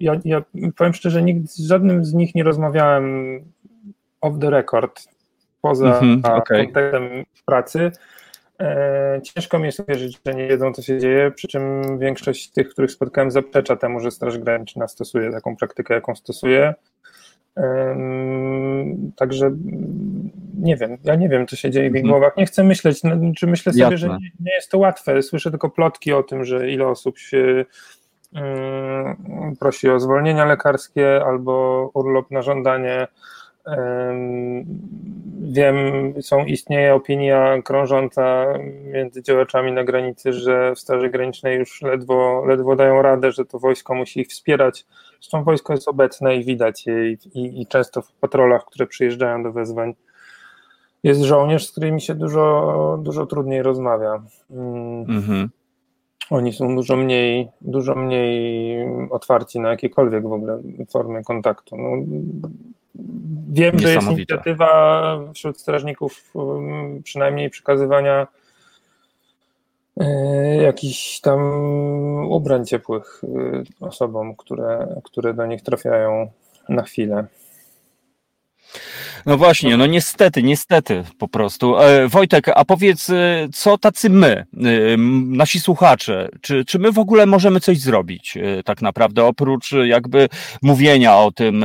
ja, 0.00 0.20
ja 0.24 0.42
powiem 0.76 0.94
szczerze, 0.94 1.22
nigdy 1.22 1.48
z 1.48 1.58
żadnym 1.58 2.04
z 2.04 2.14
nich 2.14 2.34
nie 2.34 2.44
rozmawiałem 2.44 3.38
off 4.20 4.38
the 4.40 4.50
record, 4.50 5.08
poza 5.60 5.98
mm 5.98 6.20
-hmm, 6.20 6.36
okay. 6.36 6.64
kontekstem 6.64 7.24
pracy. 7.46 7.90
E, 8.60 9.20
ciężko 9.22 9.58
mi 9.58 9.64
jest 9.66 9.80
uwierzyć, 9.80 10.20
że 10.26 10.34
nie 10.34 10.48
wiedzą, 10.48 10.72
co 10.72 10.82
się 10.82 10.98
dzieje, 10.98 11.30
przy 11.30 11.48
czym 11.48 11.98
większość 11.98 12.50
tych, 12.50 12.68
których 12.68 12.90
spotkałem, 12.90 13.30
zaprzecza 13.30 13.76
temu, 13.76 14.00
że 14.00 14.10
Straż 14.10 14.38
Graniczna 14.38 14.88
stosuje 14.88 15.32
taką 15.32 15.56
praktykę, 15.56 15.94
jaką 15.94 16.14
stosuje. 16.14 16.74
Także 19.16 19.50
nie 20.58 20.76
wiem, 20.76 20.98
ja 21.04 21.14
nie 21.14 21.28
wiem, 21.28 21.46
co 21.46 21.56
się 21.56 21.70
dzieje 21.70 21.90
w 21.90 21.94
ich 21.94 22.02
mhm. 22.04 22.12
głowach. 22.12 22.36
Nie 22.36 22.46
chcę 22.46 22.64
myśleć, 22.64 23.02
no, 23.02 23.10
czy 23.36 23.46
myślę 23.46 23.72
sobie, 23.72 23.82
Jasne. 23.82 23.98
że 23.98 24.08
nie, 24.08 24.30
nie, 24.40 24.54
jest 24.54 24.70
to 24.70 24.78
łatwe. 24.78 25.22
Słyszę 25.22 25.50
tylko 25.50 25.70
plotki 25.70 26.12
o 26.12 26.22
tym, 26.22 26.44
że 26.44 26.70
ile 26.70 26.86
osób 26.86 27.18
się 27.18 27.64
prosi 29.60 29.90
o 29.90 30.00
zwolnienia 30.00 30.44
lekarskie 30.44 31.24
albo 31.24 31.90
urlop 31.94 32.30
na 32.30 32.42
żądanie. 32.42 33.06
Wiem, 35.40 35.76
są, 36.22 36.44
istnieje 36.44 36.94
opinia 36.94 37.62
krążąca 37.62 38.44
między 38.84 39.22
działaczami 39.22 39.72
na 39.72 39.84
granicy, 39.84 40.32
że 40.32 40.74
w 40.74 40.78
Straży 40.78 41.10
Granicznej 41.10 41.58
już 41.58 41.82
ledwo, 41.82 42.44
ledwo 42.46 42.76
dają 42.76 43.02
radę, 43.02 43.32
że 43.32 43.44
to 43.44 43.58
wojsko 43.58 43.94
musi 43.94 44.20
ich 44.20 44.28
wspierać. 44.28 44.86
Zresztą 45.24 45.44
wojsko 45.44 45.72
jest 45.72 45.88
obecne 45.88 46.36
i 46.36 46.44
widać 46.44 46.86
je 46.86 47.12
i, 47.12 47.18
i, 47.34 47.62
i 47.62 47.66
często 47.66 48.02
w 48.02 48.12
patrolach, 48.12 48.64
które 48.64 48.86
przyjeżdżają 48.86 49.42
do 49.42 49.52
wezwań, 49.52 49.94
jest 51.02 51.20
żołnierz, 51.20 51.66
z 51.66 51.70
którymi 51.70 52.00
się 52.00 52.14
dużo, 52.14 52.98
dużo 53.02 53.26
trudniej 53.26 53.62
rozmawia. 53.62 54.22
Mm. 54.50 55.10
Mhm. 55.10 55.50
Oni 56.30 56.52
są 56.52 56.76
dużo 56.76 56.96
mniej, 56.96 57.48
dużo 57.60 57.94
mniej 57.94 58.78
otwarci 59.10 59.60
na 59.60 59.68
jakiekolwiek 59.68 60.22
w 60.22 60.32
ogóle 60.32 60.62
formy 60.90 61.24
kontaktu. 61.24 61.76
No, 61.76 61.90
wiem, 63.52 63.78
że 63.78 63.94
jest 63.94 64.10
inicjatywa 64.10 65.18
wśród 65.34 65.60
strażników 65.60 66.30
um, 66.34 67.02
przynajmniej 67.02 67.50
przekazywania 67.50 68.26
jakichś 70.62 71.20
tam 71.20 71.40
ubrań 72.30 72.66
ciepłych 72.66 73.22
e, 73.24 73.86
osobom, 73.86 74.36
które, 74.36 75.00
które 75.04 75.34
do 75.34 75.46
nich 75.46 75.62
trafiają 75.62 76.30
na 76.68 76.82
chwilę. 76.82 77.26
No 79.26 79.36
właśnie, 79.36 79.76
no 79.76 79.86
niestety, 79.86 80.42
niestety 80.42 81.04
po 81.18 81.28
prostu. 81.28 81.78
E, 81.78 82.08
Wojtek, 82.08 82.48
a 82.54 82.64
powiedz, 82.64 83.10
e, 83.10 83.48
co 83.54 83.78
tacy 83.78 84.10
my, 84.10 84.28
e, 84.28 84.46
nasi 85.26 85.60
słuchacze, 85.60 86.28
czy, 86.40 86.64
czy 86.64 86.78
my 86.78 86.92
w 86.92 86.98
ogóle 86.98 87.26
możemy 87.26 87.60
coś 87.60 87.80
zrobić 87.80 88.38
tak 88.64 88.82
naprawdę, 88.82 89.24
oprócz 89.24 89.72
jakby 89.84 90.28
mówienia 90.62 91.16
o 91.16 91.32
tym, 91.32 91.64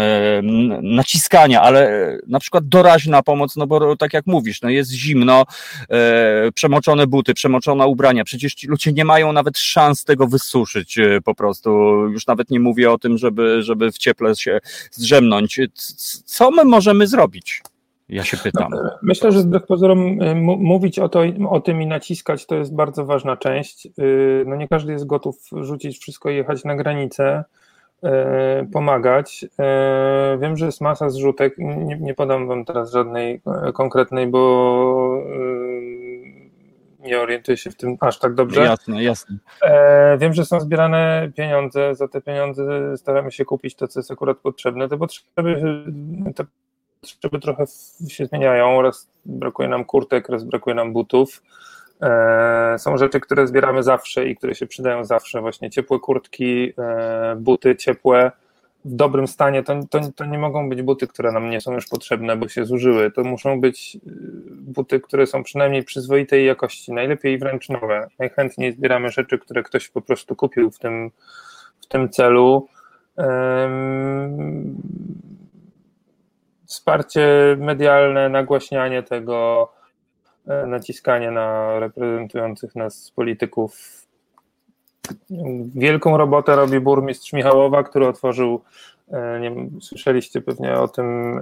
naciskania, 0.81 1.61
ale 1.61 2.11
na 2.27 2.39
przykład 2.39 2.67
doraźna 2.67 3.23
pomoc, 3.23 3.55
no 3.55 3.67
bo 3.67 3.95
tak 3.95 4.13
jak 4.13 4.27
mówisz, 4.27 4.61
no 4.61 4.69
jest 4.69 4.91
zimno, 4.91 5.45
przemoczone 6.53 7.07
buty, 7.07 7.33
przemoczone 7.33 7.87
ubrania, 7.87 8.23
przecież 8.23 8.53
ci 8.53 8.67
ludzie 8.67 8.93
nie 8.93 9.05
mają 9.05 9.33
nawet 9.33 9.57
szans 9.57 10.03
tego 10.03 10.27
wysuszyć 10.27 10.97
po 11.25 11.35
prostu, 11.35 11.69
już 12.07 12.27
nawet 12.27 12.49
nie 12.49 12.59
mówię 12.59 12.91
o 12.91 12.97
tym, 12.97 13.17
żeby, 13.17 13.63
żeby 13.63 13.91
w 13.91 13.97
cieple 13.97 14.35
się 14.35 14.59
zdrzemnąć. 14.91 15.59
Co 16.25 16.51
my 16.51 16.65
możemy 16.65 17.07
zrobić? 17.07 17.48
Ja 18.09 18.23
się 18.23 18.37
pytam. 18.37 18.71
Myślę, 19.01 19.31
że 19.31 19.39
wbrew 19.39 19.65
pozorom 19.65 20.21
y, 20.21 20.35
mówić 20.35 20.99
o, 20.99 21.09
to, 21.09 21.23
o 21.49 21.59
tym 21.59 21.81
i 21.81 21.87
naciskać 21.87 22.45
to 22.45 22.55
jest 22.55 22.75
bardzo 22.75 23.05
ważna 23.05 23.37
część. 23.37 23.85
Y, 23.85 24.43
no 24.47 24.55
nie 24.55 24.67
każdy 24.67 24.91
jest 24.91 25.05
gotów 25.05 25.35
rzucić 25.61 25.99
wszystko 25.99 26.29
i 26.29 26.35
jechać 26.35 26.63
na 26.63 26.75
granicę, 26.75 27.43
y, 28.03 28.09
pomagać. 28.73 29.45
Wiem, 30.39 30.57
że 30.57 30.65
jest 30.65 30.81
masa 30.81 31.09
zrzutek. 31.09 31.55
Nie, 31.57 31.97
nie 31.99 32.13
podam 32.13 32.47
wam 32.47 32.65
teraz 32.65 32.91
żadnej 32.91 33.41
konkretnej, 33.73 34.27
bo 34.27 35.23
nie 36.99 37.19
orientuję 37.19 37.57
się 37.57 37.71
w 37.71 37.75
tym 37.75 37.97
aż 37.99 38.19
tak 38.19 38.33
dobrze. 38.33 38.61
Jasne, 38.61 39.03
jasne. 39.03 39.37
Wiem, 40.17 40.33
że 40.33 40.45
są 40.45 40.59
zbierane 40.59 41.31
pieniądze. 41.35 41.95
Za 41.95 42.07
te 42.07 42.21
pieniądze 42.21 42.97
staramy 42.97 43.31
się 43.31 43.45
kupić 43.45 43.75
to, 43.75 43.87
co 43.87 43.99
jest 43.99 44.11
akurat 44.11 44.37
potrzebne. 44.37 44.89
Te 44.89 44.97
potrzeby, 44.97 45.61
te 46.35 46.45
potrzeby 47.01 47.39
trochę 47.39 47.65
się 48.09 48.25
zmieniają. 48.25 48.81
Raz 48.81 49.09
brakuje 49.25 49.69
nam 49.69 49.85
kurtek, 49.85 50.29
raz 50.29 50.43
brakuje 50.43 50.75
nam 50.75 50.93
butów. 50.93 51.43
E, 52.01 52.75
są 52.79 52.97
rzeczy, 52.97 53.19
które 53.19 53.47
zbieramy 53.47 53.83
zawsze 53.83 54.25
i 54.25 54.35
które 54.35 54.55
się 54.55 54.67
przydają 54.67 55.05
zawsze. 55.05 55.41
Właśnie 55.41 55.69
ciepłe 55.69 55.99
kurtki, 55.99 56.73
e, 56.77 57.35
buty 57.35 57.75
ciepłe, 57.75 58.31
w 58.85 58.95
dobrym 58.95 59.27
stanie, 59.27 59.63
to, 59.63 59.79
to, 59.89 59.99
to 60.15 60.25
nie 60.25 60.37
mogą 60.37 60.69
być 60.69 60.81
buty, 60.81 61.07
które 61.07 61.31
nam 61.31 61.49
nie 61.49 61.61
są 61.61 61.73
już 61.73 61.87
potrzebne, 61.87 62.37
bo 62.37 62.47
się 62.47 62.65
zużyły. 62.65 63.11
To 63.11 63.23
muszą 63.23 63.61
być 63.61 63.95
y, 63.95 63.99
buty, 64.51 64.99
które 64.99 65.27
są 65.27 65.43
przynajmniej 65.43 65.83
przyzwoitej 65.83 66.45
jakości, 66.45 66.93
najlepiej 66.93 67.37
wręcz 67.37 67.69
nowe. 67.69 68.07
Najchętniej 68.19 68.73
zbieramy 68.73 69.09
rzeczy, 69.09 69.39
które 69.39 69.63
ktoś 69.63 69.89
po 69.89 70.01
prostu 70.01 70.35
kupił 70.35 70.71
w 70.71 70.79
tym, 70.79 71.11
w 71.81 71.85
tym 71.85 72.09
celu. 72.09 72.67
Wsparcie 76.69 77.55
medialne, 77.59 78.29
nagłaśnianie 78.29 79.03
tego, 79.03 79.69
e, 80.47 80.65
naciskanie 80.65 81.31
na 81.31 81.79
reprezentujących 81.79 82.75
nas 82.75 83.11
polityków 83.15 83.99
Wielką 85.75 86.17
robotę 86.17 86.55
robi 86.55 86.79
burmistrz 86.79 87.33
Michałowa, 87.33 87.83
który 87.83 88.07
otworzył, 88.07 88.61
e, 89.11 89.39
nie 89.39 89.55
słyszeliście 89.81 90.41
pewnie 90.41 90.73
o 90.73 90.87
tym, 90.87 91.39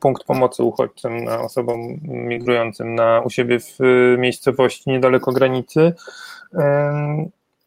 punkt 0.00 0.24
pomocy 0.24 0.62
uchodźcom, 0.62 1.24
na 1.24 1.40
osobom 1.40 1.80
migrującym 2.02 2.94
na, 2.94 3.20
u 3.20 3.30
siebie 3.30 3.60
w 3.60 3.78
e, 3.80 4.18
miejscowości 4.18 4.90
niedaleko 4.90 5.32
granicy. 5.32 5.92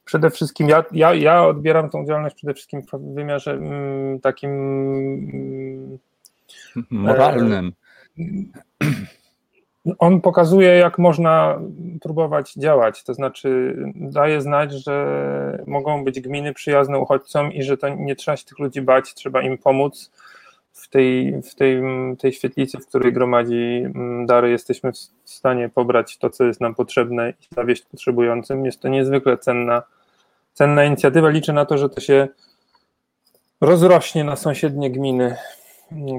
Przede 0.06 0.30
wszystkim 0.30 0.70
ja, 0.70 0.84
ja, 0.92 1.14
ja 1.14 1.46
odbieram 1.46 1.90
tą 1.90 2.06
działalność 2.06 2.36
przede 2.36 2.54
wszystkim 2.54 2.82
w 2.82 3.14
wymiarze 3.14 3.52
mm, 3.52 4.20
takim 4.20 4.52
mm, 4.52 6.00
moralnym. 6.90 7.74
E, 8.20 8.24
on 10.00 10.22
pokazuje, 10.22 10.70
jak 10.70 10.98
można 10.98 11.60
próbować 12.02 12.54
działać, 12.54 13.04
to 13.04 13.14
znaczy 13.14 13.76
daje 13.96 14.42
znać, 14.42 14.72
że 14.72 15.64
mogą 15.68 16.04
być 16.04 16.20
gminy 16.20 16.54
przyjazne 16.54 17.00
uchodźcom 17.00 17.54
i 17.54 17.64
że 17.64 17.78
to 17.78 17.90
nie 17.90 18.16
trzeba 18.16 18.38
się 18.38 18.46
tych 18.46 18.60
ludzi 18.60 18.82
bać, 18.82 19.14
trzeba 19.14 19.42
im 19.42 19.58
pomóc. 19.58 20.12
W 20.74 20.90
tej, 20.90 21.42
w 21.42 21.56
tej, 21.56 21.82
tej 22.20 22.34
świetlicy, 22.34 22.78
w 22.78 22.88
której 22.88 23.14
gromadzi 23.14 23.82
mm, 23.86 24.26
dary, 24.26 24.50
jesteśmy 24.50 24.92
w 25.24 25.30
stanie 25.30 25.70
pobrać 25.70 26.18
to, 26.18 26.30
co 26.30 26.44
jest 26.44 26.62
nam 26.62 26.76
potrzebne 26.76 27.30
i 27.30 27.56
zawieść 27.56 27.86
potrzebującym. 27.92 28.66
Jest 28.66 28.80
to 28.80 28.88
niezwykle 28.88 29.38
cenna, 29.38 29.84
cenna 30.54 30.86
inicjatywa. 30.86 31.30
Liczę 31.30 31.54
na 31.54 31.66
to, 31.66 31.78
że 31.78 31.90
to 31.90 32.02
się 32.02 32.28
rozrośnie 33.62 34.24
na 34.24 34.36
sąsiednie 34.36 34.92
gminy 34.92 35.36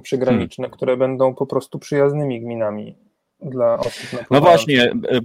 przygraniczne, 0.02 0.64
hmm. 0.64 0.76
które 0.76 0.97
będą 0.97 1.34
po 1.34 1.47
prostu 1.47 1.78
przyjaznymi 1.78 2.40
gminami 2.40 2.97
dla 3.42 3.78
osób 3.78 4.20
No 4.30 4.40
właśnie, 4.40 4.82
e, 4.84 5.20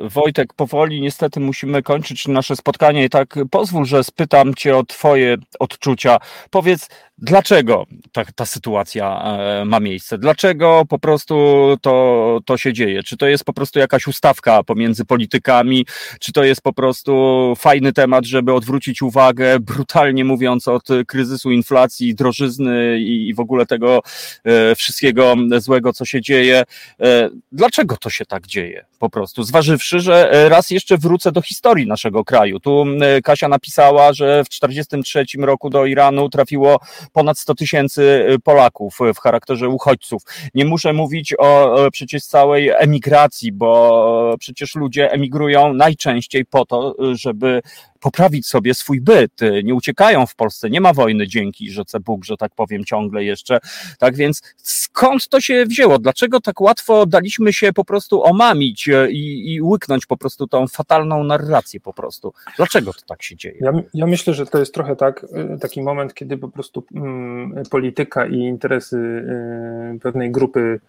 Wojtek, 0.00 0.54
powoli 0.54 1.00
niestety 1.00 1.40
musimy 1.40 1.82
kończyć 1.82 2.28
nasze 2.28 2.56
spotkanie 2.56 3.04
i 3.04 3.10
tak 3.10 3.38
pozwól, 3.50 3.84
że 3.84 4.04
spytam 4.04 4.54
Cię 4.54 4.76
o 4.76 4.84
Twoje 4.84 5.36
odczucia. 5.58 6.18
Powiedz, 6.50 6.88
dlaczego 7.18 7.86
ta, 8.12 8.24
ta 8.24 8.46
sytuacja 8.46 9.22
e, 9.22 9.64
ma 9.64 9.80
miejsce? 9.80 10.18
Dlaczego 10.18 10.82
po 10.88 10.98
prostu 10.98 11.34
to, 11.82 12.40
to 12.44 12.56
się 12.56 12.72
dzieje? 12.72 13.02
Czy 13.02 13.16
to 13.16 13.26
jest 13.26 13.44
po 13.44 13.52
prostu 13.52 13.78
jakaś 13.78 14.06
ustawka 14.06 14.62
pomiędzy 14.62 15.04
politykami? 15.04 15.86
Czy 16.20 16.32
to 16.32 16.44
jest 16.44 16.62
po 16.62 16.72
prostu 16.72 17.12
fajny 17.58 17.92
temat, 17.92 18.24
żeby 18.24 18.52
odwrócić 18.52 19.02
uwagę, 19.02 19.60
brutalnie 19.60 20.24
mówiąc, 20.24 20.68
od 20.68 20.88
kryzysu 21.06 21.50
inflacji, 21.50 22.14
drożyzny 22.14 22.98
i, 23.00 23.28
i 23.28 23.34
w 23.34 23.40
ogóle 23.40 23.66
tego 23.66 24.02
e, 24.44 24.74
wszystkiego 24.74 25.34
złego, 25.58 25.92
co 25.92 26.04
się 26.04 26.20
dzieje? 26.20 26.62
E, 27.00 27.30
dlaczego 27.52 27.96
to 27.96 28.10
się 28.10 28.24
tak 28.24 28.46
dzieje? 28.46 28.84
Po 29.02 29.10
prostu, 29.10 29.42
zważywszy, 29.42 30.00
że 30.00 30.30
raz 30.48 30.70
jeszcze 30.70 30.98
wrócę 30.98 31.32
do 31.32 31.42
historii 31.42 31.86
naszego 31.86 32.24
kraju. 32.24 32.60
Tu 32.60 32.84
Kasia 33.24 33.48
napisała, 33.48 34.12
że 34.12 34.44
w 34.44 34.48
1943 34.48 35.46
roku 35.46 35.70
do 35.70 35.86
Iranu 35.86 36.28
trafiło 36.28 36.80
ponad 37.12 37.38
100 37.38 37.54
tysięcy 37.54 38.02
y, 38.30 38.38
Polaków 38.38 38.98
w 39.14 39.18
charakterze 39.18 39.68
uchodźców. 39.68 40.22
Nie 40.54 40.64
muszę 40.64 40.92
mówić 40.92 41.34
o 41.38 41.76
przecież 41.92 42.24
całej 42.24 42.68
emigracji, 42.68 43.52
bo 43.52 44.34
przecież 44.38 44.74
ludzie 44.74 45.12
emigrują 45.12 45.74
najczęściej 45.74 46.44
po 46.44 46.66
to, 46.66 46.96
żeby 47.12 47.62
poprawić 48.02 48.46
sobie 48.46 48.74
swój 48.74 49.00
byt. 49.00 49.40
Nie 49.64 49.74
uciekają 49.74 50.26
w 50.26 50.34
Polsce, 50.34 50.70
nie 50.70 50.80
ma 50.80 50.92
wojny 50.92 51.28
dzięki 51.28 51.70
rzece 51.70 52.00
Bóg, 52.00 52.24
że 52.24 52.36
tak 52.36 52.54
powiem, 52.54 52.84
ciągle 52.84 53.24
jeszcze. 53.24 53.58
Tak 53.98 54.16
więc 54.16 54.42
skąd 54.56 55.28
to 55.28 55.40
się 55.40 55.66
wzięło? 55.66 55.98
Dlaczego 55.98 56.40
tak 56.40 56.60
łatwo 56.60 57.06
daliśmy 57.06 57.52
się 57.52 57.72
po 57.72 57.84
prostu 57.84 58.24
omamić 58.24 58.88
e, 58.88 58.91
i, 59.10 59.54
i 59.54 59.62
łyknąć 59.62 60.06
po 60.06 60.16
prostu 60.16 60.46
tą 60.46 60.66
fatalną 60.66 61.24
narrację 61.24 61.80
po 61.80 61.92
prostu? 61.92 62.32
Dlaczego 62.56 62.92
to 62.92 63.00
tak 63.06 63.22
się 63.22 63.36
dzieje? 63.36 63.56
Ja, 63.60 63.72
ja 63.94 64.06
myślę, 64.06 64.34
że 64.34 64.46
to 64.46 64.58
jest 64.58 64.74
trochę 64.74 64.96
tak, 64.96 65.26
e, 65.32 65.58
taki 65.58 65.82
moment, 65.82 66.14
kiedy 66.14 66.38
po 66.38 66.48
prostu 66.48 66.84
mm, 66.94 67.62
polityka 67.70 68.26
i 68.26 68.36
interesy 68.36 68.96
y, 68.96 70.00
pewnej 70.00 70.30
grupy 70.30 70.80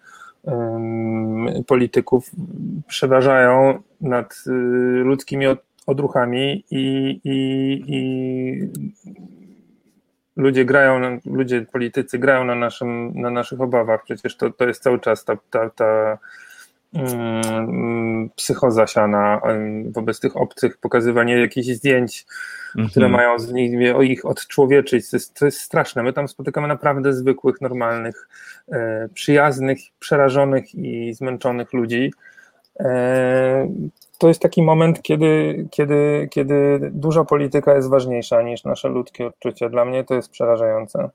polityków 1.66 2.30
przeważają 2.86 3.82
nad 4.00 4.34
y, 4.46 4.50
ludzkimi 5.04 5.46
odruchami 5.86 6.64
i, 6.70 7.20
i, 7.24 7.82
i 7.86 8.68
ludzie 10.36 10.64
grają, 10.64 11.20
ludzie, 11.24 11.62
politycy 11.62 12.18
grają 12.18 12.44
na, 12.44 12.54
naszym, 12.54 13.20
na 13.20 13.30
naszych 13.30 13.60
obawach. 13.60 14.04
Przecież 14.04 14.36
to, 14.36 14.50
to 14.50 14.66
jest 14.66 14.82
cały 14.82 15.00
czas 15.00 15.24
ta, 15.24 15.36
ta, 15.50 15.70
ta 15.70 16.18
psychoza 18.36 18.86
siana 18.86 19.40
wobec 19.90 20.20
tych 20.20 20.36
obcych, 20.36 20.78
pokazywanie 20.78 21.40
jakichś 21.40 21.66
zdjęć, 21.66 22.26
mm 22.76 22.86
-hmm. 22.86 22.90
które 22.90 23.08
mają 23.08 23.38
z 23.38 23.52
nich, 23.52 23.96
o 23.96 24.02
ich 24.02 24.24
odczłowieczyć. 24.24 25.10
To 25.10 25.16
jest, 25.16 25.34
to 25.34 25.44
jest 25.44 25.60
straszne. 25.60 26.02
My 26.02 26.12
tam 26.12 26.28
spotykamy 26.28 26.68
naprawdę 26.68 27.12
zwykłych, 27.12 27.60
normalnych, 27.60 28.28
e, 28.72 29.08
przyjaznych, 29.14 29.78
przerażonych 29.98 30.74
i 30.74 31.14
zmęczonych 31.14 31.72
ludzi. 31.72 32.12
E, 32.80 33.68
to 34.18 34.28
jest 34.28 34.40
taki 34.40 34.62
moment, 34.62 35.02
kiedy, 35.02 35.66
kiedy, 35.70 36.28
kiedy 36.30 36.90
duża 36.92 37.24
polityka 37.24 37.74
jest 37.74 37.90
ważniejsza 37.90 38.42
niż 38.42 38.64
nasze 38.64 38.88
ludzkie 38.88 39.26
odczucia. 39.26 39.68
Dla 39.68 39.84
mnie 39.84 40.04
to 40.04 40.14
jest 40.14 40.30
przerażające. 40.30 41.10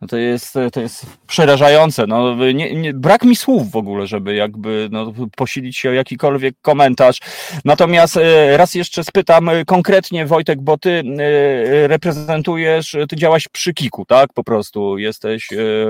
No 0.00 0.08
to 0.08 0.16
jest, 0.16 0.54
to 0.72 0.80
jest 0.80 1.06
przerażające. 1.26 2.06
No, 2.06 2.34
nie, 2.54 2.74
nie, 2.74 2.94
brak 2.94 3.24
mi 3.24 3.36
słów 3.36 3.70
w 3.70 3.76
ogóle, 3.76 4.06
żeby 4.06 4.34
jakby 4.34 4.88
no, 4.92 5.12
posilić 5.36 5.76
się 5.76 5.90
o 5.90 5.92
jakikolwiek 5.92 6.54
komentarz. 6.62 7.20
Natomiast 7.64 8.16
e, 8.16 8.56
raz 8.56 8.74
jeszcze 8.74 9.04
spytam 9.04 9.48
e, 9.48 9.64
konkretnie, 9.64 10.26
Wojtek, 10.26 10.60
bo 10.60 10.78
ty 10.78 10.90
e, 11.18 11.88
reprezentujesz, 11.88 12.96
ty 13.08 13.16
działaś 13.16 13.48
przy 13.48 13.74
Kiku, 13.74 14.04
tak? 14.04 14.32
Po 14.32 14.44
prostu 14.44 14.98
jesteś 14.98 15.48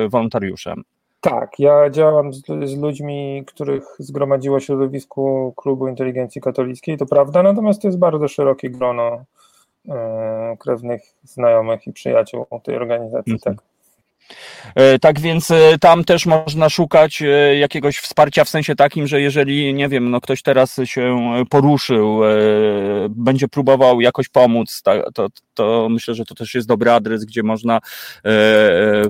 wolontariuszem. 0.08 0.82
Tak, 1.20 1.58
ja 1.58 1.90
działam 1.90 2.32
z, 2.32 2.42
z, 2.64 2.76
ludźmi, 2.76 3.44
których 3.46 3.84
zgromadziło 3.98 4.60
środowisku 4.60 5.54
Klubu 5.56 5.88
Inteligencji 5.88 6.40
Katolickiej, 6.40 6.96
to 6.96 7.06
prawda, 7.06 7.42
natomiast 7.42 7.82
to 7.82 7.88
jest 7.88 7.98
bardzo 7.98 8.28
szerokie 8.28 8.70
grono 8.70 9.24
e, 9.88 10.56
krewnych, 10.58 11.02
znajomych 11.22 11.86
i 11.86 11.92
przyjaciół 11.92 12.46
tej 12.62 12.76
organizacji, 12.76 13.32
mhm. 13.32 13.56
tak. 13.56 13.67
E, 14.74 14.98
tak 14.98 15.20
więc 15.20 15.50
e, 15.50 15.78
tam 15.80 16.04
też 16.04 16.26
można 16.26 16.68
szukać 16.68 17.22
e, 17.22 17.58
jakiegoś 17.58 17.98
wsparcia 17.98 18.44
w 18.44 18.48
sensie 18.48 18.74
takim, 18.74 19.06
że 19.06 19.20
jeżeli, 19.20 19.74
nie 19.74 19.88
wiem, 19.88 20.10
no 20.10 20.20
ktoś 20.20 20.42
teraz 20.42 20.76
się 20.84 21.18
poruszył, 21.50 22.20
będzie 23.10 23.48
próbował 23.48 24.00
jakoś 24.00 24.28
pomóc, 24.28 24.82
to, 25.14 25.28
to 25.54 25.88
myślę, 25.90 26.14
że 26.14 26.24
to 26.24 26.34
też 26.34 26.54
jest 26.54 26.68
dobry 26.68 26.90
adres, 26.90 27.24
gdzie 27.24 27.42
można 27.42 27.80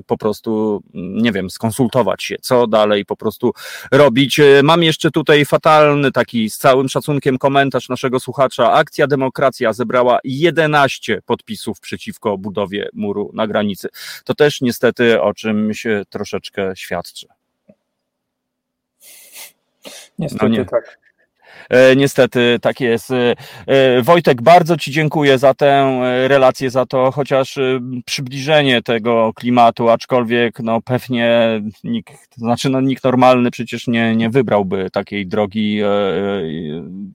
po 0.05 0.17
prostu, 0.17 0.81
nie 0.93 1.31
wiem, 1.31 1.49
skonsultować 1.49 2.23
się, 2.23 2.35
co 2.41 2.67
dalej 2.67 3.05
po 3.05 3.15
prostu 3.15 3.51
robić. 3.91 4.41
Mam 4.63 4.83
jeszcze 4.83 5.11
tutaj 5.11 5.45
fatalny 5.45 6.11
taki 6.11 6.49
z 6.49 6.57
całym 6.57 6.89
szacunkiem 6.89 7.37
komentarz 7.37 7.89
naszego 7.89 8.19
słuchacza. 8.19 8.71
Akcja 8.71 9.07
Demokracja 9.07 9.73
zebrała 9.73 10.19
11 10.23 11.21
podpisów 11.25 11.79
przeciwko 11.79 12.37
budowie 12.37 12.89
muru 12.93 13.31
na 13.33 13.47
granicy. 13.47 13.89
To 14.25 14.35
też 14.35 14.61
niestety 14.61 15.08
o 15.17 15.33
czymś 15.33 15.87
troszeczkę 16.09 16.75
świadczy. 16.75 17.27
Niestety 20.19 20.45
no 20.45 20.49
nie. 20.49 20.65
tak. 20.65 20.99
E, 21.69 21.95
niestety 21.95 22.57
tak 22.61 22.79
jest. 22.79 23.11
E, 23.11 23.35
e, 23.67 24.01
Wojtek, 24.01 24.41
bardzo 24.41 24.77
Ci 24.77 24.91
dziękuję 24.91 25.37
za 25.37 25.53
tę 25.53 25.99
relację, 26.27 26.69
za 26.69 26.85
to 26.85 27.11
chociaż 27.11 27.59
przybliżenie 28.05 28.81
tego 28.81 29.31
klimatu, 29.35 29.89
aczkolwiek 29.89 30.59
no 30.59 30.81
pewnie 30.81 31.61
nikt, 31.83 32.37
znaczy 32.37 32.69
no, 32.69 32.81
nikt 32.81 33.03
normalny 33.03 33.51
przecież 33.51 33.87
nie, 33.87 34.15
nie 34.15 34.29
wybrałby 34.29 34.89
takiej 34.91 35.27
drogi, 35.27 35.81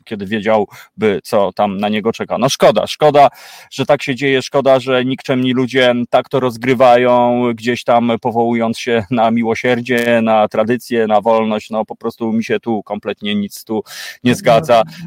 kiedy 0.05 0.27
wiedziałby, 0.27 1.21
co 1.23 1.53
tam 1.53 1.77
na 1.77 1.89
niego 1.89 2.13
czeka. 2.13 2.39
No 2.39 2.49
szkoda, 2.49 2.87
szkoda, 2.87 3.29
że 3.71 3.87
tak 3.87 4.03
się 4.03 4.15
dzieje, 4.15 4.43
szkoda, 4.43 4.81
że 4.81 5.05
nikczemni 5.05 5.53
ludzie 5.53 5.95
tak 6.11 6.29
to 6.29 6.41
rozgrywają, 6.41 7.43
gdzieś 7.55 7.85
tam 7.85 8.13
powołując 8.21 8.79
się 8.79 9.05
na 9.11 9.31
miłosierdzie, 9.31 10.21
na 10.23 10.49
tradycję, 10.49 11.07
na 11.07 11.21
wolność, 11.21 11.71
no 11.71 11.85
po 11.85 11.97
prostu 11.97 12.33
mi 12.33 12.45
się 12.45 12.61
tu 12.61 12.83
kompletnie 12.83 13.35
nic 13.35 13.65
tu 13.65 13.83
nie 14.25 14.35
zgadza. 14.35 14.44
E, 14.53 14.63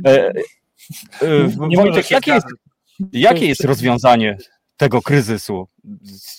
e, 0.05 0.31
Wojtek, 1.76 2.11
jakie 2.11 2.34
jest, 2.34 2.47
jakie 3.14 3.45
jest 3.45 3.64
rozwiązanie? 3.64 4.38
tego 4.77 5.01
kryzysu. 5.01 5.68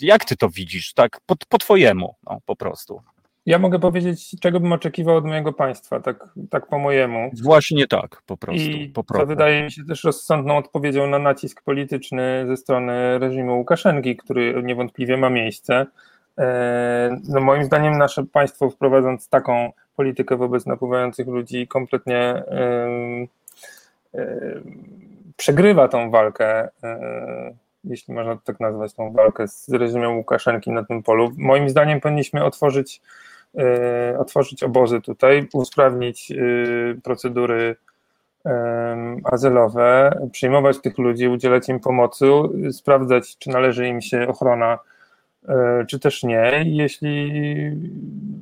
Jak 0.00 0.24
ty 0.24 0.36
to 0.36 0.48
widzisz, 0.48 0.94
tak 0.94 1.20
po, 1.26 1.34
po 1.48 1.58
twojemu, 1.58 2.14
no, 2.26 2.38
po 2.46 2.56
prostu? 2.56 3.00
Ja 3.46 3.58
mogę 3.58 3.78
powiedzieć, 3.78 4.36
czego 4.40 4.60
bym 4.60 4.72
oczekiwał 4.72 5.16
od 5.16 5.24
mojego 5.24 5.52
państwa, 5.52 6.00
tak, 6.00 6.28
tak 6.50 6.66
po 6.66 6.78
mojemu. 6.78 7.30
Właśnie 7.42 7.86
tak, 7.86 8.22
po 8.26 8.36
prostu. 8.36 8.70
I 8.70 8.88
po 8.88 9.04
co 9.04 9.26
wydaje 9.26 9.62
mi 9.62 9.72
się 9.72 9.84
też 9.84 10.04
rozsądną 10.04 10.56
odpowiedzią 10.56 11.06
na 11.06 11.18
nacisk 11.18 11.62
polityczny 11.62 12.44
ze 12.48 12.56
strony 12.56 13.18
reżimu 13.18 13.58
Łukaszenki, 13.58 14.16
który 14.16 14.62
niewątpliwie 14.62 15.16
ma 15.16 15.30
miejsce. 15.30 15.86
E, 16.38 17.20
no 17.28 17.40
moim 17.40 17.64
zdaniem 17.64 17.98
nasze 17.98 18.24
państwo 18.24 18.70
wprowadząc 18.70 19.28
taką 19.28 19.72
politykę 19.98 20.36
wobec 20.36 20.66
napływających 20.66 21.26
ludzi 21.26 21.68
kompletnie 21.68 22.42
przegrywa 25.36 25.88
tą 25.88 26.10
walkę, 26.10 26.68
e, 26.82 27.54
jeśli 27.84 28.14
można 28.14 28.36
tak 28.36 28.60
nazwać, 28.60 28.94
tą 28.94 29.12
walkę 29.12 29.48
z 29.48 29.72
reżimem 29.72 30.16
Łukaszenki 30.16 30.70
na 30.70 30.84
tym 30.84 31.02
polu. 31.02 31.32
Moim 31.36 31.68
zdaniem 31.68 32.00
powinniśmy 32.00 32.44
otworzyć, 32.44 33.00
e, 33.58 34.18
otworzyć 34.18 34.62
obozy 34.62 35.00
tutaj, 35.00 35.48
usprawnić 35.52 36.32
procedury 37.04 37.76
azylowe, 39.24 40.18
przyjmować 40.32 40.80
tych 40.80 40.98
ludzi, 40.98 41.28
udzielać 41.28 41.68
im 41.68 41.80
pomocy, 41.80 42.26
sprawdzać, 42.72 43.38
czy 43.38 43.50
należy 43.50 43.88
im 43.88 44.02
się 44.02 44.28
ochrona 44.28 44.78
E, 44.78 44.78
czy 45.89 45.98
też 45.98 46.23
nie. 46.23 46.65
Jeśli 46.66 47.32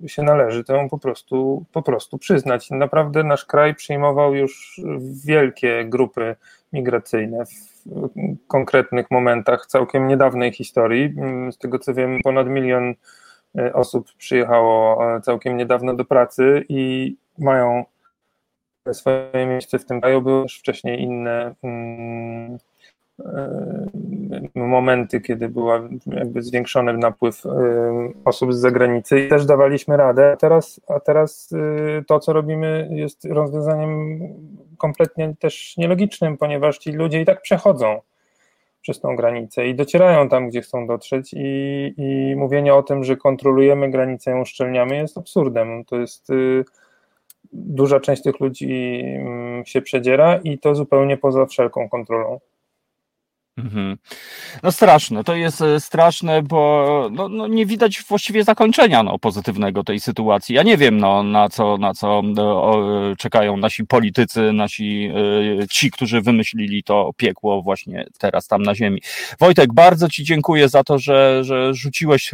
się 0.07 0.23
należy, 0.23 0.65
to 0.65 0.77
ją 0.77 0.89
po 0.89 0.99
prostu, 0.99 1.65
po 1.73 1.83
prostu 1.83 2.19
przyznać. 2.19 2.71
Naprawdę 2.71 3.25
nasz 3.25 3.45
kraj 3.45 3.75
przyjmował 3.75 4.35
już 4.35 4.81
wielkie 5.25 5.85
grupy 5.85 6.37
migracyjne 6.73 7.45
w 7.47 7.87
konkretnych 8.47 9.11
momentach 9.11 9.67
całkiem 9.67 10.09
niedawnej 10.09 10.53
historii. 10.53 11.15
Z 11.51 11.59
tego 11.59 11.79
co 11.79 11.95
wiem, 11.95 12.19
ponad 12.25 12.47
milion 12.47 12.95
e, 13.59 13.73
osób 13.73 14.13
przyjechało 14.19 15.05
e, 15.17 15.21
całkiem 15.21 15.57
niedawno 15.57 15.95
do 15.95 16.05
pracy 16.05 16.65
i 16.69 17.17
mają 17.39 17.85
swoje 18.93 19.47
miejsce 19.47 19.79
w 19.79 19.85
tym 19.85 20.01
kraju. 20.01 20.23
Były 20.23 20.43
już 20.43 20.59
wcześniej 20.59 21.03
inne 21.03 21.55
mm, 21.63 22.59
E, 22.59 22.59
momenty, 24.55 25.21
kiedy 25.21 25.49
był 25.49 25.69
jakby 26.07 26.43
zwiększony 26.43 26.93
napływ 26.93 27.43
osób 28.25 28.55
z 28.55 28.59
zagranicy 28.59 29.21
i 29.21 29.29
też 29.29 29.47
dawaliśmy 29.47 29.97
radę, 29.97 30.33
a 30.33 30.37
teraz, 30.37 30.81
a 30.89 31.01
teraz 31.01 31.51
e, 31.53 32.05
to, 32.05 32.21
co 32.21 32.33
robimy 32.33 32.89
jest 32.91 33.25
rozwiązaniem 33.25 34.21
kompletnie 34.79 35.35
też 35.39 35.77
nielogicznym, 35.77 36.37
ponieważ 36.37 36.79
ci 36.79 36.93
ludzie 36.93 37.21
i 37.21 37.25
tak 37.25 37.43
przechodzą 37.43 38.01
przez 38.81 39.01
tą 39.01 39.17
granicę 39.17 39.67
i 39.67 39.75
docierają 39.75 40.29
tam, 40.29 40.49
gdzie 40.49 40.61
chcą 40.61 40.87
dotrzeć 40.87 41.35
i, 41.37 41.95
i 41.97 42.37
mówienie 42.37 42.75
o 42.75 42.83
tym, 42.83 43.05
że 43.05 43.17
kontrolujemy 43.17 43.91
granicę 43.91 44.31
ją 44.31 44.41
uszczelniamy 44.41 44.97
jest 44.97 45.19
absurdem. 45.19 45.85
To 45.85 45.97
jest 45.97 46.29
duża 47.53 48.01
część 48.01 48.23
tych 48.23 48.41
ludzi 48.41 49.03
mm, 49.05 49.67
się 49.67 49.83
przedziera 49.83 50.37
i 50.37 50.59
to 50.59 50.75
zupełnie 50.75 51.17
poza 51.17 51.47
wszelką 51.47 51.89
kontrolą. 51.89 52.41
Mhm. 53.59 53.97
No 54.63 54.73
straszne, 54.73 55.25
to 55.25 55.35
jest 55.35 55.61
e, 55.63 55.81
straszne, 55.81 56.43
bo 56.43 57.09
no, 57.13 57.29
no, 57.29 57.47
nie 57.47 57.67
widać 57.67 58.03
właściwie 58.09 58.45
zakończenia 58.45 59.03
no, 59.03 59.19
pozytywnego 59.19 59.85
tej 59.85 60.01
sytuacji. 60.01 60.55
Ja 60.55 60.63
nie 60.63 60.77
wiem, 60.77 60.99
no, 60.99 61.23
na 61.23 61.49
co, 61.49 61.77
na 61.77 61.95
co 61.95 62.23
no, 62.25 62.73
czekają 63.19 63.57
nasi 63.57 63.85
politycy, 63.85 64.53
nasi 64.53 65.11
e, 65.63 65.69
ci, 65.69 65.91
którzy 65.91 66.21
wymyślili 66.21 66.83
to 66.83 67.11
piekło 67.17 67.63
właśnie 67.63 68.07
teraz 68.19 68.47
tam 68.47 68.63
na 68.63 68.75
ziemi. 68.75 69.03
Wojtek, 69.41 69.75
bardzo 69.75 70.09
Ci 70.09 70.25
dziękuję 70.25 70.69
za 70.69 70.85
to, 70.85 70.99
że, 70.99 71.45
że 71.45 71.75
rzuciłeś 71.75 72.31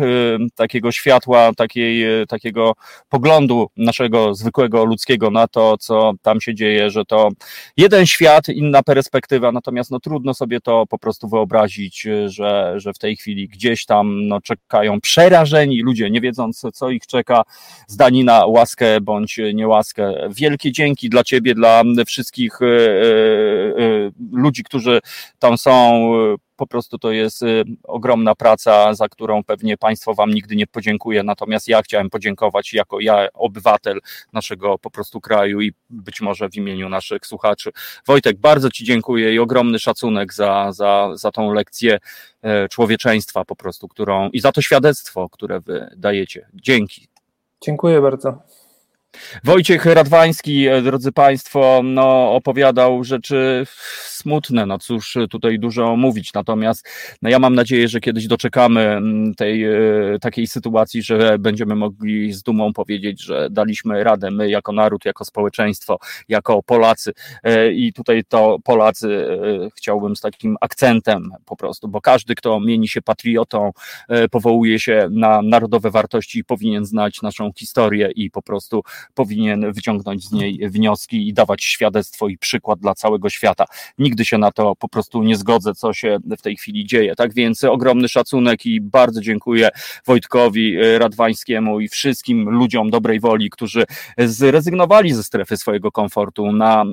takiego 0.54 0.92
światła, 0.92 1.50
takiej, 1.56 2.04
takiego 2.26 2.72
poglądu 3.08 3.70
naszego 3.76 4.34
zwykłego 4.34 4.84
ludzkiego 4.84 5.30
na 5.30 5.48
to, 5.48 5.78
co 5.78 6.12
tam 6.22 6.40
się 6.40 6.54
dzieje, 6.54 6.90
że 6.90 7.04
to 7.04 7.28
jeden 7.76 8.06
świat, 8.06 8.48
inna 8.48 8.82
perspektywa, 8.82 9.52
natomiast 9.52 9.90
no, 9.90 10.00
trudno 10.00 10.34
sobie 10.34 10.60
to 10.60 10.86
po 10.86 10.98
prostu 10.98 11.11
prostu 11.12 11.28
wyobrazić, 11.28 12.06
y, 12.06 12.28
że, 12.28 12.74
że 12.76 12.92
w 12.92 12.98
tej 12.98 13.16
chwili 13.16 13.48
gdzieś 13.48 13.84
tam 13.86 14.28
no, 14.28 14.40
czekają 14.40 15.00
przerażeni 15.00 15.82
ludzie, 15.82 16.10
nie 16.10 16.20
wiedząc, 16.20 16.66
co 16.74 16.90
ich 16.90 17.06
czeka, 17.06 17.42
zdani 17.86 18.24
na 18.24 18.46
łaskę 18.46 19.00
bądź 19.00 19.40
niełaskę. 19.54 20.28
Wielkie 20.30 20.72
dzięki 20.72 21.08
dla 21.08 21.24
Ciebie, 21.24 21.54
dla 21.54 21.82
wszystkich 22.06 22.62
y, 22.62 22.66
y, 22.66 24.12
ludzi, 24.32 24.64
którzy 24.64 25.00
tam 25.38 25.58
są 25.58 26.02
po 26.62 26.66
prostu 26.66 26.98
to 26.98 27.12
jest 27.12 27.42
y, 27.42 27.64
ogromna 27.82 28.34
praca, 28.34 28.94
za 28.94 29.08
którą 29.08 29.44
pewnie 29.44 29.76
Państwo 29.76 30.14
Wam 30.14 30.30
nigdy 30.30 30.56
nie 30.56 30.66
podziękuję. 30.66 31.22
Natomiast 31.22 31.68
ja 31.68 31.82
chciałem 31.82 32.10
podziękować 32.10 32.72
jako 32.72 33.00
ja, 33.00 33.28
obywatel 33.34 34.00
naszego 34.32 34.78
po 34.78 34.90
prostu 34.90 35.20
kraju 35.20 35.60
i 35.60 35.72
być 35.90 36.20
może 36.20 36.48
w 36.48 36.56
imieniu 36.56 36.88
naszych 36.88 37.26
słuchaczy. 37.26 37.70
Wojtek, 38.06 38.38
bardzo 38.38 38.70
Ci 38.70 38.84
dziękuję 38.84 39.34
i 39.34 39.38
ogromny 39.38 39.78
szacunek 39.78 40.34
za, 40.34 40.72
za, 40.72 41.10
za 41.14 41.30
tą 41.30 41.52
lekcję 41.52 41.98
e, 42.42 42.68
człowieczeństwa 42.68 43.44
po 43.44 43.56
prostu, 43.56 43.88
którą 43.88 44.30
i 44.30 44.40
za 44.40 44.52
to 44.52 44.62
świadectwo, 44.62 45.28
które 45.28 45.60
Wy 45.60 45.90
dajecie. 45.96 46.46
Dzięki. 46.54 47.06
Dziękuję 47.60 48.00
bardzo. 48.00 48.42
Wojciech 49.44 49.86
Radwański, 49.86 50.66
e, 50.66 50.82
drodzy 50.82 51.12
Państwo, 51.12 51.80
no, 51.84 52.34
opowiadał 52.34 53.04
rzeczy 53.04 53.66
smutne, 54.06 54.66
no 54.66 54.78
cóż 54.78 55.18
tutaj 55.30 55.58
dużo 55.58 55.96
mówić, 55.96 56.32
natomiast 56.34 56.88
no, 57.22 57.30
ja 57.30 57.38
mam 57.38 57.54
nadzieję, 57.54 57.88
że 57.88 58.00
kiedyś 58.00 58.26
doczekamy 58.26 58.80
mm, 58.80 59.34
tej 59.34 59.64
e, 59.64 59.72
takiej 60.20 60.46
sytuacji, 60.46 61.02
że 61.02 61.38
będziemy 61.38 61.74
mogli 61.74 62.32
z 62.32 62.42
dumą 62.42 62.72
powiedzieć, 62.72 63.22
że 63.22 63.48
daliśmy 63.50 64.04
radę 64.04 64.30
my 64.30 64.50
jako 64.50 64.72
naród, 64.72 65.04
jako 65.04 65.24
społeczeństwo, 65.24 65.98
jako 66.28 66.62
Polacy. 66.62 67.12
E, 67.42 67.72
i 67.72 67.92
tutaj 67.92 68.24
to 68.28 68.58
Polacy 68.64 69.26
chciałbym 69.76 70.16
z 70.16 70.20
takim 70.20 70.56
akcentem 70.60 71.30
po 71.44 71.56
prostu, 71.56 71.88
bo 71.88 72.00
każdy, 72.00 72.34
kto 72.34 72.60
mieni 72.60 72.88
się 72.88 73.02
patriotą, 73.02 73.72
powołuje 74.30 74.78
się 74.78 75.08
na 75.10 75.42
narodowe 75.42 75.90
wartości 75.90 76.38
i 76.38 76.44
powinien 76.44 76.84
znać 76.84 77.22
naszą 77.22 77.50
historię 77.56 78.10
i 78.14 78.30
po 78.30 78.42
prostu 78.42 78.82
powinien 79.14 79.72
wyciągnąć 79.72 80.28
z 80.28 80.32
niej 80.32 80.70
wnioski 80.70 81.28
i 81.28 81.32
dawać 81.32 81.64
świadectwo 81.64 82.28
i 82.28 82.38
przykład 82.38 82.80
dla 82.80 82.94
całego 82.94 83.30
świata. 83.30 83.64
Nigdy 83.98 84.24
się 84.24 84.38
na 84.38 84.52
to 84.52 84.76
po 84.76 84.88
prostu 84.88 85.22
nie 85.22 85.36
zgodzę, 85.36 85.74
co 85.74 85.92
się 85.92 86.18
w 86.38 86.42
tej 86.42 86.56
chwili 86.56 86.86
dzieje. 86.86 87.14
Tak 87.14 87.34
więc 87.34 87.64
ogromny 87.64 88.08
szacunek 88.08 88.66
i 88.66 88.80
bardzo 88.80 89.20
dziękuję 89.20 89.68
Wojtkowi 90.06 90.76
Radwańskiemu 90.98 91.80
i 91.80 91.88
wszystkim 91.88 92.50
ludziom 92.50 92.90
dobrej 92.90 93.20
woli, 93.20 93.50
którzy 93.50 93.84
zrezygnowali 94.18 95.12
ze 95.12 95.22
strefy 95.22 95.56
swojego 95.56 95.92
komfortu 95.92 96.52
na, 96.52 96.84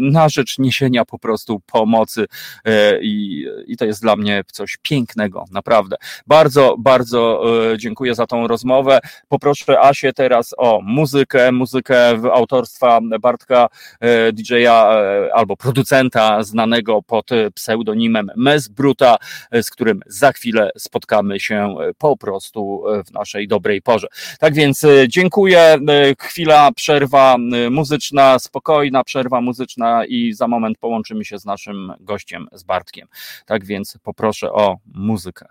na 0.00 0.28
rzecz 0.28 0.58
niesienia 0.58 1.04
po 1.04 1.18
prostu 1.18 1.60
pomocy 1.60 2.26
e, 2.64 3.02
i, 3.02 3.46
i 3.66 3.76
to 3.76 3.84
jest 3.84 4.02
dla 4.02 4.16
mnie 4.16 4.42
coś 4.52 4.76
pięknego, 4.82 5.44
naprawdę. 5.50 5.96
Bardzo, 6.26 6.76
bardzo 6.78 7.42
dziękuję 7.78 8.14
za 8.14 8.26
tą 8.26 8.46
rozmowę. 8.46 9.00
Poproszę 9.28 9.80
Asię 9.80 10.12
teraz 10.12 10.54
o 10.58 10.80
muzykę 10.82 11.11
muzykę, 11.12 11.52
muzykę 11.52 12.10
autorstwa 12.32 13.00
Bartka 13.20 13.68
e, 14.00 14.32
DJ-a 14.32 15.02
e, 15.02 15.34
albo 15.34 15.56
producenta 15.56 16.42
znanego 16.42 17.02
pod 17.02 17.30
pseudonimem 17.54 18.30
Mes 18.36 18.68
Bruta, 18.68 19.16
e, 19.50 19.62
z 19.62 19.70
którym 19.70 20.00
za 20.06 20.32
chwilę 20.32 20.70
spotkamy 20.78 21.40
się 21.40 21.74
po 21.98 22.16
prostu 22.16 22.84
w 23.06 23.12
naszej 23.12 23.48
dobrej 23.48 23.82
porze. 23.82 24.06
Tak 24.38 24.54
więc 24.54 24.82
dziękuję. 25.08 25.78
Chwila 26.18 26.72
przerwa 26.72 27.36
muzyczna, 27.70 28.38
spokojna 28.38 29.04
przerwa 29.04 29.40
muzyczna 29.40 30.06
i 30.06 30.32
za 30.32 30.48
moment 30.48 30.78
połączymy 30.78 31.24
się 31.24 31.38
z 31.38 31.44
naszym 31.44 31.92
gościem, 32.00 32.46
z 32.52 32.62
Bartkiem. 32.62 33.08
Tak 33.46 33.64
więc 33.64 33.98
poproszę 34.02 34.52
o 34.52 34.76
muzykę. 34.94 35.46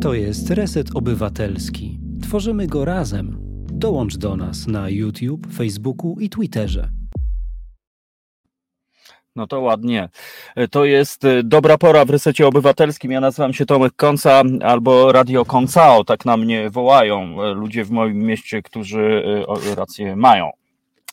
To 0.00 0.14
jest 0.14 0.50
Reset 0.50 0.96
Obywatelski. 0.96 2.00
Tworzymy 2.22 2.66
go 2.66 2.84
razem 2.84 3.45
Dołącz 3.78 4.16
do 4.16 4.36
nas 4.36 4.66
na 4.66 4.88
YouTube, 4.90 5.46
Facebooku 5.52 6.16
i 6.20 6.28
Twitterze. 6.28 6.90
No 9.36 9.46
to 9.46 9.60
ładnie. 9.60 10.08
To 10.70 10.84
jest 10.84 11.24
e, 11.24 11.42
dobra 11.42 11.78
pora 11.78 12.04
w 12.04 12.10
resecie 12.10 12.46
obywatelskim. 12.46 13.10
Ja 13.10 13.20
nazywam 13.20 13.52
się 13.52 13.66
Tomek 13.66 13.92
Konca 13.96 14.42
albo 14.62 15.12
Radio 15.12 15.44
Koncao, 15.44 16.04
tak 16.04 16.24
na 16.24 16.36
mnie 16.36 16.70
wołają 16.70 17.42
e, 17.42 17.54
ludzie 17.54 17.84
w 17.84 17.90
moim 17.90 18.18
mieście, 18.18 18.62
którzy 18.62 19.22
e, 19.70 19.74
rację 19.74 20.16
mają. 20.16 20.50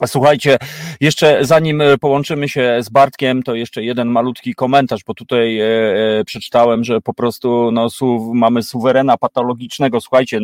Słuchajcie, 0.06 0.58
jeszcze 1.02 1.46
zanim 1.46 1.82
e, 1.82 1.98
połączymy 1.98 2.50
się 2.50 2.78
z 2.82 2.90
Bartkiem, 2.90 3.44
to 3.44 3.56
jeszcze 3.56 3.84
jeden 3.84 4.08
malutki 4.08 4.56
komentarz, 4.56 5.04
bo 5.08 5.14
tutaj 5.14 5.60
e, 5.60 5.66
e, 6.20 6.24
przeczytałem, 6.26 6.84
że 6.84 7.02
po 7.02 7.14
prostu 7.14 7.72
no, 7.72 7.90
su, 7.90 8.32
mamy 8.34 8.64
suwerena 8.64 9.18
patologicznego, 9.18 10.02
słuchajcie, 10.02 10.40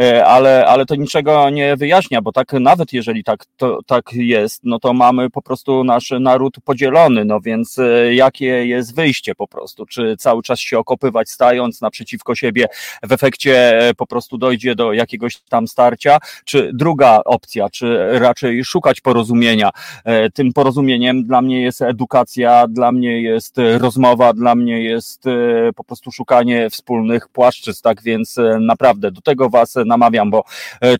e, 0.00 0.26
ale, 0.26 0.66
ale 0.66 0.86
to 0.86 0.94
niczego 0.94 1.50
nie 1.50 1.76
wyjaśnia, 1.76 2.22
bo 2.22 2.32
tak 2.32 2.52
nawet 2.52 2.92
jeżeli 2.92 3.24
tak, 3.24 3.44
to, 3.56 3.78
tak 3.86 4.12
jest, 4.12 4.60
no 4.64 4.78
to 4.78 4.92
mamy 4.92 5.30
po 5.30 5.42
prostu 5.42 5.84
nasz 5.84 6.12
naród 6.20 6.56
podzielony, 6.64 7.24
no 7.24 7.40
więc 7.40 7.78
e, 7.78 8.14
jakie 8.14 8.66
jest 8.66 8.94
wyjście 8.94 9.34
po 9.34 9.48
prostu? 9.48 9.86
Czy 9.86 10.16
cały 10.18 10.42
czas 10.42 10.60
się 10.60 10.78
okopywać 10.78 11.30
stając 11.30 11.80
naprzeciwko 11.80 12.34
siebie, 12.34 12.66
w 13.02 13.12
efekcie 13.12 13.78
e, 13.78 13.94
po 13.94 14.06
prostu 14.06 14.38
dojdzie 14.38 14.74
do 14.74 14.92
jakiegoś 14.92 15.36
tam 15.40 15.68
starcia, 15.68 16.18
czy 16.44 16.70
druga 16.74 17.20
opcja, 17.24 17.70
czy 17.70 18.18
raczej 18.18 18.64
szukać 18.64 18.81
szukać 18.82 19.00
porozumienia. 19.00 19.70
E, 20.04 20.30
tym 20.30 20.52
porozumieniem 20.52 21.24
dla 21.24 21.42
mnie 21.42 21.62
jest 21.62 21.82
edukacja, 21.82 22.66
dla 22.68 22.92
mnie 22.92 23.22
jest 23.22 23.56
rozmowa, 23.78 24.32
dla 24.32 24.54
mnie 24.54 24.82
jest 24.82 25.26
e, 25.26 25.30
po 25.76 25.84
prostu 25.84 26.12
szukanie 26.12 26.70
wspólnych 26.70 27.28
płaszczyzn, 27.28 27.82
tak 27.82 28.02
więc 28.02 28.38
e, 28.38 28.58
naprawdę 28.60 29.10
do 29.10 29.20
tego 29.20 29.50
Was 29.50 29.74
namawiam, 29.86 30.30
bo 30.30 30.44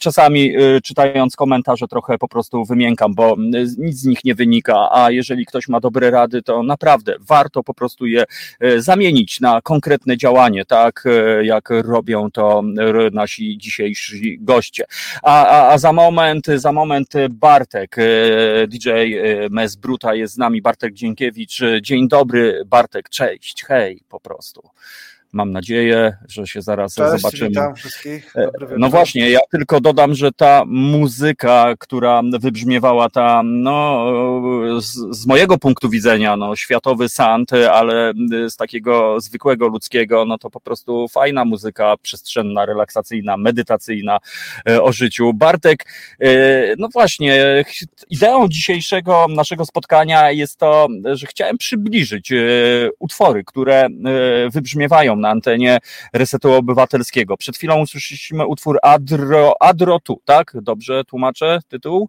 czasami 0.01 0.53
czytając 0.85 1.37
komentarze 1.37 1.89
trochę 1.89 2.19
po 2.19 2.29
prostu 2.29 2.65
wymiękam, 2.65 3.15
bo 3.15 3.37
nic 3.79 3.99
z 3.99 4.05
nich 4.05 4.25
nie 4.25 4.35
wynika, 4.35 4.89
a 4.93 5.11
jeżeli 5.11 5.47
ktoś 5.47 5.69
ma 5.69 5.81
dobre 5.81 6.11
rady, 6.11 6.43
to 6.43 6.63
naprawdę 6.63 7.15
warto 7.21 7.63
po 7.63 7.75
prostu 7.75 8.07
je 8.07 8.25
zamienić 8.77 9.41
na 9.41 9.61
konkretne 9.61 10.17
działanie, 10.17 10.65
tak 10.65 11.05
jak 11.43 11.69
robią 11.71 12.31
to 12.31 12.63
nasi 13.13 13.59
dzisiejsi 13.59 14.39
goście. 14.41 14.85
A, 15.23 15.47
a, 15.47 15.73
a 15.73 15.79
za 15.79 15.93
moment, 15.93 16.47
za 16.47 16.73
moment 16.73 17.13
Bartek, 17.31 17.72
Bartek, 17.73 17.99
e, 17.99 18.67
DJ 18.69 18.89
e, 18.91 19.49
Mes 19.51 19.77
Bruta 19.77 20.15
jest 20.15 20.35
z 20.35 20.39
nami, 20.39 20.63
Bartek 20.63 20.95
Dziękiewicz. 20.95 21.61
Dzień 21.83 22.09
dobry, 22.09 22.63
Bartek, 22.67 23.09
cześć, 23.09 23.65
hej, 23.65 24.03
po 24.09 24.21
prostu. 24.21 24.71
Mam 25.33 25.53
nadzieję, 25.53 26.17
że 26.29 26.47
się 26.47 26.63
zaraz 26.63 26.95
Cześć, 26.95 27.11
zobaczymy. 27.11 27.49
Witam 27.49 27.75
wszystkich. 27.75 28.37
E, 28.37 28.51
no 28.79 28.89
właśnie, 28.89 29.31
ja 29.31 29.41
tylko 29.51 29.81
dodam, 29.81 30.15
że 30.15 30.33
ta 30.33 30.63
muzyka, 30.67 31.75
która 31.79 32.23
wybrzmiewała 32.41 33.11
tam, 33.11 33.63
no, 33.63 34.07
z, 34.81 35.17
z, 35.17 35.27
mojego 35.27 35.59
punktu 35.59 35.91
widzenia, 35.91 36.37
no, 36.37 36.57
światowy 36.57 37.09
sant, 37.09 37.53
ale 37.53 38.13
z 38.49 38.57
takiego 38.57 39.21
zwykłego 39.21 39.69
ludzkiego, 39.69 40.25
no 40.25 40.39
to 40.39 40.51
po 40.51 40.61
prostu 40.61 41.09
fajna 41.09 41.45
muzyka 41.45 41.97
przestrzenna, 42.03 42.67
relaksacyjna, 42.67 43.37
medytacyjna 43.37 44.19
e, 44.69 44.83
o 44.83 44.93
życiu. 44.93 45.33
Bartek, 45.35 45.85
e, 46.21 46.29
no 46.79 46.89
właśnie, 46.93 47.65
ideą 48.11 48.49
dzisiejszego 48.49 49.27
naszego 49.29 49.65
spotkania 49.65 50.31
jest 50.31 50.59
to, 50.59 50.89
że 51.13 51.27
chciałem 51.27 51.59
przybliżyć 51.59 52.33
utwory, 52.99 53.45
które 53.45 53.89
wybrzmiewają 54.53 55.22
na 55.23 55.29
antenie 55.29 55.79
Resetu 56.13 56.53
Obywatelskiego. 56.53 57.37
Przed 57.37 57.57
chwilą 57.57 57.81
usłyszeliśmy 57.81 58.47
utwór 58.47 58.79
Adro, 58.83 59.63
Adrotu, 59.63 60.21
tak? 60.25 60.53
Dobrze 60.63 61.05
tłumaczę 61.05 61.61
tytuł? 61.69 62.09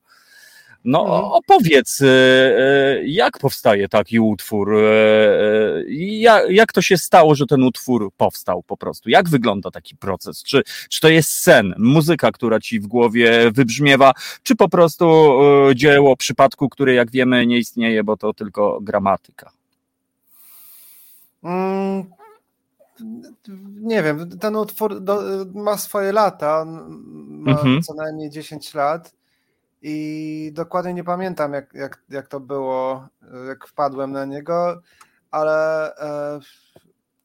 No, 0.85 0.99
mhm. 0.99 1.23
opowiedz, 1.23 2.02
e, 2.02 2.07
e, 2.07 3.03
jak 3.06 3.40
powstaje 3.40 3.90
taki 3.90 4.19
utwór? 4.19 4.77
E, 4.77 5.84
jak, 6.49 6.73
to 6.73 6.81
się 6.81 6.98
stało, 6.98 7.35
że 7.35 7.45
ten 7.45 7.64
utwór 7.64 8.11
powstał 8.18 8.64
po 8.64 8.77
prostu? 8.77 9.10
Jak 9.10 9.30
wygląda 9.30 9.72
taki 9.72 9.95
proces? 9.95 10.44
Czy, 10.44 10.64
czy 10.90 10.99
to 10.99 11.10
jest 11.10 11.30
sen, 11.31 11.76
muzyka, 11.77 12.31
która 12.31 12.60
ci 12.60 12.80
w 12.80 12.88
głowie 12.88 13.52
wybrzmiewa, 13.52 14.11
czy 14.44 14.56
po 14.56 14.69
prostu 14.69 15.34
dzieło 15.76 16.18
przypadku, 16.18 16.69
które 16.69 16.94
jak 16.94 17.11
wiemy 17.11 17.45
nie 17.45 17.57
istnieje, 17.57 18.03
bo 18.03 18.18
to 18.18 18.34
tylko 18.34 18.80
gramatyka? 18.81 19.52
Mm, 21.44 22.03
nie 23.81 24.03
wiem, 24.03 24.39
ten 24.39 24.55
utwór 24.55 25.01
do, 25.01 25.21
ma 25.53 25.77
swoje 25.77 26.11
lata, 26.11 26.65
ma 26.65 27.51
mhm. 27.51 27.81
co 27.81 27.93
najmniej 27.93 28.29
10 28.29 28.73
lat 28.73 29.13
i 29.81 30.51
dokładnie 30.53 30.93
nie 30.93 31.03
pamiętam, 31.03 31.53
jak, 31.53 31.73
jak, 31.73 32.03
jak 32.09 32.27
to 32.27 32.39
było, 32.39 33.07
jak 33.47 33.67
wpadłem 33.67 34.11
na 34.11 34.25
niego, 34.25 34.81
ale 35.31 35.95
e, 35.95 36.39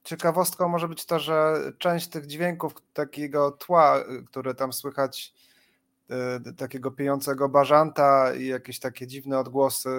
ciekawostką 0.05 0.69
może 0.69 0.89
być 0.89 1.07
to, 1.07 1.19
że 1.19 1.57
część 1.79 2.09
tych 2.09 2.27
dźwięków, 2.27 2.75
takiego 2.93 3.51
tła, 3.51 4.05
które 4.27 4.55
tam 4.55 4.73
słychać, 4.73 5.35
e, 6.11 6.53
takiego 6.53 6.91
pijącego 6.91 7.49
bażanta 7.49 8.35
i 8.35 8.47
jakieś 8.47 8.79
takie 8.79 9.07
dziwne 9.07 9.39
odgłosy, 9.39 9.91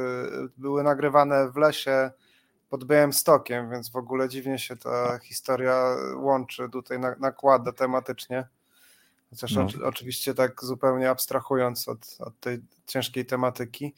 były 0.58 0.84
nagrywane 0.84 1.52
w 1.52 1.58
lesie 1.58 2.12
pod 2.70 2.84
stokiem, 3.12 3.70
więc 3.70 3.92
w 3.92 3.96
ogóle 3.96 4.30
dziwnie 4.30 4.60
się 4.60 4.78
ta 4.78 5.20
historia 5.20 5.96
łączy, 6.16 6.70
tutaj 6.70 7.00
nakłada 7.20 7.72
tematycznie. 7.72 8.48
Chociaż 9.30 9.56
no. 9.56 9.68
oczywiście 9.84 10.34
tak 10.34 10.64
zupełnie 10.64 11.10
abstrahując 11.10 11.88
od, 11.88 12.18
od 12.20 12.40
tej 12.40 12.60
ciężkiej 12.86 13.26
tematyki. 13.26 13.94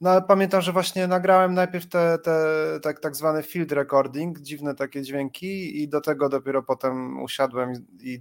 No 0.00 0.10
ale 0.10 0.22
pamiętam, 0.22 0.60
że 0.60 0.72
właśnie 0.72 1.06
nagrałem 1.06 1.54
najpierw 1.54 1.88
te, 1.88 2.18
te 2.18 2.46
tak, 2.82 3.00
tak 3.00 3.16
zwany 3.16 3.42
field 3.42 3.72
recording, 3.72 4.40
dziwne 4.40 4.74
takie 4.74 5.02
dźwięki 5.02 5.82
i 5.82 5.88
do 5.88 6.00
tego 6.00 6.28
dopiero 6.28 6.62
potem 6.62 7.22
usiadłem 7.22 7.72
i 8.00 8.20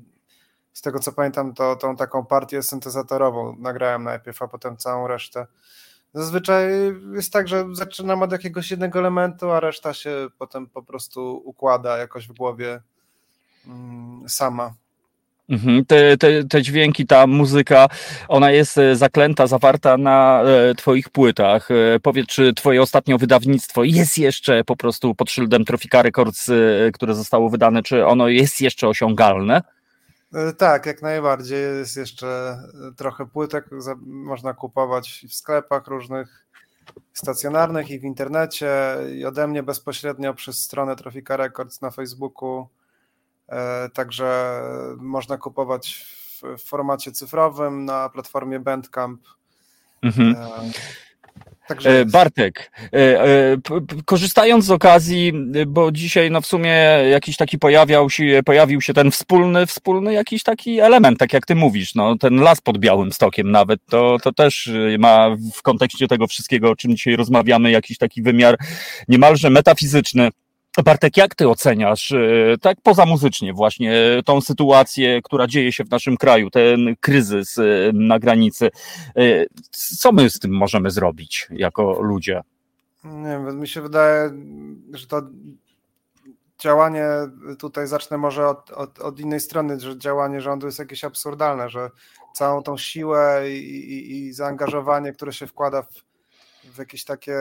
z 0.73 0.81
tego 0.81 0.99
co 0.99 1.11
pamiętam 1.11 1.53
to 1.53 1.76
tą 1.76 1.95
taką 1.95 2.26
partię 2.26 2.64
syntezatorową 2.64 3.55
nagrałem 3.60 4.03
najpierw, 4.03 4.41
a 4.41 4.47
potem 4.47 4.77
całą 4.77 5.07
resztę. 5.07 5.47
Zazwyczaj 6.14 6.72
jest 7.15 7.34
tak, 7.34 7.48
że 7.48 7.65
zaczynam 7.72 8.22
od 8.22 8.31
jakiegoś 8.31 8.72
jednego 8.72 8.99
elementu, 8.99 9.52
a 9.52 9.60
reszta 9.60 9.94
się 9.94 10.27
potem 10.38 10.68
po 10.68 10.84
prostu 10.84 11.41
układa 11.45 11.98
jakoś 11.98 12.27
w 12.27 12.34
głowie 12.34 12.81
mm, 13.68 14.30
sama. 14.30 14.73
Mhm. 15.49 15.85
Te, 15.85 16.18
te, 16.18 16.44
te 16.44 16.61
dźwięki, 16.61 17.07
ta 17.07 17.27
muzyka, 17.27 17.88
ona 18.27 18.52
jest 18.52 18.77
e, 18.77 18.95
zaklęta, 18.95 19.48
zawarta 19.48 19.98
na 19.98 20.44
e, 20.44 20.76
Twoich 20.76 21.10
płytach. 21.10 21.72
E, 21.72 21.99
powiedz, 21.99 22.27
czy 22.27 22.53
Twoje 22.53 22.81
ostatnie 22.81 23.18
wydawnictwo 23.18 23.84
jest 23.84 24.18
jeszcze 24.18 24.64
po 24.64 24.76
prostu 24.76 25.15
pod 25.15 25.31
szyldem 25.31 25.65
Trofika 25.65 26.02
Records, 26.02 26.52
które 26.94 27.15
zostało 27.15 27.49
wydane, 27.49 27.84
czy 27.84 28.06
ono 28.06 28.27
jest 28.27 28.61
jeszcze 28.61 28.88
osiągalne? 28.88 29.61
E, 30.34 30.53
tak, 30.53 30.85
jak 30.85 31.01
najbardziej. 31.01 31.77
Jest 31.77 31.97
jeszcze 31.97 32.27
e, 32.27 32.91
trochę 32.97 33.26
płytek, 33.26 33.69
można 34.05 34.53
kupować 34.53 35.26
w 35.30 35.34
sklepach 35.34 35.88
różnych 35.88 36.45
stacjonarnych 37.14 37.89
i 37.89 37.99
w 37.99 38.03
internecie 38.03 38.97
i 39.15 39.26
ode 39.26 39.47
mnie 39.47 39.64
bezpośrednio 39.64 40.34
przez 40.34 40.60
stronę 40.60 40.95
Trofika 40.95 41.38
Records 41.38 41.81
na 41.81 41.91
Facebooku. 41.91 42.68
E, 43.49 43.89
także 43.89 44.61
można 44.97 45.38
kupować 45.38 46.05
w 46.41 46.64
formacie 46.64 47.11
cyfrowym 47.11 47.85
na 47.85 48.10
platformie 48.10 48.60
Bandcamp. 48.60 49.22
Mhm. 50.01 50.35
Także... 51.68 51.99
E, 51.99 52.06
Bartek, 52.06 52.72
e, 52.94 53.23
e, 53.23 53.57
korzystając 54.06 54.65
z 54.65 54.72
okazji, 54.72 55.34
bo 55.68 55.91
dzisiaj 55.91 56.31
no 56.31 56.41
w 56.41 56.45
sumie 56.45 56.72
jakiś 57.11 57.38
taki 57.38 57.60
pojawiał 57.60 58.10
się, 58.10 58.41
pojawił 58.45 58.81
się 58.81 58.94
ten 58.94 59.11
wspólny, 59.11 59.65
wspólny 59.65 60.14
jakiś 60.14 60.44
taki 60.44 60.80
element, 60.80 61.19
tak 61.19 61.34
jak 61.34 61.45
ty 61.45 61.56
mówisz, 61.56 61.95
no 61.95 62.18
ten 62.18 62.35
las 62.35 62.61
pod 62.61 62.77
Białym 62.77 63.11
Stokiem 63.11 63.52
nawet, 63.52 63.80
to, 63.90 64.18
to 64.23 64.34
też 64.34 64.72
ma 64.99 65.35
w 65.56 65.61
kontekście 65.61 66.07
tego 66.07 66.27
wszystkiego, 66.27 66.69
o 66.72 66.76
czym 66.76 66.95
dzisiaj 66.95 67.15
rozmawiamy, 67.15 67.72
jakiś 67.72 67.98
taki 67.98 68.22
wymiar 68.22 68.57
niemalże 69.07 69.49
metafizyczny. 69.49 70.30
Bartek, 70.82 71.18
jak 71.18 71.36
ty 71.36 71.50
oceniasz, 71.50 72.12
e, 72.12 72.58
tak 72.62 72.78
poza 72.84 73.06
muzycznie 73.06 73.54
właśnie, 73.54 74.22
tą 74.26 74.41
sytuację, 74.41 75.22
która 75.22 75.48
dzieje 75.48 75.72
się 75.72 75.84
w 75.84 75.91
naszym 75.91 76.18
kraju, 76.18 76.50
ten 76.50 76.95
kryzys 77.00 77.58
e, 77.58 77.64
na 77.94 78.20
granicy? 78.20 78.72
E, 79.16 79.45
co 79.72 80.12
my 80.12 80.30
z 80.30 80.40
tym 80.40 80.52
możemy 80.52 80.91
zrobić 80.91 81.48
jako 81.52 82.02
ludzie? 82.02 82.41
Nie 83.04 83.30
wiem, 83.45 83.60
mi 83.60 83.68
się 83.68 83.82
wydaje, 83.82 84.32
że 84.94 85.08
to 85.08 85.22
działanie, 86.60 87.08
tutaj 87.60 87.88
zacznę 87.88 88.18
może 88.18 88.48
od, 88.48 88.72
od, 88.72 89.00
od, 89.00 89.20
innej 89.20 89.40
strony, 89.40 89.80
że 89.80 89.98
działanie 89.98 90.41
rządu 90.41 90.66
jest 90.66 90.80
jakieś 90.80 91.04
absurdalne, 91.04 91.70
że 91.70 91.90
całą 92.34 92.64
tą 92.64 92.78
siłę 92.78 93.44
i, 93.50 93.94
i, 93.94 94.18
i 94.18 94.34
zaangażowanie, 94.34 95.14
które 95.14 95.34
się 95.34 95.48
wkłada 95.48 95.82
w, 95.82 95.88
w 96.64 96.78
jakieś 96.78 97.04
takie 97.04 97.36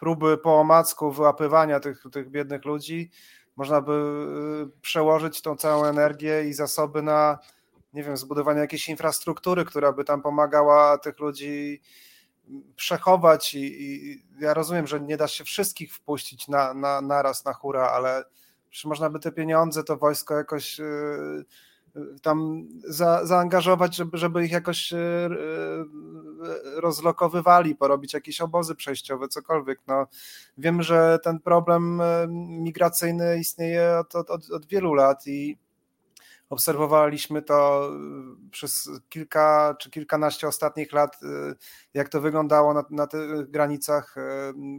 próby 0.00 0.38
po 0.38 0.60
omacku 0.60 1.12
wyłapywania 1.12 1.80
tych, 1.80 2.04
tych 2.12 2.30
biednych 2.30 2.64
ludzi, 2.64 3.10
można 3.56 3.80
by 3.80 3.92
y, 3.92 4.80
przełożyć 4.80 5.42
tą 5.42 5.56
całą 5.56 5.84
energię 5.84 6.44
i 6.48 6.52
zasoby 6.52 7.02
na, 7.02 7.38
nie 7.92 8.02
wiem, 8.02 8.16
zbudowanie 8.16 8.60
jakiejś 8.60 8.88
infrastruktury, 8.88 9.64
która 9.64 9.92
by 9.92 10.04
tam 10.04 10.22
pomagała 10.22 10.98
tych 10.98 11.18
ludzi 11.18 11.80
przechować 12.76 13.54
i, 13.54 13.82
i 13.84 14.22
ja 14.40 14.54
rozumiem, 14.54 14.86
że 14.86 15.00
nie 15.00 15.16
da 15.16 15.28
się 15.28 15.44
wszystkich 15.44 15.94
wpuścić 15.94 16.48
na, 16.48 16.74
na, 16.74 17.00
naraz 17.00 17.44
na 17.44 17.52
hura, 17.52 17.88
ale 17.88 18.24
czy 18.70 18.88
można 18.88 19.10
by 19.10 19.20
te 19.20 19.32
pieniądze, 19.32 19.84
to 19.84 19.96
wojsko 19.96 20.34
jakoś 20.34 20.78
yy, 20.78 21.44
tam 22.22 22.68
za, 22.84 23.26
zaangażować, 23.26 23.96
żeby, 23.96 24.18
żeby 24.18 24.44
ich 24.44 24.52
jakoś 24.52 24.94
rozlokowywali, 26.76 27.76
porobić 27.76 28.14
jakieś 28.14 28.40
obozy 28.40 28.74
przejściowe, 28.74 29.28
cokolwiek. 29.28 29.80
No, 29.86 30.06
wiem, 30.58 30.82
że 30.82 31.18
ten 31.24 31.40
problem 31.40 32.02
migracyjny 32.38 33.38
istnieje 33.38 33.98
od, 33.98 34.30
od, 34.30 34.50
od 34.50 34.66
wielu 34.66 34.94
lat 34.94 35.26
i 35.26 35.58
Obserwowaliśmy 36.50 37.42
to 37.42 37.90
przez 38.50 38.90
kilka 39.08 39.76
czy 39.78 39.90
kilkanaście 39.90 40.48
ostatnich 40.48 40.92
lat, 40.92 41.20
jak 41.94 42.08
to 42.08 42.20
wyglądało 42.20 42.74
na, 42.74 42.84
na 42.90 43.06
tych 43.06 43.50
granicach 43.50 44.14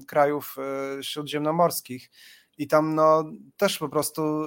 krajów 0.08 0.56
śródziemnomorskich. 1.02 2.10
I 2.58 2.68
tam 2.68 2.96
no, 2.96 3.24
też 3.58 3.78
po 3.78 3.90
prostu 3.90 4.46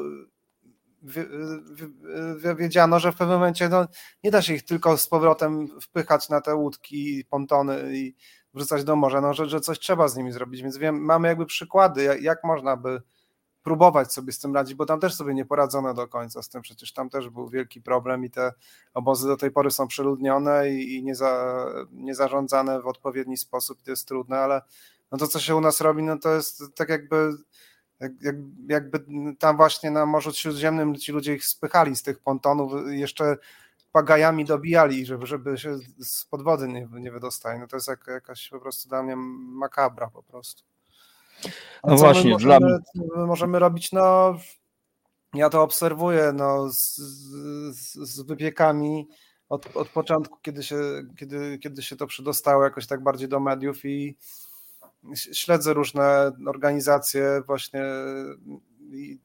wiedziano, 2.56 2.98
że 2.98 3.12
w 3.12 3.16
pewnym 3.16 3.36
momencie 3.36 3.68
no, 3.68 3.86
nie 4.24 4.30
da 4.30 4.42
się 4.42 4.54
ich 4.54 4.64
tylko 4.64 4.98
z 4.98 5.06
powrotem 5.06 5.80
wpychać 5.80 6.28
na 6.28 6.40
te 6.40 6.54
łódki, 6.54 7.24
pontony 7.30 7.96
i 7.96 8.14
wrzucać 8.54 8.84
do 8.84 8.96
morza, 8.96 9.20
no, 9.20 9.34
że, 9.34 9.48
że 9.48 9.60
coś 9.60 9.78
trzeba 9.78 10.08
z 10.08 10.16
nimi 10.16 10.32
zrobić. 10.32 10.62
Więc 10.62 10.76
wiem, 10.76 11.04
mamy 11.04 11.28
jakby 11.28 11.46
przykłady, 11.46 12.02
jak, 12.02 12.22
jak 12.22 12.44
można 12.44 12.76
by 12.76 13.02
próbować 13.62 14.12
sobie 14.12 14.32
z 14.32 14.38
tym 14.38 14.54
radzić, 14.54 14.74
bo 14.74 14.86
tam 14.86 15.00
też 15.00 15.14
sobie 15.14 15.34
nie 15.34 15.44
poradzono 15.44 15.94
do 15.94 16.08
końca 16.08 16.42
z 16.42 16.48
tym, 16.48 16.62
przecież 16.62 16.92
tam 16.92 17.10
też 17.10 17.30
był 17.30 17.48
wielki 17.48 17.82
problem 17.82 18.24
i 18.24 18.30
te 18.30 18.52
obozy 18.94 19.28
do 19.28 19.36
tej 19.36 19.50
pory 19.50 19.70
są 19.70 19.86
przeludnione 19.86 20.70
i, 20.70 20.94
i 20.94 21.04
nie, 21.04 21.14
za, 21.14 21.64
nie 21.92 22.14
zarządzane 22.14 22.82
w 22.82 22.86
odpowiedni 22.86 23.36
sposób, 23.36 23.82
to 23.82 23.90
jest 23.90 24.08
trudne, 24.08 24.38
ale 24.38 24.62
no 25.12 25.18
to, 25.18 25.26
co 25.26 25.40
się 25.40 25.56
u 25.56 25.60
nas 25.60 25.80
robi, 25.80 26.02
no 26.02 26.18
to 26.18 26.34
jest 26.34 26.62
tak 26.74 26.88
jakby 26.88 27.30
jak, 28.04 28.12
jak, 28.22 28.36
jakby 28.68 29.04
tam 29.38 29.56
właśnie 29.56 29.90
na 29.90 30.06
Morzu 30.06 30.32
Śródziemnym 30.32 30.96
ci 30.96 31.12
ludzie 31.12 31.34
ich 31.34 31.44
spychali 31.44 31.96
z 31.96 32.02
tych 32.02 32.18
pontonów, 32.18 32.72
jeszcze 32.86 33.36
pagajami 33.92 34.44
dobijali, 34.44 35.06
żeby, 35.06 35.26
żeby 35.26 35.58
się 35.58 35.78
z 35.98 36.24
podwody 36.24 36.68
nie, 36.68 36.88
nie 36.92 37.12
wydostali. 37.12 37.60
No 37.60 37.66
to 37.66 37.76
jest 37.76 37.88
jak, 37.88 38.06
jakaś 38.06 38.48
po 38.48 38.60
prostu 38.60 38.88
dla 38.88 39.02
mnie 39.02 39.16
makabra 39.16 40.10
po 40.10 40.22
prostu. 40.22 40.62
No 41.84 41.96
właśnie, 41.96 42.24
my 42.24 42.30
możemy, 42.30 42.58
dla 42.58 43.16
my 43.16 43.26
możemy 43.26 43.58
robić, 43.58 43.92
no 43.92 44.34
ja 45.34 45.50
to 45.50 45.62
obserwuję 45.62 46.32
no, 46.34 46.72
z, 46.72 46.96
z, 47.70 47.92
z 47.94 48.20
wypiekami 48.20 49.08
od, 49.48 49.76
od 49.76 49.88
początku, 49.88 50.38
kiedy 50.42 50.62
się, 50.62 50.76
kiedy, 51.18 51.58
kiedy 51.58 51.82
się 51.82 51.96
to 51.96 52.06
przedostało 52.06 52.64
jakoś 52.64 52.86
tak 52.86 53.02
bardziej 53.02 53.28
do 53.28 53.40
mediów 53.40 53.84
i 53.84 54.16
śledzę 55.14 55.74
różne 55.74 56.32
organizacje 56.46 57.42
właśnie 57.46 57.82
i 58.90 59.18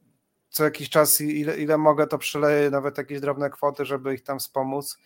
co 0.49 0.63
jakiś 0.63 0.89
czas 0.89 1.21
ile, 1.21 1.57
ile 1.57 1.77
mogę 1.77 2.07
to 2.07 2.17
przeleję 2.17 2.69
nawet 2.69 2.97
jakieś 2.97 3.19
drobne 3.19 3.49
kwoty, 3.49 3.85
żeby 3.85 4.13
ich 4.13 4.23
tam 4.23 4.39
wspomóc. 4.39 4.97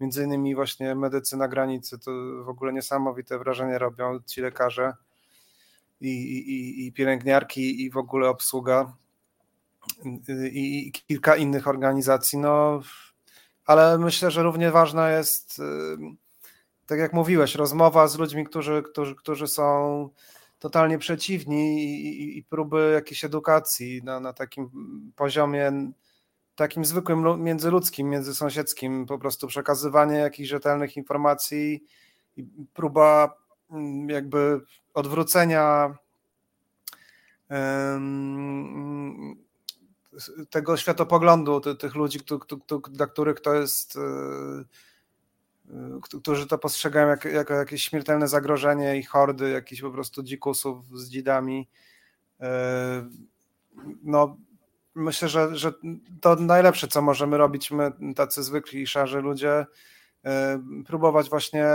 Między 0.00 0.24
innymi 0.24 0.54
właśnie 0.54 0.94
medycy 0.94 1.36
na 1.36 1.48
granicy 1.48 1.98
to 1.98 2.10
w 2.44 2.48
ogóle 2.48 2.72
niesamowite 2.72 3.38
wrażenie 3.38 3.78
robią 3.78 4.20
ci 4.26 4.40
lekarze 4.40 4.92
i, 6.00 6.08
i, 6.08 6.86
i 6.86 6.92
pielęgniarki 6.92 7.82
i 7.84 7.90
w 7.90 7.96
ogóle 7.96 8.28
obsługa 8.28 8.92
i, 10.52 10.88
i 10.88 10.92
kilka 10.92 11.36
innych 11.36 11.68
organizacji. 11.68 12.38
No, 12.38 12.80
ale 13.66 13.98
myślę, 13.98 14.30
że 14.30 14.42
równie 14.42 14.70
ważna 14.70 15.10
jest, 15.10 15.62
tak 16.90 16.98
jak 16.98 17.12
mówiłeś, 17.12 17.54
rozmowa 17.54 18.08
z 18.08 18.18
ludźmi, 18.18 18.44
którzy, 18.44 18.82
którzy, 18.82 19.14
którzy 19.14 19.48
są 19.48 20.08
totalnie 20.58 20.98
przeciwni 20.98 21.84
i, 21.84 22.38
i 22.38 22.42
próby 22.42 22.90
jakiejś 22.94 23.24
edukacji 23.24 24.02
na, 24.04 24.20
na 24.20 24.32
takim 24.32 24.70
poziomie 25.16 25.92
takim 26.54 26.84
zwykłym 26.84 27.42
międzyludzkim, 27.42 28.08
międzysąsiedzkim, 28.08 29.06
po 29.06 29.18
prostu 29.18 29.46
przekazywanie 29.46 30.16
jakichś 30.16 30.48
rzetelnych 30.48 30.96
informacji 30.96 31.84
i 32.36 32.44
próba 32.74 33.34
mm, 33.70 34.08
jakby 34.08 34.60
odwrócenia 34.94 35.94
tego 40.50 40.76
światopoglądu 40.76 41.60
tych 41.60 41.94
ludzi, 41.94 42.18
dla 42.90 43.06
których 43.06 43.40
to 43.40 43.54
jest, 43.54 43.96
e, 43.96 44.00
którzy 46.02 46.46
to 46.46 46.58
postrzegają 46.58 47.08
jako, 47.08 47.28
jako 47.28 47.54
jakieś 47.54 47.82
śmiertelne 47.84 48.28
zagrożenie 48.28 48.98
i 48.98 49.02
hordy 49.02 49.50
jakichś 49.50 49.82
po 49.82 49.90
prostu 49.90 50.22
dzikusów 50.22 50.98
z 50.98 51.10
dzidami. 51.10 51.68
E, 52.40 53.08
no, 54.02 54.36
myślę, 54.94 55.28
że, 55.28 55.56
że 55.56 55.72
to 56.20 56.36
najlepsze, 56.36 56.88
co 56.88 57.02
możemy 57.02 57.38
robić 57.38 57.70
my, 57.70 57.92
tacy 58.16 58.42
zwykli, 58.42 58.86
szarzy 58.86 59.20
ludzie, 59.20 59.66
E, 60.24 60.62
próbować 60.86 61.30
właśnie 61.30 61.66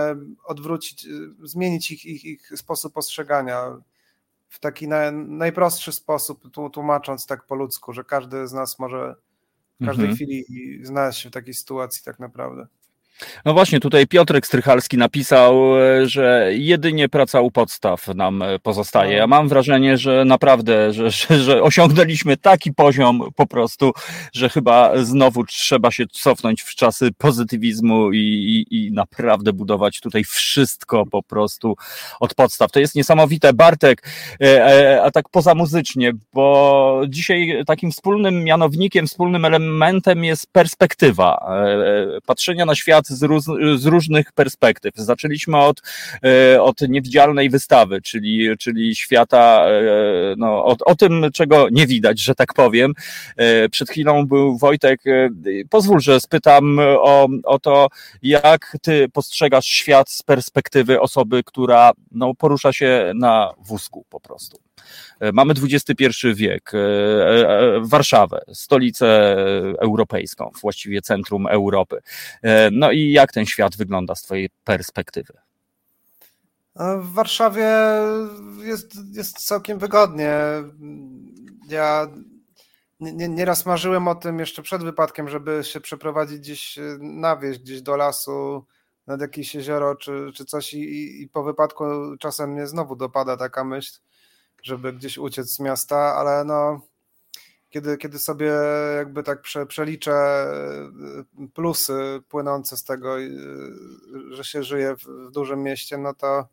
odwrócić, 0.43 1.07
zmienić 1.43 1.91
ich, 1.91 2.05
ich, 2.05 2.25
ich 2.25 2.51
sposób 2.55 2.93
postrzegania 2.93 3.81
w 4.49 4.59
taki 4.59 4.87
na, 4.87 5.11
najprostszy 5.11 5.91
sposób, 5.91 6.51
tłumacząc 6.73 7.25
tak 7.25 7.45
po 7.45 7.55
ludzku, 7.55 7.93
że 7.93 8.03
każdy 8.03 8.47
z 8.47 8.53
nas 8.53 8.79
może 8.79 9.15
w 9.81 9.85
każdej 9.85 10.05
mhm. 10.05 10.15
chwili 10.15 10.45
znaleźć 10.85 11.21
się 11.21 11.29
w 11.29 11.33
takiej 11.33 11.53
sytuacji 11.53 12.03
tak 12.03 12.19
naprawdę. 12.19 12.67
No 13.45 13.53
właśnie, 13.53 13.79
tutaj 13.79 14.07
Piotrek 14.07 14.47
Strychalski 14.47 14.97
napisał, 14.97 15.79
e, 15.81 16.07
że 16.07 16.49
jedynie 16.51 17.09
praca 17.09 17.41
u 17.41 17.51
podstaw 17.51 18.07
nam 18.07 18.41
e, 18.41 18.59
pozostaje. 18.59 19.17
Ja 19.17 19.27
mam 19.27 19.49
wrażenie, 19.49 19.97
że 19.97 20.25
naprawdę, 20.25 20.93
że, 20.93 21.11
że, 21.29 21.39
że 21.39 21.63
osiągnęliśmy 21.63 22.37
taki 22.37 22.73
poziom 22.73 23.21
po 23.35 23.47
prostu, 23.47 23.91
że 24.33 24.49
chyba 24.49 25.03
znowu 25.03 25.45
trzeba 25.45 25.91
się 25.91 26.03
cofnąć 26.11 26.61
w 26.61 26.75
czasy 26.75 27.09
pozytywizmu 27.17 28.11
i, 28.11 28.17
i, 28.69 28.85
i 28.85 28.91
naprawdę 28.91 29.53
budować 29.53 29.99
tutaj 29.99 30.23
wszystko 30.23 31.05
po 31.05 31.23
prostu 31.23 31.75
od 32.19 32.33
podstaw. 32.33 32.71
To 32.71 32.79
jest 32.79 32.95
niesamowite. 32.95 33.53
Bartek, 33.53 34.09
e, 34.41 35.01
a 35.03 35.11
tak 35.11 35.29
poza 35.29 35.55
muzycznie, 35.55 36.11
bo 36.33 37.01
dzisiaj 37.07 37.63
takim 37.67 37.91
wspólnym 37.91 38.43
mianownikiem, 38.43 39.07
wspólnym 39.07 39.45
elementem 39.45 40.23
jest 40.23 40.47
perspektywa 40.51 41.45
patrzenia 42.25 42.65
na 42.65 42.75
świat 42.75 43.04
z, 43.07 43.23
róz, 43.23 43.45
z 43.75 43.85
różnych 43.85 44.31
perspektyw. 44.31 44.95
Zaczęliśmy 44.95 45.57
od, 45.57 45.81
e, 46.23 46.61
od 46.61 46.81
niewidzialnej 46.81 47.49
wystawy, 47.49 48.01
czyli, 48.01 48.57
czyli 48.57 48.95
świata, 48.95 49.65
e, 49.67 50.35
no, 50.37 50.65
o, 50.65 50.75
o 50.85 50.95
tym, 50.95 51.25
czego 51.33 51.67
nie 51.71 51.87
widać, 51.87 52.19
że 52.19 52.35
tak 52.35 52.53
powiem. 52.53 52.93
E, 53.37 53.69
przed 53.69 53.89
chwilą 53.89 54.25
był 54.25 54.57
Wojtek. 54.57 55.01
Pozwól, 55.69 55.99
że 55.99 56.19
spytam 56.19 56.79
o, 56.81 57.27
o 57.43 57.59
to, 57.59 57.87
jak 58.21 58.77
ty 58.81 59.09
postrzegasz 59.09 59.65
świat 59.65 60.09
z 60.09 60.23
perspektywy 60.23 61.01
osoby, 61.01 61.43
która 61.43 61.91
no, 62.11 62.33
porusza 62.33 62.73
się 62.73 63.11
na 63.15 63.53
wózku 63.59 64.05
po 64.09 64.19
prostu. 64.19 64.65
E, 65.19 65.31
mamy 65.31 65.53
XXI 65.53 66.05
wiek, 66.35 66.71
e, 66.73 66.77
e, 66.77 67.81
Warszawę, 67.81 68.41
stolicę 68.53 69.35
europejską, 69.79 70.51
właściwie 70.61 71.01
centrum 71.01 71.47
Europy. 71.47 72.01
No 72.71 72.91
i 72.91 73.11
jak 73.11 73.31
ten 73.31 73.45
świat 73.45 73.77
wygląda 73.77 74.15
z 74.15 74.21
Twojej 74.21 74.49
perspektywy? 74.63 75.33
W 76.75 77.13
Warszawie 77.13 77.69
jest, 78.63 78.93
jest 79.13 79.47
całkiem 79.47 79.79
wygodnie. 79.79 80.33
Ja 81.69 82.07
nieraz 82.99 83.65
marzyłem 83.65 84.07
o 84.07 84.15
tym 84.15 84.39
jeszcze 84.39 84.61
przed 84.61 84.83
wypadkiem, 84.83 85.29
żeby 85.29 85.61
się 85.63 85.81
przeprowadzić 85.81 86.39
gdzieś 86.39 86.79
na 86.99 87.37
wieś, 87.37 87.59
gdzieś 87.59 87.81
do 87.81 87.95
lasu, 87.95 88.65
nad 89.07 89.21
jakieś 89.21 89.55
jezioro 89.55 89.95
czy, 89.95 90.31
czy 90.35 90.45
coś 90.45 90.73
i, 90.73 91.21
i 91.21 91.29
po 91.29 91.43
wypadku 91.43 91.83
czasem 92.19 92.51
mnie 92.51 92.67
znowu 92.67 92.95
dopada 92.95 93.37
taka 93.37 93.63
myśl, 93.63 93.99
żeby 94.65 94.93
gdzieś 94.93 95.17
uciec 95.17 95.49
z 95.49 95.59
miasta, 95.59 96.15
ale 96.15 96.43
no 96.43 96.81
kiedy, 97.69 97.97
kiedy 97.97 98.19
sobie 98.19 98.51
jakby 98.95 99.23
tak 99.23 99.41
prze, 99.41 99.65
przeliczę 99.65 100.47
y, 101.43 101.47
plusy 101.53 102.21
płynące 102.29 102.77
z 102.77 102.83
tego, 102.83 103.19
y, 103.19 103.31
że 104.29 104.43
się 104.43 104.63
żyje 104.63 104.95
w, 104.95 105.31
dużym 105.31 105.63
mieście, 105.63 105.97
no 105.97 106.13
to 106.13 106.47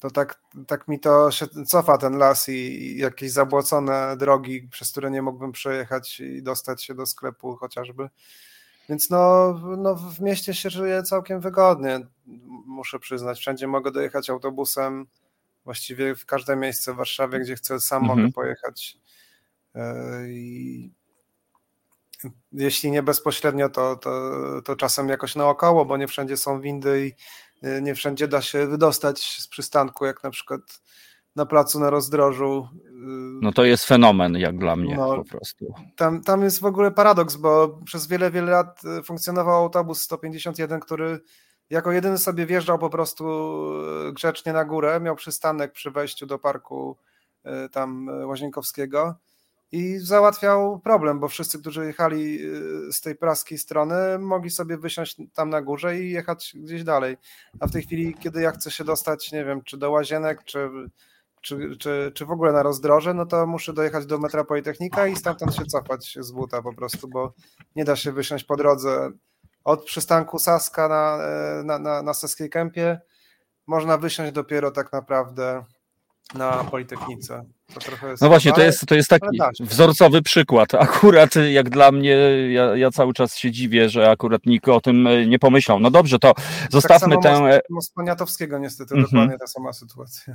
to 0.00 0.10
tak, 0.10 0.40
tak 0.66 0.88
mi 0.88 1.00
to 1.00 1.30
się 1.30 1.46
cofa 1.66 1.98
ten 1.98 2.18
las 2.18 2.48
i, 2.48 2.52
i, 2.52 2.98
jakieś 2.98 3.32
zabłocone 3.32 4.16
drogi, 4.16 4.68
przez 4.70 4.90
które 4.90 5.10
nie 5.10 5.22
mógłbym 5.22 5.52
przejechać 5.52 6.20
i 6.20 6.42
dostać 6.42 6.84
się 6.84 6.94
do 6.94 7.06
sklepu 7.06 7.56
chociażby. 7.56 8.08
Więc 8.88 9.10
no, 9.10 9.52
no 9.78 9.94
w 9.94 10.20
mieście 10.20 10.54
się 10.54 10.70
żyje 10.70 11.02
całkiem 11.02 11.40
wygodnie, 11.40 12.00
muszę 12.66 12.98
przyznać. 12.98 13.38
Wszędzie 13.38 13.66
mogę 13.66 13.90
dojechać 13.92 14.30
autobusem, 14.30 15.06
właściwie 15.70 16.14
w 16.14 16.26
każde 16.26 16.56
miejsce 16.56 16.92
w 16.92 16.96
Warszawie, 16.96 17.40
gdzie 17.40 17.54
chcę, 17.54 17.80
sam 17.80 18.02
mhm. 18.02 18.20
mogę 18.20 18.32
pojechać. 18.32 18.98
E, 19.74 20.24
I 20.28 20.90
jeśli 22.52 22.90
nie 22.90 23.02
bezpośrednio, 23.02 23.68
to, 23.68 23.96
to, 23.96 24.12
to 24.64 24.76
czasem 24.76 25.08
jakoś 25.08 25.36
naokoło, 25.36 25.84
bo 25.84 25.96
nie 25.96 26.08
wszędzie 26.08 26.36
są 26.36 26.60
windy 26.60 27.06
i 27.06 27.12
e, 27.66 27.82
nie 27.82 27.94
wszędzie 27.94 28.28
da 28.28 28.42
się 28.42 28.66
wydostać 28.66 29.38
z 29.42 29.48
przystanku, 29.48 30.06
jak 30.06 30.22
na 30.22 30.30
przykład 30.30 30.60
na 31.36 31.46
placu 31.46 31.80
na 31.80 31.90
rozdrożu. 31.90 32.68
No 33.42 33.52
to 33.52 33.64
jest 33.64 33.84
fenomen, 33.84 34.36
jak 34.36 34.58
dla 34.58 34.76
mnie 34.76 34.96
no, 34.96 35.16
po 35.16 35.24
prostu. 35.24 35.74
Tam, 35.96 36.22
tam 36.22 36.42
jest 36.42 36.60
w 36.60 36.64
ogóle 36.64 36.90
paradoks, 36.90 37.36
bo 37.36 37.80
przez 37.84 38.06
wiele, 38.06 38.30
wiele 38.30 38.52
lat 38.52 38.82
funkcjonował 39.04 39.62
autobus 39.62 40.00
151, 40.00 40.80
który 40.80 41.20
jako 41.70 41.92
jedyny 41.92 42.18
sobie 42.18 42.46
wjeżdżał 42.46 42.78
po 42.78 42.90
prostu 42.90 43.24
grzecznie 44.12 44.52
na 44.52 44.64
górę, 44.64 45.00
miał 45.00 45.16
przystanek 45.16 45.72
przy 45.72 45.90
wejściu 45.90 46.26
do 46.26 46.38
parku 46.38 46.96
tam 47.72 48.08
Łazienkowskiego 48.26 49.14
i 49.72 49.98
załatwiał 49.98 50.80
problem, 50.80 51.20
bo 51.20 51.28
wszyscy, 51.28 51.58
którzy 51.58 51.86
jechali 51.86 52.38
z 52.92 53.00
tej 53.00 53.14
praskiej 53.16 53.58
strony, 53.58 54.18
mogli 54.18 54.50
sobie 54.50 54.78
wysiąść 54.78 55.16
tam 55.34 55.50
na 55.50 55.62
górze 55.62 56.00
i 56.00 56.10
jechać 56.10 56.52
gdzieś 56.54 56.84
dalej. 56.84 57.16
A 57.60 57.66
w 57.66 57.72
tej 57.72 57.82
chwili, 57.82 58.14
kiedy 58.14 58.42
ja 58.42 58.50
chcę 58.50 58.70
się 58.70 58.84
dostać, 58.84 59.32
nie 59.32 59.44
wiem, 59.44 59.62
czy 59.62 59.78
do 59.78 59.90
Łazienek, 59.90 60.44
czy, 60.44 60.70
czy, 61.40 61.76
czy, 61.76 62.12
czy 62.14 62.26
w 62.26 62.30
ogóle 62.30 62.52
na 62.52 62.62
rozdroże, 62.62 63.14
no 63.14 63.26
to 63.26 63.46
muszę 63.46 63.72
dojechać 63.72 64.06
do 64.06 64.18
metra 64.18 64.44
Politechnika 64.44 65.06
i 65.06 65.16
stamtąd 65.16 65.54
się 65.54 65.66
cofać 65.66 66.18
z 66.20 66.32
buta 66.32 66.62
po 66.62 66.72
prostu, 66.72 67.08
bo 67.08 67.32
nie 67.76 67.84
da 67.84 67.96
się 67.96 68.12
wysiąść 68.12 68.44
po 68.44 68.56
drodze 68.56 69.10
od 69.64 69.84
przystanku 69.84 70.38
Saska 70.38 70.88
na, 70.88 71.18
e, 71.22 71.62
na, 71.64 71.78
na, 71.78 72.02
na 72.02 72.14
Saskiej 72.14 72.50
Kępie. 72.50 73.00
Można 73.66 73.98
wysiąść 73.98 74.32
dopiero 74.32 74.70
tak 74.70 74.92
naprawdę 74.92 75.64
na 76.34 76.64
Politechnice. 76.64 77.44
no 78.20 78.28
właśnie, 78.28 78.52
to 78.52 78.62
jest, 78.62 78.86
to 78.86 78.94
jest 78.94 79.10
taki 79.10 79.38
wzorcowy 79.60 80.22
przykład. 80.22 80.74
Akurat 80.88 81.34
jak 81.50 81.70
dla 81.70 81.92
mnie, 81.92 82.16
ja, 82.52 82.76
ja, 82.76 82.90
cały 82.90 83.12
czas 83.12 83.36
się 83.36 83.50
dziwię, 83.50 83.88
że 83.88 84.10
akurat 84.10 84.46
nikt 84.46 84.68
o 84.68 84.80
tym 84.80 85.06
e, 85.06 85.26
nie 85.26 85.38
pomyślał. 85.38 85.80
No 85.80 85.90
dobrze, 85.90 86.18
to 86.18 86.34
zostawmy 86.70 87.16
tak 87.22 87.22
tę... 87.22 87.60
Most 87.70 87.94
Poniatowskiego 87.94 88.58
niestety, 88.58 88.94
mm 88.94 89.06
-hmm. 89.06 89.10
dokładnie 89.10 89.38
ta 89.38 89.46
sama 89.46 89.72
sytuacja. 89.72 90.34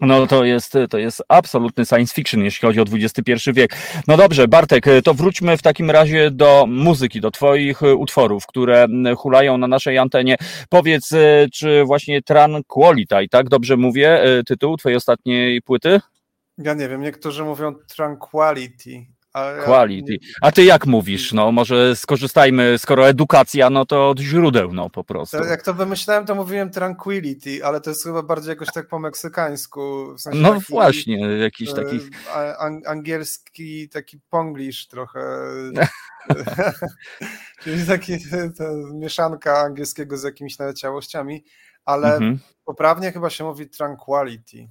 No 0.00 0.26
to 0.26 0.44
jest, 0.44 0.74
to 0.90 0.98
jest 0.98 1.22
absolutny 1.28 1.86
science 1.86 2.14
fiction, 2.14 2.44
jeśli 2.44 2.66
chodzi 2.66 2.80
o 2.80 2.84
XXI 2.92 3.52
wiek. 3.52 3.76
No 4.06 4.16
dobrze, 4.16 4.48
Bartek, 4.48 4.84
to 5.04 5.14
wróćmy 5.14 5.56
w 5.56 5.62
takim 5.62 5.90
razie 5.90 6.30
do 6.30 6.64
muzyki, 6.68 7.20
do 7.20 7.30
Twoich 7.30 7.82
utworów, 7.82 8.46
które 8.46 8.86
hulają 9.16 9.58
na 9.58 9.66
naszej 9.66 9.98
antenie. 9.98 10.36
Powiedz, 10.68 11.10
czy 11.52 11.84
właśnie 11.84 12.22
Tranquility, 12.22 13.28
tak 13.30 13.48
dobrze 13.48 13.76
mówię, 13.76 14.22
tytuł 14.46 14.76
Twojej 14.76 14.96
ostatniej 14.96 15.62
płyty? 15.62 16.00
Ja 16.58 16.74
nie 16.74 16.88
wiem, 16.88 17.00
niektórzy 17.02 17.44
mówią 17.44 17.74
Tranquility, 17.96 19.06
Quality. 19.64 20.18
A 20.40 20.52
ty 20.52 20.64
jak 20.64 20.86
mówisz? 20.86 21.32
No 21.32 21.52
może 21.52 21.96
skorzystajmy, 21.96 22.78
skoro 22.78 23.08
edukacja, 23.08 23.70
no 23.70 23.86
to 23.86 24.10
od 24.10 24.20
źródeł, 24.20 24.72
no 24.72 24.90
po 24.90 25.04
prostu. 25.04 25.36
Jak 25.36 25.62
to 25.62 25.74
wymyślałem, 25.74 26.26
to 26.26 26.34
mówiłem 26.34 26.70
tranquility, 26.70 27.64
ale 27.64 27.80
to 27.80 27.90
jest 27.90 28.04
chyba 28.04 28.22
bardziej 28.22 28.48
jakoś 28.48 28.68
tak 28.74 28.88
po 28.88 28.98
meksykańsku. 28.98 30.14
W 30.14 30.20
sensie 30.20 30.38
no 30.38 30.54
taki, 30.54 30.64
właśnie, 30.68 31.18
jakiś 31.36 31.72
taki... 31.74 32.00
angielski, 32.86 33.88
taki 33.88 34.20
ponglish 34.30 34.86
trochę. 34.86 35.20
Czyli 37.62 37.86
taki 37.86 38.16
mieszanka 38.94 39.58
angielskiego 39.58 40.16
z 40.16 40.22
jakimiś 40.22 40.58
naleciałościami, 40.58 41.44
ale 41.84 42.12
mhm. 42.12 42.38
poprawnie 42.64 43.12
chyba 43.12 43.30
się 43.30 43.44
mówi 43.44 43.68
tranquility. 43.68 44.68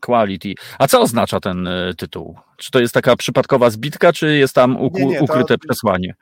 Quality. 0.00 0.54
A 0.78 0.88
co 0.88 1.00
oznacza 1.00 1.40
ten 1.40 1.66
e, 1.66 1.94
tytuł? 1.94 2.38
Czy 2.56 2.70
to 2.70 2.80
jest 2.80 2.94
taka 2.94 3.16
przypadkowa 3.16 3.70
zbitka, 3.70 4.12
czy 4.12 4.36
jest 4.36 4.54
tam 4.54 4.76
uku, 4.76 4.98
nie, 4.98 5.06
nie, 5.06 5.22
ukryte 5.22 5.58
to, 5.58 5.68
przesłanie? 5.68 6.14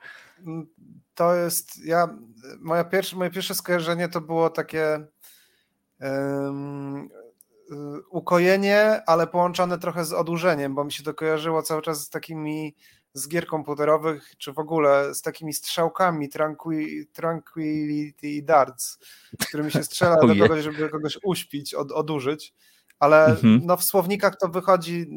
Mm, 0.47 0.67
to 1.15 1.35
jest, 1.35 1.85
ja, 1.85 2.17
moja 2.59 2.83
pierwsze, 2.83 3.15
moje 3.15 3.29
pierwsze 3.29 3.55
skojarzenie 3.55 4.09
to 4.09 4.21
było 4.21 4.49
takie 4.49 5.07
um, 5.99 7.09
ukojenie, 8.09 9.01
ale 9.07 9.27
połączone 9.27 9.79
trochę 9.79 10.05
z 10.05 10.13
odurzeniem, 10.13 10.75
bo 10.75 10.83
mi 10.83 10.91
się 10.91 11.03
to 11.03 11.13
kojarzyło 11.13 11.61
cały 11.61 11.81
czas 11.81 12.01
z 12.01 12.09
takimi 12.09 12.75
z 13.13 13.27
gier 13.27 13.47
komputerowych, 13.47 14.35
czy 14.37 14.53
w 14.53 14.59
ogóle 14.59 15.15
z 15.15 15.21
takimi 15.21 15.53
strzałkami 15.53 16.29
Tranquil, 16.29 17.05
Tranquility 17.13 18.41
Darts, 18.43 18.99
którymi 19.47 19.71
się 19.71 19.83
strzela 19.83 20.15
do 20.21 20.27
kogoś, 20.27 20.63
żeby 20.63 20.89
kogoś 20.89 21.19
uśpić, 21.23 21.73
od, 21.73 21.91
odurzyć 21.91 22.53
ale 23.03 23.25
mhm. 23.25 23.61
no, 23.65 23.77
w 23.77 23.83
słownikach 23.83 24.37
to 24.37 24.47
wychodzi 24.47 25.07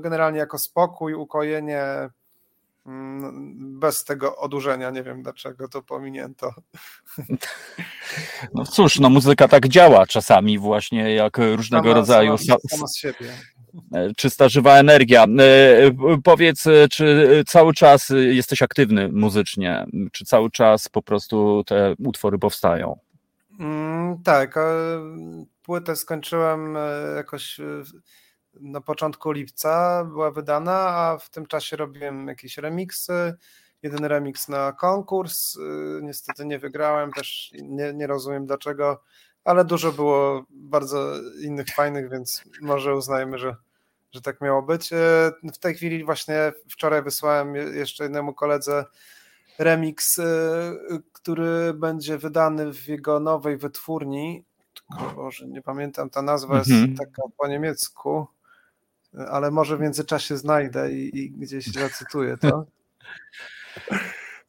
generalnie 0.00 0.38
jako 0.38 0.58
spokój, 0.58 1.14
ukojenie, 1.14 1.84
mm, 2.86 3.80
bez 3.80 4.04
tego 4.04 4.36
odurzenia. 4.36 4.90
Nie 4.90 5.02
wiem 5.02 5.22
dlaczego 5.22 5.68
to 5.68 5.82
pominięto. 5.82 6.54
No 8.54 8.64
cóż, 8.64 9.00
no 9.00 9.10
muzyka 9.10 9.48
tak 9.48 9.68
działa 9.68 10.06
czasami 10.06 10.58
właśnie, 10.58 11.14
jak 11.14 11.38
różnego 11.38 11.84
sama, 11.84 11.94
rodzaju... 11.94 12.38
Sama, 12.38 12.58
sama 12.70 12.86
z 12.86 12.96
siebie. 12.96 13.32
E, 13.94 14.14
czysta, 14.16 14.48
żywa 14.48 14.78
energia. 14.78 15.24
E, 15.24 16.18
powiedz, 16.24 16.66
e, 16.66 16.88
czy 16.88 17.42
cały 17.46 17.74
czas 17.74 18.12
jesteś 18.30 18.62
aktywny 18.62 19.08
muzycznie? 19.12 19.86
Czy 20.12 20.24
cały 20.24 20.50
czas 20.50 20.88
po 20.88 21.02
prostu 21.02 21.64
te 21.66 21.94
utwory 21.98 22.38
powstają? 22.38 22.98
Mm, 23.60 24.22
tak 24.22 24.58
płytę 25.62 25.96
skończyłem 25.96 26.76
e, 26.76 26.80
jakoś 27.16 27.60
e, 27.60 27.64
na 28.54 28.80
początku 28.80 29.32
lipca, 29.32 30.04
była 30.04 30.30
wydana, 30.30 30.88
a 30.88 31.18
w 31.18 31.30
tym 31.30 31.46
czasie 31.46 31.76
robiłem 31.76 32.28
jakieś 32.28 32.58
remiksy. 32.58 33.34
Jeden 33.82 34.04
remix 34.04 34.48
na 34.48 34.72
konkurs. 34.72 35.56
E, 35.56 35.60
niestety 36.02 36.46
nie 36.46 36.58
wygrałem, 36.58 37.12
też 37.12 37.52
nie, 37.62 37.92
nie 37.94 38.06
rozumiem 38.06 38.46
dlaczego, 38.46 39.02
ale 39.44 39.64
dużo 39.64 39.92
było 39.92 40.44
bardzo 40.50 41.12
innych 41.40 41.66
fajnych, 41.68 42.10
więc 42.10 42.44
może 42.60 42.94
uznajmy, 42.94 43.38
że, 43.38 43.56
że 44.12 44.20
tak 44.20 44.40
miało 44.40 44.62
być. 44.62 44.90
W 45.54 45.58
tej 45.58 45.74
chwili 45.74 46.04
właśnie 46.04 46.52
wczoraj 46.70 47.02
wysłałem 47.02 47.54
jeszcze 47.54 48.04
jednemu 48.04 48.34
koledze 48.34 48.84
remix, 49.58 50.20
który 51.12 51.74
będzie 51.74 52.18
wydany 52.18 52.72
w 52.72 52.88
jego 52.88 53.20
nowej 53.20 53.56
wytwórni 53.56 54.44
Boże, 55.16 55.48
nie 55.48 55.62
pamiętam, 55.62 56.10
ta 56.10 56.22
nazwa 56.22 56.58
jest 56.58 56.70
mhm. 56.70 56.96
taka 56.96 57.22
po 57.36 57.48
niemiecku, 57.48 58.26
ale 59.30 59.50
może 59.50 59.76
w 59.76 59.80
międzyczasie 59.80 60.36
znajdę 60.36 60.92
i, 60.92 61.18
i 61.18 61.30
gdzieś 61.30 61.66
zacytuję 61.66 62.36
to. 62.36 62.66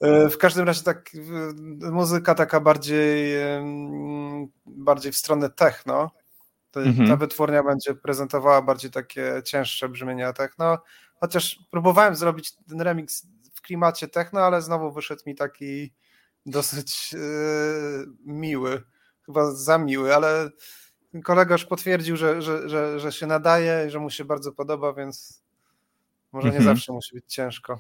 E, 0.02 0.30
w 0.30 0.38
każdym 0.38 0.66
razie 0.66 0.84
tak 0.84 1.12
muzyka 1.92 2.36
taka 2.36 2.60
bardziej 2.60 3.36
bardziej 4.66 5.12
w 5.12 5.18
stronę 5.18 5.50
techno. 5.50 6.12
Mhm. 6.76 7.08
Ta 7.08 7.16
wytwórnia 7.16 7.64
będzie 7.64 7.96
prezentowała 7.96 8.62
bardziej 8.62 8.92
takie 8.92 9.42
cięższe 9.46 9.90
brzmienia 9.90 10.34
techno, 10.34 10.78
chociaż 11.16 11.60
próbowałem 11.72 12.16
zrobić 12.16 12.56
ten 12.70 12.82
remix 12.82 13.28
w 13.54 13.62
klimacie 13.62 14.08
techno, 14.08 14.40
ale 14.40 14.62
znowu 14.62 14.92
wyszedł 14.92 15.22
mi 15.26 15.36
taki 15.36 15.94
dosyć 16.46 17.14
yy, 17.14 17.20
miły 18.26 18.84
chyba 19.32 19.52
za 19.52 19.78
miły, 19.78 20.16
ale 20.16 20.50
kolega 21.24 21.56
już 21.56 21.66
potwierdził, 21.66 22.18
że, 22.18 22.42
że, 22.42 22.70
że, 22.70 23.00
że 23.00 23.12
się 23.12 23.28
nadaje 23.28 23.90
że 23.90 24.00
mu 24.00 24.10
się 24.10 24.26
bardzo 24.26 24.52
podoba, 24.52 24.94
więc 24.94 25.41
może 26.34 26.48
nie 26.48 26.58
mhm. 26.58 26.76
zawsze 26.76 26.94
musi 26.94 27.16
być 27.16 27.26
ciężko. 27.28 27.80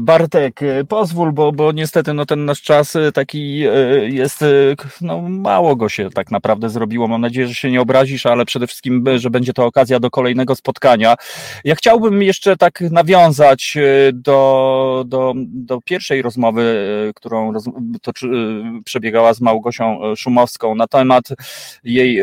Bartek, 0.00 0.60
pozwól, 0.88 1.32
bo, 1.32 1.52
bo 1.52 1.72
niestety 1.72 2.14
no, 2.14 2.26
ten 2.26 2.44
nasz 2.44 2.62
czas 2.62 2.96
e, 2.96 3.12
taki 3.12 3.62
e, 3.66 3.72
jest, 4.08 4.42
e, 4.42 4.46
no 5.00 5.20
mało 5.22 5.76
go 5.76 5.88
się 5.88 6.10
tak 6.10 6.30
naprawdę 6.30 6.70
zrobiło. 6.70 7.08
Mam 7.08 7.20
nadzieję, 7.20 7.46
że 7.48 7.54
się 7.54 7.70
nie 7.70 7.80
obrazisz, 7.80 8.26
ale 8.26 8.44
przede 8.44 8.66
wszystkim, 8.66 9.04
że 9.16 9.30
będzie 9.30 9.52
to 9.52 9.64
okazja 9.64 10.00
do 10.00 10.10
kolejnego 10.10 10.56
spotkania. 10.56 11.16
Ja 11.64 11.74
chciałbym 11.74 12.22
jeszcze 12.22 12.56
tak 12.56 12.80
nawiązać 12.80 13.78
do, 14.12 15.04
do, 15.06 15.34
do 15.36 15.80
pierwszej 15.80 16.22
rozmowy, 16.22 16.62
którą 17.16 17.52
roz, 17.52 17.64
toczy, 18.02 18.26
przebiegała 18.84 19.34
z 19.34 19.40
Małgosią 19.40 20.00
Szumowską 20.16 20.74
na 20.74 20.86
temat 20.86 21.28
jej 21.84 22.20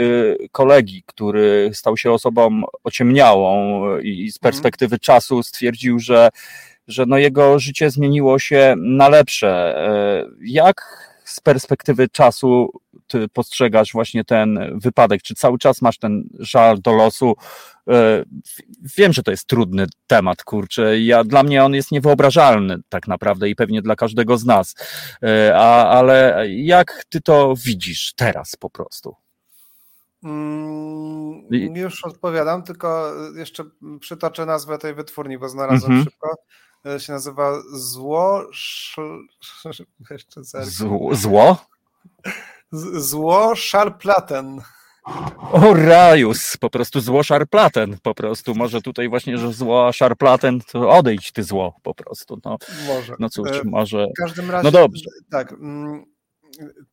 kolegi, 0.51 1.03
który 1.05 1.69
stał 1.73 1.97
się 1.97 2.11
osobą 2.11 2.61
ociemniałą 2.83 3.81
i 3.99 4.31
z 4.31 4.37
mhm. 4.37 4.41
perspektywy 4.41 4.86
perspektywy 4.87 4.99
czasu 4.99 5.43
stwierdził, 5.43 5.99
że, 5.99 6.29
że 6.87 7.05
no 7.07 7.17
jego 7.17 7.59
życie 7.59 7.89
zmieniło 7.89 8.39
się 8.39 8.75
na 8.77 9.09
lepsze. 9.09 9.77
E, 9.77 10.25
jak 10.41 11.07
z 11.25 11.39
perspektywy 11.39 12.09
czasu 12.09 12.71
ty 13.07 13.27
postrzegasz 13.27 13.93
właśnie 13.93 14.23
ten 14.23 14.79
wypadek? 14.79 15.21
Czy 15.21 15.35
cały 15.35 15.57
czas 15.57 15.81
masz 15.81 15.97
ten 15.97 16.29
żal 16.39 16.81
do 16.81 16.93
losu? 16.93 17.35
E, 17.89 18.23
wiem, 18.97 19.13
że 19.13 19.23
to 19.23 19.31
jest 19.31 19.45
trudny 19.47 19.85
temat, 20.07 20.43
kurczę. 20.43 20.99
Ja, 20.99 21.23
dla 21.23 21.43
mnie 21.43 21.63
on 21.63 21.73
jest 21.73 21.91
niewyobrażalny 21.91 22.77
tak 22.89 23.07
naprawdę 23.07 23.49
i 23.49 23.55
pewnie 23.55 23.81
dla 23.81 23.95
każdego 23.95 24.37
z 24.37 24.45
nas. 24.45 24.75
E, 25.23 25.55
a, 25.55 25.89
ale 25.89 26.45
jak 26.49 27.05
ty 27.09 27.21
to 27.21 27.53
widzisz 27.65 28.13
teraz 28.15 28.55
po 28.55 28.69
prostu? 28.69 29.15
Mm, 30.23 31.75
już 31.75 32.05
odpowiadam, 32.05 32.63
tylko 32.63 33.13
jeszcze 33.35 33.63
przytoczę 33.99 34.45
nazwę 34.45 34.77
tej 34.77 34.93
wytwórni, 34.93 35.37
bo 35.37 35.49
znalazłem 35.49 35.91
mm 35.91 36.03
-hmm. 36.03 36.09
szybko. 36.09 36.35
E, 36.85 36.99
się 36.99 37.13
nazywa 37.13 37.61
Zło. 37.73 38.49
Jeszcze 40.09 40.41
zło? 41.11 41.57
Zło 42.93 43.55
Schallplatten. 43.55 44.61
O 45.51 45.73
rajus, 45.73 46.57
po 46.57 46.69
prostu 46.69 46.99
zło 46.99 47.23
szarplaten, 47.23 47.97
po 48.03 48.13
prostu. 48.13 48.55
Może 48.55 48.81
tutaj 48.81 49.09
właśnie, 49.09 49.37
że 49.37 49.53
zło 49.53 49.93
szarplaten, 49.93 50.61
to 50.71 50.89
odejdź 50.89 51.31
ty 51.31 51.43
zło, 51.43 51.75
po 51.83 51.93
prostu. 51.93 52.39
No, 52.45 52.57
może. 52.87 53.15
No 53.19 53.29
cóż, 53.29 53.49
e, 53.49 53.61
może. 53.65 54.07
W 54.17 54.21
każdym 54.21 54.51
razie, 54.51 54.63
no 54.63 54.71
dobrze. 54.71 55.09
Tak. 55.31 55.51
Mm, 55.51 56.05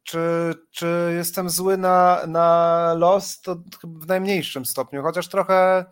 czy, 0.02 0.54
czy 0.70 1.12
jestem 1.16 1.50
zły 1.50 1.76
na, 1.76 2.26
na 2.26 2.94
los? 2.98 3.40
To 3.40 3.56
w 3.84 4.06
najmniejszym 4.06 4.64
stopniu, 4.64 5.02
chociaż 5.02 5.28
trochę 5.28 5.84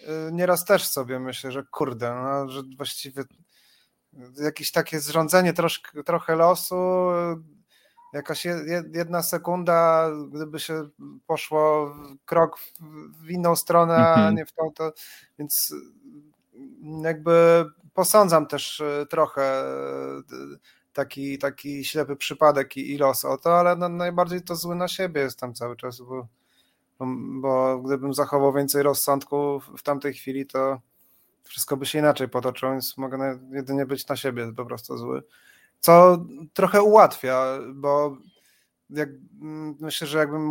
y, 0.00 0.32
nieraz 0.32 0.64
też 0.64 0.88
sobie 0.88 1.20
myślę, 1.20 1.52
że 1.52 1.62
kurde, 1.70 2.14
no, 2.14 2.48
że 2.48 2.62
właściwie 2.76 3.22
jakieś 4.42 4.72
takie 4.72 5.00
zrządzenie 5.00 5.52
troszkę, 5.52 6.02
trochę 6.02 6.36
losu, 6.36 7.06
jakaś 8.12 8.46
jedna 8.94 9.22
sekunda, 9.22 10.10
gdyby 10.32 10.60
się 10.60 10.88
poszło 11.26 11.94
krok 12.24 12.58
w 13.22 13.30
inną 13.30 13.56
stronę, 13.56 13.94
a 13.96 14.14
mhm. 14.14 14.34
nie 14.34 14.46
w 14.46 14.52
tą, 14.52 14.72
to 14.74 14.92
więc 15.38 15.74
jakby 17.02 17.64
posądzam 17.94 18.46
też 18.46 18.80
y, 18.80 19.06
trochę 19.10 19.64
y, 19.64 20.58
taki, 20.92 21.38
taki 21.38 21.84
ślepy 21.84 22.16
przypadek 22.16 22.76
i, 22.76 22.92
i 22.92 22.98
los 22.98 23.24
o 23.24 23.36
to, 23.38 23.58
ale 23.58 23.76
no, 23.76 23.88
najbardziej 23.88 24.42
to 24.42 24.56
zły 24.56 24.74
na 24.74 24.88
siebie 24.88 25.20
jestem 25.20 25.54
cały 25.54 25.76
czas, 25.76 26.00
bo, 26.00 26.28
bo 27.40 27.78
gdybym 27.78 28.14
zachował 28.14 28.52
więcej 28.52 28.82
rozsądku 28.82 29.60
w 29.78 29.82
tamtej 29.82 30.14
chwili, 30.14 30.46
to 30.46 30.80
wszystko 31.44 31.76
by 31.76 31.86
się 31.86 31.98
inaczej 31.98 32.28
potoczyło, 32.28 32.72
więc 32.72 32.98
mogę 32.98 33.38
jedynie 33.52 33.86
być 33.86 34.08
na 34.08 34.16
siebie 34.16 34.52
po 34.56 34.66
prostu 34.66 34.98
zły. 34.98 35.22
Co 35.80 36.24
trochę 36.54 36.82
ułatwia, 36.82 37.58
bo 37.74 38.16
jak, 38.90 39.08
myślę, 39.80 40.06
że 40.06 40.18
jakbym 40.18 40.44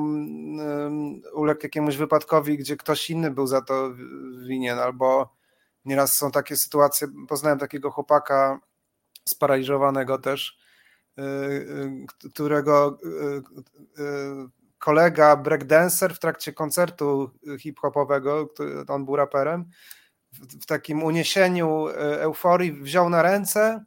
uległ 1.34 1.60
jakiemuś 1.64 1.96
wypadkowi, 1.96 2.58
gdzie 2.58 2.78
ktoś 2.78 3.10
inny 3.10 3.32
był 3.32 3.48
za 3.48 3.62
to 3.62 3.94
winien, 4.48 4.80
albo 4.80 5.34
nieraz 5.86 6.16
są 6.16 6.32
takie 6.32 6.58
sytuacje, 6.58 7.08
poznałem 7.28 7.60
takiego 7.60 7.92
chłopaka, 7.92 8.60
sparaliżowanego 9.26 10.18
też, 10.18 10.60
y, 11.20 11.22
y, 11.22 12.30
którego 12.32 12.98
y, 13.04 14.60
kolega 14.80 15.36
breakdancer 15.36 16.16
w 16.16 16.20
trakcie 16.20 16.54
koncertu 16.54 17.32
hip-hopowego, 17.60 18.50
on 18.88 19.06
był 19.06 19.16
raperem, 19.16 19.66
w 20.32 20.66
takim 20.66 21.04
uniesieniu 21.04 21.88
euforii 22.20 22.72
wziął 22.72 23.10
na 23.10 23.22
ręce 23.22 23.86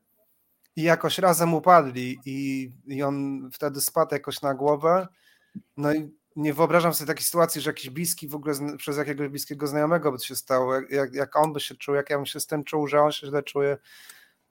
i 0.77 0.83
jakoś 0.83 1.19
razem 1.19 1.55
upadli 1.55 2.19
i, 2.25 2.71
i 2.87 3.03
on 3.03 3.49
wtedy 3.53 3.81
spadł 3.81 4.15
jakoś 4.15 4.43
na 4.43 4.55
głowę. 4.55 5.09
No 5.77 5.95
i 5.95 6.11
nie 6.37 6.55
wyobrażam 6.55 6.95
sobie 6.95 7.09
takiej 7.09 7.25
sytuacji, 7.25 7.61
że 7.61 7.71
jakiś 7.71 7.91
bliski 7.91 8.29
w 8.29 8.35
ogóle 8.35 8.55
przez 8.79 8.97
jakiegoś 8.97 9.29
bliskiego 9.29 9.67
znajomego 9.67 10.13
by 10.13 10.19
się 10.19 10.37
stało, 10.37 10.75
jak, 10.91 11.15
jak 11.15 11.37
on 11.37 11.53
by 11.53 11.61
się 11.61 11.75
czuł, 11.75 11.95
jak 11.95 12.11
ja 12.11 12.17
bym 12.17 12.27
się 12.27 12.41
z 12.41 12.47
tym 12.47 12.65
czuł, 12.65 12.87
że 12.87 13.03
on 13.03 13.13
się 13.13 13.27
źle 13.27 13.43
czuje. 13.43 13.77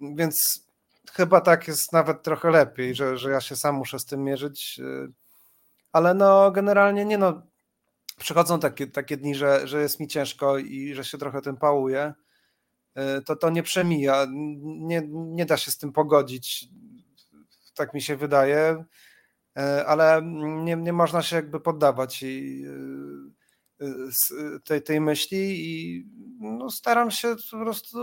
Więc 0.01 0.67
chyba 1.13 1.41
tak 1.41 1.67
jest 1.67 1.93
nawet 1.93 2.23
trochę 2.23 2.51
lepiej, 2.51 2.95
że, 2.95 3.17
że 3.17 3.31
ja 3.31 3.41
się 3.41 3.55
sam 3.55 3.75
muszę 3.75 3.99
z 3.99 4.05
tym 4.05 4.23
mierzyć. 4.23 4.79
Y, 4.79 5.11
ale 5.91 6.13
no 6.13 6.51
generalnie 6.51 7.05
nie 7.05 7.17
no. 7.17 7.41
Przychodzą 8.17 8.59
takie, 8.59 8.87
takie 8.87 9.17
dni, 9.17 9.35
że, 9.35 9.67
że 9.67 9.81
jest 9.81 9.99
mi 9.99 10.07
ciężko 10.07 10.57
i 10.57 10.93
że 10.93 11.03
się 11.03 11.17
trochę 11.17 11.41
tym 11.41 11.57
pałuję. 11.57 12.13
Y, 13.19 13.21
to 13.21 13.35
to 13.35 13.49
nie 13.49 13.63
przemija. 13.63 14.25
Nie, 14.61 15.01
nie 15.11 15.45
da 15.45 15.57
się 15.57 15.71
z 15.71 15.77
tym 15.77 15.91
pogodzić. 15.91 16.67
Tak 17.73 17.93
mi 17.93 18.01
się 18.01 18.15
wydaje. 18.15 18.85
Y, 19.59 19.87
ale 19.87 20.21
nie, 20.63 20.75
nie 20.75 20.93
można 20.93 21.21
się 21.21 21.35
jakby 21.35 21.59
poddawać 21.59 22.23
i, 22.23 22.65
tej, 24.63 24.83
tej 24.83 25.01
myśli 25.01 25.37
i 25.69 26.05
no, 26.39 26.69
staram 26.69 27.11
się 27.11 27.35
po 27.51 27.57
prostu 27.57 27.99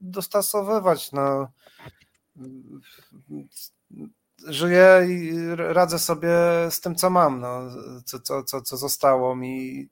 dostosowywać. 0.00 1.12
No 1.12 1.48
żyję 4.46 5.06
i 5.08 5.32
radzę 5.56 5.98
sobie 5.98 6.30
z 6.70 6.80
tym, 6.80 6.94
co 6.94 7.10
mam, 7.10 7.40
no, 7.40 7.60
co, 8.04 8.20
co, 8.20 8.44
co, 8.44 8.62
co 8.62 8.76
zostało 8.76 9.36
mi 9.36 9.88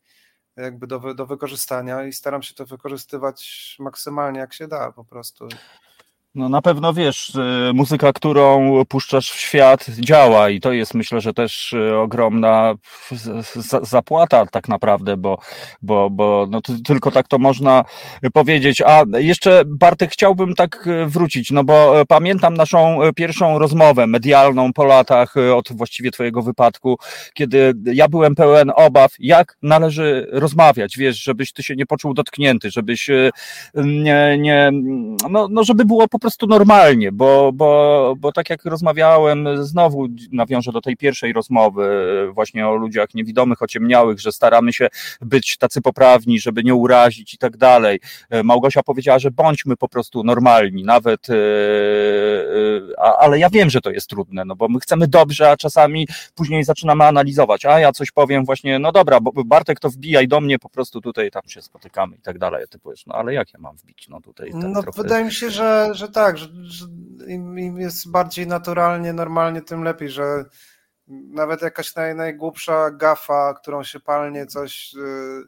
jakby 0.56 0.86
do, 0.86 1.14
do 1.14 1.26
wykorzystania 1.26 2.04
i 2.04 2.12
staram 2.12 2.42
się 2.42 2.54
to 2.54 2.66
wykorzystywać 2.66 3.76
maksymalnie 3.80 4.40
jak 4.40 4.54
się 4.54 4.68
da 4.68 4.92
po 4.92 5.04
prostu. 5.04 5.48
No 6.38 6.48
na 6.48 6.62
pewno 6.62 6.92
wiesz, 6.94 7.34
y, 7.34 7.72
muzyka, 7.74 8.12
którą 8.12 8.72
puszczasz 8.88 9.30
w 9.30 9.40
świat 9.40 9.86
działa 9.90 10.50
i 10.50 10.60
to 10.60 10.72
jest 10.72 10.94
myślę, 10.94 11.20
że 11.20 11.34
też 11.34 11.72
y, 11.72 11.96
ogromna 11.96 12.74
zapłata 13.82 14.46
tak 14.46 14.68
naprawdę, 14.68 15.16
bo, 15.16 15.38
bo, 15.82 16.10
bo 16.10 16.46
no 16.50 16.60
tylko 16.84 17.10
tak 17.10 17.28
to 17.28 17.38
można 17.38 17.84
powiedzieć. 18.32 18.82
A 18.86 19.02
jeszcze 19.18 19.62
Bartek 19.66 20.10
chciałbym 20.10 20.54
tak 20.54 20.86
y, 20.86 21.06
wrócić, 21.06 21.50
no 21.50 21.64
bo 21.64 22.04
pamiętam 22.08 22.54
naszą 22.54 22.98
pierwszą 23.16 23.58
rozmowę 23.58 24.06
medialną 24.06 24.72
po 24.72 24.84
latach 24.84 25.34
od 25.54 25.72
właściwie 25.72 26.10
twojego 26.10 26.42
wypadku, 26.42 26.98
kiedy 27.34 27.72
ja 27.84 28.08
byłem 28.08 28.34
pełen 28.34 28.72
obaw, 28.74 29.12
jak 29.18 29.56
należy 29.62 30.28
rozmawiać, 30.32 30.98
wiesz, 30.98 31.22
żebyś 31.22 31.52
ty 31.52 31.62
się 31.62 31.76
nie 31.76 31.86
poczuł 31.86 32.14
dotknięty, 32.14 32.70
żebyś 32.70 33.10
nie, 33.74 34.36
nie 34.38 34.70
no, 35.30 35.48
no 35.50 35.64
żeby 35.64 35.84
było 35.84 36.08
po 36.08 36.18
prostu 36.18 36.27
prostu 36.28 36.46
normalnie, 36.46 37.12
bo, 37.12 37.52
bo, 37.52 38.14
bo 38.18 38.32
tak 38.32 38.50
jak 38.50 38.64
rozmawiałem, 38.64 39.66
znowu 39.66 40.06
nawiążę 40.32 40.72
do 40.72 40.80
tej 40.80 40.96
pierwszej 40.96 41.32
rozmowy 41.32 41.88
właśnie 42.32 42.68
o 42.68 42.74
ludziach 42.74 43.14
niewidomych, 43.14 43.62
ociemniałych, 43.62 44.20
że 44.20 44.32
staramy 44.32 44.72
się 44.72 44.88
być 45.20 45.56
tacy 45.56 45.80
poprawni, 45.80 46.40
żeby 46.40 46.64
nie 46.64 46.74
urazić 46.74 47.34
i 47.34 47.38
tak 47.38 47.56
dalej. 47.56 48.00
Małgosia 48.44 48.82
powiedziała, 48.82 49.18
że 49.18 49.30
bądźmy 49.30 49.76
po 49.76 49.88
prostu 49.88 50.24
normalni, 50.24 50.84
nawet, 50.84 51.30
e, 51.30 51.34
e, 51.34 53.18
ale 53.20 53.38
ja 53.38 53.50
wiem, 53.50 53.70
że 53.70 53.80
to 53.80 53.90
jest 53.90 54.10
trudne, 54.10 54.44
no 54.44 54.56
bo 54.56 54.68
my 54.68 54.80
chcemy 54.80 55.08
dobrze, 55.08 55.50
a 55.50 55.56
czasami 55.56 56.08
później 56.34 56.64
zaczynamy 56.64 57.04
analizować, 57.04 57.66
a 57.66 57.80
ja 57.80 57.92
coś 57.92 58.10
powiem 58.10 58.44
właśnie, 58.44 58.78
no 58.78 58.92
dobra, 58.92 59.20
bo 59.20 59.44
Bartek 59.44 59.80
to 59.80 59.90
wbijaj 59.90 60.28
do 60.28 60.40
mnie, 60.40 60.58
po 60.58 60.68
prostu 60.68 61.00
tutaj 61.00 61.30
tam 61.30 61.42
się 61.46 61.62
spotykamy 61.62 62.16
i 62.16 62.20
tak 62.20 62.38
dalej, 62.38 62.64
ty 62.70 62.78
powiesz, 62.78 63.06
no 63.06 63.14
ale 63.14 63.34
jak 63.34 63.52
ja 63.52 63.58
mam 63.60 63.76
wbić, 63.76 64.08
no 64.08 64.20
tutaj. 64.20 64.50
Tak 64.52 64.62
no 64.62 64.82
trochę... 64.82 65.02
wydaje 65.02 65.24
mi 65.24 65.32
się, 65.32 65.50
że, 65.50 65.88
że 65.92 66.07
tak, 66.08 66.38
że, 66.38 66.48
że 66.62 66.86
im, 67.26 67.58
im, 67.58 67.80
jest 67.80 68.10
bardziej 68.10 68.46
naturalnie, 68.46 69.12
normalnie, 69.12 69.62
tym 69.62 69.82
lepiej, 69.82 70.10
że 70.10 70.44
nawet 71.08 71.62
jakaś 71.62 71.94
naj, 71.94 72.14
najgłupsza 72.14 72.90
gafa, 72.90 73.54
którą 73.54 73.82
się 73.82 74.00
palnie 74.00 74.46
coś, 74.46 74.92
yy, 74.94 75.44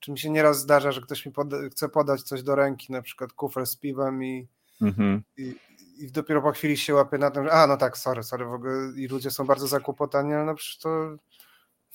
czy 0.00 0.12
mi 0.12 0.18
się 0.18 0.30
nieraz 0.30 0.58
zdarza, 0.58 0.92
że 0.92 1.00
ktoś 1.00 1.26
mi 1.26 1.32
poda, 1.32 1.56
chce 1.70 1.88
podać 1.88 2.22
coś 2.22 2.42
do 2.42 2.54
ręki, 2.54 2.92
na 2.92 3.02
przykład 3.02 3.32
kufer 3.32 3.66
z 3.66 3.76
piwem 3.76 4.24
i, 4.24 4.48
mhm. 4.82 5.22
i, 5.36 5.56
i, 5.98 6.12
dopiero 6.12 6.42
po 6.42 6.52
chwili 6.52 6.76
się 6.76 6.94
łapie 6.94 7.18
na 7.18 7.30
tym, 7.30 7.44
że 7.44 7.52
a 7.52 7.66
no 7.66 7.76
tak, 7.76 7.98
sorry, 7.98 8.22
sorry, 8.22 8.44
w 8.44 8.52
ogóle 8.52 8.72
i 8.96 9.06
ludzie 9.06 9.30
są 9.30 9.46
bardzo 9.46 9.66
zakłopotani, 9.66 10.34
ale 10.34 10.44
no 10.44 10.54
przecież 10.54 10.78
to, 10.78 11.16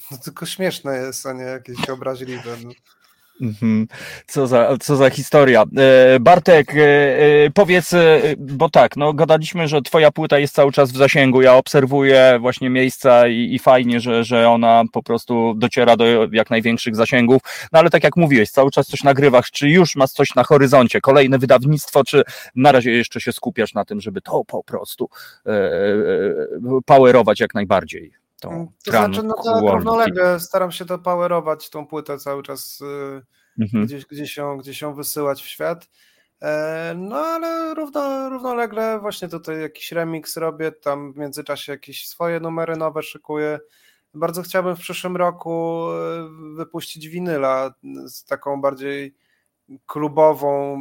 to 0.09 0.17
tylko 0.17 0.45
śmieszne 0.45 0.97
jest, 0.97 1.25
a 1.25 1.33
nie 1.33 1.43
jakieś 1.43 1.89
obraźliwe. 1.89 2.57
No. 2.63 2.69
Mhm. 3.41 3.87
Co 4.27 4.47
za, 4.47 4.77
co 4.81 4.95
za 4.95 5.09
historia. 5.09 5.63
E, 5.77 6.19
Bartek, 6.19 6.75
e, 6.75 6.79
e, 6.79 7.49
powiedz, 7.49 7.91
bo 8.37 8.69
tak, 8.69 8.97
no 8.97 9.13
gadaliśmy, 9.13 9.67
że 9.67 9.81
twoja 9.81 10.11
płyta 10.11 10.39
jest 10.39 10.55
cały 10.55 10.71
czas 10.71 10.91
w 10.91 10.97
zasięgu. 10.97 11.41
Ja 11.41 11.53
obserwuję 11.53 12.37
właśnie 12.41 12.69
miejsca 12.69 13.27
i, 13.27 13.53
i 13.53 13.59
fajnie, 13.59 13.99
że, 13.99 14.23
że 14.23 14.49
ona 14.49 14.83
po 14.91 15.03
prostu 15.03 15.53
dociera 15.57 15.97
do 15.97 16.05
jak 16.31 16.49
największych 16.49 16.95
zasięgów. 16.95 17.41
No 17.71 17.79
ale 17.79 17.89
tak 17.89 18.03
jak 18.03 18.17
mówiłeś, 18.17 18.49
cały 18.49 18.71
czas 18.71 18.87
coś 18.87 19.03
nagrywasz. 19.03 19.51
Czy 19.51 19.69
już 19.69 19.95
masz 19.95 20.11
coś 20.11 20.35
na 20.35 20.43
horyzoncie? 20.43 21.01
Kolejne 21.01 21.39
wydawnictwo, 21.39 22.03
czy 22.03 22.23
na 22.55 22.71
razie 22.71 22.91
jeszcze 22.91 23.21
się 23.21 23.31
skupiasz 23.31 23.73
na 23.73 23.85
tym, 23.85 24.01
żeby 24.01 24.21
to 24.21 24.43
po 24.47 24.63
prostu 24.63 25.09
powerować 26.85 27.39
jak 27.39 27.53
najbardziej? 27.53 28.24
Tą 28.39 28.51
mm, 28.51 28.67
To 28.85 28.91
znaczy, 28.91 29.23
no 29.23 29.35
tak, 29.43 29.73
równolegle 29.73 30.39
staram 30.39 30.71
się 30.71 30.85
to 30.85 30.99
powerować, 30.99 31.69
tą 31.69 31.87
płytę 31.87 32.17
cały 32.17 32.43
czas 32.43 32.81
y, 32.81 33.21
mhm. 33.61 33.85
gdzieś, 33.85 34.05
gdzieś, 34.05 34.37
ją, 34.37 34.57
gdzieś 34.57 34.81
ją 34.81 34.93
wysyłać 34.93 35.43
w 35.43 35.47
świat. 35.47 35.89
E, 36.41 36.93
no 36.97 37.15
ale 37.15 37.73
równo, 37.73 38.29
równolegle 38.29 38.99
właśnie 38.99 39.27
tutaj 39.27 39.61
jakiś 39.61 39.91
remix 39.91 40.37
robię, 40.37 40.71
tam 40.71 41.13
w 41.13 41.17
międzyczasie 41.17 41.71
jakieś 41.71 42.07
swoje 42.07 42.39
numery 42.39 42.75
nowe 42.75 43.03
szykuję. 43.03 43.59
Bardzo 44.13 44.41
chciałbym 44.41 44.75
w 44.75 44.79
przyszłym 44.79 45.17
roku 45.17 45.85
y, 46.53 46.55
wypuścić 46.55 47.07
winyla 47.07 47.73
z 48.05 48.25
taką 48.25 48.61
bardziej 48.61 49.15
klubową 49.85 50.79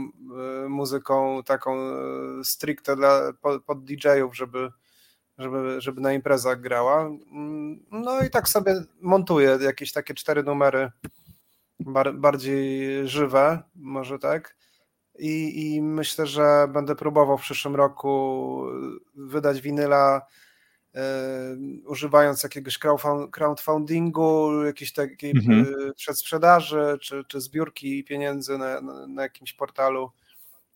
y, 0.65 0.69
muzyką, 0.69 1.43
taką 1.43 1.77
stricte 2.43 2.97
dla, 2.97 3.33
pod, 3.41 3.65
pod 3.65 3.85
DJ-ów, 3.85 4.37
żeby, 4.37 4.71
żeby, 5.39 5.81
żeby 5.81 6.01
na 6.01 6.13
imprezach 6.13 6.61
grała. 6.61 7.11
No 7.91 8.23
i 8.25 8.31
tak 8.31 8.49
sobie 8.49 8.75
montuję 9.01 9.59
jakieś 9.61 9.93
takie 9.93 10.15
cztery 10.15 10.43
numery 10.43 10.91
bar, 11.81 12.15
bardziej 12.15 13.09
żywe, 13.09 13.63
może 13.75 14.19
tak. 14.19 14.57
I, 15.19 15.75
I 15.75 15.83
myślę, 15.83 16.27
że 16.27 16.69
będę 16.73 16.95
próbował 16.95 17.39
w 17.39 17.43
przyszłym 17.43 17.77
roku 17.77 18.63
wydać 19.15 19.61
winyla 19.61 20.27
używając 21.87 22.43
jakiegoś 22.43 22.79
crowdfundingu, 23.33 24.65
jakiejś 24.65 24.93
takiej 24.93 25.31
mhm. 25.31 25.93
przedsprzedaży, 25.97 26.99
czy, 27.01 27.25
czy 27.29 27.41
zbiórki 27.41 28.05
pieniędzy 28.05 28.59
na, 28.59 28.81
na, 28.81 29.07
na 29.07 29.23
jakimś 29.23 29.53
portalu. 29.53 30.11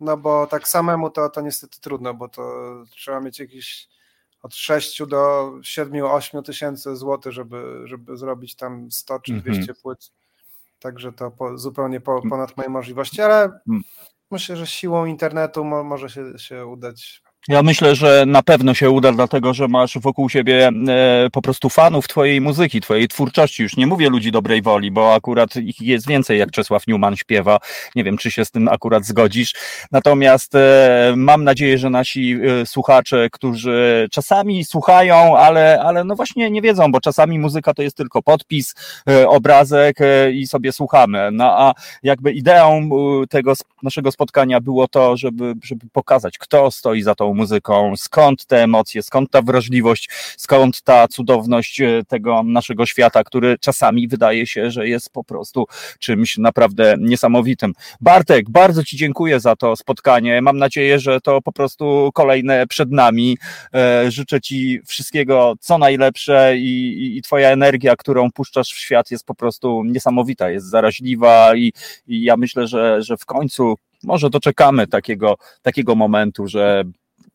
No 0.01 0.17
bo 0.17 0.47
tak 0.47 0.69
samemu 0.69 1.11
to, 1.11 1.29
to 1.29 1.41
niestety 1.41 1.81
trudno, 1.81 2.15
bo 2.15 2.29
to 2.29 2.75
trzeba 2.91 3.21
mieć 3.21 3.39
jakieś 3.41 3.89
od 4.43 4.55
6 4.55 5.07
do 5.07 5.53
7-8 5.61 6.43
tysięcy 6.43 6.97
złotych, 6.97 7.33
żeby, 7.33 7.83
żeby 7.85 8.17
zrobić 8.17 8.57
tam 8.57 8.91
100 8.91 9.21
czy 9.21 9.33
200 9.33 9.61
mhm. 9.61 9.79
płyt. 9.83 10.13
Także 10.79 11.13
to 11.13 11.31
po, 11.31 11.59
zupełnie 11.59 12.01
po, 12.01 12.23
ponad 12.29 12.57
moje 12.57 12.69
możliwości, 12.69 13.23
ale 13.23 13.61
myślę, 14.31 14.57
że 14.57 14.67
siłą 14.67 15.05
internetu 15.05 15.65
mo, 15.65 15.85
może 15.85 16.11
się, 16.11 16.39
się 16.39 16.67
udać 16.67 17.23
ja 17.49 17.63
myślę, 17.63 17.95
że 17.95 18.25
na 18.27 18.43
pewno 18.43 18.75
się 18.75 18.91
uda, 18.91 19.13
dlatego 19.13 19.55
że 19.55 19.69
masz 19.69 19.99
wokół 19.99 20.29
siebie 20.29 20.71
e, 20.89 21.29
po 21.33 21.43
prostu 21.43 21.69
fanów 21.69 22.09
twojej 22.09 22.41
muzyki, 22.41 22.81
twojej 22.81 23.09
twórczości. 23.09 23.63
Już 23.63 23.77
nie 23.77 23.87
mówię 23.87 24.11
ludzi 24.11 24.33
dobrej 24.33 24.63
woli, 24.63 24.91
bo 24.91 25.15
akurat 25.15 25.57
ich 25.57 25.81
jest 25.81 26.09
więcej, 26.09 26.39
jak 26.39 26.51
Czesław 26.51 26.87
Newman 26.87 27.17
śpiewa. 27.17 27.59
Nie 27.95 28.05
wiem, 28.05 28.19
czy 28.19 28.31
się 28.31 28.45
z 28.45 28.51
tym 28.51 28.69
akurat 28.69 29.05
zgodzisz. 29.05 29.55
Natomiast 29.93 30.55
e, 30.55 31.15
mam 31.17 31.45
nadzieję, 31.45 31.79
że 31.79 31.91
nasi 31.91 32.33
e, 32.33 32.67
słuchacze, 32.67 33.29
którzy 33.33 34.09
czasami 34.13 34.65
słuchają, 34.65 35.37
ale, 35.39 35.83
ale 35.83 36.05
no 36.05 36.17
właśnie 36.17 36.51
nie 36.51 36.63
wiedzą, 36.63 36.93
bo 36.93 37.01
czasami 37.01 37.39
muzyka 37.39 37.75
to 37.75 37.83
jest 37.83 37.97
tylko 37.97 38.23
podpis, 38.23 38.75
obrazek 39.27 39.97
i 40.33 40.47
sobie 40.47 40.73
słuchamy. 40.73 41.29
No 41.33 41.45
a 41.45 41.75
jakby 42.03 42.33
ideą 42.33 42.89
tego 43.31 43.53
naszego 43.83 44.13
spotkania 44.13 44.61
było 44.61 44.89
to, 44.89 45.17
żeby, 45.17 45.55
żeby 45.65 45.87
pokazać, 45.93 46.39
kto 46.39 46.71
stoi 46.71 47.03
za 47.03 47.15
tą 47.15 47.28
muzyką, 47.35 47.93
skąd 47.97 48.47
te 48.47 48.63
emocje, 48.63 49.03
skąd 49.03 49.31
ta 49.31 49.43
wrażliwość, 49.43 50.11
skąd 50.37 50.83
ta 50.83 51.09
cudowność 51.09 51.81
e, 51.81 52.03
tego 52.09 52.43
naszego 52.43 52.87
świata, 52.87 53.25
który 53.25 53.59
czasami 53.61 54.09
wydaje 54.09 54.47
się, 54.47 54.71
że 54.71 54.89
jest 54.89 55.11
po 55.13 55.25
prostu 55.25 55.67
czymś 55.99 56.39
naprawdę 56.39 56.97
niesamowitym. 56.99 57.73
Bartek, 58.01 58.51
bardzo 58.51 58.85
Ci 58.85 58.97
dziękuję 58.97 59.41
za 59.41 59.57
to 59.57 59.77
spotkanie. 59.77 60.43
Mam 60.43 60.59
nadzieję, 60.59 60.99
że 61.01 61.21
to 61.21 61.43
po 61.43 61.53
prostu 61.53 62.11
kolejne 62.15 62.67
przed 62.67 62.91
nami. 62.91 63.39
E, 63.75 64.11
życzę 64.11 64.41
Ci 64.41 64.81
wszystkiego, 64.87 65.55
co 65.61 65.79
najlepsze 65.79 66.57
i, 66.57 67.03
i, 67.03 67.17
i 67.17 67.23
Twoja 67.23 67.51
energia, 67.51 67.97
którą 67.97 68.31
puszczasz 68.31 68.73
w 68.73 68.79
świat 68.79 69.11
jest 69.11 69.27
po 69.27 69.35
prostu 69.35 69.85
niesamowita, 69.85 70.51
jest 70.51 70.71
zaraźliwa 70.71 71.57
i, 71.57 71.73
i 72.07 72.23
ja 72.23 72.37
myślę, 72.37 72.67
że, 72.67 73.03
że 73.03 73.17
w 73.17 73.27
końcu 73.27 73.75
może 74.05 74.31
doczekamy 74.31 74.87
takiego, 74.87 75.37
takiego 75.63 75.95
momentu, 75.95 76.49
że 76.49 76.85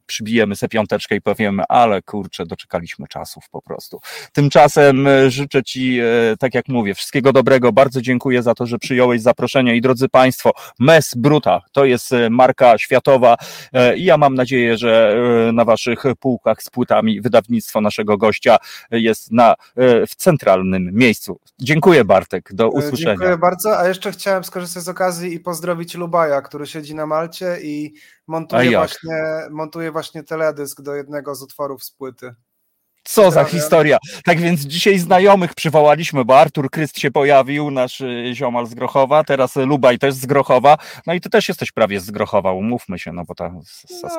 przybijemy 0.05 0.55
sobie 0.55 0.69
piąteczkę 0.69 1.15
i 1.15 1.21
powiemy, 1.21 1.63
ale 1.69 2.01
kurczę, 2.01 2.45
doczekaliśmy 2.45 3.07
czasów 3.07 3.43
po 3.51 3.61
prostu. 3.61 3.99
Tymczasem 4.34 5.07
e, 5.07 5.31
życzę 5.31 5.63
Ci, 5.63 5.99
e, 5.99 6.03
tak 6.39 6.53
jak 6.53 6.67
mówię, 6.67 6.95
wszystkiego 6.95 7.34
dobrego. 7.34 7.71
Bardzo 7.71 8.01
dziękuję 8.01 8.43
za 8.43 8.53
to, 8.53 8.65
że 8.65 8.77
przyjąłeś 8.77 9.21
zaproszenie 9.21 9.75
i 9.75 9.81
drodzy 9.81 10.09
Państwo, 10.09 10.51
Mes 10.80 11.13
Bruta 11.15 11.61
to 11.71 11.85
jest 11.85 12.11
e, 12.11 12.30
marka 12.30 12.77
światowa 12.77 13.35
i 13.95 14.03
ja 14.03 14.17
mam 14.17 14.35
nadzieję, 14.35 14.77
że 14.77 15.15
na 15.53 15.65
Waszych 15.65 16.03
półkach 16.19 16.63
z 16.63 16.69
płytami 16.69 17.21
wydawnictwo 17.21 17.81
naszego 17.81 18.17
gościa 18.17 18.57
jest 18.91 19.31
na, 19.31 19.55
w 20.07 20.15
centralnym 20.17 20.89
miejscu. 20.93 21.39
Dziękuję 21.61 22.05
Bartek, 22.05 22.53
do 22.53 22.69
usłyszenia. 22.69 23.11
Dziękuję 23.11 23.38
bardzo, 23.38 23.80
a 23.80 23.88
jeszcze 23.88 24.11
chciałem 24.11 24.43
skorzystać 24.43 24.84
z 24.84 24.89
okazji 24.89 25.34
i 25.34 25.39
pozdrowić 25.39 25.95
Lubaja, 25.95 26.41
który 26.41 26.67
siedzi 26.67 26.95
na 26.95 27.05
Malcie 27.05 27.57
i 27.61 27.93
montuje 28.27 28.71
właśnie, 28.71 29.23
montuje 29.51 29.91
właśnie 29.91 30.23
teledysk 30.23 30.81
do 30.81 30.95
jednego 30.95 31.35
z 31.35 31.43
utworów 31.43 31.83
z 31.83 31.91
płyty. 31.91 32.35
Co 33.03 33.31
za 33.31 33.43
historia. 33.43 33.97
Tak 34.25 34.39
więc 34.39 34.61
dzisiaj 34.61 34.99
znajomych 34.99 35.53
przywołaliśmy, 35.53 36.25
bo 36.25 36.39
Artur 36.39 36.69
Kryst 36.69 36.99
się 36.99 37.11
pojawił, 37.11 37.71
nasz 37.71 38.01
y, 38.01 38.31
ziomal 38.34 38.65
z 38.65 38.73
Grochowa, 38.73 39.23
teraz 39.23 39.55
Lubaj 39.55 39.99
też 39.99 40.13
z 40.13 40.25
Grochowa, 40.25 40.77
no 41.07 41.13
i 41.13 41.21
ty 41.21 41.30
też 41.30 41.47
jesteś 41.47 41.71
prawie 41.71 41.99
z 41.99 42.11
Grochowa, 42.11 42.51
umówmy 42.51 42.99
się, 42.99 43.13
no 43.13 43.23
bo 43.25 43.35
ta 43.35 43.53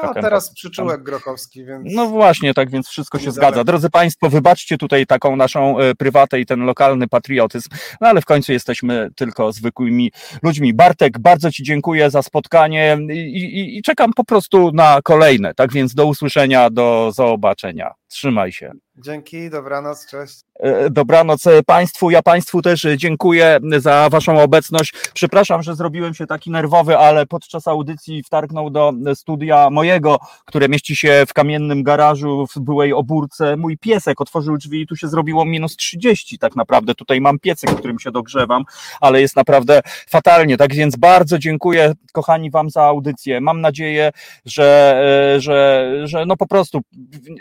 No, 0.02 0.14
teraz 0.14 0.54
przyczółek 0.54 1.02
grochowski, 1.02 1.64
więc... 1.64 1.94
No 1.94 2.06
właśnie, 2.06 2.54
tak 2.54 2.70
więc 2.70 2.88
wszystko 2.88 3.18
się 3.18 3.30
zgadza. 3.30 3.64
Drodzy 3.64 3.90
Państwo, 3.90 4.30
wybaczcie 4.30 4.78
tutaj 4.78 5.06
taką 5.06 5.36
naszą 5.36 5.80
y, 5.80 5.94
prywatę 5.94 6.40
i 6.40 6.46
ten 6.46 6.60
lokalny 6.60 7.08
patriotyzm, 7.08 7.68
no 8.00 8.08
ale 8.08 8.20
w 8.20 8.24
końcu 8.24 8.52
jesteśmy 8.52 9.10
tylko 9.16 9.52
zwykłymi 9.52 10.12
ludźmi. 10.42 10.74
Bartek, 10.74 11.18
bardzo 11.18 11.52
Ci 11.52 11.62
dziękuję 11.62 12.10
za 12.10 12.22
spotkanie 12.22 12.98
i, 13.10 13.18
i, 13.18 13.78
i 13.78 13.82
czekam 13.82 14.12
po 14.12 14.24
prostu 14.24 14.72
na 14.72 15.00
kolejne, 15.02 15.54
tak 15.54 15.72
więc 15.72 15.94
do 15.94 16.06
usłyszenia, 16.06 16.70
do 16.70 17.10
zobaczenia. 17.14 17.94
Trzymaj 18.08 18.52
się. 18.52 18.73
again. 18.74 18.83
Dzięki, 18.96 19.50
dobranoc, 19.50 20.06
cześć. 20.06 20.40
E, 20.60 20.90
dobranoc 20.90 21.46
e, 21.46 21.62
Państwu. 21.62 22.10
Ja 22.10 22.22
Państwu 22.22 22.62
też 22.62 22.86
dziękuję 22.96 23.58
za 23.78 24.08
Waszą 24.10 24.42
obecność. 24.42 24.94
Przepraszam, 25.14 25.62
że 25.62 25.74
zrobiłem 25.74 26.14
się 26.14 26.26
taki 26.26 26.50
nerwowy, 26.50 26.98
ale 26.98 27.26
podczas 27.26 27.68
audycji 27.68 28.22
wtargnął 28.22 28.70
do 28.70 28.92
studia 29.14 29.70
mojego, 29.70 30.18
które 30.44 30.68
mieści 30.68 30.96
się 30.96 31.24
w 31.28 31.32
kamiennym 31.32 31.82
garażu 31.82 32.46
w 32.54 32.60
byłej 32.60 32.92
obórce. 32.92 33.56
Mój 33.56 33.78
piesek 33.78 34.20
otworzył 34.20 34.56
drzwi 34.56 34.80
i 34.80 34.86
tu 34.86 34.96
się 34.96 35.08
zrobiło 35.08 35.44
minus 35.44 35.76
30 35.76 36.38
tak 36.38 36.56
naprawdę. 36.56 36.94
Tutaj 36.94 37.20
mam 37.20 37.38
piecyk, 37.38 37.70
którym 37.70 37.98
się 37.98 38.10
dogrzewam, 38.10 38.64
ale 39.00 39.20
jest 39.20 39.36
naprawdę 39.36 39.80
fatalnie. 40.08 40.56
Tak 40.56 40.74
więc 40.74 40.96
bardzo 40.96 41.38
dziękuję 41.38 41.92
kochani 42.12 42.50
Wam 42.50 42.70
za 42.70 42.82
audycję. 42.82 43.40
Mam 43.40 43.60
nadzieję, 43.60 44.12
że, 44.44 44.96
e, 45.36 45.40
że, 45.40 45.90
że 46.04 46.26
no 46.26 46.36
po 46.36 46.46
prostu, 46.46 46.80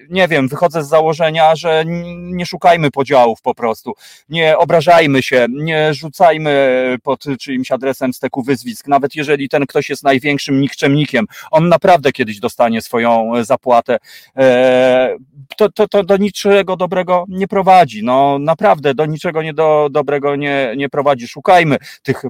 nie 0.09 0.27
wiem, 0.27 0.47
wychodzę 0.47 0.83
z 0.83 0.87
założenia, 0.87 1.42
że 1.55 1.83
nie 2.15 2.45
szukajmy 2.45 2.91
po 2.91 3.03
podziałów 3.03 3.41
po 3.41 3.55
prostu. 3.55 3.93
Nie 4.29 4.57
obrażajmy 4.57 5.23
się, 5.23 5.45
nie 5.49 5.93
rzucajmy 5.93 6.95
pod 7.03 7.23
czyimś 7.39 7.71
adresem 7.71 8.13
steku 8.13 8.43
wyzwisk, 8.43 8.87
nawet 8.87 9.15
jeżeli 9.15 9.49
ten 9.49 9.65
ktoś 9.65 9.89
jest 9.89 10.03
największym 10.03 10.61
nikczemnikiem, 10.61 11.25
on 11.51 11.69
naprawdę 11.69 12.11
kiedyś 12.11 12.39
dostanie 12.39 12.81
swoją 12.81 13.31
zapłatę. 13.41 13.97
E, 14.37 15.15
to, 15.57 15.71
to, 15.71 15.87
to 15.87 16.03
do 16.03 16.17
niczego 16.17 16.75
dobrego 16.75 17.25
nie 17.27 17.47
prowadzi. 17.47 18.03
No 18.03 18.39
naprawdę 18.39 18.93
do 18.93 19.05
niczego 19.05 19.43
nie 19.43 19.53
do, 19.53 19.87
dobrego 19.91 20.35
nie, 20.35 20.73
nie 20.77 20.89
prowadzi. 20.89 21.27
Szukajmy 21.27 21.77
tych 22.03 22.23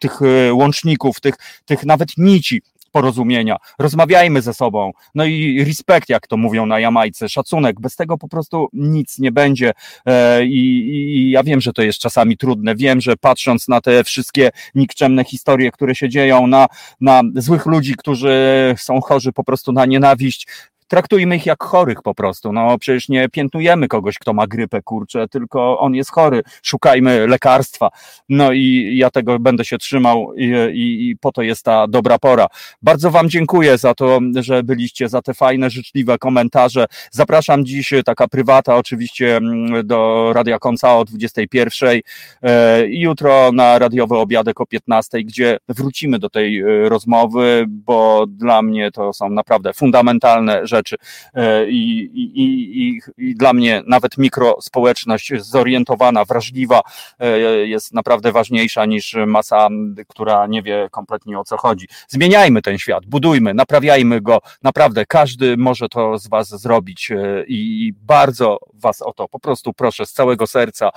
tych 0.00 0.22
e, 0.22 0.54
łączników, 0.54 1.20
tych, 1.20 1.34
tych 1.64 1.84
nawet 1.84 2.08
nici, 2.16 2.62
porozumienia, 2.90 3.56
rozmawiajmy 3.78 4.42
ze 4.42 4.54
sobą, 4.54 4.92
no 5.14 5.24
i 5.24 5.64
respekt, 5.64 6.08
jak 6.08 6.26
to 6.26 6.36
mówią 6.36 6.66
na 6.66 6.80
Jamajce, 6.80 7.28
szacunek, 7.28 7.80
bez 7.80 7.96
tego 7.96 8.18
po 8.18 8.28
prostu 8.28 8.68
nic 8.72 9.18
nie 9.18 9.32
będzie. 9.32 9.72
E, 10.06 10.44
i, 10.44 10.88
i 10.88 11.30
ja 11.30 11.42
wiem, 11.42 11.60
że 11.60 11.72
to 11.72 11.82
jest 11.82 11.98
czasami 11.98 12.36
trudne, 12.36 12.74
wiem, 12.74 13.00
że 13.00 13.16
patrząc 13.16 13.68
na 13.68 13.80
te 13.80 14.04
wszystkie 14.04 14.50
nikczemne 14.74 15.24
historie, 15.24 15.70
które 15.70 15.94
się 15.94 16.08
dzieją, 16.08 16.46
na, 16.46 16.66
na 17.00 17.22
złych 17.34 17.66
ludzi, 17.66 17.94
którzy 17.94 18.74
są 18.78 19.00
chorzy 19.00 19.32
po 19.32 19.44
prostu 19.44 19.72
na 19.72 19.86
nienawiść, 19.86 20.46
traktujmy 20.90 21.36
ich 21.36 21.46
jak 21.46 21.64
chorych 21.64 22.02
po 22.02 22.14
prostu. 22.14 22.52
No 22.52 22.78
przecież 22.78 23.08
nie 23.08 23.28
piętnujemy 23.28 23.88
kogoś, 23.88 24.18
kto 24.18 24.32
ma 24.32 24.46
grypę, 24.46 24.82
kurczę, 24.82 25.28
tylko 25.28 25.78
on 25.78 25.94
jest 25.94 26.10
chory. 26.10 26.42
Szukajmy 26.62 27.26
lekarstwa. 27.26 27.90
No 28.28 28.52
i 28.52 28.92
ja 28.96 29.10
tego 29.10 29.38
będę 29.38 29.64
się 29.64 29.78
trzymał 29.78 30.34
i, 30.36 30.44
i, 30.72 31.10
i 31.10 31.16
po 31.16 31.32
to 31.32 31.42
jest 31.42 31.64
ta 31.64 31.86
dobra 31.88 32.18
pora. 32.18 32.46
Bardzo 32.82 33.10
Wam 33.10 33.30
dziękuję 33.30 33.78
za 33.78 33.94
to, 33.94 34.20
że 34.40 34.62
byliście, 34.62 35.08
za 35.08 35.22
te 35.22 35.34
fajne, 35.34 35.70
życzliwe 35.70 36.18
komentarze. 36.18 36.86
Zapraszam 37.10 37.64
dziś, 37.64 37.92
taka 38.04 38.28
prywata 38.28 38.76
oczywiście 38.76 39.36
mm, 39.36 39.86
do 39.86 40.30
Radia 40.32 40.58
Konca 40.58 40.96
o 40.96 41.04
21 41.04 42.00
e, 42.42 42.86
i 42.86 43.00
jutro 43.00 43.52
na 43.52 43.78
radiowy 43.78 44.16
obiadek 44.16 44.60
o 44.60 44.66
15, 44.66 45.18
gdzie 45.22 45.58
wrócimy 45.68 46.18
do 46.18 46.30
tej 46.30 46.60
e, 46.60 46.88
rozmowy, 46.88 47.64
bo 47.68 48.26
dla 48.28 48.62
mnie 48.62 48.90
to 48.90 49.12
są 49.12 49.30
naprawdę 49.30 49.72
fundamentalne 49.72 50.66
rzeczy 50.66 50.79
rzeczy. 50.80 50.96
E, 51.34 51.70
I, 51.70 52.10
i, 52.14 53.00
i, 53.18 53.34
dla 53.34 53.52
mnie 53.52 53.82
nawet 53.86 54.18
mikrospołeczność 54.18 55.32
zorientowana, 55.36 56.24
wrażliwa 56.24 56.80
e, 57.18 57.38
jest 57.66 57.94
naprawdę 57.94 58.32
ważniejsza 58.32 58.86
niż 58.86 59.16
masa, 59.26 59.68
która 60.08 60.46
nie 60.46 60.62
wie 60.62 60.88
kompletnie 60.90 61.38
o 61.38 61.44
co 61.44 61.56
chodzi. 61.56 61.88
Zmieniajmy 62.08 62.62
ten 62.62 62.78
świat, 62.78 63.06
budujmy, 63.06 63.54
naprawiajmy 63.54 64.20
go. 64.20 64.38
Naprawdę 64.62 65.06
każdy 65.06 65.56
może 65.56 65.88
to 65.88 66.18
z 66.18 66.28
Was 66.28 66.48
zrobić 66.48 67.10
e, 67.10 67.44
i 67.48 67.92
bardzo 68.02 68.58
Was 68.74 69.02
o 69.02 69.12
to 69.12 69.28
po 69.28 69.40
prostu 69.40 69.72
proszę 69.72 70.06
z 70.06 70.12
całego 70.12 70.46
serca, 70.46 70.90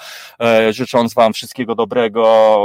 życząc 0.70 1.14
Wam 1.14 1.34
wszystkiego 1.34 1.76
dobrego 1.76 2.24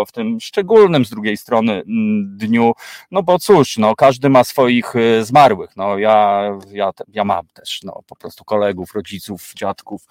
w 0.08 0.12
tym 0.12 0.40
szczególnym 0.40 1.04
z 1.04 1.10
drugiej 1.10 1.36
strony 1.36 1.82
dniu. 2.26 2.72
No 3.10 3.22
bo 3.22 3.38
cóż, 3.38 3.76
no, 3.76 3.96
każdy 3.96 4.28
ma 4.28 4.44
swoich 4.44 4.94
zmarłych. 5.20 5.76
No, 5.76 5.98
ja, 5.98 6.42
ja 6.72 6.92
ja 7.08 7.24
mam 7.24 7.46
też 7.54 7.80
no, 7.84 8.02
po 8.06 8.16
prostu 8.16 8.44
kolegów, 8.44 8.94
rodziców, 8.94 9.52
dziadków, 9.56 10.02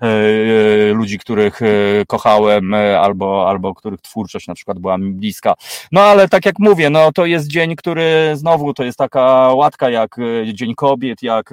yy, 0.00 0.92
ludzi, 0.94 1.18
których 1.18 1.60
kochałem 2.08 2.74
albo, 2.74 3.48
albo 3.48 3.74
których 3.74 4.00
twórczość 4.00 4.46
na 4.46 4.54
przykład 4.54 4.78
była 4.78 4.98
mi 4.98 5.12
bliska. 5.12 5.54
No 5.92 6.00
ale 6.00 6.28
tak 6.28 6.46
jak 6.46 6.58
mówię, 6.58 6.90
no 6.90 7.12
to 7.12 7.26
jest 7.26 7.48
dzień, 7.48 7.76
który 7.76 8.32
znowu 8.34 8.74
to 8.74 8.84
jest 8.84 8.98
taka 8.98 9.52
łatka 9.54 9.90
jak 9.90 10.16
Dzień 10.52 10.74
Kobiet, 10.74 11.22
jak 11.22 11.50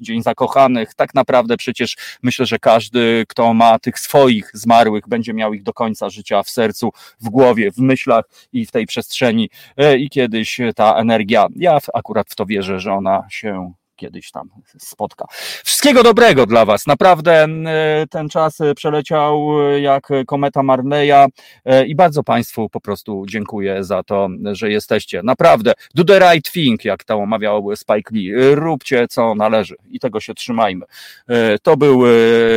Dzień 0.00 0.22
Zakochanych. 0.22 0.94
Tak 0.94 1.14
naprawdę 1.14 1.56
przecież 1.56 1.96
myślę, 2.22 2.46
że 2.46 2.58
każdy, 2.58 3.24
kto 3.28 3.54
ma 3.54 3.78
tych 3.78 3.98
swoich 3.98 4.50
zmarłych, 4.54 5.08
będzie 5.08 5.34
miał 5.34 5.54
ich 5.54 5.62
do 5.62 5.72
końca 5.72 6.10
życia 6.10 6.42
w 6.42 6.50
sercu, 6.50 6.90
w 7.20 7.28
głowie, 7.28 7.72
w 7.72 7.78
myślach 7.78 8.24
i 8.52 8.66
w 8.66 8.70
tej 8.70 8.86
przestrzeni. 8.86 9.50
I 9.98 10.10
kiedyś 10.10 10.60
ta 10.76 10.94
energia, 10.94 11.46
ja 11.56 11.78
akurat 11.94 12.30
w 12.30 12.34
to 12.36 12.46
wierzę, 12.46 12.80
że 12.80 12.92
ona 12.92 13.26
się 13.30 13.72
kiedyś 13.96 14.30
tam 14.30 14.50
spotka. 14.78 15.26
Wszystkiego 15.64 16.02
dobrego 16.02 16.46
dla 16.46 16.64
Was. 16.64 16.86
Naprawdę 16.86 17.44
e, 17.44 18.06
ten 18.10 18.28
czas 18.28 18.58
przeleciał 18.76 19.46
jak 19.80 20.08
kometa 20.26 20.62
Marleya 20.62 21.26
e, 21.64 21.86
i 21.86 21.94
bardzo 21.94 22.22
Państwu 22.22 22.68
po 22.68 22.80
prostu 22.80 23.24
dziękuję 23.28 23.84
za 23.84 24.02
to, 24.02 24.28
że 24.52 24.70
jesteście. 24.70 25.20
Naprawdę, 25.24 25.72
do 25.94 26.04
the 26.04 26.18
right 26.18 26.52
thing, 26.52 26.84
jak 26.84 27.04
to 27.04 27.16
omawiał 27.16 27.76
Spike 27.76 28.10
Lee. 28.14 28.32
Róbcie 28.54 29.08
co 29.08 29.34
należy 29.34 29.76
i 29.90 30.00
tego 30.00 30.20
się 30.20 30.34
trzymajmy. 30.34 30.86
E, 31.28 31.58
to 31.58 31.76
był 31.76 32.04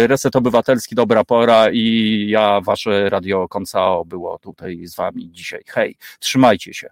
Reset 0.08 0.36
Obywatelski, 0.36 0.96
dobra 0.96 1.24
pora 1.24 1.72
i 1.72 2.26
ja, 2.30 2.62
Wasze 2.62 3.10
Radio 3.10 3.48
Koncao 3.48 4.06
było 4.06 4.40
tutaj 4.40 4.88
z 4.88 4.96
Wami 4.96 5.32
dzisiaj. 5.32 5.62
Hej, 5.68 5.96
trzymajcie 6.20 6.74
się. 6.74 6.90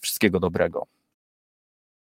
Wszystkiego 0.00 0.40
dobrego. 0.40 0.97